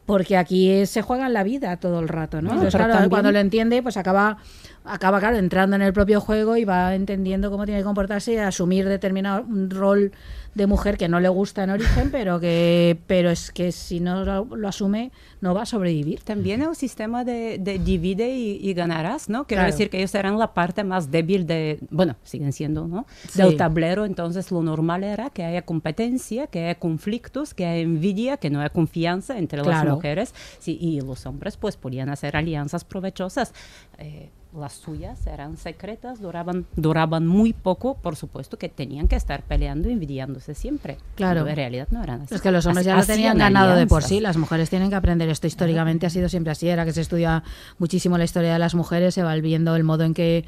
porque 0.06 0.36
aquí 0.36 0.84
se 0.86 1.00
juega 1.02 1.26
en 1.26 1.32
la 1.32 1.42
vida 1.44 1.76
todo 1.76 2.00
el 2.00 2.08
rato, 2.08 2.38
¿no? 2.42 2.48
No, 2.48 2.54
Entonces, 2.54 2.72
pero 2.72 2.84
claro, 2.84 2.92
también- 2.94 3.10
cuando 3.10 3.32
lo 3.32 3.38
entiende, 3.38 3.82
pues 3.82 3.96
acaba, 3.96 4.38
acaba, 4.84 5.20
claro, 5.20 5.36
entrando 5.36 5.76
en 5.76 5.82
el 5.82 5.92
propio 5.92 6.20
juego 6.20 6.56
y 6.56 6.64
va 6.64 6.94
entendiendo 6.94 7.50
cómo 7.50 7.64
tiene 7.64 7.80
que 7.80 7.84
comportarse 7.84 8.32
y 8.32 8.36
asumir 8.36 8.88
determinado 8.88 9.42
un 9.42 9.70
rol 9.70 10.12
de 10.54 10.66
mujer 10.66 10.98
que 10.98 11.08
no 11.08 11.18
le 11.18 11.30
gusta 11.30 11.64
en 11.64 11.70
origen, 11.70 12.10
pero 12.10 12.38
que 12.38 12.98
pero 13.06 13.30
es 13.30 13.50
que 13.52 13.72
si 13.72 14.00
no 14.00 14.22
lo, 14.22 14.44
lo 14.54 14.68
asume, 14.68 15.10
no 15.40 15.54
va 15.54 15.62
a 15.62 15.66
sobrevivir. 15.66 16.20
También 16.20 16.60
el 16.60 16.76
sistema 16.76 17.24
de, 17.24 17.56
de 17.58 17.78
divide 17.78 18.34
y, 18.36 18.58
y 18.60 18.74
ganarás, 18.74 19.30
¿no? 19.30 19.46
Quiero 19.46 19.62
Claro. 19.62 19.72
decir 19.72 19.88
que 19.88 19.96
ellos 19.98 20.14
eran 20.14 20.38
la 20.38 20.52
parte 20.52 20.84
más 20.84 21.10
débil 21.10 21.46
de, 21.46 21.78
bueno, 21.90 22.16
siguen 22.22 22.52
siendo, 22.52 22.86
¿no? 22.86 23.06
del 23.34 23.52
Sí. 23.52 23.56
tablero, 23.56 24.04
entonces 24.04 24.50
lo 24.50 24.62
normal 24.62 25.04
era 25.04 25.30
que 25.30 25.42
haya 25.44 25.62
competencia, 25.62 26.48
que 26.48 26.64
haya 26.66 26.74
conflictos, 26.74 27.54
que 27.54 27.64
haya 27.64 27.80
envidia, 27.80 28.36
que 28.36 28.50
no 28.50 28.60
haya 28.60 28.68
confianza 28.68 29.38
entre 29.38 29.58
las 29.62 29.68
Claro. 29.92 29.96
mujeres. 29.96 30.34
Sí, 30.58 30.78
y 30.80 31.00
los 31.00 31.26
hombres 31.26 31.56
pues 31.56 31.76
podían 31.76 32.08
hacer 32.08 32.36
alianzas 32.36 32.84
provechosas. 32.84 33.52
Eh, 33.98 34.30
las 34.54 34.74
suyas 34.74 35.26
eran 35.26 35.56
secretas, 35.56 36.20
duraban, 36.20 36.66
duraban 36.76 37.26
muy 37.26 37.54
poco, 37.54 37.94
por 37.94 38.16
supuesto 38.16 38.58
que 38.58 38.68
tenían 38.68 39.08
que 39.08 39.16
estar 39.16 39.42
peleando 39.44 39.88
y 39.88 39.92
envidiándose 39.92 40.54
siempre. 40.54 40.98
Claro. 41.14 41.40
Pero 41.40 41.48
en 41.50 41.56
realidad 41.56 41.88
no 41.90 42.02
eran 42.02 42.20
así. 42.20 42.34
Es 42.34 42.42
que 42.42 42.50
los 42.50 42.66
hombres 42.66 42.84
ya 42.84 42.94
lo 42.96 43.02
tenían 43.06 43.38
ganado 43.38 43.74
de 43.76 43.86
por 43.86 43.98
alianzas. 44.00 44.08
sí, 44.10 44.20
las 44.20 44.36
mujeres 44.36 44.68
tienen 44.68 44.90
que 44.90 44.96
aprender 44.96 45.26
esto. 45.30 45.46
Históricamente 45.46 46.04
ha 46.04 46.10
sido 46.10 46.28
siempre 46.28 46.50
así, 46.52 46.68
era 46.68 46.84
que 46.84 46.92
se 46.92 47.00
estudia 47.00 47.42
muchísimo 47.78 48.18
la 48.18 48.24
historia 48.24 48.52
de 48.52 48.58
las 48.58 48.74
mujeres, 48.74 49.14
se 49.14 49.22
va 49.22 49.34
viendo 49.36 49.74
el 49.74 49.84
modo 49.84 50.04
en 50.04 50.12
que 50.12 50.44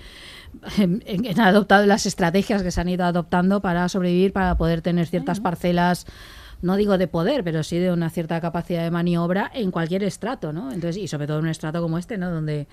en, 0.77 1.03
en- 1.07 1.25
en 1.25 1.41
han 1.41 1.47
adoptado 1.49 1.87
las 1.87 2.05
estrategias 2.05 2.63
que 2.63 2.71
se 2.71 2.81
han 2.83 2.91
ido 2.91 3.07
adoptando 3.07 3.61
para 3.63 3.89
sobrevivir, 3.89 4.35
para 4.35 4.57
poder 4.59 4.83
tener 4.83 5.07
ciertas 5.07 5.41
parcelas, 5.41 6.07
no 6.65 6.77
digo 6.77 6.99
de 6.99 7.07
poder, 7.07 7.45
pero 7.45 7.63
sí 7.63 7.79
de 7.79 7.93
una 7.93 8.11
cierta 8.11 8.41
capacidad 8.41 8.83
de 8.83 8.91
maniobra 8.91 9.51
en 9.55 9.71
cualquier 9.71 10.03
estrato, 10.03 10.53
¿no? 10.53 10.73
Entonces, 10.73 10.97
y 10.97 11.07
sobre 11.09 11.27
todo 11.27 11.39
en 11.39 11.45
un 11.45 11.51
estrato 11.51 11.81
como 11.83 11.99
este, 11.99 12.19
¿no? 12.19 12.31
Donde 12.31 12.67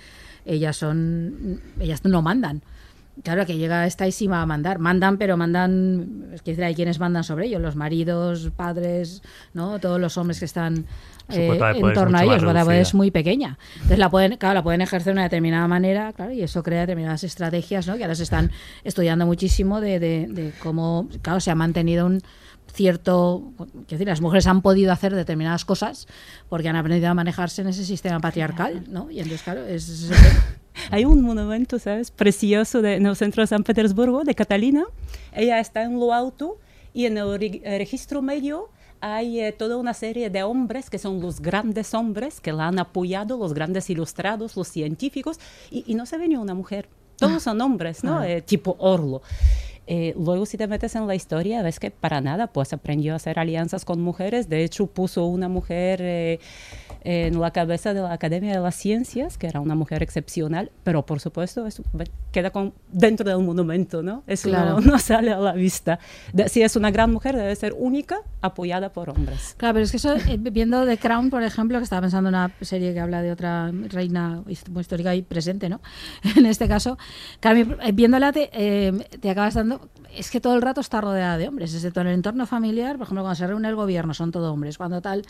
ellas 0.46 0.78
son, 0.78 1.62
ellas 1.80 2.04
no 2.06 2.22
mandan. 2.22 2.62
Claro 3.24 3.46
que 3.46 3.58
llega 3.58 3.86
esta 3.86 4.08
y 4.08 4.14
sí 4.14 4.26
va 4.28 4.42
a 4.42 4.46
mandar. 4.46 4.80
Mandan, 4.80 5.18
pero 5.18 5.36
mandan. 5.36 6.30
Es 6.34 6.42
que 6.42 6.52
hay 6.64 6.74
quienes 6.74 6.98
mandan 6.98 7.26
sobre 7.26 7.46
ellos: 7.48 7.62
los 7.62 7.76
maridos, 7.76 8.50
padres, 8.56 9.22
¿no? 9.54 9.80
Todos 9.80 10.00
los 10.00 10.18
hombres 10.18 10.40
que 10.40 10.46
están 10.46 10.86
eh, 11.30 11.48
en 11.76 11.94
torno 11.94 12.18
a 12.18 12.24
ellos. 12.24 12.42
La 12.54 12.64
poder 12.64 12.82
es 12.82 12.94
muy 12.94 13.12
pequeña. 13.12 13.58
Entonces 13.76 14.00
la 14.00 14.10
pueden, 14.10 14.38
claro, 14.38 14.56
la 14.56 14.64
pueden 14.64 14.80
ejercer 14.82 15.08
de 15.08 15.12
una 15.12 15.24
determinada 15.24 15.68
manera, 15.68 16.14
claro, 16.14 16.32
y 16.32 16.42
eso 16.42 16.64
crea 16.64 16.82
determinadas 16.82 17.26
estrategias, 17.26 17.86
¿no? 17.86 17.98
Que 17.98 18.04
ahora 18.06 18.16
se 18.16 18.24
están 18.24 18.50
estudiando 18.86 19.26
muchísimo 19.26 19.82
de, 19.82 20.00
de- 20.00 20.28
de 20.30 20.54
cómo, 20.64 21.10
claro, 21.22 21.42
se 21.42 21.52
ha 21.52 21.56
mantenido 21.56 22.06
un 22.06 22.22
cierto, 22.74 23.52
quiero 23.58 23.86
decir, 23.90 24.08
las 24.08 24.22
mujeres 24.22 24.48
han 24.48 24.62
podido 24.62 24.92
hacer 24.92 25.16
determinadas 25.16 25.66
cosas 25.66 26.08
porque 26.50 26.70
han 26.70 26.76
aprendido 26.76 27.10
a 27.10 27.14
manejarse 27.14 27.62
en 27.62 27.68
ese 27.70 27.86
sistema 27.86 28.20
patriarcal, 28.20 28.84
¿no? 28.90 29.10
Y 29.12 29.18
entonces, 29.20 29.42
claro, 29.44 29.66
es, 29.66 29.88
es- 29.90 30.12
Hay 30.90 31.04
un 31.06 31.22
monumento, 31.22 31.80
¿sabes? 31.80 32.12
Precioso 32.12 32.82
de- 32.82 32.96
en 32.96 33.06
el 33.06 33.16
centro 33.16 33.44
de 33.44 33.48
San 33.48 33.64
Petersburgo, 33.64 34.24
de 34.24 34.34
Catalina. 34.36 34.84
Ella 35.34 35.60
está 35.60 35.84
en 35.84 36.00
lo 36.00 36.14
alto 36.14 36.58
y 36.94 37.06
en 37.06 37.18
el 37.18 37.62
eh, 37.64 37.78
registro 37.78 38.22
medio 38.22 38.70
hay 39.04 39.40
eh, 39.40 39.52
toda 39.52 39.78
una 39.78 39.94
serie 39.94 40.30
de 40.30 40.44
hombres 40.44 40.90
que 40.90 41.00
son 41.00 41.20
los 41.22 41.42
grandes 41.42 41.94
hombres 41.94 42.40
que 42.40 42.54
la 42.54 42.68
han 42.68 42.78
apoyado, 42.80 43.38
los 43.38 43.54
grandes 43.54 43.90
ilustrados, 43.90 44.56
los 44.56 44.68
científicos, 44.68 45.40
y, 45.72 45.84
y 45.88 45.96
no 45.96 46.06
se 46.06 46.18
ve 46.18 46.28
ni 46.28 46.36
una 46.38 46.54
mujer. 46.54 46.88
Todos 47.18 47.44
son 47.44 47.60
hombres, 47.62 48.04
¿no? 48.04 48.20
Ah. 48.20 48.30
Eh, 48.30 48.42
tipo 48.42 48.76
Orlo. 48.80 49.22
Eh, 49.94 50.14
luego, 50.18 50.46
si 50.46 50.56
te 50.56 50.68
metes 50.68 50.96
en 50.96 51.06
la 51.06 51.16
historia, 51.16 51.62
ves 51.64 51.78
que 51.78 51.92
para 51.92 52.22
nada, 52.22 52.48
pues 52.48 52.72
aprendió 52.72 53.12
a 53.12 53.18
hacer 53.18 53.38
alianzas 53.38 53.84
con 53.84 54.00
mujeres. 54.00 54.48
De 54.48 54.64
hecho, 54.64 54.88
puso 54.88 55.26
una 55.26 55.50
mujer 55.50 56.00
eh, 56.02 56.40
en 57.04 57.40
la 57.42 57.52
cabeza 57.52 57.94
de 57.94 58.02
la 58.02 58.14
Academia 58.14 58.54
de 58.54 58.60
las 58.60 58.76
Ciencias, 58.76 59.38
que 59.38 59.48
era 59.48 59.60
una 59.60 59.76
mujer 59.76 60.04
excepcional, 60.04 60.72
pero 60.84 61.06
por 61.06 61.20
supuesto, 61.20 61.66
eso 61.66 61.84
queda 62.32 62.52
con, 62.52 62.74
dentro 62.92 63.28
del 63.28 63.40
monumento, 63.46 64.04
¿no? 64.04 64.24
Eso 64.28 64.50
Claro. 64.50 64.80
no, 64.80 64.92
no 64.92 65.00
sale 65.00 65.32
a 65.32 65.40
la 65.40 65.54
vista. 65.54 66.00
De- 66.34 66.48
si 66.50 66.62
es 66.62 66.76
una 66.76 66.92
gran 66.92 67.12
mujer, 67.12 67.36
debe 67.36 67.56
ser 67.56 67.74
única, 67.78 68.18
apoyada 68.42 68.90
por 68.94 69.10
hombres. 69.10 69.56
Claro, 69.58 69.74
pero 69.76 69.86
es 69.86 69.92
que 69.92 69.98
eso, 69.98 70.14
eh, 70.16 70.38
viendo 70.40 70.86
The 70.86 70.98
Crown, 70.98 71.30
por 71.30 71.44
ejemplo, 71.44 71.78
que 71.80 71.84
estaba 71.84 72.02
pensando 72.02 72.30
en 72.30 72.36
una 72.36 72.52
serie 72.62 72.94
que 72.94 73.00
habla 73.00 73.22
de 73.22 73.32
otra 73.32 73.72
reina 73.90 74.44
histórica 74.48 75.16
y 75.16 75.22
presente, 75.24 75.70
¿no? 75.70 75.82
en 76.38 76.46
este 76.46 76.68
caso, 76.68 76.98
claro, 77.40 77.60
eh, 77.82 77.92
viéndola 77.94 78.32
te, 78.32 78.50
eh, 78.54 78.92
te 79.20 79.30
acabas 79.30 79.56
dando... 79.56 79.90
Es 80.16 80.30
que 80.30 80.42
todo 80.42 80.56
el 80.56 80.62
rato 80.62 80.82
está 80.82 81.00
rodeada 81.02 81.38
de 81.38 81.48
hombres, 81.48 81.74
excepto 81.74 82.02
en 82.02 82.08
el 82.08 82.14
entorno 82.16 82.46
familiar, 82.46 82.98
por 82.98 83.06
ejemplo, 83.06 83.24
cuando 83.24 83.36
se 83.36 83.48
reúne 83.48 83.70
el 83.70 83.76
gobierno 83.76 84.14
son 84.14 84.32
todo 84.32 84.54
hombres, 84.54 84.78
cuando 84.78 85.02
tal... 85.02 85.24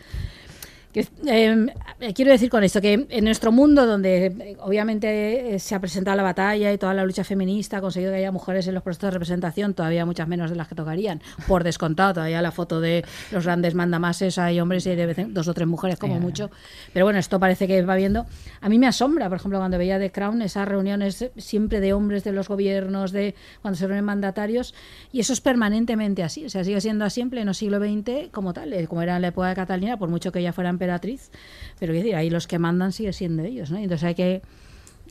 Que, 0.92 1.06
eh, 1.26 1.66
quiero 2.14 2.30
decir 2.32 2.50
con 2.50 2.62
esto 2.64 2.80
que 2.82 3.06
en 3.08 3.24
nuestro 3.24 3.50
mundo, 3.50 3.86
donde 3.86 4.26
eh, 4.26 4.56
obviamente 4.60 5.54
eh, 5.54 5.58
se 5.58 5.74
ha 5.74 5.80
presentado 5.80 6.16
la 6.18 6.22
batalla 6.22 6.70
y 6.70 6.76
toda 6.76 6.92
la 6.92 7.04
lucha 7.04 7.24
feminista 7.24 7.78
ha 7.78 7.80
conseguido 7.80 8.12
que 8.12 8.18
haya 8.18 8.30
mujeres 8.30 8.66
en 8.68 8.74
los 8.74 8.82
puestos 8.82 9.06
de 9.08 9.12
representación, 9.12 9.72
todavía 9.72 10.04
muchas 10.04 10.28
menos 10.28 10.50
de 10.50 10.56
las 10.56 10.68
que 10.68 10.74
tocarían, 10.74 11.22
por 11.48 11.64
descontado, 11.64 12.12
todavía 12.14 12.42
la 12.42 12.50
foto 12.52 12.80
de 12.80 13.04
los 13.30 13.44
grandes 13.46 13.74
mandamases 13.74 14.36
hay 14.36 14.60
hombres 14.60 14.84
y 14.86 14.90
hay 14.90 14.96
de 14.96 15.06
vez 15.06 15.18
en- 15.18 15.32
dos 15.32 15.48
o 15.48 15.54
tres 15.54 15.66
mujeres 15.66 15.98
como 15.98 16.14
mucho, 16.20 16.50
pero 16.92 17.06
bueno, 17.06 17.18
esto 17.18 17.40
parece 17.40 17.66
que 17.66 17.80
va 17.82 17.96
viendo. 17.96 18.26
A 18.60 18.68
mí 18.68 18.78
me 18.78 18.86
asombra, 18.86 19.28
por 19.30 19.36
ejemplo, 19.38 19.58
cuando 19.60 19.78
veía 19.78 19.98
The 19.98 20.10
Crown, 20.12 20.42
esas 20.42 20.68
reuniones 20.68 21.30
siempre 21.38 21.80
de 21.80 21.94
hombres 21.94 22.22
de 22.22 22.32
los 22.32 22.48
gobiernos, 22.48 23.12
de 23.12 23.34
cuando 23.62 23.78
se 23.78 23.86
reúnen 23.86 24.04
mandatarios, 24.04 24.74
y 25.10 25.20
eso 25.20 25.32
es 25.32 25.40
permanentemente 25.40 26.22
así, 26.22 26.44
o 26.44 26.50
sea, 26.50 26.64
sigue 26.64 26.80
siendo 26.82 27.06
así 27.06 27.22
en 27.22 27.30
pleno 27.30 27.54
siglo 27.54 27.78
XX 27.78 28.28
como 28.30 28.52
tal, 28.52 28.74
eh, 28.74 28.86
como 28.86 29.00
era 29.00 29.16
en 29.16 29.22
la 29.22 29.28
época 29.28 29.48
de 29.48 29.54
Catalina, 29.54 29.96
por 29.96 30.10
mucho 30.10 30.30
que 30.32 30.40
ella 30.40 30.52
fuera 30.52 30.68
emperatriz, 30.82 31.30
pero 31.78 31.92
decir, 31.92 32.16
ahí 32.16 32.28
los 32.28 32.46
que 32.46 32.58
mandan 32.58 32.92
sigue 32.92 33.12
siendo 33.12 33.44
ellos, 33.44 33.70
¿no? 33.70 33.78
Entonces 33.78 34.04
hay 34.04 34.14
que 34.14 34.42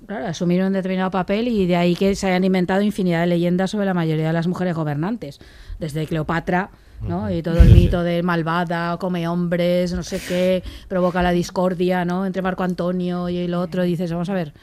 claro, 0.06 0.28
asumir 0.28 0.62
un 0.64 0.74
determinado 0.74 1.12
papel 1.12 1.48
y 1.48 1.66
de 1.66 1.78
ahí 1.78 1.96
que 1.96 2.16
se 2.16 2.28
hayan 2.28 2.44
inventado 2.44 2.82
infinidad 2.82 3.22
de 3.22 3.28
leyendas 3.28 3.72
sobre 3.72 3.86
la 3.86 3.94
mayoría 3.94 4.28
de 4.28 4.34
las 4.34 4.48
mujeres 4.48 4.76
gobernantes, 4.76 5.40
desde 5.80 6.06
Cleopatra, 6.08 6.72
¿no? 7.08 7.32
Y 7.32 7.42
todo 7.42 7.62
el 7.62 7.74
mito 7.74 8.04
de 8.04 8.22
malvada, 8.22 8.98
come 8.98 9.28
hombres, 9.28 9.94
no 9.94 10.04
sé 10.04 10.22
qué, 10.28 10.64
provoca 10.88 11.24
la 11.24 11.32
discordia, 11.32 12.06
¿no? 12.06 12.26
Entre 12.26 12.42
Marco 12.42 12.64
Antonio 12.64 13.30
y 13.30 13.38
el 13.38 13.54
otro, 13.54 13.84
dices, 13.84 14.12
vamos 14.12 14.30
a 14.30 14.34
ver, 14.34 14.54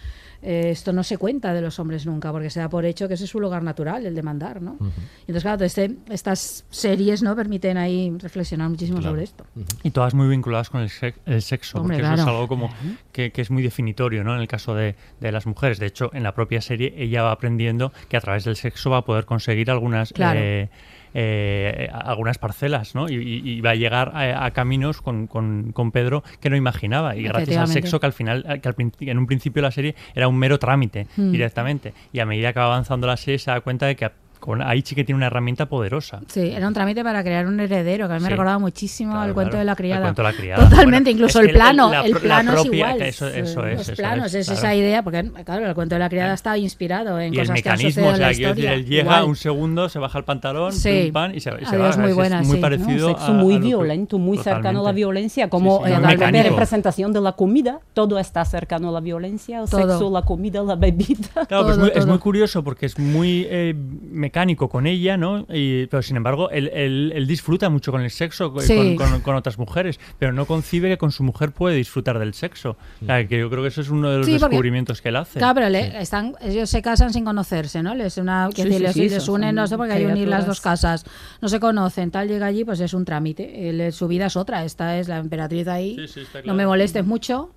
eh, 0.43 0.70
esto 0.70 0.93
no 0.93 1.02
se 1.02 1.19
cuenta 1.19 1.52
de 1.52 1.60
los 1.60 1.78
hombres 1.78 2.06
nunca, 2.06 2.31
porque 2.32 2.51
se 2.51 2.60
da 2.60 2.69
por 2.69 2.85
hecho 2.85 3.09
que 3.09 3.15
ese 3.15 3.24
es 3.24 3.31
su 3.31 3.40
lugar 3.40 3.62
natural, 3.62 4.06
el 4.06 4.15
de 4.15 4.23
mandar, 4.23 4.62
¿no? 4.62 4.77
Y 4.81 5.23
entonces, 5.32 5.43
claro, 5.43 5.65
este, 5.65 5.97
estas 6.10 6.65
series, 6.70 7.23
¿no? 7.23 7.35
Permiten 7.35 7.77
ahí 7.77 8.12
reflexionar 8.19 8.69
muchísimo 8.70 9.02
sobre 9.02 9.24
esto. 9.24 9.44
Y 9.82 9.90
todas 9.90 10.15
muy 10.15 10.28
vinculadas 10.28 10.70
con 10.70 10.81
el, 10.82 10.90
sex- 10.90 11.19
el 11.27 11.43
sexo, 11.43 11.81
Hombre, 11.81 11.97
porque 11.98 12.12
eso 12.15 12.23
es 12.23 12.28
algo 12.28 12.47
como 12.48 12.70
que, 13.12 13.32
que 13.32 13.43
es 13.43 13.51
muy 13.51 13.62
definitorio 13.62 14.23
¿no? 14.24 14.35
en 14.35 14.40
el 14.40 14.48
caso 14.48 14.74
de, 14.74 14.94
de 15.20 15.32
las 15.32 15.47
mujeres. 15.47 15.78
De 15.78 15.86
hecho, 15.86 16.10
en 16.15 16.23
la 16.23 16.35
propia 16.35 16.60
serie 16.60 16.94
ella 16.97 17.23
va 17.23 17.32
aprendiendo 17.32 17.93
que 18.09 18.16
a 18.16 18.20
través 18.20 18.44
del 18.44 18.56
sexo 18.56 18.90
va 18.90 18.98
a 18.98 19.05
poder 19.05 19.24
conseguir 19.24 19.70
algunas, 19.70 20.12
Claro. 20.12 20.39
eh, 20.40 20.69
eh, 21.14 21.89
algunas 21.93 22.39
parcelas 22.39 22.94
¿no? 22.94 23.09
y, 23.09 23.14
y- 23.16 23.60
va 23.60 23.70
a 23.70 23.74
llegar 23.74 24.12
a, 24.14 24.44
a 24.44 24.51
caminos 24.52 25.01
con, 25.02 25.26
con- 25.26 25.72
con 25.72 25.90
Pedro 25.93 26.22
que 26.40 26.51
no 26.51 26.56
imaginaba. 26.56 27.16
Y 27.16 27.22
gracias 27.22 27.56
al 27.56 27.68
sexo 27.68 28.01
que 28.01 28.06
al 28.06 28.12
final, 28.12 28.43
que 28.62 28.68
al 28.68 28.74
que 28.74 29.10
en 29.10 29.18
un 29.18 29.26
principio 29.26 29.62
la 29.62 29.70
serie 29.70 29.94
era 30.14 30.28
un 30.28 30.36
mero 30.39 30.59
trámite 30.59 31.06
Mm. 31.16 31.32
directamente. 31.32 31.93
Y 32.12 32.20
a 32.20 32.26
medida 32.26 32.52
que 32.52 32.60
va 32.60 32.66
avanzando 32.66 33.06
la 33.06 33.16
serie 33.16 33.39
se 33.39 33.51
da 33.51 33.60
cuenta 33.60 33.86
de 33.86 33.97
que 33.97 34.10
con, 34.39 34.62
ahí 34.62 34.82
sí 34.85 34.94
que 34.94 35.05
tiene 35.05 35.16
una 35.16 35.27
herramienta 35.27 35.66
poderosa. 35.66 36.20
Sí, 36.28 36.51
era 36.55 36.66
un 36.69 36.74
trámite 36.74 37.02
para 37.05 37.23
crear 37.23 37.47
un 37.47 37.59
heredero, 37.60 38.06
que 38.09 38.15
a 38.15 38.16
mí 38.16 38.23
me 38.23 38.28
Sí. 38.28 38.32
recordaba 38.32 38.59
muchísimo 38.59 39.12
Claro, 39.12 39.27
al 39.28 39.35
cuento 39.35 39.51
claro. 39.51 39.59
de 39.60 39.65
la 39.65 39.73
El 39.73 39.77
criada. 39.77 40.02
cuento 40.02 40.23
de 40.23 40.28
la 40.28 40.35
criada. 40.35 40.69
Totalmente, 40.69 41.10
Bueno, 41.10 41.10
incluso 41.10 41.40
es 41.40 41.47
el 41.48 41.52
plano, 41.55 41.90
la 41.90 42.01
el 42.02 42.16
plano 42.16 42.52
es 42.55 42.60
propia- 42.62 42.77
igual. 42.90 43.02
eso- 43.02 43.28
eso 43.28 43.66
es, 43.66 43.78
Los 43.78 43.89
eso 43.89 43.97
planos, 43.97 44.27
es, 44.28 44.35
es, 44.35 44.48
esa 44.51 44.60
claro. 44.60 44.77
idea, 44.77 45.02
porque 45.02 45.31
claro, 45.44 45.66
el 45.66 45.74
cuento 45.74 45.94
de 45.94 45.98
la 45.98 46.09
criada 46.09 46.35
está 46.35 46.56
inspirado 46.59 47.19
en 47.20 47.35
y 47.35 47.39
el 47.39 47.43
cosas 47.47 47.62
que 47.62 47.69
han 47.69 47.77
mecanismo, 47.77 47.89
sucedido 47.90 48.09
o 48.09 48.10
en 48.10 48.16
sea, 48.19 48.27
la 48.28 48.32
quiero 48.35 48.48
decir, 48.55 48.65
historia. 48.65 48.74
él 48.74 48.86
llega 48.86 49.02
Igual. 49.16 49.24
un 49.24 49.36
segundo, 49.36 49.89
se 49.89 49.98
baja 49.98 50.19
el 50.19 50.24
pantalón, 50.24 50.73
Sí. 50.73 51.02
pum, 51.05 51.12
pam, 51.12 51.31
y 51.35 51.40
se, 51.40 51.51
y 51.60 51.65
se 51.65 51.74
Adiós, 51.77 51.97
va. 51.98 52.01
muy 52.01 52.10
Es- 52.10 52.16
buena, 52.16 52.40
es 52.40 52.47
muy 52.47 52.56
sí. 52.56 52.60
parecido 52.62 53.09
Un 53.09 53.15
sexo 53.15 53.32
a- 53.32 53.35
muy 53.35 53.55
a 53.55 53.59
violento, 53.59 54.19
muy 54.19 54.39
cercano 54.39 54.59
a 54.59 54.62
la 54.62 54.78
Totalmente. 54.78 54.97
violencia, 54.98 55.48
como 55.51 55.81
muy 55.81 55.90
la 55.90 55.98
representación 56.43 57.12
de 57.12 57.20
la 57.20 57.32
comida, 57.32 57.81
todo 57.94 58.19
está 58.19 58.44
cercano 58.44 58.89
a 58.89 58.93
la 58.93 59.01
violencia, 59.01 59.60
el 59.60 59.69
sexo, 59.69 60.10
la 60.10 60.23
comida, 60.23 60.62
la 60.62 60.77
bebida. 60.77 61.47
Claro, 61.48 61.65
pues 61.66 61.78
muy- 61.78 61.90
es 61.94 62.06
muy 62.06 62.19
curioso 62.19 62.62
porque 62.62 62.86
es 62.86 62.98
muy 62.98 63.47
eh, 63.51 63.74
mecánico 64.28 64.68
con 64.68 64.86
ella, 64.86 65.16
¿no? 65.16 65.46
Y, 65.48 65.86
pero 65.86 66.02
sin 66.02 66.16
embargo, 66.18 66.50
él, 66.50 66.70
él- 66.74 67.12
él 67.14 67.26
disfruta 67.26 67.70
mucho 67.70 67.90
con 67.92 68.02
el 68.02 68.10
sexo, 68.10 68.52
Sí. 68.60 68.94
con, 68.96 69.10
con- 69.10 69.20
con 69.22 69.34
otras 69.36 69.59
mujeres, 69.59 69.98
pero 70.18 70.32
no 70.34 70.44
concibe 70.44 70.88
que 70.90 70.98
con 70.98 71.12
su 71.12 71.22
mujer 71.22 71.52
puede 71.52 71.76
disfrutar 71.76 72.18
del 72.18 72.34
sexo. 72.34 72.76
O 73.02 73.06
sea, 73.06 73.26
que 73.26 73.38
yo 73.38 73.48
creo 73.48 73.62
que 73.62 73.68
eso 73.68 73.80
es 73.80 73.88
uno 73.88 74.10
de 74.10 74.18
los 74.18 74.26
Sí, 74.26 74.32
porque- 74.32 74.46
descubrimientos 74.50 75.00
que 75.00 75.09
él 75.09 75.16
hace. 75.16 75.38
Claro, 75.38 75.55
pero 75.55 75.68
le- 75.70 76.00
están, 76.02 76.34
ellos 76.42 76.68
se 76.68 76.82
casan 76.82 77.12
sin 77.12 77.24
conocerse, 77.24 77.82
¿no? 77.82 77.94
Les, 77.94 78.18
una, 78.18 78.50
que 78.55 78.62
Sí, 78.64 78.68
decir, 78.68 78.76
sí, 78.78 78.82
les, 78.82 78.92
sí, 78.94 79.09
les 79.14 79.22
son- 79.22 79.36
unen, 79.36 79.55
no 79.55 79.66
sé, 79.66 79.76
porque 79.78 79.94
hay 79.94 80.05
que 80.05 80.12
unir 80.12 80.28
las 80.28 80.46
dos 80.46 80.60
casas, 80.60 81.05
no 81.40 81.48
se 81.48 81.59
conocen, 81.59 82.10
tal 82.10 82.28
llega 82.28 82.46
allí, 82.46 82.64
pues 82.64 82.80
es 82.80 82.92
un 82.92 83.05
trámite. 83.06 83.70
Él, 83.70 83.92
su 83.92 84.09
vida 84.09 84.26
es 84.26 84.36
otra, 84.36 84.64
esta 84.64 84.98
es 84.98 85.09
la 85.09 85.16
emperatriz 85.18 85.66
ahí, 85.68 85.96
Sí, 85.96 86.09
sí, 86.09 86.20
está 86.20 86.38
no 86.38 86.42
claro. 86.44 86.56
me 86.59 86.66
molestes 86.66 87.05
mucho. 87.06 87.50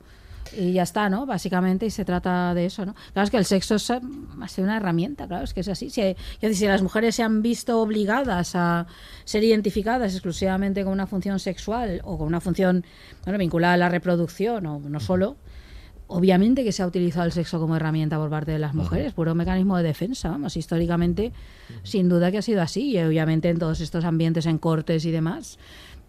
Y 0.57 0.73
ya 0.73 0.83
está, 0.83 1.09
¿no? 1.09 1.25
Básicamente, 1.25 1.85
y 1.85 1.89
se 1.89 2.03
trata 2.03 2.53
de 2.53 2.65
eso, 2.65 2.85
¿no? 2.85 2.93
Claro, 3.13 3.25
es 3.25 3.31
que 3.31 3.37
el 3.37 3.45
sexo 3.45 3.75
es 3.75 3.89
eh, 3.89 3.99
más 4.35 4.55
que 4.55 4.61
una 4.61 4.77
herramienta, 4.77 5.27
claro, 5.27 5.43
es 5.43 5.53
que 5.53 5.61
es 5.61 5.67
así. 5.67 5.89
Si, 5.89 6.01
decir, 6.01 6.55
si 6.55 6.67
las 6.67 6.81
mujeres 6.81 7.15
se 7.15 7.23
han 7.23 7.41
visto 7.41 7.81
obligadas 7.81 8.55
a 8.55 8.87
ser 9.23 9.43
identificadas 9.43 10.13
exclusivamente 10.13 10.83
con 10.83 10.93
una 10.93 11.07
función 11.07 11.39
sexual 11.39 12.01
o 12.03 12.17
con 12.17 12.27
una 12.27 12.41
función 12.41 12.85
bueno, 13.23 13.39
vinculada 13.39 13.75
a 13.75 13.77
la 13.77 13.89
reproducción, 13.89 14.65
o 14.65 14.79
no 14.79 14.99
solo, 14.99 15.37
obviamente 16.11 16.65
que 16.65 16.73
se 16.73 16.83
ha 16.83 16.87
utilizado 16.87 17.25
el 17.25 17.31
sexo 17.31 17.59
como 17.59 17.77
herramienta 17.77 18.17
por 18.17 18.29
parte 18.29 18.51
de 18.51 18.59
las 18.59 18.73
mujeres, 18.73 19.13
puro 19.13 19.33
mecanismo 19.33 19.77
de 19.77 19.83
defensa, 19.83 20.29
vamos, 20.29 20.57
históricamente, 20.57 21.31
sin 21.83 22.09
duda 22.09 22.31
que 22.31 22.37
ha 22.39 22.41
sido 22.41 22.61
así, 22.61 22.91
y 22.91 22.99
obviamente 22.99 23.49
en 23.49 23.57
todos 23.57 23.79
estos 23.79 24.03
ambientes, 24.03 24.45
en 24.45 24.57
cortes 24.57 25.05
y 25.05 25.11
demás, 25.11 25.57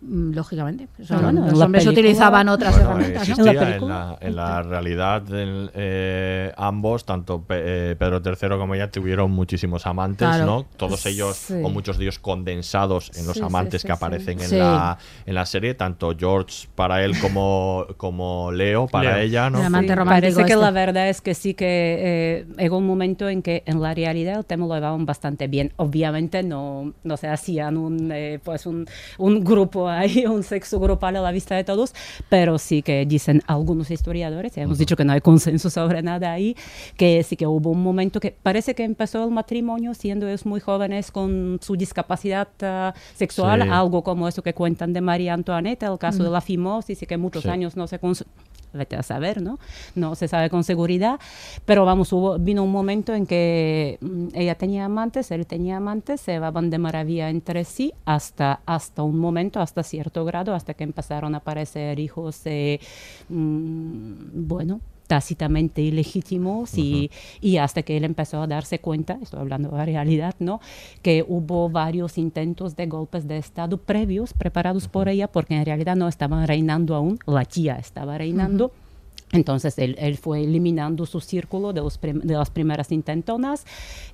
lógicamente. 0.08 0.88
Eso, 0.98 1.08
Claro. 1.08 1.22
bueno, 1.24 1.44
En 1.46 1.50
los 1.52 1.60
hombres 1.60 1.84
película- 1.84 2.00
utilizaban 2.08 2.48
otras 2.48 2.74
Bueno, 2.74 2.90
herramientas. 2.90 3.28
¿no? 3.38 3.46
en 3.46 3.88
la, 3.88 4.18
en 4.20 4.36
la 4.36 4.62
realidad 4.62 5.22
del- 5.22 5.70
eh, 5.74 6.52
ambos, 6.56 7.04
tanto 7.04 7.42
Pe- 7.42 7.90
eh, 7.92 7.96
Pedro 7.96 8.20
III 8.24 8.58
como 8.58 8.74
ella, 8.74 8.90
tuvieron 8.90 9.30
muchísimos 9.30 9.86
amantes, 9.86 10.26
Claro. 10.26 10.46
¿no? 10.46 10.66
Todos 10.76 11.06
ellos, 11.06 11.36
Sí. 11.36 11.54
o 11.62 11.68
muchos 11.68 11.98
de 11.98 12.04
ellos 12.04 12.18
condensados 12.18 13.10
en 13.16 13.26
los 13.26 13.36
Sí, 13.36 13.42
amantes 13.42 13.82
sí, 13.82 13.86
que 13.88 13.92
sí. 13.92 13.96
aparecen 13.96 14.40
en, 14.40 14.48
Sí. 14.48 14.56
la, 14.56 14.98
en 15.26 15.34
la 15.34 15.46
serie, 15.46 15.74
tanto 15.74 16.14
George 16.18 16.68
para 16.74 17.04
él 17.04 17.18
como, 17.20 17.86
como 17.96 18.50
Leo 18.52 18.86
para 18.88 19.14
Leo. 19.16 19.22
ella, 19.24 19.50
¿no? 19.50 19.60
El 19.60 19.66
amante 19.66 19.88
Sí, 19.92 19.94
romántico 19.94 20.20
Parece 20.22 20.44
que 20.44 20.52
este. 20.52 20.64
la 20.64 20.70
verdad 20.70 21.08
es 21.08 21.20
que 21.20 21.34
sí 21.34 21.54
que 21.54 21.66
eh, 22.00 22.46
llegó 22.58 22.78
un 22.78 22.86
momento 22.86 23.28
en 23.28 23.42
que 23.42 23.62
en 23.66 23.80
la 23.80 23.94
realidad 23.94 24.38
el 24.38 24.44
tema 24.44 24.66
lo 24.66 24.74
llevaban 24.74 25.06
bastante 25.06 25.46
bien. 25.46 25.72
Obviamente 25.76 26.42
no, 26.42 26.92
no 27.04 27.16
se 27.16 27.28
hacían 27.28 27.76
un, 27.76 28.10
eh, 28.12 28.40
pues 28.42 28.66
un, 28.66 28.86
un 29.18 29.44
grupo 29.44 29.88
ahí, 30.00 30.26
un 30.26 30.42
sexo 30.42 30.78
grupal 30.80 31.16
a 31.16 31.20
la 31.20 31.30
vista 31.32 31.54
de 31.54 31.64
todos, 31.64 31.94
pero 32.28 32.58
sí 32.58 32.82
que 32.82 33.04
dicen 33.06 33.42
algunos 33.46 33.90
historiadores, 33.90 34.56
hemos 34.58 34.78
dicho 34.78 34.96
que 34.96 35.04
no 35.04 35.12
hay 35.12 35.20
consenso 35.20 35.70
sobre 35.70 36.02
nada 36.02 36.32
ahí, 36.32 36.56
que 36.96 37.22
sí 37.22 37.36
que 37.36 37.46
hubo 37.46 37.70
un 37.70 37.82
momento 37.82 38.20
que 38.20 38.30
parece 38.42 38.74
que 38.74 38.84
empezó 38.84 39.24
el 39.24 39.30
matrimonio 39.30 39.94
siendo 39.94 40.26
ellos 40.28 40.46
muy 40.46 40.60
jóvenes 40.60 41.10
con 41.10 41.58
su 41.62 41.76
discapacidad 41.76 42.48
ah, 42.62 42.94
sexual, 43.14 43.62
Sí. 43.62 43.68
algo 43.70 44.02
como 44.02 44.28
eso 44.28 44.42
que 44.42 44.54
cuentan 44.54 44.92
de 44.92 45.00
María 45.00 45.34
Antoinette, 45.34 45.82
el 45.84 45.98
caso 45.98 46.20
Mm. 46.20 46.24
de 46.24 46.30
la 46.30 46.40
fimosis 46.40 47.02
y 47.02 47.06
que 47.06 47.16
muchos 47.16 47.42
Sí. 47.44 47.48
años 47.48 47.76
no 47.76 47.86
se 47.86 48.00
cons- 48.00 48.24
vete 48.72 48.96
a 48.96 49.02
saber, 49.02 49.42
¿no? 49.42 49.58
No 49.94 50.14
se 50.14 50.28
sabe 50.28 50.50
con 50.50 50.64
seguridad, 50.64 51.18
pero 51.64 51.84
vamos, 51.84 52.14
vino 52.40 52.62
un 52.62 52.72
momento 52.72 53.14
en 53.14 53.26
que 53.26 53.98
mm, 54.00 54.28
ella 54.34 54.54
tenía 54.54 54.84
amantes, 54.84 55.30
él 55.30 55.46
tenía 55.46 55.76
amantes, 55.76 56.20
se 56.20 56.32
llevaban 56.32 56.70
de 56.70 56.78
maravilla 56.78 57.30
entre 57.30 57.64
sí 57.64 57.92
hasta, 58.04 58.60
hasta 58.66 59.02
un 59.02 59.18
momento, 59.18 59.60
hasta 59.60 59.82
cierto 59.82 60.24
grado, 60.24 60.54
hasta 60.54 60.74
que 60.74 60.84
empezaron 60.84 61.34
a 61.34 61.38
aparecer 61.38 61.98
hijos, 61.98 62.40
eh, 62.44 62.80
mm, 63.28 64.46
bueno, 64.46 64.80
tácitamente 65.12 65.82
ilegítimos 65.82 66.78
y, 66.78 67.10
y 67.42 67.58
hasta 67.58 67.82
que 67.82 67.98
él 67.98 68.04
empezó 68.04 68.40
a 68.40 68.46
darse 68.46 68.78
cuenta, 68.78 69.18
estoy 69.20 69.40
hablando 69.40 69.68
de 69.68 69.76
la 69.76 69.84
realidad, 69.84 70.34
¿no? 70.38 70.58
Que 71.02 71.22
hubo 71.28 71.68
varios 71.68 72.16
intentos 72.16 72.76
de 72.76 72.86
golpes 72.86 73.28
de 73.28 73.36
Estado 73.36 73.76
previos 73.76 74.32
preparados 74.32 74.88
por 74.88 75.10
ella 75.10 75.28
porque 75.28 75.54
en 75.54 75.66
realidad 75.66 75.96
no 75.96 76.08
estaban 76.08 76.46
reinando 76.46 76.94
aún, 76.94 77.18
la 77.26 77.44
tía 77.44 77.74
estaba 77.76 78.16
reinando. 78.16 78.72
Entonces 79.32 79.78
él, 79.78 79.96
él 79.98 80.18
fue 80.18 80.44
eliminando 80.44 81.06
su 81.06 81.20
círculo 81.20 81.72
de, 81.72 81.80
los 81.80 81.96
prim- 81.98 82.20
de 82.20 82.34
las 82.34 82.50
primeras 82.50 82.92
intentonas 82.92 83.64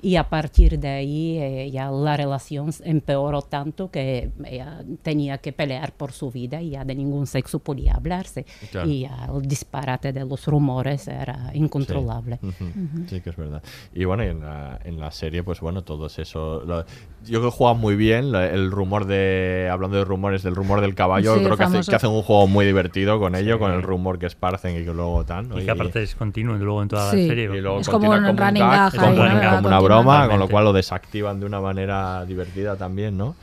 y 0.00 0.14
a 0.16 0.28
partir 0.28 0.78
de 0.78 0.88
ahí 0.88 1.38
eh, 1.38 1.70
ya 1.72 1.90
la 1.90 2.16
relación 2.16 2.70
empeoró 2.84 3.42
tanto 3.42 3.90
que 3.90 4.30
ella 4.44 4.84
tenía 5.02 5.38
que 5.38 5.52
pelear 5.52 5.92
por 5.92 6.12
su 6.12 6.30
vida 6.30 6.62
y 6.62 6.70
ya 6.70 6.84
de 6.84 6.94
ningún 6.94 7.26
sexo 7.26 7.58
podía 7.58 7.94
hablarse. 7.94 8.46
Claro. 8.70 8.88
Y 8.88 9.00
ya 9.00 9.28
el 9.34 9.42
disparate 9.42 10.12
de 10.12 10.24
los 10.24 10.46
rumores 10.46 11.08
era 11.08 11.50
incontrolable. 11.54 12.38
Sí. 12.40 12.64
Ujú. 12.64 13.08
Sí, 13.08 13.20
que 13.20 13.30
es 13.30 13.36
verdad. 13.36 13.62
Y 13.92 14.04
bueno, 14.04 14.24
y 14.24 14.28
en 14.28 14.40
la, 14.40 14.78
en 14.84 15.00
la 15.00 15.10
serie, 15.10 15.42
pues 15.42 15.60
bueno, 15.60 15.82
todos 15.82 16.18
eso. 16.18 16.62
lo- 16.64 16.84
yo 17.24 17.40
creo 17.40 17.50
que 17.50 17.56
juegan 17.56 17.80
muy 17.80 17.96
bien. 17.96 18.30
lo- 18.30 18.40
El 18.40 18.70
rumor 18.70 19.04
de. 19.06 19.68
Hablando 19.70 19.96
de 19.96 20.04
rumores, 20.04 20.42
del 20.44 20.54
rumor 20.54 20.80
del 20.80 20.94
caballo, 20.94 21.34
Sí, 21.34 21.40
creo 21.44 21.56
que, 21.56 21.64
hace- 21.64 21.90
que 21.90 21.96
hacen 21.96 22.10
un 22.10 22.22
juego 22.22 22.46
muy 22.46 22.64
divertido 22.64 23.18
con 23.18 23.34
ello, 23.34 23.54
Sí. 23.54 23.58
con 23.58 23.72
el 23.72 23.82
rumor 23.82 24.18
que 24.20 24.26
esparcen 24.26 24.80
y 24.80 24.84
que 24.84 24.92
luego 24.94 25.07
tan. 25.26 25.51
Y 25.59 25.64
que 25.64 25.70
aparte 25.70 26.02
es 26.02 26.14
continuo 26.14 26.55
luego 26.56 26.82
en 26.82 26.89
toda 26.89 27.10
Sí. 27.10 27.22
la 27.22 27.28
serie. 27.28 27.44
Y 27.44 27.60
luego 27.60 27.80
Es 27.80 27.89
como 27.89 28.10
un 28.10 28.16
como 28.24 28.39
running 28.40 28.62
gag, 28.62 28.93
gag 28.93 29.01
como, 29.01 29.22
ahí, 29.22 29.48
como 29.56 29.68
una 29.68 29.80
broma, 29.80 30.28
con 30.28 30.39
lo 30.39 30.48
cual 30.48 30.64
lo 30.64 30.72
desactivan 30.72 31.40
de 31.40 31.47
una 31.47 31.60
manera 31.60 32.24
divertida 32.26 32.76
también, 32.76 33.16
¿no? 33.16 33.35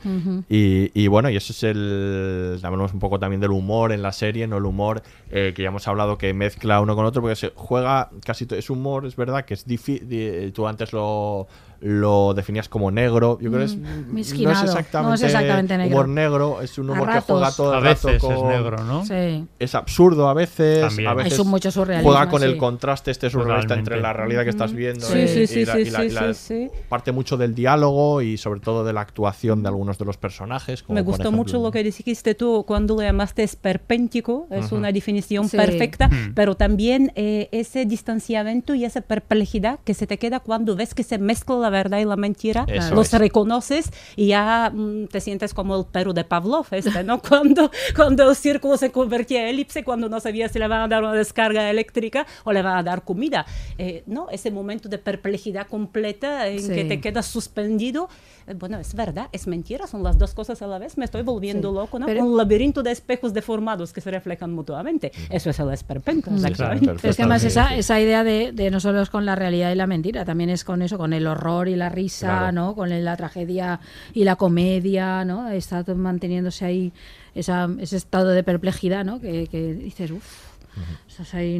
Y, 0.48 0.90
y 0.94 1.06
bueno, 1.08 1.30
y 1.30 1.36
eso 1.36 1.52
es 1.52 1.62
el. 1.64 2.58
Hablamos 2.62 2.92
un 2.92 3.00
poco 3.00 3.18
también 3.18 3.40
del 3.40 3.50
humor 3.50 3.92
en 3.92 4.02
la 4.02 4.12
serie, 4.12 4.46
¿no? 4.46 4.56
El 4.58 4.64
humor 4.64 5.02
eh, 5.30 5.52
que 5.54 5.62
ya 5.62 5.68
hemos 5.68 5.86
hablado 5.88 6.18
que 6.18 6.32
mezcla 6.34 6.80
uno 6.80 6.94
con 6.96 7.04
otro, 7.04 7.20
porque 7.22 7.36
se 7.36 7.52
juega 7.54 8.10
casi. 8.24 8.46
to- 8.46 8.54
Es 8.56 8.70
humor, 8.70 9.06
es 9.06 9.16
verdad, 9.16 9.44
que 9.44 9.54
es 9.54 9.66
difícil. 9.66 10.52
Tú 10.52 10.66
antes 10.68 10.92
lo, 10.92 11.46
lo 11.80 12.34
definías 12.34 12.68
como 12.68 12.90
negro. 12.90 13.38
Yo 13.40 13.50
creo 13.50 13.60
que 13.60 13.72
es. 13.72 13.76
No 13.76 14.18
es 14.20 14.32
exactamente, 14.32 15.08
No 15.08 15.14
es 15.14 15.22
exactamente 15.22 15.76
negro. 15.78 15.94
humor 15.96 16.08
negro, 16.08 16.60
es 16.62 16.78
un 16.78 16.90
A 16.90 16.92
humor 16.92 17.10
que 17.12 17.20
juega 17.20 17.52
todo 17.52 17.72
A 17.74 17.78
el 17.78 17.84
rato 17.84 18.08
veces 18.08 18.22
es 18.22 18.22
con- 18.38 18.48
negro, 18.48 18.84
¿no? 18.84 19.04
Sí. 19.04 19.46
es 19.58 19.74
absurdo 19.74 20.28
a 20.28 20.34
veces, 20.34 20.80
También. 20.80 21.08
a 21.08 21.14
veces 21.14 21.34
su- 21.34 21.44
mucho 21.44 21.70
surrealismo, 21.70 22.10
juega 22.10 22.28
con 22.28 22.42
el 22.42 22.52
sí. 22.52 22.58
contraste 22.58 23.10
este 23.10 23.30
surrealista 23.30 23.74
entre 23.74 24.00
la 24.00 24.12
realidad 24.12 24.44
que 24.44 24.50
estás 24.50 24.72
viendo 24.72 25.06
Sí, 25.06 25.18
y, 25.18 25.28
sí, 25.28 25.46
sí, 25.46 25.60
y 25.60 25.64
la- 25.64 25.72
sí, 25.74 25.80
y 25.80 25.90
la- 25.90 25.98
sí, 26.00 26.06
y 26.06 26.10
la- 26.10 26.34
sí, 26.34 26.68
sí. 26.70 26.70
parte 26.88 27.12
mucho 27.12 27.36
del 27.36 27.54
diálogo 27.54 28.22
y 28.22 28.36
sobre 28.38 28.60
todo 28.60 28.84
de 28.84 28.92
la 28.92 29.00
actuación 29.02 29.62
de 29.62 29.68
algunos 29.68 29.98
de 29.98 30.04
los 30.04 30.16
personajes. 30.16 30.82
como 30.82 30.94
Me 30.94 31.02
gustó 31.02 31.22
ejemplo- 31.24 31.36
mucho 31.36 31.62
lo 31.62 31.70
que 31.70 31.82
dijiste 31.82 32.34
tú 32.34 32.64
cuando 32.66 32.94
lo 32.94 33.02
llamaste 33.02 33.42
esperpéntico, 33.42 34.46
es 34.50 34.72
una 34.72 34.90
definición 34.92 35.48
Sí. 35.48 35.56
perfecta, 35.56 36.06
Ujú. 36.06 36.32
pero 36.34 36.54
también 36.56 37.12
eh, 37.16 37.48
ese 37.52 37.84
distanciamiento 37.86 38.74
y 38.74 38.84
esa 38.84 39.00
perplejidad 39.00 39.78
que 39.84 39.94
se 39.94 40.06
te 40.06 40.18
queda 40.18 40.40
cuando 40.40 40.76
ves 40.76 40.94
que 40.94 41.02
se 41.02 41.18
mezcla 41.18 41.56
la 41.56 41.70
verdad 41.76 41.98
y 41.98 42.04
la 42.04 42.16
mentira, 42.16 42.64
Eso 42.68 42.94
los 42.94 43.12
es. 43.12 43.18
reconoces 43.18 43.90
y 44.16 44.28
ya 44.28 44.70
mm, 44.74 45.06
te 45.06 45.20
sientes 45.20 45.54
como 45.54 45.76
el 45.78 45.84
perro 45.86 46.12
de 46.12 46.24
Pavlov, 46.24 46.66
este, 46.72 47.02
¿no? 47.04 47.20
cuando, 47.28 47.70
cuando 47.94 48.28
el 48.30 48.36
círculo 48.36 48.76
se 48.76 48.90
convertía 48.90 49.42
en 49.42 49.48
elipse, 49.48 49.84
cuando 49.84 50.08
no 50.08 50.20
sabía 50.20 50.48
si 50.48 50.58
le 50.58 50.68
van 50.68 50.82
a 50.82 50.88
dar 50.88 51.02
una 51.02 51.12
descarga 51.12 51.70
eléctrica 51.70 52.26
o 52.44 52.52
le 52.52 52.62
van 52.62 52.76
a 52.78 52.82
dar 52.82 53.02
comida. 53.04 53.46
Eh, 53.78 54.02
no, 54.06 54.28
ese 54.30 54.50
momento 54.50 54.88
de 54.88 54.98
perplejidad 54.98 55.66
completa 55.68 56.48
en 56.48 56.56
que 56.68 56.82
Sí. 56.82 56.88
te 56.88 57.00
quedas 57.00 57.26
suspendido, 57.26 58.08
eh, 58.46 58.54
bueno, 58.54 58.78
es 58.78 58.94
verdad, 58.94 59.28
es 59.32 59.46
mentira, 59.46 59.86
son 59.86 60.02
las 60.02 60.18
dos 60.18 60.34
cosas 60.34 60.60
a 60.62 60.66
la 60.66 60.78
vez, 60.78 60.98
me 60.98 61.04
estoy 61.04 61.22
volviendo 61.22 61.70
Sí. 61.70 61.74
loco, 61.74 61.98
¿no? 61.98 62.06
Pero- 62.06 62.24
Un 62.24 62.36
laberinto 62.36 62.82
de 62.82 62.90
espejos 62.92 63.32
deformados 63.32 63.92
que 63.92 64.00
se 64.00 64.10
reflejan 64.10 64.52
mutuamente. 64.52 65.12
Eso 65.30 65.50
es 65.50 65.58
el 65.58 65.70
esperpento, 65.72 66.30
Sí, 66.30 66.36
exactamente. 66.46 67.08
es 67.08 67.16
que 67.16 67.22
además 67.22 67.44
esa, 67.44 67.74
esa 67.76 68.00
idea 68.00 68.24
de, 68.24 68.52
de 68.52 68.70
no 68.70 68.80
solo 68.80 69.00
es 69.02 69.10
con 69.10 69.24
la 69.26 69.34
realidad 69.36 69.70
y 69.72 69.74
la 69.74 69.86
mentira, 69.86 70.24
también 70.24 70.50
es 70.50 70.64
con 70.64 70.82
eso, 70.82 70.98
con 70.98 71.12
el 71.12 71.26
horror 71.26 71.55
y 71.68 71.76
la 71.76 71.88
risa, 71.88 72.26
Claro. 72.26 72.52
¿no? 72.52 72.74
Con 72.74 72.90
la 73.04 73.16
tragedia 73.16 73.80
y 74.14 74.24
la 74.24 74.36
comedia, 74.36 75.24
¿no? 75.24 75.48
Está 75.48 75.84
manteniéndose 75.94 76.64
ahí 76.64 76.92
esa, 77.34 77.68
ese 77.80 77.96
estado 77.96 78.28
de 78.30 78.42
perplejidad, 78.42 79.04
¿no? 79.04 79.20
Que, 79.20 79.46
que 79.48 79.74
dices, 79.74 80.10
uff, 80.10 80.45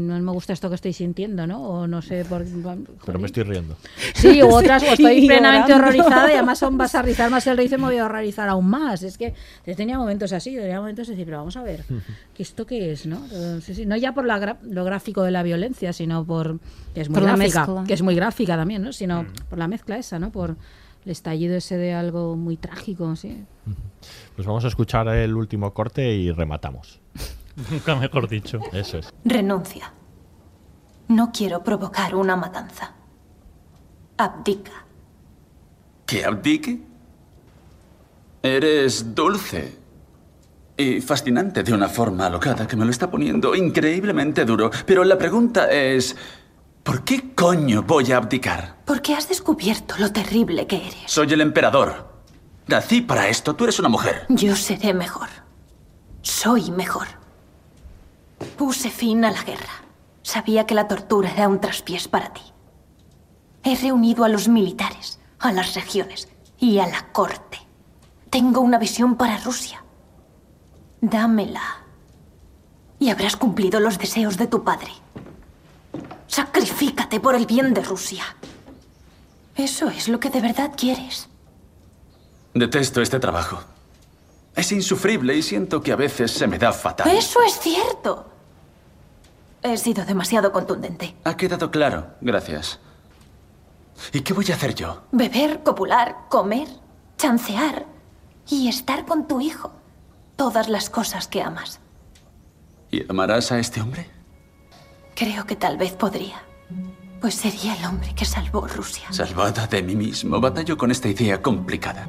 no 0.01 0.19
me 0.21 0.33
gusta 0.33 0.53
esto 0.53 0.69
que 0.69 0.75
estoy 0.75 0.93
sintiendo, 0.93 1.47
¿no? 1.47 1.63
O 1.63 1.87
no 1.87 2.03
sé 2.03 2.25
por 2.25 2.45
Pero 3.05 3.19
me 3.19 3.27
estoy 3.27 3.43
riendo. 3.45 3.77
Sí, 4.15 4.43
u 4.43 4.49
otras, 4.55 4.83
o 4.83 4.87
estoy 4.87 5.27
plenamente 5.27 5.73
llorando. 5.73 5.89
horrorizada 6.03 6.31
y 6.31 6.35
además 6.35 6.63
aún 6.63 6.77
vas 6.79 6.95
a 6.95 7.03
rizar 7.03 7.31
más 7.31 7.47
el 7.47 7.57
rizo 7.57 7.77
y 7.77 7.79
me 7.79 7.85
voy 7.85 7.97
a 7.99 8.05
horrorizar 8.05 8.49
aún 8.49 8.69
más. 8.69 9.03
Es 9.03 9.17
que 9.19 9.35
yo 9.67 9.75
tenía 9.77 9.99
momentos 9.99 10.33
así, 10.33 10.53
yo 10.53 10.61
tenía 10.61 10.79
momentos 10.81 11.07
de 11.07 11.13
decir, 11.15 11.25
pero 11.27 11.39
vamos 11.39 11.57
a 11.57 11.63
ver, 11.63 11.85
¿que 12.35 12.43
¿esto 12.43 12.67
qué 12.67 12.93
es? 12.93 13.07
No, 13.07 13.21
sí, 13.61 13.75
sí, 13.75 13.87
no 13.87 13.97
ya 13.97 14.13
por 14.13 14.25
la 14.27 14.39
gra- 14.39 14.61
lo 14.63 14.85
gráfico 14.85 15.23
de 15.23 15.31
la 15.31 15.43
violencia, 15.43 15.93
sino 15.93 16.25
por 16.25 16.59
que 16.95 17.01
es 17.03 17.09
muy 17.09 17.21
Por 17.21 17.25
gráfica, 17.25 17.67
que 17.87 17.95
es 17.95 18.03
muy 18.03 18.15
gráfica 18.15 18.57
también, 18.57 18.83
¿no? 18.83 18.93
Sino 18.93 19.27
por 19.49 19.59
la 19.59 19.69
mezcla 19.69 19.97
esa, 19.97 20.19
¿no? 20.19 20.31
Por 20.31 20.57
el 21.05 21.11
estallido 21.13 21.55
ese 21.57 21.77
de 21.77 21.95
algo 21.95 22.37
muy 22.37 22.57
trágico, 22.57 23.15
sí. 23.17 23.45
Pues 24.35 24.47
vamos 24.47 24.65
a 24.65 24.69
escuchar 24.69 25.09
el 25.09 25.35
último 25.35 25.73
corte 25.73 26.15
y 26.15 26.31
rematamos. 26.33 27.01
Nunca 27.71 27.97
mejor 27.97 28.29
dicho. 28.29 28.61
Eso 28.73 28.99
es. 28.99 29.13
Renuncia. 29.25 29.93
No 31.09 31.31
quiero 31.33 31.63
provocar 31.63 32.15
una 32.15 32.37
matanza. 32.37 32.93
Abdica. 34.19 34.85
¿Que 36.05 36.25
abdique? 36.25 36.81
Eres 38.43 39.15
dulce 39.15 39.79
y 40.77 41.01
fascinante 41.01 41.63
de 41.63 41.73
una 41.73 41.89
forma 41.89 42.27
alocada 42.27 42.67
que 42.67 42.77
me 42.77 42.85
lo 42.85 42.91
está 42.91 43.11
poniendo 43.11 43.55
increíblemente 43.55 44.45
duro. 44.45 44.71
Pero 44.85 45.05
la 45.05 45.17
pregunta 45.17 45.71
es, 45.71 46.17
¿por 46.83 47.03
qué 47.03 47.35
coño 47.35 47.83
voy 47.83 48.13
a 48.13 48.19
abdicar? 48.19 48.77
Porque 48.85 49.15
has 49.15 49.29
descubierto 49.29 49.95
lo 49.99 50.13
terrible 50.13 50.67
que 50.67 50.77
eres. 50.77 51.05
Soy 51.07 51.33
el 51.33 51.41
emperador. 51.41 52.15
Nací 52.67 53.01
para 53.01 53.29
esto. 53.29 53.55
Tú 53.55 53.65
eres 53.65 53.79
una 53.79 53.89
mujer. 53.89 54.27
Yo 54.29 54.55
seré 54.57 54.93
mejor. 54.93 55.29
Soy 56.23 56.71
mejor. 56.71 57.07
Puse 58.57 58.91
fin 58.91 59.25
a 59.25 59.31
la 59.31 59.43
guerra. 59.43 59.85
Sabía 60.23 60.67
que 60.67 60.75
la 60.75 60.89
tortura 60.89 61.31
era 61.31 61.49
un 61.49 61.61
traspiés 61.61 62.09
para 62.09 62.33
ti. 62.33 62.43
He 63.63 63.77
reunido 63.77 64.25
a 64.25 64.29
los 64.29 64.49
militares, 64.49 65.19
a 65.39 65.53
las 65.53 65.75
regiones 65.75 66.29
y 66.59 66.79
a 66.79 66.87
la 66.87 67.13
corte. 67.13 67.59
Tengo 68.31 68.61
una 68.61 68.79
visión 68.79 69.17
para 69.17 69.39
Rusia. 69.39 69.85
Dámela. 71.01 71.85
Y 72.99 73.11
habrás 73.11 73.37
cumplido 73.37 73.81
los 73.81 73.99
deseos 73.99 74.37
de 74.37 74.47
tu 74.47 74.65
padre. 74.65 74.91
Sacrifícate 76.27 77.21
por 77.21 77.35
el 77.35 77.47
bien 77.47 77.73
de 77.75 77.83
Rusia. 77.83 78.25
Eso 79.55 79.89
es 79.89 80.09
lo 80.09 80.21
que 80.21 80.31
de 80.31 80.41
verdad 80.41 80.73
quieres. 80.77 81.29
Detesto 82.55 83.01
este 83.01 83.19
trabajo. 83.21 83.61
Es 84.57 84.73
insufrible 84.73 85.37
y 85.37 85.43
siento 85.43 85.81
que 85.83 85.93
a 85.93 85.97
veces 85.97 86.31
se 86.33 86.47
me 86.47 86.59
da 86.59 86.73
fatal. 86.73 87.09
Eso 87.15 87.41
es 87.43 87.59
cierto. 87.61 88.27
He 89.63 89.77
sido 89.77 90.05
demasiado 90.05 90.51
contundente. 90.51 91.15
Ha 91.25 91.37
quedado 91.37 91.71
claro. 91.71 92.15
Gracias. 92.21 92.81
¿Y 94.13 94.21
qué 94.21 94.33
voy 94.33 94.47
a 94.51 94.55
hacer 94.55 94.75
yo? 94.75 95.03
Beber, 95.13 95.63
copular, 95.63 96.17
comer, 96.29 96.69
chancear 97.19 97.87
y 98.49 98.69
estar 98.69 99.05
con 99.07 99.27
tu 99.29 99.41
hijo. 99.41 99.73
todas 100.37 100.69
las 100.69 100.91
cosas 100.91 101.29
que 101.29 101.41
amas. 101.43 101.81
¿Y 102.91 103.11
amarás 103.11 103.53
a 103.53 103.59
este 103.59 103.81
hombre? 103.81 104.07
Creo 105.15 105.47
que 105.47 105.57
tal 105.57 105.79
vez 105.79 105.93
podría. 105.93 106.43
Pues 107.23 107.35
sería 107.35 107.75
el 107.75 107.85
hombre 107.87 108.15
que 108.15 108.27
salvó 108.27 108.67
Rusia. 108.69 109.11
Salvada 109.13 109.67
de 109.67 109.83
mí 109.83 109.97
mismo, 109.97 110.39
batallo 110.39 110.77
con 110.77 110.91
esta 110.91 111.09
idea 111.09 111.41
complicada. 111.41 112.07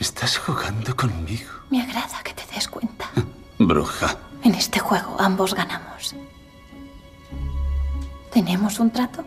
Estás 0.00 0.38
jugando 0.38 0.94
conmigo, 0.96 1.50
Me 1.70 1.80
agrada 1.82 2.22
que 2.22 2.34
te 2.34 2.44
des 2.54 2.68
cuenta. 2.68 3.06
bruja. 3.58 4.16
En 4.42 4.54
este 4.54 4.78
juego 4.78 5.16
ambos 5.18 5.54
ganamos. 5.54 6.14
¿Tenemos 8.32 8.78
un 8.80 8.90
trato? 8.90 9.24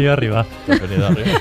Venido 0.00 0.12
arriba. 0.12 0.46
Te 0.66 0.72
has 0.72 0.80
venido 0.80 1.06
arriba. 1.06 1.40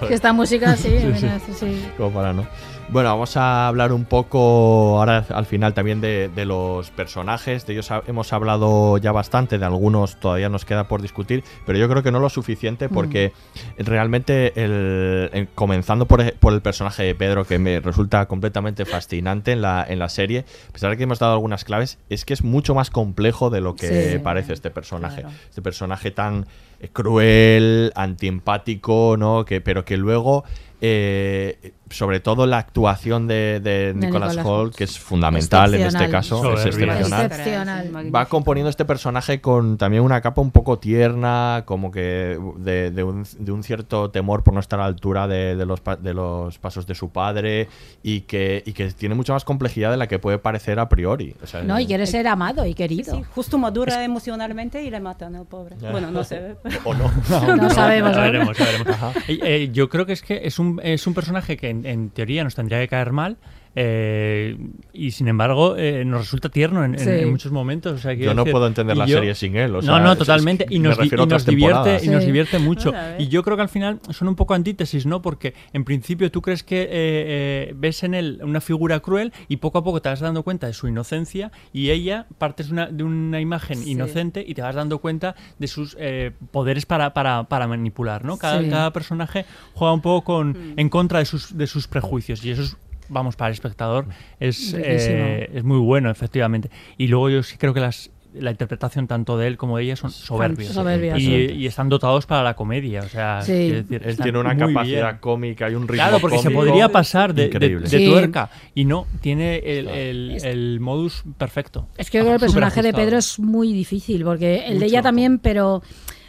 Que 0.08 0.14
esta 0.14 0.32
música, 0.32 0.76
sí, 0.76 0.88
Sí, 0.90 0.98
sí. 1.00 1.06
mira, 1.24 1.38
sí, 1.40 1.52
sí. 1.54 1.88
Como 1.96 2.10
para 2.12 2.32
no. 2.32 2.46
Bueno, 2.88 3.10
vamos 3.10 3.36
a 3.36 3.68
hablar 3.68 3.92
un 3.92 4.04
poco 4.04 4.98
ahora 4.98 5.24
al 5.28 5.46
final 5.46 5.74
también 5.74 6.00
de, 6.00 6.28
de 6.34 6.44
los 6.44 6.90
personajes. 6.90 7.64
De 7.64 7.74
ellos 7.74 7.88
hemos 8.08 8.32
hablado 8.32 8.98
ya 8.98 9.12
bastante, 9.12 9.58
de 9.58 9.64
algunos 9.64 10.18
todavía 10.18 10.48
nos 10.48 10.64
queda 10.64 10.88
por 10.88 11.00
discutir, 11.00 11.44
pero 11.66 11.78
yo 11.78 11.88
creo 11.88 12.02
que 12.02 12.10
no 12.10 12.18
lo 12.18 12.28
suficiente 12.30 12.88
porque 12.88 13.32
realmente, 13.78 14.52
el, 14.62 15.30
en- 15.32 15.48
comenzando 15.54 16.06
por, 16.06 16.32
por 16.34 16.52
el 16.52 16.62
personaje 16.62 17.04
de 17.04 17.14
Pedro, 17.14 17.44
que 17.44 17.58
me 17.60 17.78
resulta 17.80 18.26
completamente 18.26 18.84
fascinante 18.84 19.52
en 19.52 19.62
la, 19.62 19.84
en 19.88 20.00
la 20.00 20.08
serie, 20.08 20.44
a 20.68 20.72
pesar 20.72 20.90
de 20.90 20.96
que 20.96 21.04
hemos 21.04 21.18
dado 21.20 21.32
algunas 21.34 21.64
claves, 21.64 21.98
es 22.08 22.24
que 22.24 22.34
es 22.34 22.42
mucho 22.42 22.74
más 22.74 22.90
complejo 22.90 23.50
de 23.50 23.60
lo 23.60 23.76
que 23.76 24.12
Sí. 24.12 24.18
parece 24.18 24.52
este 24.52 24.70
personaje. 24.70 25.24
Este 25.48 25.62
personaje 25.62 26.10
tan 26.10 26.42
eh, 26.42 26.44
cruel, 26.92 27.92
antiempático, 27.94 29.16
¿no? 29.18 29.44
Que, 29.44 29.60
pero 29.60 29.84
que 29.84 29.96
luego, 29.96 30.44
eh, 30.80 31.72
sobre 31.90 32.20
todo 32.20 32.46
la 32.46 32.58
actuación 32.58 33.26
de, 33.26 33.60
de 33.60 33.94
Holt, 34.12 34.38
Hoult. 34.44 34.74
que 34.76 34.84
es 34.84 34.98
fundamental 34.98 35.74
en 35.74 35.82
este 35.86 36.08
caso, 36.08 36.54
es 36.54 36.66
excepcional. 36.66 37.26
Excepcional. 37.26 38.14
Va 38.14 38.26
componiendo 38.26 38.70
este 38.70 38.84
personaje 38.84 39.40
con 39.40 39.76
también 39.76 40.02
una 40.02 40.20
capa 40.20 40.40
un 40.40 40.50
poco 40.52 40.78
tierna, 40.78 41.64
como 41.66 41.90
que 41.90 42.38
de, 42.58 42.90
de 42.90 43.02
un, 43.04 43.24
de 43.38 43.52
un 43.52 43.62
cierto 43.64 44.10
temor 44.10 44.42
por 44.44 44.54
no 44.54 44.60
estar 44.60 44.78
a 44.78 44.84
la 44.84 44.88
altura 44.88 45.26
de, 45.26 45.56
de 45.56 45.66
los, 45.66 45.80
pa- 45.80 45.96
de 45.96 46.14
los 46.14 46.58
pasos 46.58 46.86
de 46.86 46.94
su 46.94 47.10
padre 47.10 47.68
y 48.02 48.22
que, 48.22 48.62
y 48.64 48.72
que 48.72 48.90
tiene 48.92 49.14
mucha 49.14 49.32
más 49.32 49.44
complejidad 49.44 49.90
de 49.90 49.96
la 49.96 50.06
que 50.06 50.18
puede 50.18 50.38
parecer 50.38 50.78
a 50.78 50.88
priori. 50.88 51.34
O 51.42 51.46
sea, 51.46 51.62
No, 51.62 51.78
y 51.80 51.86
quiere 51.86 52.06
ser 52.06 52.26
amado 52.28 52.64
y 52.66 52.74
querido. 52.74 53.14
Sí, 53.16 53.22
justo 53.34 53.58
madura 53.58 54.04
emocionalmente 54.04 54.82
y 54.82 54.90
le 54.90 55.00
matan 55.00 55.34
al 55.34 55.46
pobre. 55.46 55.76
Bueno, 55.90 56.10
no 56.10 56.22
sé. 56.24 56.56
O 56.84 56.94
no. 56.94 57.10
No 57.56 57.70
sabemos, 57.74 58.12
Ya 58.12 58.16
¿no? 58.18 58.22
veremos, 58.22 58.58
ya 58.58 58.64
veremos. 58.64 58.96
Eh, 59.28 59.38
eh, 59.42 59.70
yo 59.72 59.88
creo 59.88 60.06
que 60.06 60.12
es 60.12 60.22
que 60.22 60.40
es 60.44 60.58
un, 60.58 60.80
es 60.82 61.06
un 61.06 61.14
personaje 61.14 61.56
que 61.56 61.79
en, 61.84 62.10
teoría 62.10 62.44
nos 62.44 62.54
tendría 62.54 62.78
que 62.80 62.88
caer 62.88 63.12
mal. 63.12 63.36
Eh, 63.76 64.56
y 64.92 65.12
sin 65.12 65.28
embargo 65.28 65.76
eh, 65.76 66.04
nos 66.04 66.20
resulta 66.22 66.48
tierno 66.48 66.84
en, 66.84 66.94
en- 66.94 67.00
Sí. 67.00 67.08
en 67.10 67.30
muchos 67.30 67.52
momentos. 67.52 67.92
o 67.94 67.98
sea, 67.98 68.12
Yo 68.12 68.34
no 68.34 68.42
decir, 68.42 68.52
puedo 68.52 68.66
entender 68.66 68.96
la 68.96 69.06
yo- 69.06 69.18
serie 69.18 69.34
sin 69.34 69.56
él, 69.56 69.70
o 69.70 69.74
no, 69.76 69.82
sea, 69.82 70.00
no, 70.00 70.16
totalmente. 70.16 70.64
es- 70.64 70.70
y 70.72 70.78
nos, 70.78 70.98
di- 70.98 71.06
y 71.06 71.50
divierte, 71.50 72.00
y 72.04 72.08
nos 72.08 72.24
divierte 72.24 72.58
mucho. 72.58 72.92
Y 73.18 73.28
yo 73.28 73.42
creo 73.42 73.56
que 73.56 73.62
al 73.62 73.68
final 73.68 74.00
son 74.10 74.28
un 74.28 74.34
poco 74.36 74.54
antítesis, 74.54 75.06
¿no? 75.06 75.22
Porque 75.22 75.54
en 75.72 75.84
principio 75.84 76.30
tú 76.30 76.42
crees 76.42 76.62
que 76.62 76.82
eh, 76.82 76.88
eh, 76.90 77.74
ves 77.76 78.02
en 78.02 78.14
él 78.14 78.40
una 78.42 78.60
figura 78.60 79.00
cruel 79.00 79.32
y 79.48 79.56
poco 79.58 79.78
a 79.78 79.84
poco 79.84 80.00
te 80.02 80.08
vas 80.08 80.20
dando 80.20 80.42
cuenta 80.42 80.66
de 80.66 80.72
su 80.72 80.88
inocencia 80.88 81.52
y 81.72 81.90
ella 81.90 82.26
partes 82.38 82.66
de 82.68 82.72
una, 82.72 82.86
de 82.88 83.04
una 83.04 83.40
imagen 83.40 83.78
Sí. 83.78 83.92
inocente 83.92 84.44
y 84.46 84.54
te 84.54 84.62
vas 84.62 84.74
dando 84.74 84.98
cuenta 84.98 85.34
de 85.58 85.66
sus 85.68 85.96
eh, 85.98 86.32
poderes 86.50 86.86
para, 86.86 87.12
para, 87.14 87.44
para 87.44 87.66
manipular, 87.66 88.24
¿no? 88.24 88.36
Cada, 88.36 88.60
Sí. 88.62 88.68
cada 88.68 88.92
personaje 88.92 89.44
juega 89.74 89.92
un 89.94 90.00
poco 90.00 90.24
con, 90.24 90.48
Mm. 90.50 90.74
en 90.76 90.88
contra 90.88 91.18
de 91.20 91.24
sus, 91.24 91.56
de 91.56 91.66
sus 91.66 91.86
prejuicios 91.88 92.44
y 92.44 92.50
eso 92.50 92.62
es 92.62 92.76
vamos, 93.10 93.36
para 93.36 93.48
el 93.48 93.54
espectador 93.54 94.06
es, 94.38 94.72
eh, 94.78 95.50
es 95.52 95.62
muy 95.64 95.78
bueno, 95.78 96.10
efectivamente. 96.10 96.70
Y 96.96 97.08
luego 97.08 97.28
yo 97.28 97.42
sí 97.42 97.56
creo 97.58 97.74
que 97.74 97.80
las, 97.80 98.10
la 98.32 98.52
interpretación 98.52 99.08
tanto 99.08 99.36
de 99.36 99.48
él 99.48 99.56
como 99.56 99.76
de 99.76 99.82
ella 99.82 99.96
son 99.96 100.10
soberbios. 100.12 100.72
soberbias, 100.72 101.18
y, 101.18 101.24
sí. 101.26 101.32
y 101.52 101.66
están 101.66 101.88
dotados 101.88 102.26
para 102.26 102.42
la 102.44 102.54
comedia. 102.54 103.00
O 103.02 103.08
sea, 103.08 103.42
Sí. 103.42 103.70
decir, 103.70 104.00
Él 104.04 104.16
tiene 104.16 104.38
una 104.38 104.56
capacidad 104.56 105.08
bien. 105.08 105.18
cómica 105.20 105.68
y 105.68 105.74
un 105.74 105.82
ritmo 105.88 105.94
Claro, 106.04 106.20
porque 106.20 106.38
se 106.38 106.50
podría 106.50 106.88
pasar 106.88 107.34
de, 107.34 107.42
de- 107.42 107.48
increíble. 107.48 107.88
de 107.88 107.98
Sí. 107.98 108.06
tuerca 108.06 108.48
y 108.74 108.84
no, 108.84 109.06
tiene 109.20 109.56
el, 109.58 109.88
el- 109.88 110.44
el 110.44 110.78
modus 110.80 111.24
perfecto. 111.36 111.88
Es 111.98 112.08
que 112.08 112.18
yo 112.18 112.24
creo 112.24 112.38
que 112.38 112.44
el 112.44 112.52
personaje 112.52 112.82
de. 112.82 112.92
Pedro 112.92 113.18
es 113.18 113.38
muy 113.40 113.72
difícil, 113.72 114.22
porque 114.24 114.64
el 114.68 114.78
de 114.78 114.86
ella 114.86 115.02
también, 115.02 115.38
pero 115.40 115.82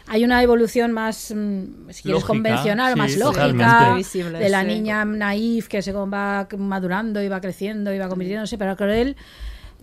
hay 0.06 0.24
una 0.24 0.42
evolución 0.42 0.92
más, 0.92 1.32
mm, 1.34 1.90
si 1.90 2.02
quieres, 2.02 2.22
Lógica, 2.22 2.26
convencional, 2.26 2.92
sí, 2.94 2.98
más 2.98 3.16
lógica, 3.16 3.96
de 4.38 4.48
la 4.48 4.60
sí. 4.62 4.66
niña 4.66 5.04
naif 5.04 5.68
que 5.68 5.82
se 5.82 5.92
va 5.92 6.48
madurando 6.58 7.22
y 7.22 7.28
va 7.28 7.40
creciendo 7.40 7.92
y 7.92 7.98
va 7.98 8.08
convirtiéndose, 8.08 8.58
pero 8.58 8.76
con 8.76 8.90
él... 8.90 9.16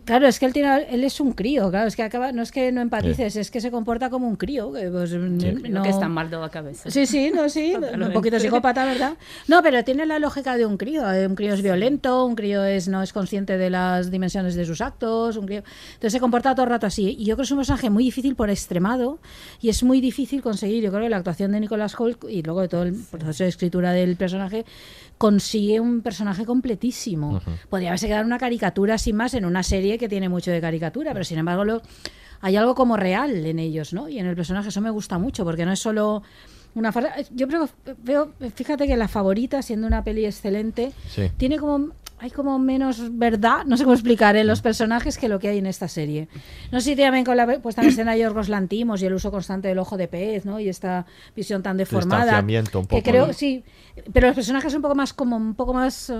Claro, 0.10 0.26
es 0.26 0.40
que 0.40 0.48
él, 0.48 0.54
tiene, 0.54 0.88
él 0.90 1.04
es 1.04 1.20
un 1.20 1.34
crío, 1.34 1.70
claro, 1.70 1.88
es 1.88 1.96
que 1.96 2.02
acaba, 2.02 2.32
no 2.32 2.42
es 2.42 2.52
que 2.52 2.72
no 2.72 2.82
empatices, 2.82 3.36
es 3.36 3.52
que 3.52 3.62
se 3.62 3.70
comporta 3.70 4.10
como 4.10 4.28
un 4.28 4.38
crío. 4.38 4.74
Que, 4.74 4.90
pues, 4.90 5.12
no, 5.14 5.84
Que 5.84 5.90
está 5.90 6.08
mal 6.08 6.32
de 6.32 6.38
la 6.38 6.50
cabeza. 6.50 6.90
Sí, 6.90 7.06
sí, 7.06 7.32
no, 7.32 7.48
sí, 7.48 7.76
un 7.94 8.12
poquito 8.12 8.40
psicópata, 8.40 8.86
¿verdad? 8.86 9.14
No, 9.48 9.62
pero 9.62 9.84
tiene 9.84 10.08
la 10.08 10.18
lógica 10.18 10.58
de 10.58 10.66
un 10.66 10.78
crío. 10.78 11.08
eh, 11.12 11.28
Un 11.28 11.36
crío 11.36 11.54
es 11.54 11.62
violento, 11.62 12.26
un 12.26 12.34
crío 12.34 12.64
es 12.64 12.88
no 12.88 13.04
es 13.04 13.14
consciente 13.14 13.60
de 13.60 13.70
las 13.70 14.10
dimensiones 14.10 14.56
de 14.56 14.66
sus 14.66 14.82
actos, 14.82 15.38
un 15.38 15.46
crío... 15.46 15.62
Entonces 15.90 16.14
se 16.14 16.20
comporta 16.20 16.56
todo 16.56 16.64
el 16.64 16.72
rato 16.72 16.88
así. 16.88 17.16
Y 17.20 17.26
yo 17.26 17.36
creo 17.36 17.38
que 17.38 17.44
es 17.44 17.52
un 17.52 17.58
personaje 17.58 17.92
muy 17.92 18.04
difícil 18.04 18.34
por 18.36 18.50
extremado 18.50 19.20
y 19.62 19.70
es 19.70 19.84
muy 19.84 20.02
difícil 20.02 20.42
conseguir. 20.42 20.84
Yo 20.84 20.90
creo 20.90 21.04
que 21.04 21.10
la 21.10 21.18
actuación 21.18 21.52
de 21.52 21.60
Nicolas 21.60 21.94
Holt 22.00 22.24
y 22.28 22.42
luego 22.42 22.62
de 22.62 22.68
todo 22.68 22.82
el 22.82 22.96
proceso 22.96 23.44
de 23.44 23.50
escritura 23.50 23.92
del 23.92 24.16
personaje 24.16 24.66
consigue 25.20 25.80
un 25.80 26.02
personaje 26.02 26.46
completísimo. 26.46 27.42
Podría 27.70 27.90
haberse 27.90 28.08
quedado 28.08 28.26
una 28.26 28.40
caricatura 28.40 28.98
sin 28.98 29.16
más 29.18 29.36
en 29.36 29.46
una 29.46 29.62
serie 29.62 30.00
que 30.00 30.10
tiene 30.10 30.30
mucho 30.30 30.50
de 30.50 30.60
caricatura, 30.62 31.12
pero 31.14 31.24
sin 31.26 31.38
embargo 31.38 31.64
lo, 31.66 31.82
hay 32.42 32.56
algo 32.56 32.74
como 32.74 32.98
real 32.98 33.46
en 33.46 33.60
ellos, 33.60 33.94
¿no? 33.94 34.10
Y 34.10 34.18
en 34.18 34.26
el 34.26 34.36
personaje 34.36 34.70
eso 34.70 34.82
me 34.82 34.90
gusta 34.90 35.18
mucho, 35.20 35.44
porque 35.44 35.66
no 35.66 35.74
es 35.74 35.80
solo 35.80 36.24
una 36.74 36.92
farsa. 36.92 37.16
Yo 37.36 37.48
creo, 37.48 37.70
veo, 38.02 38.32
fíjate 38.56 38.88
que 38.88 38.96
la 38.96 39.08
favorita, 39.10 39.62
siendo 39.62 39.86
una 39.88 40.04
peli 40.04 40.26
excelente, 40.26 40.94
Sí. 41.10 41.30
tiene 41.38 41.58
como 41.60 41.90
hay 42.20 42.30
como 42.32 42.60
menos 42.60 43.18
verdad, 43.18 43.66
no 43.66 43.78
sé 43.78 43.84
cómo 43.84 43.94
explicar, 43.94 44.36
en 44.36 44.48
los 44.48 44.62
personajes 44.62 45.18
que 45.18 45.28
lo 45.30 45.40
que 45.40 45.50
hay 45.50 45.58
en 45.60 45.66
esta 45.66 45.88
serie. 45.88 46.28
No 46.72 46.80
sé 46.82 46.92
si 46.92 46.96
también 46.96 47.24
con 47.26 47.38
la 47.38 47.48
puesta 47.60 47.82
en 47.82 47.90
escena 47.90 48.14
de 48.14 48.20
Yorgos 48.20 48.50
Lantimos 48.50 49.02
y 49.02 49.06
el 49.06 49.14
uso 49.14 49.32
constante 49.32 49.68
del 49.70 49.80
ojo 49.80 49.98
de 49.98 50.08
pez, 50.08 50.46
¿no? 50.46 50.60
Y 50.60 50.70
esta 50.70 51.06
visión 51.36 51.64
tan 51.64 51.78
deformada. 51.78 52.40
Un 52.42 52.48
que 52.48 52.62
poco, 52.72 53.04
creo, 53.04 53.28
¿no? 53.28 53.34
sí, 53.34 53.64
pero 54.14 54.28
los 54.28 54.36
personajes 54.36 54.74
un 54.74 54.82
poco 54.82 54.96
más 54.96 55.14
como 55.14 55.38
un 55.38 55.56
poco 55.56 55.74
más 55.74 56.10
eh, 56.10 56.16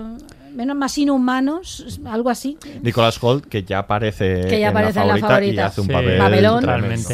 menos 0.54 0.76
más 0.76 0.96
inhumanos, 0.98 2.00
algo 2.06 2.30
así. 2.30 2.56
Nicholas 2.82 3.22
Holt, 3.22 3.46
que 3.46 3.62
ya 3.62 3.80
aparece, 3.80 4.46
Que 4.48 4.58
ya 4.60 4.68
en, 4.68 4.76
aparece 4.76 4.98
la 5.00 5.02
en 5.02 5.08
la 5.08 5.16
favorita 5.18 5.26
y 5.26 5.56
favorita. 5.56 5.66
hace 5.66 5.80
un 5.80 5.86
Sí, 5.86 5.92
papel 5.92 6.18
Babelón. 6.18 6.64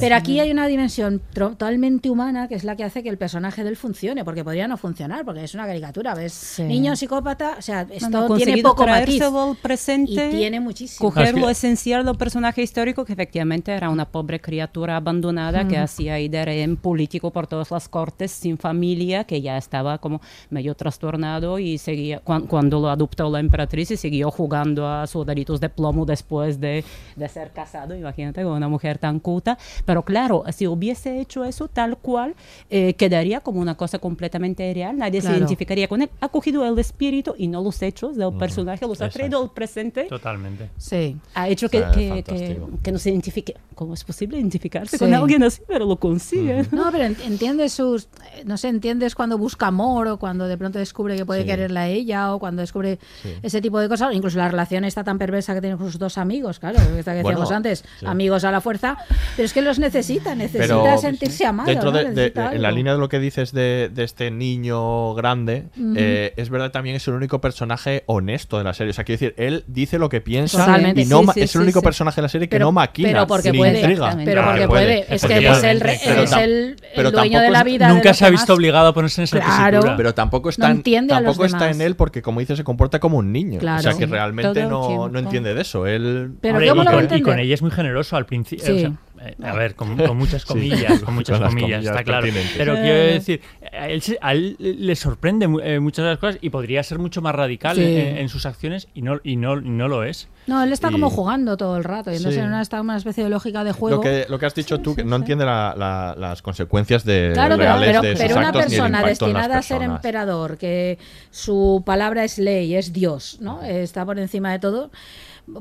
Pero 0.01 0.15
aquí 0.17 0.41
hay 0.41 0.51
una 0.51 0.67
dimensión 0.67 1.21
totalmente 1.33 2.11
humana 2.11 2.49
que 2.49 2.55
es 2.55 2.65
la 2.65 2.77
que 2.77 2.85
hace 2.85 3.03
que 3.03 3.09
el 3.09 3.19
personaje 3.19 3.63
de 3.65 3.71
él 3.71 3.77
funcione, 3.77 4.25
porque 4.25 4.45
podría 4.45 4.69
no 4.69 4.77
funcionar, 4.77 5.25
porque 5.25 5.45
es 5.45 5.55
una 5.55 5.67
caricatura, 5.67 6.15
¿ves? 6.15 6.57
Niño 6.61 6.97
psicópata, 6.97 7.57
o 7.59 7.63
sea, 7.63 7.87
esto 7.91 8.11
No, 8.11 8.29
no, 8.29 8.35
tiene 8.37 8.53
conseguido 8.63 8.76
poco 8.77 8.89
matiz. 8.89 9.23
al 9.23 9.57
presente 9.57 10.29
Y 10.29 10.37
tiene 10.37 10.61
muchísimo. 10.61 11.09
coger 11.11 11.35
que- 11.35 11.41
lo 11.41 11.49
esencial 11.51 12.05
del 12.05 12.17
personaje 12.17 12.63
histórico 12.63 13.05
que 13.05 13.13
efectivamente 13.13 13.73
era 13.73 13.91
una 13.91 14.05
pobre 14.07 14.41
criatura 14.41 14.97
abandonada 14.97 15.67
que 15.67 15.75
Ujú. 15.75 15.85
hacía 15.85 16.15
ahí 16.15 16.29
de 16.29 16.45
rehén 16.45 16.77
político 16.77 17.31
por 17.31 17.47
todas 17.47 17.71
las 17.71 17.89
cortes 17.89 18.31
sin 18.33 18.59
familia 18.59 19.25
que 19.25 19.41
ya 19.41 19.57
estaba 19.57 19.99
como 19.99 20.21
medio 20.51 20.75
trastornado 20.75 21.59
y 21.59 21.79
seguía 21.79 22.21
cuan- 22.21 22.47
cuando 22.47 22.81
lo 22.81 22.89
adoptó 22.89 23.31
la 23.31 23.41
emperatriz 23.41 23.91
y 23.91 23.97
siguió 23.97 24.31
jugando 24.31 24.87
a 24.89 25.07
soldaditos 25.07 25.61
de 25.61 25.69
plomo 25.69 26.05
después 26.05 26.61
de, 26.61 26.85
de 27.17 27.29
ser 27.29 27.51
casado 27.53 27.95
imagínate 27.95 28.43
con 28.43 28.53
una 28.53 28.69
mujer 28.69 28.99
tan 28.99 29.21
culta 29.21 29.57
pero 29.85 30.03
claro 30.03 30.45
si 30.53 30.67
hubiese 30.67 31.21
hecho 31.21 31.45
eso 31.45 31.69
tal 31.69 31.97
cual 31.97 32.35
eh, 32.71 32.95
quedaría 32.95 33.41
como 33.41 33.61
una 33.61 33.77
cosa 33.77 33.99
completamente 33.99 34.73
real 34.75 34.97
nadie 34.99 35.21
se 35.21 35.27
Claro. 35.29 35.39
identificaría 35.39 35.89
con 35.89 36.03
él 36.03 36.11
ha 36.21 36.29
cogido 36.29 36.65
el 36.67 36.79
espíritu 36.79 37.35
y 37.39 37.49
no 37.49 37.63
los 37.63 37.81
hechos 37.83 38.17
del 38.17 38.33
personaje 38.35 38.66
los 38.67 39.01
ha 39.01 39.09
traído 39.09 39.43
al 39.43 39.51
presente 39.53 40.05
Totalmente. 40.05 40.71
Sí. 40.77 41.17
ha 41.35 41.49
hecho 41.49 41.69
que, 41.69 41.79
O 41.79 41.81
sea, 41.83 41.91
que, 41.93 42.23
que, 42.23 42.59
que 42.83 42.93
no 42.93 42.99
se 42.99 43.11
identifique. 43.11 43.55
¿Cómo 43.75 43.93
es 43.95 44.05
posible 44.05 44.39
identificarse 44.39 44.97
Sí. 44.97 45.05
con 45.05 45.13
alguien 45.15 45.43
así? 45.43 45.61
Pero 45.69 45.85
lo 45.85 45.97
consigue. 45.97 46.65
No, 46.73 46.91
pero 46.91 47.05
en- 47.05 47.17
entiendes 47.25 47.73
sus. 47.75 48.09
No 48.47 48.57
sé, 48.57 48.69
entiendes 48.69 49.15
cuando 49.15 49.37
busca 49.37 49.67
amor 49.67 50.09
o 50.09 50.17
cuando 50.19 50.49
de 50.49 50.57
pronto 50.57 50.79
descubre 50.79 51.15
que 51.17 51.27
puede 51.27 51.43
Sí. 51.43 51.47
quererla 51.47 51.83
a 51.83 51.89
ella 51.89 52.33
o 52.35 52.39
cuando 52.39 52.61
descubre 52.63 52.99
Sí. 53.23 53.35
ese 53.43 53.61
tipo 53.61 53.79
de 53.79 53.89
cosas. 53.89 54.15
Incluso 54.15 54.39
la 54.39 54.49
relación 54.49 54.85
está 54.85 55.05
tan 55.05 55.19
perversa 55.19 55.55
que 55.55 55.61
tiene 55.61 55.77
con 55.77 55.87
sus 55.91 55.99
dos 55.99 56.17
amigos, 56.19 56.59
claro, 56.59 56.79
esta 56.97 57.15
que 57.15 57.23
Bueno, 57.23 57.41
decíamos 57.41 57.53
antes, 57.53 57.85
sí. 58.01 58.07
amigos 58.07 58.45
a 58.45 58.51
la 58.51 58.61
fuerza. 58.63 58.97
Pero 59.37 59.45
es 59.47 59.53
que 59.53 59.61
los 59.63 59.79
necesita, 59.79 60.35
necesita 60.35 60.83
Pero 60.83 60.99
sentirse 60.99 61.45
amado. 61.45 61.69
dentro 61.69 61.91
¿no? 61.93 61.99
de, 61.99 62.05
de- 62.05 62.11
Necesita 62.11 62.55
en 62.55 62.63
la 62.63 62.71
línea 62.71 62.95
de 62.95 62.99
lo 62.99 63.09
que 63.11 63.19
dices 63.19 63.53
de, 63.53 63.91
de 63.93 64.05
este 64.05 64.31
niño 64.31 65.15
grande, 65.15 65.69
eh, 65.97 66.33
es 66.37 66.49
verdad 66.51 66.71
también 66.73 66.97
es 66.97 67.07
el 67.09 67.15
único 67.15 67.41
personaje 67.43 68.05
honesto 68.07 68.56
resto 68.57 68.59
de 68.59 68.65
la 68.65 68.75
serie. 68.75 68.91
O 68.91 68.95
sea, 68.95 69.05
quiero 69.05 69.19
decir, 69.21 69.35
él 69.39 69.65
dice 69.67 69.99
lo 69.99 70.09
que 70.09 70.21
piensa 70.21 70.59
Totalmente, 70.65 71.01
y 71.03 71.05
no 71.05 71.23
sí, 71.33 71.41
es 71.41 71.55
el 71.55 71.63
único 71.63 71.81
sí. 71.81 71.85
personaje 71.85 72.17
de 72.17 72.23
la 72.23 72.29
serie 72.29 72.49
que 72.49 72.57
Pero- 72.57 72.67
no 72.67 72.73
maquina 72.73 73.09
pero 73.11 73.27
porque 73.27 73.53
ni 73.53 73.59
puede, 73.59 73.79
intriga. 73.81 74.17
pero 74.25 74.45
porque 74.45 74.61
que 74.61 74.69
puede. 74.69 75.15
Es 75.15 75.25
que 75.25 75.49
es 75.49 75.63
el, 75.63 75.81
re- 75.81 76.01
Pero 76.05 76.23
es 76.23 76.33
el, 76.33 76.41
el 76.41 76.77
pero 76.95 77.11
dueño 77.11 77.39
de 77.41 77.47
tampoco 77.47 77.53
la 77.53 77.65
vida. 77.65 77.89
Nunca 77.89 78.15
se 78.15 78.25
ha 78.25 78.31
visto 78.31 78.55
obligado 78.55 78.89
a 78.89 78.95
ponerse 78.95 79.21
en 79.21 79.25
esa 79.25 79.39
Claro. 79.41 79.71
tesitura. 79.79 79.97
Pero 79.97 80.15
tampoco 80.15 80.49
está, 80.49 80.69
No 80.73 80.81
en, 80.85 81.07
tampoco 81.07 81.45
está 81.45 81.71
en 81.71 81.81
él 81.81 81.97
porque, 81.97 82.23
como 82.23 82.41
dice, 82.41 82.57
se 82.57 82.65
comporta 82.65 82.99
como 83.01 83.19
un 83.19 83.33
niño. 83.33 83.59
Claro. 83.59 83.81
o 83.81 83.83
sea, 83.83 83.95
que 83.95 84.07
realmente 84.07 84.65
no, 84.65 85.09
no 85.09 85.19
entiende 85.19 85.55
de 85.55 85.63
eso. 85.63 85.87
Él... 85.87 86.33
Pero 86.41 86.55
Hombre, 86.55 86.69
¿cómo 86.69 87.17
y, 87.17 87.23
con 87.23 87.39
ella 87.39 87.55
es 87.55 87.63
muy 87.63 87.71
generoso 87.71 88.17
al 88.17 88.27
principio. 88.27 88.97
Sí. 89.19 89.25
eh, 89.43 89.47
a 89.47 89.55
ver, 89.55 89.75
con, 89.75 89.97
con 89.97 90.17
muchas 90.17 90.43
Sí. 90.43 90.49
comillas, 90.49 91.01
con 91.01 91.15
muchas 91.15 91.39
Con 91.39 91.45
las 91.45 91.51
comillas, 91.55 91.79
comillas 91.79 91.93
está 91.93 92.05
claro. 92.05 92.27
Pero 92.57 92.75
Eh. 92.77 92.81
quiero 92.83 92.99
decir, 93.15 93.41
a 93.73 93.89
él, 93.89 94.03
a 94.21 94.33
él 94.33 94.57
le 94.59 94.97
sorprende 94.97 95.49
eh, 95.65 95.81
muchas 95.81 96.05
de 96.05 96.11
las 96.11 96.19
cosas 96.19 96.39
y 96.41 96.51
podría 96.51 96.83
ser 96.83 96.99
mucho 96.99 97.23
más 97.23 97.35
radical 97.35 97.77
Sí. 97.77 97.83
en, 97.85 98.19
en 98.19 98.29
sus 98.29 98.47
acciones 98.47 98.89
y 98.95 99.03
no, 99.03 99.21
y 99.25 99.37
no, 99.37 99.59
y 99.59 99.69
no 99.69 99.89
lo 99.89 100.05
es. 100.05 100.29
No, 100.47 100.63
él 100.63 100.73
está 100.73 100.89
Y- 100.91 100.93
como 100.93 101.11
jugando 101.11 101.57
todo 101.57 101.77
el 101.77 101.83
rato. 101.85 102.11
Y 102.13 102.17
entonces 102.17 102.35
Sí. 102.35 102.41
en 102.41 102.47
una, 102.47 102.63
está 102.63 102.81
una 102.81 102.97
especie 102.97 103.25
de 103.25 103.31
lógica 103.31 103.65
de 103.65 103.73
juego. 103.73 103.97
Lo 103.97 104.03
que, 104.03 104.27
lo 104.29 104.39
que 104.39 104.47
has 104.47 104.55
dicho 104.55 104.79
tú, 104.79 104.95
que 104.95 105.03
no 105.05 105.17
entiende 105.17 105.45
la- 105.45 105.75
la- 105.77 106.15
las 106.17 106.41
consecuencias 106.43 107.05
de 107.05 107.31
Claro, 107.35 107.57
pero, 107.57 107.71
reales 107.77 107.89
pero, 107.89 108.03
de 108.03 108.11
sus 108.17 108.21
pero 108.25 108.37
una 108.37 108.47
actos 108.49 108.63
el 108.63 108.69
persona 108.69 109.03
destinada 109.05 109.59
a 109.59 109.63
ser 109.63 109.83
emperador, 109.83 110.57
que 110.59 110.99
su 111.31 111.83
palabra 111.85 112.23
es 112.25 112.39
ley, 112.39 112.75
es 112.77 112.93
Dios, 112.93 113.39
¿no? 113.41 113.63
Está 113.63 114.05
por 114.05 114.19
encima 114.19 114.53
de 114.53 114.59
todo, 114.61 114.91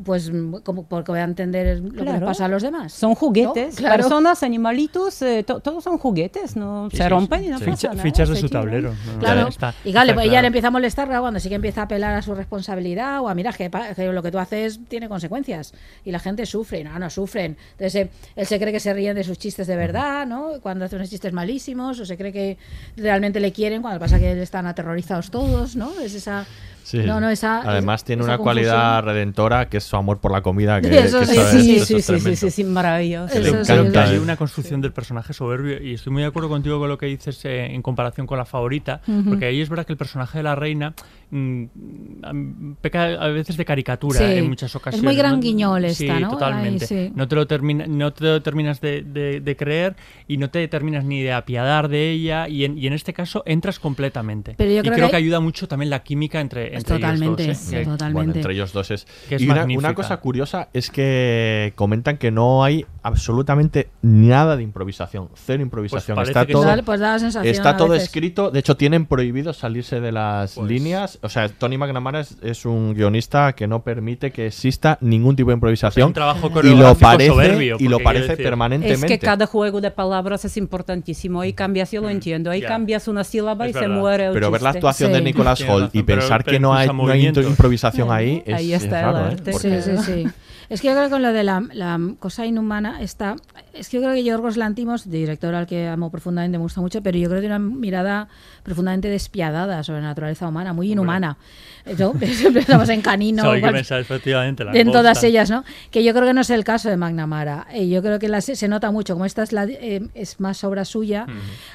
pues 0.04 0.32
como 0.64 0.88
porque 0.88 1.12
voy 1.12 1.20
a 1.20 1.24
entender 1.26 1.78
lo 1.80 1.90
que 1.92 1.96
les 1.98 2.04
Claro. 2.06 2.26
pasa 2.26 2.46
a 2.46 2.48
los 2.48 2.64
demás. 2.64 2.92
Son 2.92 3.14
juguetes, 3.14 3.76
¿No? 3.76 3.78
Claro. 3.82 4.02
personas, 4.02 4.42
animalitos, 4.42 5.22
eh, 5.22 5.44
to- 5.44 5.60
todos 5.60 5.84
son 5.84 6.00
juguetes, 6.00 6.56
no 6.56 6.90
Sí, 6.90 6.98
se 6.98 7.08
rompen 7.08 7.42
sí. 7.42 7.46
y 7.46 7.50
no 7.50 7.60
Sí. 7.60 7.66
pasa 7.66 7.76
Ficha- 7.78 7.90
nada. 7.90 8.02
fichas 8.04 8.30
de 8.30 8.36
su 8.36 8.48
tiran. 8.48 8.64
tablero. 8.64 8.94
¿no? 9.14 9.20
Claro. 9.20 9.48
Está- 9.48 9.74
y 9.84 9.92
claro, 9.92 10.10
está 10.10 10.22
ella 10.24 10.32
claro. 10.32 10.42
le 10.42 10.48
empieza 10.48 10.68
a 10.68 10.72
molestar 10.72 11.08
claro, 11.08 11.22
cuando 11.22 11.40
sí 11.40 11.50
que 11.50 11.56
empieza 11.56 11.82
a 11.82 11.84
apelar 11.84 12.16
a 12.16 12.22
su 12.24 12.34
responsabilidad 12.34 13.22
o 13.22 13.30
a 13.30 13.36
mira 13.36 13.54
que, 13.54 13.70
que 13.96 14.12
lo 14.12 14.24
que 14.24 14.32
tú 14.32 14.40
haces 14.40 14.80
tiene 14.88 15.08
consecuencias 15.08 15.74
y 16.04 16.12
la 16.12 16.20
gente 16.20 16.46
sufre, 16.48 16.84
no, 16.84 16.98
no 16.98 17.10
sufren. 17.12 17.56
Entonces 17.74 17.96
eh, 17.96 18.10
él 18.36 18.46
se 18.48 18.60
cree 18.60 18.72
que 18.74 18.80
se 18.80 18.92
ríen 18.94 19.16
de 19.16 19.24
sus 19.24 19.38
chistes 19.38 19.68
de 19.68 19.76
verdad, 19.76 20.26
¿no? 20.26 20.54
Cuando 20.62 20.86
hace 20.86 20.96
unos 20.96 21.10
chistes 21.12 21.32
malísimos 21.32 22.00
o 22.00 22.06
se 22.06 22.18
cree 22.18 22.32
que 22.34 22.58
realmente 22.98 23.40
le 23.40 23.52
quieren 23.52 23.84
cuando 23.84 24.00
pasa 24.00 24.18
que 24.18 24.42
están 24.42 24.66
aterrorizados 24.66 25.30
todos, 25.30 25.76
¿no? 25.76 25.92
Es 26.02 26.16
esa 26.16 26.46
Sí. 26.86 27.00
no, 27.00 27.20
no, 27.20 27.32
esa 27.32 27.62
Además 27.62 28.04
tiene 28.04 28.22
esa 28.22 28.34
una 28.34 28.38
cualidad 28.38 29.02
redentora 29.02 29.70
que 29.70 29.78
es 29.78 29.84
su 29.84 29.96
amor 29.96 30.20
por 30.20 30.32
la 30.32 30.44
comida. 30.44 30.80
Que, 30.82 31.00
Eso 31.06 31.20
que 31.22 31.26
sí, 31.26 31.34
Sí, 31.34 31.76
eso 31.78 31.86
sí, 31.86 31.96
es 31.96 32.06
sí, 32.06 32.36
sí, 32.36 32.52
sí, 32.52 32.64
maravilloso. 32.64 33.34
Que 33.34 33.40
le 33.40 33.50
Eso 33.50 33.74
encanta, 33.74 33.92
que 33.92 34.10
hay 34.12 34.16
¿eh? 34.18 34.20
una 34.20 34.38
construcción 34.38 34.82
del 34.82 34.94
personaje 34.94 35.34
soberbio 35.34 35.82
y 35.82 35.96
estoy 35.96 36.14
muy 36.14 36.22
de 36.22 36.28
acuerdo 36.28 36.48
contigo 36.48 36.78
con 36.78 36.88
lo 36.88 37.00
que 37.00 37.08
dices 37.08 37.44
eh, 37.46 37.74
en 37.74 37.82
comparación 37.82 38.28
con 38.28 38.38
la 38.38 38.46
favorita, 38.46 39.02
porque 39.28 39.46
ahí 39.46 39.62
es 39.62 39.70
verdad 39.70 39.88
que 39.88 39.94
el 39.94 39.98
personaje 39.98 40.38
de 40.38 40.44
la 40.44 40.54
reina 40.54 40.94
mm, 41.36 42.74
peca 42.82 43.04
a 43.06 43.28
veces 43.30 43.58
de 43.58 43.66
caricatura 43.66 44.20
Sí. 44.20 44.24
en 44.40 44.48
muchas 44.50 44.72
Es 44.72 44.76
ocasiones. 44.76 45.04
muy 45.04 45.16
gran 45.16 45.34
¿no? 45.36 45.40
guiñol 45.42 45.90
Sí, 45.92 46.06
esta, 46.08 46.20
¿no? 46.20 46.30
totalmente. 46.32 46.88
Sí. 46.88 47.12
No 47.16 47.28
te 47.28 47.36
lo 47.36 47.48
termina, 47.48 47.86
no 47.88 48.14
te 48.14 48.24
lo 48.26 48.42
terminas 48.42 48.82
de, 48.82 49.02
de- 49.04 49.42
de 49.42 49.56
creer 49.56 49.96
y 50.28 50.38
no 50.38 50.50
te 50.50 50.68
terminas 50.68 51.04
ni 51.06 51.22
de 51.22 51.34
apiadar 51.34 51.88
de 51.90 52.12
ella 52.12 52.48
y 52.48 52.66
en, 52.66 52.78
y 52.78 52.88
en 52.88 52.94
este 52.94 53.14
caso 53.14 53.44
entras 53.46 53.80
completamente. 53.80 54.56
Pero 54.58 54.72
yo 54.72 54.80
y 54.80 54.82
creo 54.82 54.94
creo 54.96 55.10
que 55.10 55.16
ayuda 55.18 55.40
mucho 55.40 55.68
también 55.68 55.90
la 55.90 56.04
química 56.04 56.40
entre, 56.42 56.76
entre 56.76 56.96
totalmente, 56.96 57.44
ellos 57.44 57.58
dos. 57.64 57.74
¿eh? 57.74 57.78
Que- 57.80 57.86
totalmente. 57.86 58.14
Bueno, 58.14 58.34
entre 58.34 58.54
ellos 58.54 58.74
dos 58.74 58.92
es. 58.92 59.06
Que 59.30 59.36
es 59.36 59.42
y 59.42 59.50
una 59.50 59.94
cosa 59.94 60.18
curiosa 60.18 60.70
es 60.74 60.90
que 60.90 61.74
comentan 61.76 62.18
que 62.18 62.32
no 62.32 62.64
hay 62.64 62.86
absolutamente 63.06 63.90
nada 64.02 64.58
de 64.58 64.64
improvisación, 64.64 65.30
cero 65.36 65.62
improvisación. 65.62 66.16
parece 66.16 66.32
está 66.32 66.46
que 66.46 66.54
todo. 66.54 66.66
Pues 66.84 67.00
da 67.00 67.14
la 67.14 67.20
sensación 67.20 67.52
está 67.52 67.78
todo 67.78 67.90
veces. 67.90 68.06
escrito. 68.08 68.50
De 68.52 68.60
hecho, 68.60 68.76
tienen 68.76 69.06
prohibido 69.06 69.54
salirse 69.54 70.02
de 70.02 70.12
las 70.12 70.56
Pues- 70.56 70.68
líneas. 70.68 71.20
O 71.22 71.30
sea, 71.30 71.48
Tony 71.50 71.78
McNamara 71.78 72.22
es, 72.22 72.38
es 72.42 72.66
un 72.66 72.94
guionista 72.94 73.54
que 73.54 73.68
no 73.68 73.84
permite 73.84 74.32
que 74.32 74.48
exista 74.48 74.98
ningún 75.02 75.36
tipo 75.36 75.52
de 75.52 75.56
improvisación. 75.56 76.08
un 76.08 76.14
trabajo 76.14 76.52
y 76.64 76.76
lo 76.76 76.96
parece, 76.96 77.30
soberbio, 77.32 77.78
y 77.80 77.88
lo 77.88 78.00
parece 78.00 78.38
permanentemente. 78.38 79.06
Es 79.14 79.20
que 79.20 79.20
cada 79.20 79.46
juego 79.46 79.82
de 79.82 79.92
palabras 79.92 80.44
es 80.46 80.58
importantísimo. 80.58 81.42
Ahí 81.42 81.54
cambias, 81.54 81.92
yo 81.92 82.02
lo 82.02 82.10
entiendo. 82.10 82.50
Ahí 82.52 82.62
ya. 82.62 82.68
cambias 82.68 83.08
una 83.08 83.24
sílaba 83.24 83.66
Es 83.66 83.72
y 83.72 83.74
se 83.74 83.80
verdad. 83.82 83.96
muere 83.96 84.26
el 84.28 84.34
Pero 84.34 84.52
ver 84.52 84.62
la 84.62 84.70
actuación 84.72 85.12
de 85.12 85.20
Sí. 85.20 85.24
Nicholas 85.26 85.58
Tienes 85.60 85.74
Holt 85.76 85.84
y 85.96 86.00
razón, 86.00 86.06
pero- 86.06 86.22
pensar 86.22 86.44
pero 86.44 86.56
que 86.56 86.60
no 86.60 86.74
hay, 86.74 86.88
no 86.88 87.08
hay 87.08 87.26
improvisación 87.26 88.12
ahí 88.12 88.42
es, 88.46 88.56
Ahí 88.56 88.74
es 88.74 88.84
está 88.84 89.00
el 89.00 89.06
raro, 89.06 89.18
¿eh? 89.20 89.32
arte. 89.32 89.52
Porque- 89.52 89.82
Sí, 89.82 89.92
sí, 89.98 90.04
sí. 90.04 90.28
Es 90.70 90.82
que 90.82 90.88
yo 90.88 90.94
creo 90.94 91.06
que 91.06 91.12
con 91.12 91.22
lo 91.22 91.32
de 91.32 91.44
la, 91.44 91.64
la 91.74 92.00
cosa 92.20 92.46
inhumana 92.46 93.02
está. 93.02 93.36
Es 93.74 93.90
que 93.90 93.98
yo 93.98 94.04
creo 94.04 94.14
que 94.14 94.24
Yorgos 94.24 94.58
Lantimos, 94.58 95.10
director 95.10 95.54
al 95.54 95.68
que 95.68 95.88
amo 95.88 96.10
profundamente, 96.10 96.58
me 96.58 96.64
gusta 96.64 96.82
mucho, 96.82 97.02
pero 97.02 97.18
yo 97.18 97.30
creo 97.30 97.38
que 97.38 97.48
tiene 97.48 97.56
una 97.56 97.76
mirada 97.78 98.28
profundamente 98.64 99.10
despiadada 99.10 99.84
sobre 99.84 100.02
la 100.02 100.08
naturaleza 100.08 100.48
humana, 100.48 100.74
muy 100.74 100.92
inhumana. 100.92 101.38
Eso, 101.86 102.14
siempre 102.34 102.62
estamos 102.62 102.90
en 102.90 103.02
canino. 103.02 103.50
Hay 103.50 103.62
que 103.62 103.72
pensar 103.72 104.00
efectivamente. 104.00 104.64
la 104.64 104.74
en 104.74 104.92
todas 104.92 105.24
ellas, 105.24 105.50
¿no? 105.50 105.64
Que 105.92 106.04
yo 106.04 106.14
creo 106.14 106.26
que 106.26 106.34
no 106.34 106.42
es 106.42 106.50
el 106.50 106.64
caso 106.64 106.90
de 106.90 106.98
McNamara. 106.98 107.68
Eh, 107.72 107.88
yo 107.88 108.02
creo 108.02 108.18
que 108.20 108.28
la 108.28 108.42
se 108.42 108.56
se 108.56 108.68
nota 108.68 108.90
mucho, 108.90 109.14
como 109.14 109.26
esta 109.26 109.44
es, 109.44 109.52
la, 109.52 109.66
eh, 109.66 110.08
es 110.16 110.40
más 110.40 110.64
obra 110.64 110.86
suya, 110.86 111.28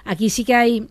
aquí 0.04 0.30
sí 0.30 0.44
que 0.44 0.54
hay... 0.54 0.88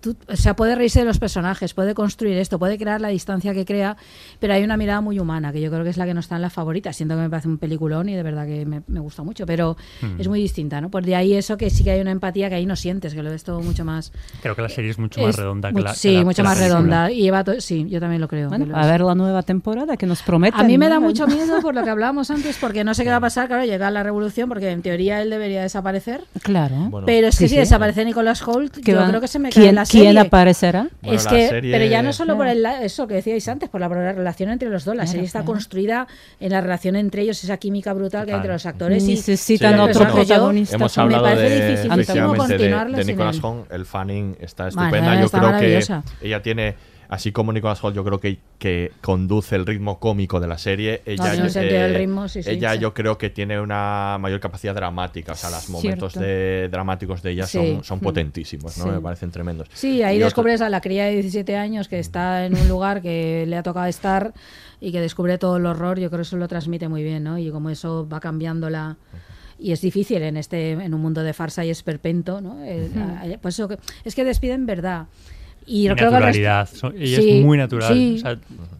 tú- 0.00 0.16
o 0.28 0.36
sea, 0.36 0.54
puede 0.56 0.74
reírse 0.74 1.00
de 1.00 1.04
los 1.04 1.18
personajes, 1.18 1.74
puede 1.74 1.94
construir 1.94 2.36
esto, 2.38 2.58
puede 2.58 2.78
crear 2.78 3.00
la 3.00 3.08
distancia 3.08 3.54
que 3.54 3.64
crea, 3.64 3.96
pero 4.40 4.54
hay 4.54 4.62
una 4.64 4.76
mirada 4.76 5.00
muy 5.00 5.18
humana, 5.18 5.52
que 5.52 5.60
yo 5.60 5.70
creo 5.70 5.84
que 5.84 5.90
es 5.90 5.96
la 5.96 6.06
que 6.06 6.14
no 6.14 6.20
está 6.20 6.36
en 6.36 6.42
la 6.42 6.50
favorita. 6.50 6.92
Siento 6.92 7.14
que 7.16 7.22
me 7.22 7.30
parece 7.30 7.48
un 7.48 7.58
peliculón 7.58 8.08
y 8.08 8.14
de 8.14 8.22
verdad 8.22 8.46
que 8.46 8.64
me, 8.66 8.82
me 8.86 9.00
gusta 9.00 9.22
mucho, 9.22 9.46
pero 9.46 9.76
es 10.18 10.28
muy 10.28 10.40
distinta, 10.40 10.80
¿no? 10.80 10.90
Por 10.90 11.04
de 11.04 11.16
ahí 11.16 11.34
eso 11.34 11.56
que 11.56 11.70
sí 11.70 11.84
que 11.84 11.90
hay 11.92 12.00
una 12.00 12.10
empatía 12.10 12.48
que 12.48 12.54
ahí 12.56 12.66
no 12.66 12.76
sientes, 12.76 13.14
que 13.14 13.22
lo 13.22 13.30
ves 13.30 13.44
todo 13.44 13.60
mucho 13.60 13.84
más... 13.84 14.12
Creo 14.42 14.54
que 14.56 14.62
la 14.62 14.68
serie 14.68 14.90
es 14.90 14.98
mucho 14.98 15.20
más 15.20 15.30
es 15.30 15.36
redonda 15.36 15.72
que 15.72 15.80
la 15.80 15.94
Sí, 15.94 16.08
que 16.10 16.14
la- 16.18 16.24
mucho 16.24 16.36
que 16.36 16.42
la 16.42 16.48
más 16.50 16.58
película. 16.58 16.78
redonda. 16.80 17.10
Y 17.12 17.22
lleva 17.22 17.44
to- 17.44 17.60
sí, 17.60 17.86
yo 17.88 18.00
también 18.00 18.20
lo 18.20 18.28
creo. 18.28 18.48
Bueno, 18.48 18.66
lo 18.66 18.76
a 18.76 18.86
ver 18.86 19.00
la 19.00 19.14
nueva 19.14 19.42
temporada 19.42 19.96
que 19.96 20.06
nos 20.06 20.22
prometen. 20.22 20.60
A 20.60 20.64
mí 20.64 20.78
me 20.78 20.88
da 20.88 21.00
mucho 21.00 21.26
miedo 21.26 21.60
por 21.60 21.74
lo 21.74 21.82
que 21.84 21.90
hablábamos 21.90 22.30
antes, 22.30 22.56
porque 22.58 22.84
no 22.84 22.94
sé 22.94 23.04
qué 23.04 23.10
va 23.10 23.16
a 23.16 23.20
pasar. 23.20 23.48
Claro, 23.48 23.64
llega 23.64 23.90
la 23.90 24.02
revolución, 24.02 24.48
porque 24.48 24.70
en 24.70 24.82
teoría 24.82 25.22
él 25.22 25.30
debería 25.30 25.62
desaparecer. 25.62 26.24
Claro. 26.42 26.76
Bueno, 26.90 27.06
pero 27.06 27.28
es 27.28 27.36
que 27.38 27.44
Sí, 27.44 27.48
si 27.50 27.54
sí. 27.54 27.60
desaparece 27.60 28.04
Nicolás 28.04 28.46
Holt, 28.46 28.76
¿Qué 28.78 28.92
yo 28.92 28.98
va- 28.98 29.08
creo 29.08 29.20
que 29.20 29.28
se 29.28 29.38
me 29.38 29.50
cae 29.50 29.62
¿Quién, 29.62 29.77
la 29.80 29.86
serie. 29.86 30.06
¿Quién 30.10 30.18
aparecerá? 30.18 30.88
Bueno, 31.02 31.16
es 31.16 31.26
que, 31.26 31.48
serie- 31.48 31.72
pero 31.72 31.84
ya 31.86 32.02
no 32.02 32.12
solo 32.12 32.36
por 32.36 32.46
Claro. 32.46 32.76
el, 32.78 32.84
eso 32.84 33.06
que 33.06 33.14
decíais 33.14 33.46
antes, 33.48 33.68
por 33.68 33.80
la 33.80 33.88
relación 33.88 34.50
entre 34.50 34.68
los 34.70 34.84
dos. 34.84 34.94
La 34.94 35.02
Claro, 35.02 35.10
serie 35.12 35.26
está 35.26 35.40
claro. 35.40 35.52
construida 35.52 36.06
en 36.40 36.50
la 36.52 36.60
relación 36.60 36.96
entre 36.96 37.22
ellos, 37.22 37.42
esa 37.42 37.56
química 37.56 37.92
brutal 37.92 38.24
que 38.26 38.32
hay 38.32 38.36
entre 38.36 38.52
los 38.52 38.66
actores. 38.66 39.02
y- 39.04 39.14
Necesitan 39.14 39.74
Sí, 39.74 39.80
otro 39.80 40.12
protagonista. 40.12 40.76
Hemos 40.76 40.96
Me 40.96 41.02
hablado 41.02 41.24
parece 41.24 41.42
de, 41.48 41.76
de, 41.76 41.88
continuarlo 42.36 42.96
de 42.96 43.04
sin 43.04 43.12
Nicholas 43.16 43.36
él. 43.36 43.44
Holt. 43.44 43.72
El 43.72 43.84
fanning 43.86 44.36
está 44.40 44.64
Vale, 44.64 44.68
estupenda. 44.98 45.20
Yo 45.20 45.28
creo 45.30 45.58
que 45.58 46.26
ella 46.26 46.42
tiene, 46.42 46.74
así 47.08 47.32
como 47.32 47.52
Nicholas 47.52 47.82
Holt, 47.82 47.96
yo 47.96 48.04
creo 48.04 48.20
que, 48.20 48.38
que 48.58 48.92
conduce 49.00 49.56
el 49.56 49.64
ritmo 49.66 49.98
cómico 49.98 50.40
de 50.40 50.46
la 50.46 50.58
serie. 50.58 51.02
Ella, 51.06 51.32
un 51.36 51.46
eh, 51.46 51.60
del 51.64 51.94
ritmo, 51.94 52.28
sí, 52.28 52.42
sí, 52.42 52.50
ella 52.50 52.74
sí. 52.74 52.78
yo 52.80 52.92
creo 52.94 53.16
que 53.18 53.30
tiene 53.30 53.60
una 53.60 54.16
mayor 54.20 54.40
capacidad 54.40 54.74
dramática. 54.74 55.32
O 55.32 55.34
sea, 55.36 55.50
los 55.50 55.68
momentos 55.70 56.14
de, 56.14 56.68
dramáticos 56.70 57.22
de 57.22 57.30
ella 57.32 57.46
son, 57.46 57.82
son 57.84 57.98
Mm. 57.98 58.02
potentísimos, 58.02 58.76
¿no? 58.78 58.86
Me 58.86 59.00
parecen 59.00 59.30
tremendos. 59.30 59.68
Sí, 59.72 60.02
ahí 60.02 60.16
Y 60.16 60.18
otro- 60.18 60.26
descubres 60.26 60.60
a 60.60 60.68
la 60.68 60.80
cría 60.80 61.04
de 61.06 61.12
17 61.14 61.56
años 61.56 61.88
que 61.88 61.98
está 61.98 62.44
en 62.46 62.54
un 62.56 62.68
lugar 62.68 63.00
que 63.02 63.44
le 63.46 63.56
ha 63.56 63.62
tocado 63.62 63.86
estar 63.86 64.32
y 64.80 64.92
que 64.92 65.00
descubre 65.00 65.38
todo 65.38 65.56
el 65.56 65.66
horror. 65.66 65.98
Yo 65.98 66.08
creo 66.10 66.18
que 66.18 66.22
eso 66.22 66.36
lo 66.36 66.46
transmite 66.48 66.88
muy 66.88 67.02
bien, 67.02 67.24
¿no? 67.24 67.38
Y 67.38 67.50
como 67.50 67.70
eso 67.70 68.08
va 68.08 68.20
cambiando 68.20 68.70
la... 68.70 68.96
Y 69.60 69.72
es 69.72 69.80
difícil 69.80 70.22
en 70.22 70.36
este 70.36 70.70
en 70.72 70.94
un 70.94 71.00
mundo 71.00 71.22
de 71.24 71.32
farsa 71.32 71.64
y 71.64 71.70
esperpento, 71.70 72.40
¿no? 72.40 72.62
El- 72.64 72.92
a- 72.96 73.24
pues 73.42 73.54
eso 73.56 73.66
que- 73.66 73.78
es 74.04 74.14
que 74.14 74.22
despiden 74.24 74.66
verdad. 74.66 75.06
Y, 75.68 75.84
yo 75.84 75.94
creo 75.96 76.10
que 76.10 76.38
ella 76.38 76.66
Sí, 76.66 77.38
es 77.38 77.44
muy 77.44 77.58
natural. 77.58 77.92
sí. 77.92 78.16
O 78.16 78.20
sea, 78.20 78.36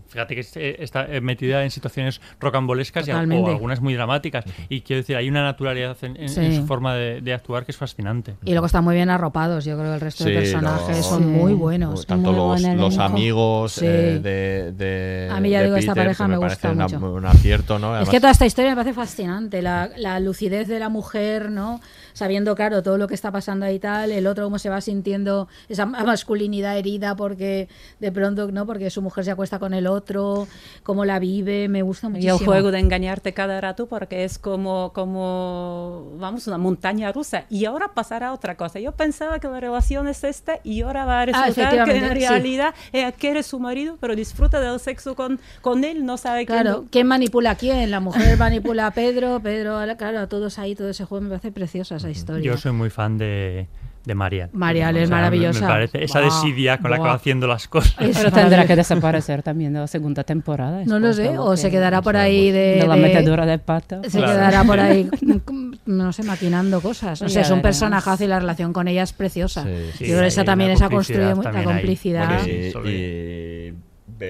fíjate 0.08 0.34
que 0.34 0.40
es- 0.40 0.56
eh, 0.56 0.76
está 0.78 1.04
eh, 1.04 1.20
metida 1.20 1.62
en 1.64 1.70
situaciones 1.70 2.20
rocambolescas 2.40 3.06
y, 3.06 3.10
o 3.10 3.16
algunas 3.18 3.80
muy 3.82 3.92
dramáticas. 3.92 4.44
Y 4.70 4.80
quiero 4.80 5.02
decir, 5.02 5.14
hay 5.16 5.28
una 5.28 5.42
naturalidad 5.44 5.96
en, 6.02 6.16
en- 6.16 6.28
Sí. 6.30 6.40
en 6.40 6.56
su 6.56 6.66
forma 6.66 6.94
de, 6.94 7.20
de 7.20 7.34
actuar 7.34 7.66
que 7.66 7.72
es 7.72 7.76
fascinante. 7.76 8.34
Y 8.44 8.52
luego 8.52 8.64
están 8.66 8.84
muy 8.84 8.94
bien 8.94 9.10
arropados. 9.10 9.66
Yo 9.66 9.76
creo 9.76 9.90
que 9.90 9.94
el 9.96 10.00
resto 10.00 10.24
de 10.24 10.30
Sí, 10.30 10.36
personajes 10.38 10.96
los- 10.96 11.06
son 11.06 11.22
Sí. 11.24 11.28
muy 11.28 11.52
buenos. 11.52 12.06
Tanto 12.06 12.30
muy 12.32 12.38
los, 12.38 12.62
buen 12.62 12.76
los 12.78 12.96
amigos 12.98 13.72
Sí. 13.72 13.84
eh, 13.86 14.18
de, 14.22 14.72
de. 14.72 15.28
A 15.30 15.40
mí 15.40 15.50
ya 15.50 15.58
de 15.58 15.64
digo, 15.66 15.76
esta 15.76 15.92
Peter, 15.92 16.04
pareja 16.06 16.24
que 16.24 16.28
me 16.28 16.36
me 16.38 16.44
gusta 16.44 16.62
parece 16.72 16.74
una- 16.74 16.84
mucho. 17.00 17.14
un 17.14 17.26
acierto, 17.26 17.78
¿no? 17.78 17.88
Es 17.88 17.92
Además- 17.96 18.08
que 18.10 18.20
toda 18.20 18.32
esta 18.32 18.46
historia 18.46 18.70
me 18.70 18.76
parece 18.76 18.94
fascinante, 18.94 19.60
la, 19.60 19.90
la 19.98 20.20
lucidez 20.20 20.68
de 20.68 20.78
la 20.78 20.88
mujer, 20.88 21.50
¿no? 21.50 21.80
Sabiendo, 22.18 22.56
claro, 22.56 22.82
todo 22.82 22.98
lo 22.98 23.06
que 23.06 23.14
está 23.14 23.30
pasando 23.30 23.64
ahí 23.64 23.76
y 23.76 23.78
tal, 23.78 24.10
el 24.10 24.26
otro 24.26 24.42
cómo 24.42 24.58
se 24.58 24.68
va 24.68 24.80
sintiendo 24.80 25.46
esa 25.68 25.86
ma- 25.86 26.02
masculinidad 26.02 26.76
herida 26.76 27.14
porque 27.14 27.68
de 28.00 28.10
pronto, 28.10 28.50
¿no? 28.50 28.66
Porque 28.66 28.90
su 28.90 29.02
mujer 29.02 29.24
se 29.24 29.30
acuesta 29.30 29.60
con 29.60 29.72
el 29.72 29.86
otro, 29.86 30.48
cómo 30.82 31.04
la 31.04 31.20
vive, 31.20 31.68
me 31.68 31.82
gusta 31.82 32.08
Y 32.08 32.10
muchísimo. 32.10 32.38
el 32.40 32.44
juego 32.44 32.70
de 32.72 32.80
engañarte 32.80 33.32
cada 33.34 33.60
rato 33.60 33.86
porque 33.86 34.24
es 34.24 34.36
como, 34.40 34.92
como, 34.92 36.12
vamos, 36.18 36.46
una 36.48 36.58
montaña 36.58 37.12
rusa. 37.12 37.44
Y 37.50 37.64
ahora 37.66 37.92
pasará 37.94 38.32
otra 38.32 38.56
cosa. 38.56 38.80
Yo 38.80 38.90
pensaba 38.92 39.38
que 39.38 39.46
la 39.46 39.60
relación 39.60 40.08
es 40.08 40.24
esta 40.24 40.58
y 40.64 40.82
ahora 40.82 41.04
va 41.04 41.20
a 41.22 41.26
resultar 41.26 41.54
que 41.54 41.60
en 41.60 41.68
Ah, 41.68 41.72
efectivamente, 41.76 42.20
sí. 42.20 42.26
realidad 42.26 42.74
ella 42.92 43.12
quiere 43.12 43.42
su 43.44 43.60
marido, 43.60 43.96
pero 44.00 44.16
disfruta 44.16 44.60
del 44.60 44.80
sexo 44.80 45.14
con, 45.14 45.38
con 45.60 45.84
él, 45.84 46.04
no 46.04 46.16
sabe 46.16 46.46
quién 46.46 46.62
Claro, 46.62 46.84
¿quién 46.90 47.06
manipula 47.06 47.50
a 47.50 47.54
quién? 47.54 47.92
La 47.92 48.00
mujer 48.00 48.36
manipula 48.36 48.88
a 48.88 48.90
Pedro, 48.90 49.38
Pedro, 49.40 49.78
claro, 49.96 50.18
a 50.18 50.26
todos 50.28 50.58
ahí, 50.58 50.74
todo 50.74 50.88
ese 50.88 51.04
juego 51.04 51.22
me 51.22 51.28
parece 51.30 51.52
preciosa 51.52 51.98
esa 52.10 52.18
historia. 52.18 52.44
Yo 52.52 52.56
soy 52.56 52.72
muy 52.72 52.90
fan 52.90 53.18
de, 53.18 53.66
de 54.04 54.14
Marial. 54.14 54.48
Marial 54.52 54.96
es 54.96 55.04
O 55.04 55.06
sea, 55.06 55.16
me- 55.16 55.22
maravillosa. 55.22 55.60
Me 55.60 55.66
parece 55.66 56.04
esa 56.04 56.20
desidia 56.20 56.78
con 56.78 56.90
la 56.90 56.96
que 56.98 57.02
va 57.04 57.14
haciendo 57.14 57.46
las 57.46 57.68
cosas. 57.68 57.94
Pero 57.98 58.30
tendrá 58.32 58.66
que 58.66 58.76
desaparecer 58.76 59.42
también 59.42 59.72
de 59.72 59.80
la 59.80 59.86
segunda 59.86 60.24
temporada. 60.24 60.82
No 60.86 60.98
lo 60.98 61.12
sé, 61.12 61.36
o 61.38 61.56
se 61.56 61.68
que- 61.68 61.72
quedará 61.76 62.00
por 62.02 62.16
ahí 62.16 62.50
de... 62.50 62.76
de 62.80 62.86
la 62.86 62.96
metedura 62.96 63.44
de 63.46 63.58
pata. 63.58 64.00
Se 64.04 64.18
Claro. 64.18 64.32
quedará 64.32 64.64
por 64.64 64.80
ahí, 64.80 65.08
no 65.86 66.12
sé, 66.12 66.22
maquinando 66.22 66.80
cosas. 66.80 67.20
O 67.22 67.26
Ya 67.26 67.30
sea, 67.30 67.42
es 67.42 67.50
un 67.50 67.60
personaje 67.62 68.24
y 68.24 68.26
la 68.26 68.38
relación 68.40 68.72
con 68.72 68.88
ella 68.88 69.02
es 69.02 69.12
preciosa. 69.12 69.64
Sí, 69.64 69.70
Yo 69.70 69.92
sí, 69.98 70.04
creo 70.06 70.20
que 70.20 70.26
esa 70.28 70.44
también 70.44 70.70
esa 70.70 70.88
construye 70.88 71.34
la 71.34 71.62
complicidad. 71.64 72.46
Y, 72.46 73.72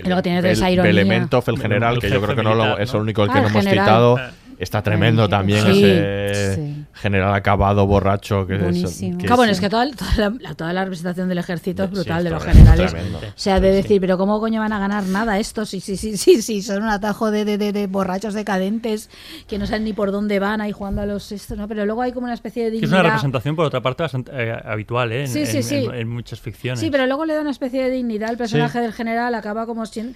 luego 0.04 0.22
tiene 0.22 0.42
Bel- 0.42 0.50
esa 0.52 0.70
ironía. 0.70 0.90
Belementov, 0.92 1.44
el 1.46 1.58
general, 1.58 1.98
que 1.98 2.10
yo 2.10 2.20
creo 2.20 2.36
que 2.36 2.42
no 2.42 2.76
es 2.78 2.92
¿no? 2.92 2.98
el 2.98 3.02
único 3.02 3.22
el 3.24 3.30
que 3.30 3.38
Ah, 3.38 3.42
no 3.42 3.48
hemos 3.48 3.64
general. 3.64 3.84
citado. 3.86 4.18
Está 4.58 4.82
tremendo 4.82 5.24
Sí. 5.26 5.30
también 5.30 5.64
Sí. 5.72 5.84
ese 5.84 6.54
Sí. 6.56 6.84
general 6.94 7.32
acabado, 7.34 7.86
borracho. 7.86 8.46
Que 8.46 8.56
es, 8.56 8.62
Buenísimo. 8.62 9.16
que 9.18 9.26
Claro, 9.26 9.36
bueno, 9.36 9.52
es- 9.52 9.58
es 9.58 9.60
que 9.62 9.68
toda, 9.70 9.88
toda 9.92 10.30
la, 10.40 10.54
toda 10.54 10.72
la 10.72 10.84
representación 10.84 11.28
del 11.28 11.38
ejército 11.38 11.84
es 11.84 11.90
Sí, 11.90 11.94
brutal, 11.94 12.24
de 12.24 12.30
los 12.30 12.42
generales. 12.44 12.90
tremendo. 12.90 13.18
O 13.18 13.32
sea, 13.36 13.60
de 13.60 13.70
decir, 13.70 14.00
pero 14.00 14.18
¿cómo 14.18 14.40
coño 14.40 14.60
van 14.60 14.72
a 14.72 14.78
ganar 14.80 15.04
nada 15.04 15.38
estos? 15.38 15.68
Sí, 15.68 15.80
sí, 15.80 15.96
sí, 15.96 16.16
sí, 16.16 16.42
sí, 16.42 16.62
son 16.62 16.82
un 16.82 16.88
atajo 16.88 17.30
de, 17.30 17.44
de, 17.44 17.56
de, 17.56 17.72
de 17.72 17.86
borrachos 17.86 18.34
decadentes 18.34 19.10
que 19.46 19.58
no 19.58 19.66
saben 19.66 19.84
ni 19.84 19.92
por 19.92 20.10
dónde 20.10 20.38
van 20.40 20.60
ahí 20.60 20.72
jugando 20.72 21.02
a 21.02 21.06
los 21.06 21.30
estos, 21.30 21.56
¿no? 21.56 21.68
Pero 21.68 21.84
luego 21.86 22.02
hay 22.02 22.12
como 22.12 22.24
una 22.24 22.34
especie 22.34 22.64
de 22.64 22.70
Que 22.70 22.76
es 22.76 22.80
dignidad. 22.82 23.00
una 23.00 23.08
representación, 23.10 23.54
por 23.54 23.64
otra 23.66 23.80
parte, 23.80 24.02
bastante 24.02 24.32
eh, 24.34 24.56
habitual 24.64 25.12
¿eh? 25.12 25.20
en, 25.22 25.28
Sí, 25.28 25.46
sí, 25.46 25.58
en- 25.58 25.62
sí. 25.62 25.74
en- 25.76 25.94
en 25.94 26.08
muchas 26.08 26.40
ficciones. 26.40 26.80
Sí, 26.80 26.90
pero 26.90 27.06
luego 27.06 27.24
le 27.24 27.34
da 27.34 27.40
una 27.42 27.50
especie 27.52 27.82
de 27.84 27.90
dignidad. 27.90 28.30
El 28.30 28.36
personaje 28.38 28.80
del 28.80 28.92
general 28.92 29.34
acaba 29.36 29.66
como 29.66 29.86
si 29.86 30.14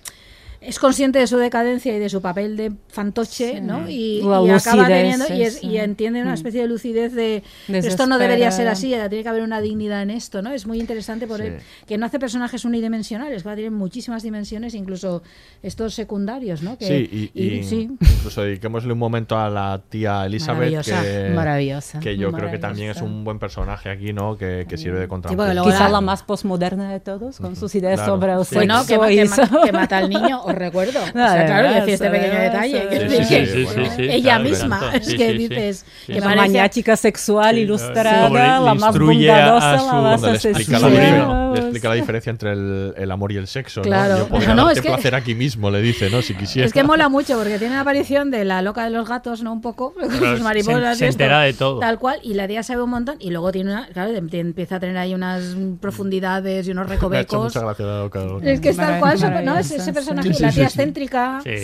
es 0.65 0.79
consciente 0.79 1.19
de 1.19 1.27
su 1.27 1.37
decadencia 1.39 1.95
y 1.95 1.99
de 1.99 2.09
su 2.09 2.21
papel 2.23 2.57
de 2.57 2.73
fantoche, 2.89 3.61
¿no? 3.61 3.89
Y, 3.89 4.21
y 4.23 4.51
acaba 4.51 4.87
teniendo 4.87 5.27
y, 5.35 5.43
es- 5.43 5.59
sí. 5.59 5.67
y 5.67 5.77
entiende 5.79 6.23
una 6.23 6.31
Mm. 6.31 6.35
especie 6.35 6.63
de 6.63 6.69
lucidez 6.69 7.13
de 7.15 7.43
"Pero 7.67 7.87
esto 7.87 8.07
no 8.07 8.19
debería 8.19 8.51
ser 8.51 8.69
así, 8.69 8.89
tiene 9.09 9.23
que 9.23 9.29
haber 9.29 9.43
una 9.43 9.61
dignidad 9.61 10.03
en 10.03 10.11
esto, 10.11 10.41
¿no? 10.43 10.53
Es 10.53 10.67
muy 10.67 10.79
interesante 10.79 11.27
por 11.27 11.41
Sí. 11.41 11.47
él, 11.47 11.59
que 11.87 11.99
no 11.99 12.07
hace 12.07 12.19
personajes 12.19 12.65
unidimensionales, 12.65 13.43
que 13.43 13.55
tienen 13.55 13.75
muchísimas 13.75 14.23
dimensiones, 14.23 14.75
incluso 14.75 15.23
estos 15.63 15.95
secundarios, 15.95 16.63
¿no? 16.63 16.79
Que, 16.79 16.87
Sí, 16.87 17.31
y, 17.35 17.43
y 17.59 17.65
sí. 17.65 17.89
incluso 18.01 18.43
dediquémosle 18.43 18.93
un 18.93 18.99
momento 18.99 19.37
a 19.39 19.51
la 19.51 19.81
tía 19.89 20.25
Elizabeth, 20.27 20.73
Maravillosa. 20.73 21.03
que, 21.03 21.31
Maravillosa, 21.35 22.01
que 22.01 22.17
yo 22.17 22.31
creo 22.33 22.51
que 22.51 22.59
también 22.59 22.91
es 22.91 22.97
maravillosa. 22.97 23.19
un 23.19 23.25
buen 23.25 23.39
personaje 23.39 23.91
aquí, 23.91 24.13
¿no? 24.13 24.37
Que, 24.37 24.67
que 24.69 24.77
sirve 24.77 25.01
de 25.01 25.09
contrapunto. 25.09 25.63
Quizá 25.65 25.89
la- 25.89 26.01
más 26.01 26.23
postmoderna 26.23 26.91
de 26.93 27.01
todos, 27.01 27.39
con 27.39 27.57
sus 27.57 27.75
ideas 27.75 27.95
Claro. 28.01 28.15
sobre 28.15 28.33
el 28.33 28.45
Sí. 28.45 28.55
Bueno, 28.57 28.83
que, 28.87 28.99
que, 28.99 29.29
que 29.65 29.73
mata 29.73 29.99
al 29.99 30.09
niño, 30.11 30.41
os 30.53 30.59
recuerdo. 30.59 31.01
O 31.03 31.13
sea, 31.13 31.31
Además, 31.33 31.47
claro, 31.47 31.71
y 31.71 31.75
decir 31.75 31.95
este 31.95 32.11
pequeño 32.11 32.39
detalle. 32.41 34.15
ella 34.15 34.39
misma, 34.39 34.93
es 34.95 35.15
que 35.15 35.33
dices, 35.33 35.85
que 36.07 36.21
la 36.21 36.35
maniática 36.35 36.97
sexual 36.97 37.55
Sí, 37.55 37.61
ilustrada, 37.63 38.29
la 38.61 38.75
más 38.75 38.99
bondadosa, 38.99 39.75
a 39.75 39.79
su- 39.79 39.87
la 39.87 39.93
más 40.03 40.23
le 40.23 40.31
explica, 40.33 40.79
la 40.79 40.87
asesina. 40.87 40.89
diferencia, 40.89 41.51
le 41.55 41.61
explica 41.61 41.89
la 41.89 41.95
diferencia 41.95 42.31
entre 42.31 42.53
el, 42.53 42.95
el 42.97 43.11
amor 43.11 43.33
y 43.33 43.37
el 43.37 43.47
sexo, 43.47 43.81
¿no? 43.81 43.85
Claro. 43.85 44.19
Yo 44.19 44.29
podría 44.29 44.55
No, 44.55 44.65
darte 44.67 44.81
es 44.81 44.83
que- 44.87 44.89
placer 44.93 45.15
aquí 45.15 45.35
mismo, 45.35 45.71
le 45.71 45.81
dice, 45.83 46.11
¿no? 46.11 46.23
Si 46.23 46.35
quisiera. 46.35 46.67
Es 46.67 46.73
que 46.73 46.83
mola 46.85 47.09
mucho 47.09 47.37
porque 47.39 47.59
tiene 47.59 47.75
la 47.75 47.81
aparición 47.81 48.31
de 48.31 48.45
la 48.45 48.63
loca 48.63 48.85
de 48.85 48.91
los 48.91 49.09
gatos, 49.09 49.43
¿no? 49.43 49.53
Un 49.53 49.61
poco, 49.61 49.93
con 49.95 50.11
sus 50.11 50.39
se- 50.39 50.43
mariposas. 50.45 50.99
se 50.99 51.07
entera 51.09 51.41
de 51.43 51.53
todo. 51.53 51.79
Tal 51.81 51.99
cual, 51.99 52.19
y 52.23 52.35
la 52.35 52.47
tía 52.49 52.63
sabe 52.63 52.83
un 52.83 52.91
montón. 52.91 53.17
Y 53.21 53.31
luego 53.31 53.53
tiene 53.53 53.73
una, 53.73 53.87
claro, 53.89 54.13
em- 54.15 54.29
empieza 54.33 54.77
a 54.77 54.81
tener 54.81 54.97
ahí 54.99 55.15
unas 55.15 55.43
profundidades 55.81 56.67
y 56.67 56.71
unos 56.71 56.87
Me 56.89 56.93
ha 56.93 56.97
hecho 56.97 57.03
recovecos. 57.09 57.45
mucha 57.45 57.61
gracia 57.61 57.87
la 57.87 57.99
loca 58.01 58.21
de 58.21 58.27
los- 58.27 58.43
Es 58.43 58.61
que 58.61 58.69
es 58.71 58.77
tal 58.77 58.99
cual, 59.01 59.45
¿no? 59.45 59.59
Ese 59.59 59.93
personaje, 59.93 60.33
la 60.43 60.53
tía 60.53 60.69
sí. 60.69 60.75
excéntrica. 60.75 61.37
¿no? 61.37 61.43
sí, 61.43 61.57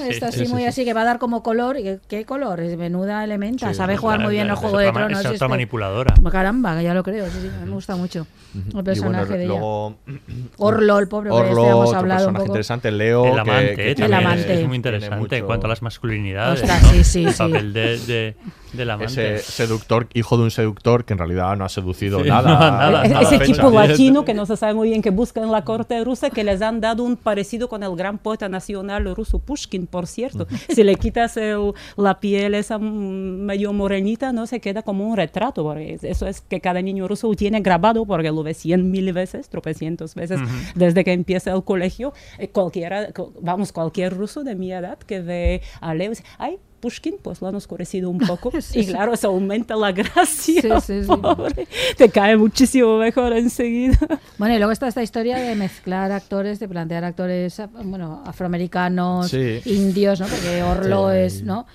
sí, 0.00 0.08
Está 0.10 0.32
sí, 0.32 0.40
así 0.40 0.46
sí, 0.46 0.52
muy 0.52 0.62
sí. 0.62 0.68
así, 0.68 0.84
que 0.84 0.92
va 0.92 1.02
a 1.02 1.04
dar 1.04 1.18
como 1.18 1.42
color. 1.42 1.78
¿Y 1.78 1.82
qué, 1.82 1.98
qué 2.08 2.24
color? 2.24 2.60
Es 2.60 2.76
menuda 2.76 3.24
elementa, 3.24 3.68
Sí, 3.70 3.74
sabe 3.74 3.96
jugar 3.96 4.20
muy 4.20 4.32
bien 4.34 4.48
el 4.48 4.54
Juego 4.56 4.78
de 4.78 4.90
Tronos. 4.92 5.18
Es 5.20 5.24
este. 5.24 5.36
otra 5.36 5.48
manipuladora. 5.48 6.14
Caramba, 6.30 6.76
que 6.76 6.82
ya 6.84 6.94
lo 6.94 7.02
creo, 7.02 7.26
sí, 7.26 7.38
sí, 7.42 7.50
me 7.64 7.70
gusta 7.70 7.96
mucho 7.96 8.26
el 8.54 8.62
bueno, 8.72 8.84
personaje 8.84 9.32
de 9.34 9.44
ella. 9.44 9.48
luego 9.48 9.96
Orlo, 10.58 10.98
el 10.98 11.08
pobre, 11.08 11.30
que 11.30 11.36
este 11.36 11.50
Orlo, 11.50 11.66
hemos 11.68 11.86
otro 11.88 11.98
hablado 12.00 12.28
un 12.28 12.34
poco. 12.34 12.46
interesante, 12.46 12.90
Leo, 12.90 13.24
El 13.26 13.34
que- 13.34 13.40
amante, 13.40 13.94
que 13.94 14.04
amante. 14.04 14.60
es 14.60 14.66
muy 14.66 14.76
interesante 14.76 15.16
mucho- 15.16 15.34
en 15.36 15.44
cuanto 15.46 15.66
a 15.66 15.68
las 15.70 15.82
masculinidades. 15.82 16.60
Ostras, 16.62 16.82
¿no? 16.82 16.88
sí, 16.90 17.04
sí, 17.04 17.24
el 17.24 17.32
sí. 17.32 17.38
papel 17.38 17.72
de, 17.72 17.98
de- 17.98 18.36
del 18.76 18.90
amante. 18.90 19.36
Ese 19.36 19.38
seductor, 19.52 20.08
hijo 20.14 20.36
de 20.36 20.44
un 20.44 20.50
seductor 20.50 21.04
que 21.04 21.14
en 21.14 21.18
realidad 21.18 21.56
no 21.56 21.64
ha 21.64 21.68
seducido 21.68 22.22
Sí, 22.22 22.28
nada. 22.28 22.48
no, 22.48 22.58
nada, 22.60 22.86
a 22.88 22.90
la 23.08 23.20
Ese 23.22 23.38
fecha. 23.38 23.52
tipo 23.52 23.70
latino 23.70 24.24
que 24.24 24.34
no 24.34 24.46
se 24.46 24.56
sabe 24.56 24.74
muy 24.74 24.88
bien 24.90 25.02
qué 25.02 25.10
busca 25.10 25.40
en 25.42 25.50
la 25.50 25.64
corte 25.64 26.02
rusa, 26.04 26.30
que 26.30 26.44
les 26.44 26.62
han 26.62 26.80
dado 26.80 27.02
un 27.04 27.16
parecido 27.16 27.68
con 27.68 27.82
el 27.82 27.96
gran 27.96 28.18
poeta 28.18 28.48
nacional 28.48 29.14
ruso 29.16 29.38
Pushkin, 29.38 29.86
por 29.86 30.06
cierto. 30.06 30.46
Si 30.68 30.82
le 30.84 30.96
quitas 30.96 31.36
el- 31.36 31.72
la 31.96 32.20
piel 32.20 32.54
esa 32.54 32.78
mm, 32.78 33.44
medio 33.46 33.72
morenita, 33.72 34.32
no 34.32 34.46
se 34.46 34.60
queda 34.60 34.82
como 34.82 35.08
un 35.08 35.16
retrato. 35.16 35.62
porque 35.62 35.98
eso 36.02 36.26
es 36.26 36.40
que 36.40 36.60
cada 36.60 36.82
niño 36.82 37.08
ruso 37.08 37.30
tiene 37.34 37.60
grabado 37.60 38.04
porque 38.06 38.30
lo 38.30 38.42
ve 38.42 38.54
cien 38.54 38.90
mil 38.90 39.12
veces, 39.12 39.48
tropecientos 39.48 40.14
veces 40.14 40.40
desde 40.74 41.04
que 41.04 41.12
empieza 41.12 41.52
el 41.52 41.64
colegio. 41.64 42.12
Eh, 42.38 42.48
Cualquiera, 42.48 43.08
vamos, 43.40 43.72
cualquier 43.72 44.14
ruso 44.16 44.42
de 44.44 44.54
mi 44.54 44.72
edad 44.72 44.98
que 44.98 45.20
ve 45.20 45.62
a 45.80 45.94
Leo 45.94 46.12
ay, 46.38 46.58
Pushkin, 46.86 47.16
pues 47.20 47.40
lo 47.42 47.48
han 47.48 47.56
oscurecido 47.56 48.10
un 48.10 48.18
poco. 48.28 48.52
Sí, 48.60 48.78
y 48.80 48.86
claro, 48.86 49.12
eso 49.12 49.26
aumenta 49.26 49.74
la 49.74 49.90
gracia. 49.90 50.62
Sí, 50.62 50.62
sí, 50.86 51.02
sí. 51.02 51.06
pobre. 51.08 51.66
Te 51.96 52.08
cae 52.10 52.36
muchísimo 52.36 52.98
mejor 52.98 53.32
enseguida. 53.32 53.98
Bueno, 54.38 54.54
y 54.54 54.58
luego 54.58 54.70
está 54.70 54.86
esta 54.86 55.02
historia 55.02 55.36
de 55.38 55.56
mezclar 55.56 56.12
actores, 56.12 56.60
de 56.60 56.68
plantear 56.68 57.02
actores, 57.02 57.60
bueno, 57.82 58.22
afroamericanos, 58.24 59.30
Sí. 59.30 59.60
indios, 59.64 60.20
¿no? 60.20 60.26
Porque 60.28 60.62
Orlo 60.62 61.10
Sí. 61.10 61.16
es, 61.18 61.42
¿no? 61.42 61.66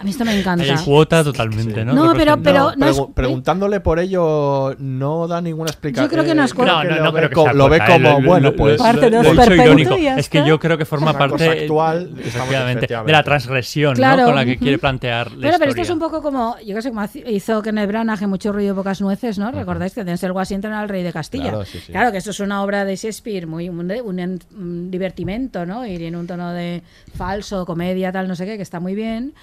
A 0.00 0.02
mí 0.02 0.10
esto 0.10 0.24
me 0.24 0.38
encanta. 0.38 0.64
Hay 0.64 0.74
cuota 0.82 1.22
totalmente, 1.22 1.84
¿no? 1.84 1.92
No, 1.92 2.14
pero- 2.14 2.42
pero- 2.42 2.72
no 2.74 2.86
es- 2.86 2.96
Pregu- 2.96 3.12
preguntándole 3.12 3.80
por 3.80 3.98
ello 3.98 4.74
no 4.78 5.28
da 5.28 5.42
ninguna 5.42 5.68
explicación. 5.70 6.06
Yo 6.06 6.10
creo 6.10 6.24
que 6.24 6.34
no 6.34 6.42
es 6.42 6.54
No, 6.56 6.64
no, 6.64 6.84
lo 6.84 7.04
no 7.04 7.12
ve 7.12 7.18
creo 7.20 7.28
que 7.28 7.34
sea 7.42 7.52
lo 7.52 7.68
ve 7.68 7.76
cuota, 7.78 7.96
eh, 7.96 8.02
como, 8.02 8.20
lo- 8.20 8.26
bueno, 8.26 8.52
pues... 8.54 8.78
Parte 8.80 9.06
esperpento 9.06 9.62
irónico. 9.62 9.94
Es 10.16 10.28
que 10.30 10.42
yo 10.46 10.58
creo 10.58 10.78
que 10.78 10.86
forma 10.86 11.12
parte 11.12 11.46
actual, 11.48 12.12
efectivamente, 12.18 12.86
de 12.86 13.12
la 13.12 13.22
transgresión 13.22 13.92
¿no? 13.92 13.96
Claro. 13.96 14.24
con 14.24 14.34
la 14.36 14.44
que 14.46 14.56
quiere 14.56 14.78
plantear 14.78 15.32
la 15.32 15.32
Pero, 15.32 15.40
pero 15.40 15.52
esto 15.52 15.64
es 15.64 15.70
historia. 15.90 15.92
un 15.92 15.98
poco 15.98 16.22
como, 16.22 16.56
yo 16.60 16.74
qué 16.74 16.82
sé, 16.82 16.88
como 16.90 17.06
hizo 17.26 17.60
Kenneth 17.62 17.88
Branagh, 17.88 18.26
mucho 18.26 18.52
ruido 18.52 18.72
y 18.72 18.76
pocas 18.76 19.02
nueces, 19.02 19.38
¿no? 19.38 19.50
Recordáis 19.52 19.92
que 19.92 20.02
Denzel 20.04 20.32
Washington 20.32 20.72
era 20.72 20.82
el 20.82 20.88
rey 20.88 21.02
de 21.02 21.12
Castilla. 21.12 21.50
Claro, 21.50 21.64
sí, 21.66 21.78
sí. 21.84 21.92
Claro, 21.92 22.10
que 22.10 22.18
esto 22.18 22.30
es 22.30 22.40
una 22.40 22.62
obra 22.62 22.86
de 22.86 22.96
Shakespeare, 22.96 23.46
muy 23.46 23.68
un, 23.68 23.78
un, 23.90 24.18
en- 24.18 24.40
un 24.56 24.90
divertimento, 24.90 25.66
¿no? 25.66 25.84
Y 25.86 25.98
tiene 25.98 26.16
un 26.16 26.26
tono 26.26 26.52
de 26.52 26.82
falso, 27.16 27.66
comedia, 27.66 28.10
tal, 28.12 28.28
no 28.28 28.34
sé 28.36 28.46
qué, 28.46 28.56
que 28.56 28.62
está 28.62 28.80
muy 28.80 28.94
bien. 28.94 29.34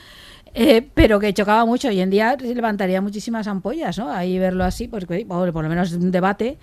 Eh, 0.60 0.90
pero 0.96 1.20
que 1.20 1.32
chocaba 1.36 1.66
mucho. 1.66 1.88
Hoy 1.88 2.00
en 2.02 2.10
día 2.10 2.36
levantaría 2.36 3.00
muchísimas 3.00 3.46
ampollas, 3.46 4.00
¿no? 4.00 4.12
Ahí 4.12 4.40
verlo 4.40 4.64
así, 4.64 4.88
bueno, 4.88 5.06
por 5.54 5.64
lo 5.64 5.70
menos 5.70 5.94
un 5.94 6.10
debate. 6.10 6.58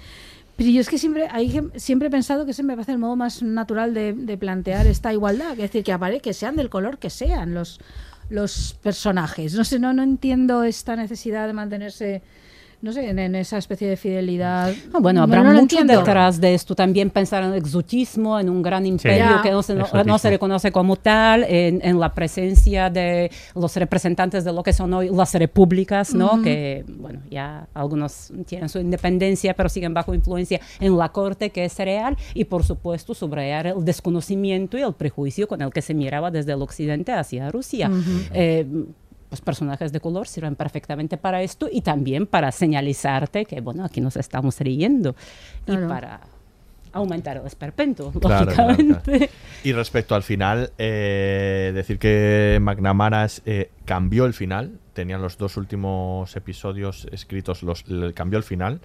Pero 0.57 0.69
yo 0.69 0.81
es 0.81 0.89
que 0.89 0.99
siempre, 0.99 1.29
ahí 1.31 1.61
siempre 1.77 2.09
he 2.09 2.11
pensado 2.11 2.45
que 2.45 2.51
ese 2.51 2.65
me 2.65 2.75
parece 2.75 2.91
el 2.91 2.99
modo 2.99 3.15
más 3.15 3.41
natural 3.43 3.95
de, 3.95 4.13
de 4.13 4.37
plantear 4.37 4.89
esta 4.89 5.13
igualdad. 5.13 5.53
Es 5.53 5.59
decir, 5.59 5.85
que 5.85 5.93
apare, 5.93 6.19
que 6.19 6.35
sean 6.35 6.57
del 6.57 6.71
color 6.71 6.99
que 6.99 7.09
sean 7.09 7.55
los, 7.55 7.79
los 8.31 8.77
personajes. 8.83 9.55
No 9.55 9.63
sé, 9.63 9.79
no, 9.79 9.93
no 9.93 10.03
entiendo 10.03 10.65
esta 10.65 10.97
necesidad 10.97 11.47
de 11.47 11.53
mantenerse, 11.53 12.23
no 12.85 12.93
sé, 12.93 13.09
en, 13.09 13.19
en 13.19 13.35
esa 13.35 13.59
especie 13.59 13.89
de 13.89 13.97
fidelidad. 13.97 14.73
Ah, 14.93 14.99
bueno, 15.01 15.21
No, 15.21 15.25
habrá 15.25 15.43
no 15.43 15.61
mucho 15.63 15.77
detrás 15.99 16.41
de 16.41 16.55
esto. 16.55 16.75
También 16.75 17.11
pensar 17.11 17.43
en 17.43 17.51
el 17.53 17.57
exotismo, 17.57 18.39
en 18.39 18.49
un 18.51 18.63
gran 18.63 18.85
imperio 18.87 19.41
que 19.43 19.51
no 19.51 19.63
se, 19.63 19.75
no- 19.75 20.19
se 20.19 20.31
reconoce 20.31 20.71
como 20.71 20.97
tal, 20.97 21.45
en, 21.45 21.81
en 21.83 21.99
la 21.99 22.13
presencia 22.15 22.91
de 22.91 23.31
los 23.55 23.75
representantes 23.77 24.45
de 24.45 24.53
lo 24.53 24.63
que 24.63 24.73
son 24.73 24.93
hoy 24.93 25.09
las 25.11 25.35
repúblicas, 25.35 26.15
¿no? 26.15 26.43
Que, 26.43 26.85
bueno, 26.99 27.21
ya 27.31 27.67
algunos 27.75 28.31
tienen 28.47 28.69
su 28.69 28.79
independencia, 28.79 29.55
pero 29.55 29.69
siguen 29.69 29.95
bajo 29.95 30.15
influencia 30.15 30.61
en 30.79 30.97
la 30.97 31.09
corte, 31.09 31.51
que 31.51 31.65
es 31.65 31.77
real, 31.79 32.17
y 32.35 32.45
por 32.45 32.65
supuesto 32.65 33.15
subrayar 33.15 33.67
el 33.67 33.85
desconocimiento 33.85 34.77
y 34.79 34.83
el 34.83 34.93
prejuicio 34.93 35.49
con 35.49 35.63
el 35.63 35.71
que 35.73 35.81
se 35.83 35.95
miraba 35.95 36.31
desde 36.31 36.53
el 36.53 36.61
occidente 36.63 37.13
hacia 37.13 37.51
Rusia. 37.51 37.91
Eh, 38.33 38.67
los 39.35 39.41
personajes 39.41 39.91
de 39.91 39.99
color 39.99 40.29
sirven 40.29 40.55
perfectamente 40.55 41.17
para 41.17 41.43
esto 41.43 41.69
y 41.71 41.81
también 41.81 42.29
para 42.29 42.53
señalizarte 42.53 43.45
que, 43.47 43.61
bueno, 43.61 43.85
aquí 43.85 44.01
nos 44.01 44.17
estamos 44.17 44.61
riendo 44.61 45.17
Claro. 45.65 45.87
y 45.87 45.89
para 45.89 46.21
aumentar 46.93 47.37
el 47.39 47.45
esperpento, 47.47 48.13
Claro, 48.13 48.45
lógicamente. 48.45 49.19
claro. 49.19 49.33
Y 49.65 49.73
respecto 49.73 50.15
al 50.15 50.23
final, 50.23 50.71
eh, 50.79 51.73
decir 51.75 51.99
que 51.99 52.59
McNamara 52.63 53.27
eh, 53.45 53.71
cambió 53.85 54.25
el 54.27 54.35
final, 54.35 54.79
tenían 54.93 55.21
los 55.21 55.37
dos 55.37 55.57
últimos 55.57 56.37
episodios 56.37 57.09
escritos, 57.11 57.65
los, 57.65 57.85
cambió 58.15 58.39
el 58.39 58.45
final. 58.45 58.81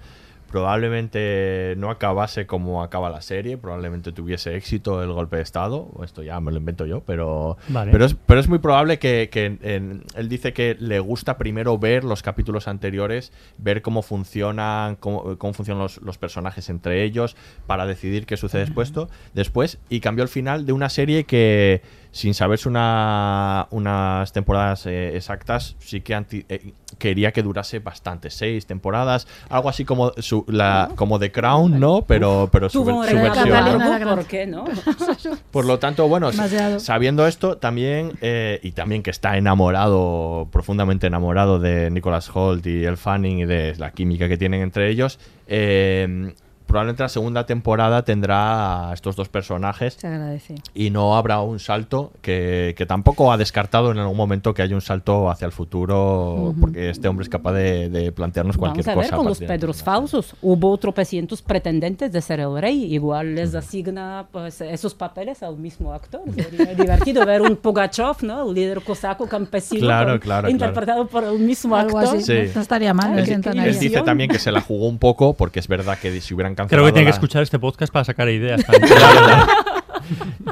Probablemente 0.50 1.76
no 1.78 1.90
acabase 1.90 2.46
como 2.46 2.82
acaba 2.84 3.10
la 3.10 3.22
serie, 3.22 3.58
probablemente 3.58 4.12
tuviese 4.12 4.56
éxito 4.56 5.04
el 5.04 5.12
golpe 5.12 5.38
de 5.38 5.42
Estado, 5.44 5.90
esto 6.04 6.24
ya 6.24 6.40
me 6.40 6.52
lo 6.52 6.58
invento 6.58 6.86
yo, 6.86 7.02
pero, 7.02 7.58
Vale. 7.68 7.92
pero, 7.92 8.06
es, 8.06 8.16
pero 8.26 8.40
es 8.40 8.48
muy 8.48 8.60
probable 8.60 8.98
que, 9.00 9.30
que 9.32 9.46
en- 9.62 10.04
él 10.16 10.30
dice 10.30 10.54
que 10.54 10.76
le 10.80 11.00
gusta 11.00 11.38
primero 11.38 11.78
ver 11.78 12.04
los 12.04 12.22
capítulos 12.24 12.68
anteriores, 12.68 13.32
ver 13.58 13.82
cómo 13.82 14.02
funcionan, 14.02 14.96
cómo, 14.96 15.38
cómo 15.38 15.54
funcionan 15.54 15.84
los, 15.84 16.02
los 16.02 16.18
personajes 16.18 16.70
entre 16.70 17.04
ellos, 17.04 17.36
para 17.68 17.86
decidir 17.86 18.26
qué 18.26 18.38
sucede 18.38 18.62
después, 18.66 18.94
después, 19.34 19.78
y 19.90 20.00
cambió 20.00 20.24
el 20.24 20.30
final 20.30 20.66
de 20.66 20.74
una 20.74 20.90
serie 20.90 21.26
que 21.26 21.82
sin 22.12 22.34
saberse 22.34 22.68
una, 22.68 23.68
unas 23.70 24.34
temporadas 24.34 24.86
eh, 24.88 25.16
exactas, 25.16 25.76
sí 25.80 26.02
que 26.02 26.16
anti- 26.16 26.46
eh, 26.50 26.74
quería 26.98 27.32
que 27.32 27.44
durase 27.44 27.80
bastante, 27.80 28.30
seis 28.32 28.66
temporadas, 28.66 29.28
algo 29.50 29.70
así 29.70 29.86
como 29.86 30.12
su, 30.18 30.44
la, 30.48 30.90
como 30.96 31.20
The 31.20 31.32
Crown, 31.32 31.80
¿no? 31.80 32.02
Pero, 32.08 32.50
pero 32.52 32.68
su, 32.70 32.84
versión. 32.84 33.24
largo, 33.50 34.16
¿por 34.16 34.26
qué 34.26 34.48
no? 34.48 34.66
Por 35.52 35.66
lo 35.66 35.78
tanto, 35.80 36.08
bueno, 36.08 36.32
Demasiado. 36.32 36.80
sabiendo 36.80 37.28
esto, 37.28 37.58
también, 37.58 38.14
eh, 38.22 38.60
y 38.64 38.72
también 38.72 39.04
que 39.04 39.12
está 39.12 39.38
enamorado, 39.38 40.48
profundamente 40.52 41.08
enamorado 41.08 41.60
de 41.60 41.92
Nicholas 41.92 42.30
Holt 42.34 42.66
y 42.66 42.86
el 42.86 42.98
Fanning 42.98 43.40
y 43.40 43.46
de 43.46 43.76
la 43.78 43.92
química 43.92 44.28
que 44.28 44.38
tienen 44.38 44.62
entre 44.62 44.90
ellos, 44.90 45.20
eh, 45.48 46.34
probablemente 46.70 47.04
la 47.04 47.10
segunda 47.10 47.46
temporada 47.46 48.04
tendrá 48.04 48.90
a 48.92 48.94
estos 48.94 49.16
dos 49.16 49.28
personajes 49.28 49.96
Se 49.96 50.08
agradece. 50.08 50.56
y 50.74 50.90
no 50.92 51.18
habrá 51.18 51.42
un 51.42 51.60
salto 51.60 52.12
que, 52.22 52.74
que 52.78 52.86
tampoco 52.86 53.32
ha 53.34 53.38
descartado 53.38 53.92
en 53.92 53.98
algún 53.98 54.16
momento 54.16 54.54
que 54.54 54.62
haya 54.62 54.76
un 54.76 54.82
salto 54.82 55.30
hacia 55.30 55.46
el 55.48 55.52
futuro 55.52 56.36
Ujú. 56.36 56.60
porque 56.62 56.90
este 56.90 57.08
hombre 57.08 57.24
es 57.24 57.30
capaz 57.30 57.54
de, 57.54 57.90
de 57.90 58.12
plantearnos 58.12 58.56
cualquier 58.58 58.86
Vamos 58.86 58.98
a 58.98 59.02
ver 59.02 59.10
cosa. 59.10 59.18
con 59.18 59.26
a 59.26 59.30
los 59.30 59.40
Pedros 59.40 59.84
falsos. 59.84 60.36
Hubo 60.42 60.78
tropecientos 60.78 61.42
pretendentes 61.42 62.12
de 62.12 62.22
ser 62.22 62.40
el 62.40 62.60
rey. 62.62 62.94
Igual 62.94 63.36
les 63.36 63.56
asigna 63.56 64.28
pues, 64.32 64.62
esos 64.62 64.94
papeles 64.94 65.42
al 65.44 65.58
mismo 65.58 65.92
actor. 65.94 66.22
Sería 66.36 66.74
divertido 66.76 67.26
ver 67.26 67.42
un 67.42 67.56
Pugachov, 67.56 68.18
¿no? 68.24 68.48
El 68.48 68.54
líder 68.56 68.82
cosaco 68.84 69.28
campesino. 69.28 69.82
Claro, 69.82 70.12
con- 70.12 70.20
claro, 70.20 70.50
Interpretado 70.50 71.08
por 71.08 71.24
el 71.24 71.40
mismo 71.40 71.76
Algo 71.76 71.98
actor. 72.00 72.18
así. 72.18 72.46
Sí. 72.46 72.52
No 72.54 72.62
estaría 72.62 72.94
mal, 72.94 73.18
Él, 73.18 73.26
siento 73.26 73.50
él 73.52 73.80
dice 73.80 74.02
también 74.02 74.30
que 74.30 74.40
se 74.40 74.52
la 74.52 74.62
jugó 74.62 74.88
un 74.88 75.00
poco 75.00 75.34
porque 75.34 75.60
es 75.60 75.68
verdad 75.68 75.98
que 76.00 76.20
si 76.22 76.34
hubieran 76.34 76.56
Creo 76.68 76.86
que 76.86 76.92
tiene 76.92 77.06
que 77.06 77.14
escuchar 77.14 77.44
este 77.44 77.60
podcast 77.60 77.92
para 77.92 78.06
sacar 78.06 78.30
ideas. 78.30 78.62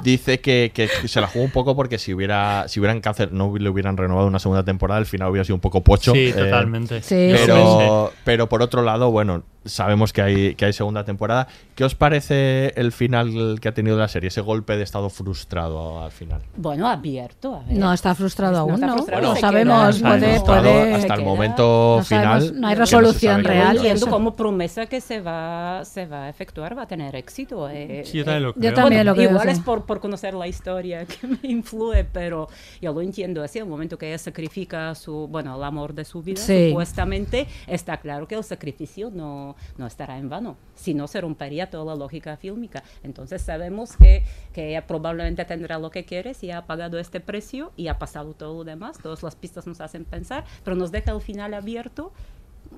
Dice 0.04 0.40
que, 0.40 0.72
que 0.74 0.88
se 0.88 1.20
la 1.20 1.28
jugó 1.28 1.44
un 1.44 1.52
poco 1.52 1.76
porque 1.76 1.98
si 1.98 2.14
hubiera 2.14 2.68
si 2.68 2.80
hubieran 2.80 3.02
cáncer 3.02 3.32
no 3.34 3.58
le 3.58 3.70
hubieran 3.70 3.98
renovado 3.98 4.28
una 4.28 4.40
segunda 4.40 4.64
temporada, 4.64 5.00
el 5.00 5.06
final 5.06 5.30
hubiera 5.30 5.44
sido 5.44 5.56
un 5.56 5.62
poco 5.62 5.82
pocho. 5.84 6.14
Sí, 6.14 6.28
eh, 6.28 6.34
totalmente. 6.34 7.02
Sí, 7.02 7.32
pero, 7.34 8.14
pero 8.24 8.48
por 8.48 8.62
otro 8.62 8.84
lado, 8.84 9.10
bueno, 9.10 9.44
sabemos 9.68 10.14
que 10.14 10.22
hay, 10.22 10.56
que 10.56 10.66
hay 10.66 10.74
segunda 10.74 11.04
temporada. 11.04 11.48
¿Qué 11.76 11.84
os 11.84 11.96
parece 11.96 12.74
el 12.76 12.92
final 12.92 13.60
que 13.62 13.70
ha 13.70 13.74
tenido 13.74 13.98
la 13.98 14.08
serie? 14.08 14.30
Ese 14.30 14.42
golpe 14.42 14.76
de 14.78 14.84
estado 14.84 15.10
frustrado 15.10 16.04
al 16.04 16.12
final. 16.12 16.42
Bueno, 16.56 16.88
abierto. 16.88 17.56
A 17.56 17.64
ver. 17.64 17.78
No 17.78 17.94
está 17.94 18.16
frustrado 18.16 18.54
No 18.54 18.60
aún, 18.60 18.74
está 18.76 18.88
¿no? 18.88 18.94
frustrado, 18.94 19.24
no 19.28 19.36
se 19.36 19.42
sabemos, 19.42 19.98
queda- 19.98 20.10
puede, 20.10 20.32
frustrado 20.34 20.62
puede- 20.64 20.94
hasta 20.96 21.14
el 21.14 21.24
momento 21.24 21.96
no 22.00 22.04
final. 22.04 22.42
sabemos, 22.42 22.60
no 22.60 22.68
hay 22.68 22.76
resolución 22.76 23.42
qué 23.42 23.48
real. 23.48 23.86
eso. 23.86 24.08
como 24.10 24.36
promesa 24.36 24.86
que 24.88 25.02
se 25.02 25.22
va, 25.22 25.84
se 25.86 26.06
va 26.06 26.24
a 26.26 26.30
efectuar, 26.30 26.78
va 26.78 26.84
a 26.84 26.88
tener 26.88 27.16
éxito. 27.16 27.70
eh, 27.70 28.04
Sí, 28.06 28.18
yo 28.20 28.26
también 28.26 28.44
lo 28.44 28.50
eh, 28.50 28.54
creo. 28.54 28.70
Yo 28.72 28.74
también 28.76 29.06
lo 29.06 29.14
creo, 29.14 29.30
Igual 29.32 29.44
sí. 29.48 29.52
es 29.54 29.60
por, 29.60 29.86
por 29.86 30.00
conocer 30.00 30.34
la 30.34 30.48
historia 30.48 31.06
que 31.06 31.28
me 31.28 31.38
influye, 31.44 32.06
pero 32.06 32.48
yo 32.82 32.94
lo 32.94 33.02
entiendo 33.02 33.44
así. 33.44 33.60
El 33.60 33.66
momento 33.66 33.98
que 33.98 34.08
ella 34.08 34.18
sacrifica 34.18 34.96
su, 34.96 35.28
bueno, 35.28 35.56
el 35.58 35.64
amor 35.64 35.94
de 35.94 36.06
su 36.06 36.22
vida, 36.24 36.42
Sí. 36.42 36.70
supuestamente, 36.70 37.48
está 37.68 37.98
claro 37.98 38.28
que 38.28 38.36
el 38.36 38.44
sacrificio 38.44 39.12
no, 39.14 39.56
no 39.78 39.88
estará 39.88 40.18
en 40.18 40.30
vano. 40.30 40.58
Si 40.76 40.94
no, 40.94 41.08
se 41.08 41.22
rompería 41.22 41.70
toda 41.70 41.86
la 41.86 41.96
lógica 41.96 42.38
fílmica. 42.38 42.84
Entonces 43.04 43.42
sabemos 43.42 43.96
que, 43.98 44.24
que 44.54 44.70
ella 44.70 44.88
probablemente 44.88 45.46
tendrá 45.46 45.80
lo 45.80 45.92
que 45.92 46.06
quiere 46.06 46.34
si 46.34 46.52
ha 46.52 46.66
pagado 46.66 47.00
este 47.00 47.20
precio 47.20 47.72
y 47.76 47.88
ha 47.88 48.00
pasado 48.00 48.34
todo 48.34 48.58
lo 48.58 48.64
demás. 48.64 48.98
Todas 48.98 49.24
las 49.24 49.36
pistas 49.36 49.68
nos 49.68 49.82
hacen 49.82 50.06
pensar, 50.06 50.46
pero 50.64 50.76
nos 50.76 50.92
deja 50.92 51.12
el 51.12 51.22
final 51.22 51.54
abierto 51.54 52.12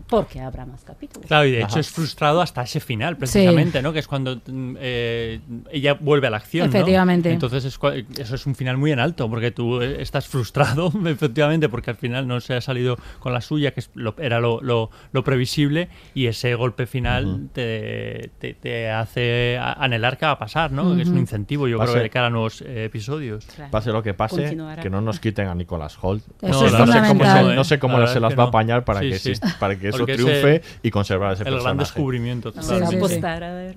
porque 0.08 0.40
habrá 0.42 0.66
más 0.66 0.84
capítulos. 0.84 1.28
Claro, 1.28 1.46
y 1.46 1.52
de 1.52 1.60
Ajá. 1.64 1.68
hecho 1.72 1.80
es 1.80 1.90
frustrado 1.90 2.42
hasta 2.42 2.64
ese 2.64 2.80
final, 2.80 3.18
precisamente, 3.18 3.82
¿no? 3.82 3.94
Que 3.94 4.00
es 4.00 4.08
cuando 4.08 4.40
eh, 4.80 5.40
ella 5.72 5.94
vuelve 6.00 6.28
a 6.28 6.30
la 6.30 6.38
acción, 6.38 6.70
¿no? 6.70 6.76
Efectivamente. 6.78 7.32
Entonces 7.32 7.66
es 7.66 7.80
eso 8.18 8.36
es 8.36 8.46
un 8.46 8.56
final 8.56 8.78
muy 8.78 8.92
en 8.92 9.00
alto, 9.00 9.30
porque 9.30 9.52
tú 9.52 9.82
eh, 9.82 10.02
estás 10.02 10.28
frustrado, 10.28 10.92
efectivamente, 11.06 11.70
porque 11.70 11.92
al 11.92 11.98
final 11.98 12.28
no 12.28 12.40
se 12.42 12.56
ha 12.56 12.62
salido 12.62 12.98
con 13.20 13.34
la 13.34 13.42
suya, 13.42 13.72
que 13.72 13.82
es 13.82 13.92
lo- 13.94 14.16
era 14.18 14.40
lo, 14.40 14.62
lo- 14.62 14.90
lo 15.12 15.24
previsible, 15.24 15.90
y 16.14 16.28
ese 16.28 16.56
golpe 16.56 16.86
final 16.88 17.50
te, 17.54 18.32
te- 18.40 18.54
te 18.56 18.90
hace 18.90 19.58
anhelar 19.60 20.18
qué 20.18 20.26
va 20.26 20.34
a 20.34 20.40
pasar, 20.40 20.72
¿no? 20.72 20.96
Que 20.96 21.04
es 21.04 21.10
un 21.10 21.18
incentivo, 21.18 21.68
yo 21.68 21.80
a 21.82 21.86
creo, 21.86 21.96
que 21.96 22.02
de 22.02 22.10
cara 22.10 22.28
a 22.28 22.30
nuevos 22.30 22.62
eh, 22.62 22.86
episodios. 22.86 23.46
Claro. 23.46 23.72
Pase 23.72 23.92
lo 23.92 24.02
que 24.04 24.14
pase, 24.14 24.42
Continuará. 24.44 24.82
que 24.82 24.90
no 24.90 25.02
nos 25.02 25.20
quiten 25.20 25.48
a 25.48 25.56
Nicolas 25.56 25.98
Holt. 26.02 26.24
No, 26.42 26.54
sé 26.54 26.72
cómo 26.76 27.24
se, 27.26 27.56
no 27.56 27.64
sé 27.64 27.80
cómo 27.80 28.00
La 28.00 28.08
se 28.08 28.14
verdad 28.16 28.22
las 28.22 28.30
que 28.32 28.36
va 28.38 28.44
a 28.44 28.48
apañar 28.48 28.84
para, 28.86 29.00
Sí, 29.02 29.10
que, 29.10 29.20
sí. 29.20 29.30
exista- 29.32 29.58
para 29.60 29.76
que 29.78 29.79
eso 29.88 29.98
Porque 30.00 30.14
triunfe 30.16 30.56
ese- 30.58 30.62
y 30.84 30.92
conservar 30.92 31.34
ese 31.34 31.44
El 31.44 31.46
gran 31.52 31.58
personaje. 31.58 31.80
descubrimiento. 31.80 32.52
Vamos 32.52 32.68
total. 32.68 32.84
a 32.84 32.86
sí, 32.88 32.92
sí. 32.92 32.98
apostar, 32.98 33.44
a 33.44 33.54
ver. 33.56 33.76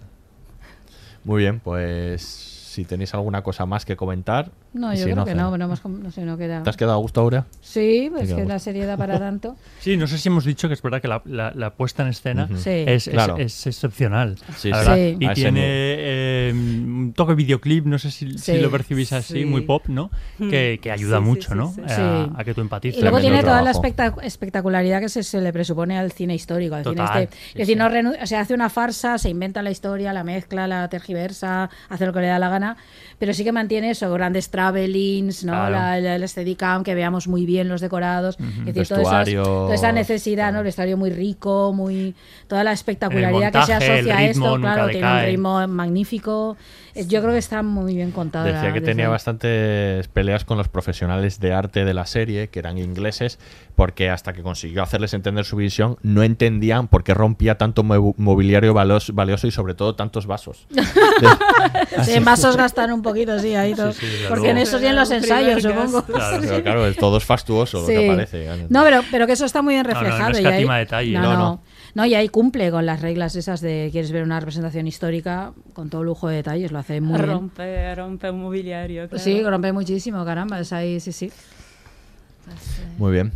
Muy 1.24 1.40
bien, 1.42 1.60
pues 1.60 2.48
si 2.72 2.84
tenéis 2.84 3.12
alguna 3.14 3.42
cosa 3.42 3.66
más 3.66 3.84
que 3.84 3.96
comentar. 3.96 4.50
No, 4.72 4.92
yo 4.94 5.04
si 5.04 5.10
creo 5.12 5.24
que 5.24 5.34
no, 5.34 5.56
no, 5.58 5.64
hemos 5.66 5.84
no 5.84 6.10
sé, 6.10 6.22
no 6.24 6.38
queda. 6.38 6.62
¿Te 6.62 6.70
has 6.70 6.76
quedado 6.76 6.94
a 6.96 7.00
gusto, 7.00 7.20
Aurea? 7.20 7.44
Sí, 7.60 8.08
pues 8.10 8.32
que 8.32 8.44
la 8.44 8.58
serie 8.58 8.86
da 8.86 8.96
para 8.96 9.18
tanto. 9.18 9.56
Sí, 9.80 9.96
no 9.96 10.06
sé 10.06 10.16
si 10.16 10.28
hemos 10.28 10.44
dicho 10.44 10.68
que 10.68 10.74
es 10.74 10.80
verdad 10.82 11.02
que 11.02 11.08
la, 11.08 11.20
la- 11.24 11.52
la 11.54 11.70
puesta 11.74 12.02
en 12.04 12.08
escena. 12.10 12.48
Sí. 12.56 12.70
es, 12.86 13.08
es- 13.08 13.12
Claro. 13.12 13.36
es 13.36 13.66
excepcional. 13.66 14.38
Sí, 14.56 14.70
sí. 14.72 15.16
Y 15.20 15.28
tiene 15.34 15.60
eh, 15.64 16.52
un 16.54 17.12
toque 17.14 17.34
videoclip, 17.34 17.84
no 17.86 17.98
sé 17.98 18.10
si, 18.10 18.26
lo 18.60 18.70
percibís 18.70 19.12
así, 19.12 19.40
Sí. 19.40 19.44
muy 19.44 19.62
pop, 19.62 19.84
¿no? 19.88 20.10
Que, 20.38 20.78
que 20.80 20.90
ayuda 20.90 21.20
mucho, 21.20 21.50
sí, 21.50 21.56
¿no? 21.58 21.72
sí. 21.74 21.80
A, 21.84 21.88
Sí. 21.88 22.32
a 22.36 22.44
que 22.44 22.54
tú 22.54 22.60
empatices. 22.60 22.98
Y 22.98 23.02
luego 23.02 23.20
tiene 23.20 23.42
toda 23.42 23.60
la 23.62 23.72
espectac- 23.72 24.22
espectacularidad 24.22 25.00
que 25.00 25.08
se, 25.08 25.22
se 25.22 25.40
le 25.40 25.52
presupone 25.52 25.98
al 25.98 26.12
cine 26.12 26.34
histórico, 26.34 26.74
al 26.76 26.82
Total, 26.84 27.08
cine 27.08 27.22
este. 27.24 27.36
sí, 27.36 27.42
es 27.54 27.58
decir, 27.68 27.76
no 27.76 27.86
o 28.22 28.26
sea, 28.26 28.40
hace 28.40 28.54
una 28.54 28.70
farsa, 28.70 29.18
se 29.18 29.28
inventa 29.28 29.62
la 29.62 29.70
historia, 29.70 30.12
la 30.12 30.24
mezcla, 30.24 30.66
la 30.66 30.88
tergiversa, 30.88 31.68
hace 31.88 32.06
lo 32.06 32.12
que 32.12 32.20
le 32.20 32.28
da 32.28 32.38
la 32.38 32.48
gana, 32.48 32.61
pero 33.18 33.34
sí 33.34 33.44
que 33.44 33.52
mantiene 33.52 33.90
eso, 33.90 34.12
grandes 34.12 34.50
travelings, 34.50 35.44
¿no? 35.44 35.52
Claro. 35.52 35.70
La, 36.00 36.18
la- 36.18 36.28
Steadicam, 36.28 36.82
que 36.82 36.94
veamos 36.94 37.28
muy 37.28 37.46
bien 37.46 37.68
los 37.68 37.80
decorados, 37.80 38.36
es 38.40 38.74
decir, 38.74 38.86
todas 38.88 39.02
esas- 39.02 39.26
Vestuario. 39.26 39.42
toda 39.44 39.74
esa 39.74 39.92
necesidad, 39.92 40.52
¿no? 40.52 40.58
El 40.58 40.64
vestuario 40.64 40.96
muy 40.96 41.10
rico, 41.10 41.72
muy 41.74 42.14
toda 42.48 42.64
la 42.64 42.72
espectacularidad 42.72 43.52
que 43.52 43.66
se 43.66 43.72
asocia 43.74 44.16
a 44.16 44.24
esto, 44.24 44.40
claro, 44.60 44.88
tiene 44.90 45.06
un 45.06 45.12
ritmo 45.26 45.68
magnífico. 45.68 46.56
Eh, 46.94 47.06
Yo 47.06 47.20
creo 47.20 47.32
que 47.32 47.38
está 47.38 47.62
muy 47.62 47.94
bien 47.94 48.10
contado. 48.10 48.44
Decía 48.46 48.64
la- 48.64 48.72
que 48.72 48.80
tenía 48.80 49.06
ahí. 49.06 49.10
bastantes 49.10 50.06
peleas 50.08 50.44
con 50.44 50.58
los 50.58 50.68
profesionales 50.68 51.40
de 51.40 51.52
arte 51.52 51.84
de 51.84 51.94
la 51.94 52.06
serie, 52.06 52.48
que 52.48 52.58
eran 52.58 52.76
ingleses, 52.78 53.38
porque 53.76 54.10
hasta 54.10 54.32
que 54.32 54.42
consiguió 54.42 54.82
hacerles 54.82 55.14
entender 55.14 55.44
su 55.44 55.56
visión, 55.56 55.96
no 56.02 56.22
entendían 56.22 56.88
por 56.88 57.02
qué 57.04 57.14
rompía 57.14 57.56
tanto 57.56 57.82
mo- 57.82 58.14
mobiliario 58.18 58.74
valioso 58.74 59.46
y 59.46 59.50
sobre 59.50 59.74
todo 59.74 59.94
tantos 59.94 60.26
vasos. 60.26 60.66
Sí, 62.04 62.12
en 62.14 62.24
vasos 62.24 62.56
gastan 62.56 62.92
un 62.92 63.02
poquito, 63.02 63.38
sí, 63.38 63.54
ahí 63.54 63.74
todo. 63.74 63.92
sí, 63.92 64.06
porque 64.28 64.50
en 64.50 64.58
eso 64.58 64.80
y 64.80 64.86
en 64.86 64.96
los 64.96 65.10
ensayos, 65.10 65.62
supongo. 65.62 66.02
Claro, 66.04 66.38
pero 66.40 66.62
claro, 66.62 66.94
todo 66.94 67.18
es 67.18 67.24
fastuoso 67.24 67.80
lo 67.80 67.86
Sí. 67.86 67.94
que 67.94 68.06
parece. 68.08 68.44
claro. 68.44 68.62
No, 68.68 68.82
pero, 68.82 69.00
pero 69.10 69.26
que 69.26 69.32
eso 69.34 69.44
está 69.44 69.62
muy 69.62 69.74
bien 69.74 69.86
No, 69.86 69.92
no, 69.92 70.00
no 70.00 70.00
reflejado. 70.04 70.32
y 70.32 70.36
ahí- 70.36 70.44
escatima 70.44 70.78
detalle. 70.78 71.12
No, 71.12 71.36
No, 71.36 71.62
no, 71.94 72.06
y 72.06 72.14
ahí 72.14 72.28
cumple 72.28 72.70
con 72.70 72.86
las 72.86 73.00
reglas 73.02 73.36
esas 73.36 73.60
de 73.60 73.88
quieres 73.92 74.12
ver 74.12 74.22
una 74.22 74.40
representación 74.40 74.86
histórica 74.86 75.52
con 75.74 75.90
todo 75.90 76.02
lujo 76.04 76.28
de 76.28 76.36
detalles, 76.36 76.72
lo 76.72 76.78
hace 76.78 77.00
muy 77.00 77.18
bien. 77.18 77.30
Rompe, 77.30 77.94
rompe 77.94 78.26
el 78.28 78.32
mobiliario. 78.34 79.08
Claro. 79.08 79.22
Sí, 79.22 79.42
rompe 79.42 79.72
muchísimo, 79.72 80.24
caramba, 80.24 80.60
es 80.60 80.72
ahí, 80.72 81.00
sí, 81.00 81.12
sí. 81.12 81.30
Muy 82.98 83.12
bien. 83.12 83.32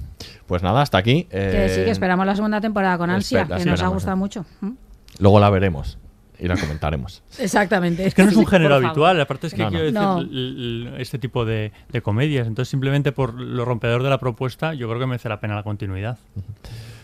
Pues 0.46 0.62
nada, 0.62 0.82
hasta 0.82 0.98
aquí. 0.98 1.24
Que 1.24 1.68
sí, 1.68 1.80
Eh, 1.80 1.84
que 1.84 1.90
esperamos 1.90 2.26
la 2.26 2.34
segunda 2.34 2.60
temporada 2.60 2.98
con 2.98 3.10
ansia, 3.10 3.42
espera, 3.42 3.58
que 3.58 3.64
nos 3.66 3.82
ha 3.82 3.88
gustado 3.88 4.14
eh. 4.14 4.18
mucho. 4.18 4.44
¿Mm? 4.60 4.70
Luego 5.18 5.40
la 5.40 5.50
veremos 5.50 5.98
y 6.38 6.48
la 6.48 6.56
comentaremos. 6.56 7.22
Exactamente. 7.38 8.06
Es 8.06 8.14
que 8.14 8.24
no 8.24 8.30
es 8.30 8.36
un 8.36 8.46
género 8.46 8.74
habitual, 8.76 9.20
aparte 9.20 9.46
es 9.48 9.54
que 9.54 9.62
No, 9.62 9.70
no. 9.70 9.70
quiero 9.70 9.84
decir, 10.18 10.90
No. 10.90 10.96
este 10.98 11.18
tipo 11.18 11.44
de, 11.44 11.72
de 11.90 12.00
comedias. 12.02 12.46
Entonces, 12.46 12.70
simplemente 12.70 13.12
por 13.12 13.34
lo 13.34 13.64
rompedor 13.64 14.02
de 14.02 14.10
la 14.10 14.18
propuesta, 14.18 14.74
yo 14.74 14.88
creo 14.88 15.00
que 15.00 15.06
merece 15.06 15.28
la 15.28 15.40
pena 15.40 15.54
la 15.54 15.62
continuidad. 15.62 16.18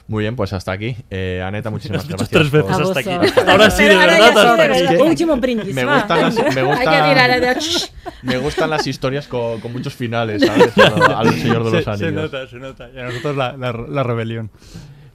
Muy 0.08 0.22
bien, 0.24 0.36
pues 0.36 0.52
hasta 0.52 0.72
aquí. 0.72 0.96
Eh, 1.10 1.42
Aneta, 1.44 1.70
muchísimas 1.70 2.06
gracias. 2.08 2.28
tres 2.28 2.50
veces 2.50 2.76
por- 2.76 2.82
hasta 2.98 3.00
aquí. 3.00 3.10
Ahora 3.48 3.70
sí, 3.70 3.84
de 3.84 3.92
Ahora 3.94 4.06
verdad. 4.06 4.28
hasta 4.50 4.64
aquí. 4.64 5.02
Último 5.02 5.36
brindis. 5.36 5.74
Me 5.74 5.84
gustan 5.84 6.20
las, 6.22 6.34
me 6.34 6.42
gustan- 6.42 6.54
me 6.54 6.62
las 8.70 8.86
historias 8.86 9.26
con, 9.28 9.60
con 9.60 9.72
muchos 9.72 9.94
finales, 9.94 10.42
¿sabes? 10.44 10.72
Al, 10.78 11.30
Señor 11.34 11.64
de 11.64 11.70
los 11.70 11.84
Se, 11.84 11.90
Anillos. 11.90 12.08
se 12.08 12.12
nota, 12.12 12.46
se 12.48 12.56
nota. 12.56 12.88
Y 12.94 12.98
a 12.98 13.04
nosotros 13.04 13.36
la, 13.36 13.56
la, 13.56 13.72
la 13.72 14.02
rebelión. 14.02 14.50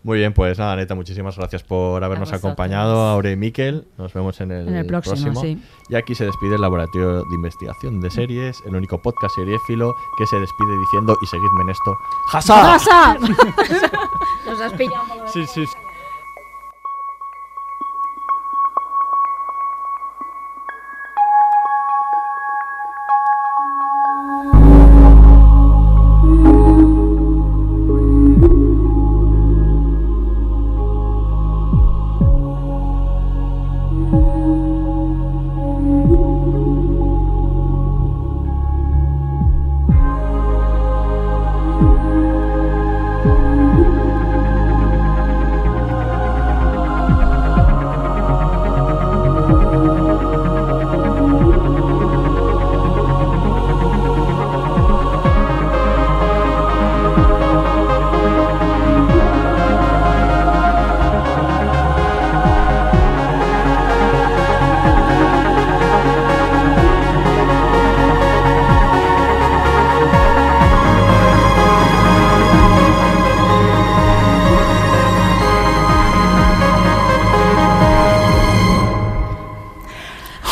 Muy 0.08 0.20
bien, 0.20 0.32
pues 0.34 0.58
nada, 0.58 0.78
Neta, 0.78 0.96
muchísimas 0.96 1.36
gracias 1.36 1.64
por 1.64 2.02
habernos 2.02 2.32
acompañado, 2.32 2.98
Aure 3.10 3.34
y 3.34 3.36
Miquel. 3.36 3.90
Nos 3.98 4.14
vemos 4.14 4.40
en 4.40 4.52
el, 4.52 4.70
En 4.70 4.76
el 4.78 4.86
próximo, 4.88 5.42
sí. 5.42 5.62
Y 5.90 5.96
aquí 5.96 6.16
se 6.16 6.24
despide 6.24 6.56
el 6.56 6.62
Laboratorio 6.62 7.26
de 7.26 7.36
Investigación 7.36 8.00
de 8.00 8.10
Series, 8.10 8.56
el 8.66 8.74
único 8.78 9.02
podcast 9.02 9.36
seriéfilo 9.36 9.94
que 10.18 10.26
se 10.26 10.40
despide 10.40 10.80
diciendo, 10.80 11.18
y 11.22 11.26
seguidme 11.26 11.62
en 11.64 11.70
esto, 11.72 11.98
¡Hasa! 12.32 12.56
¡Pasa! 12.56 13.18
Nos 14.46 14.62
has 14.62 14.72
pillado. 14.72 15.28
Sí, 15.28 15.46
sí, 15.46 15.66
sí. 15.66 15.87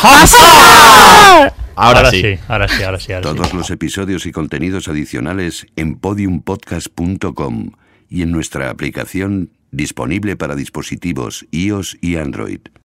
¡Hazard! 0.06 1.52
Ahora, 1.78 1.98
Ahora 1.98 2.10
sí. 2.10 2.22
sí, 2.22 2.38
ahora 2.48 2.68
sí, 2.68 2.82
ahora 2.82 2.98
sí, 3.00 3.12
ahora 3.12 3.28
sí. 3.30 3.36
Todos 3.36 3.52
los 3.52 3.70
episodios 3.70 4.24
y 4.26 4.32
contenidos 4.32 4.88
adicionales 4.88 5.66
en 5.76 5.96
podiumpodcast.com 5.96 7.72
y 8.08 8.22
en 8.22 8.30
nuestra 8.30 8.70
aplicación 8.70 9.50
disponible 9.72 10.36
para 10.36 10.54
dispositivos 10.54 11.44
iOS 11.50 11.98
y 12.00 12.16
Android. 12.16 12.60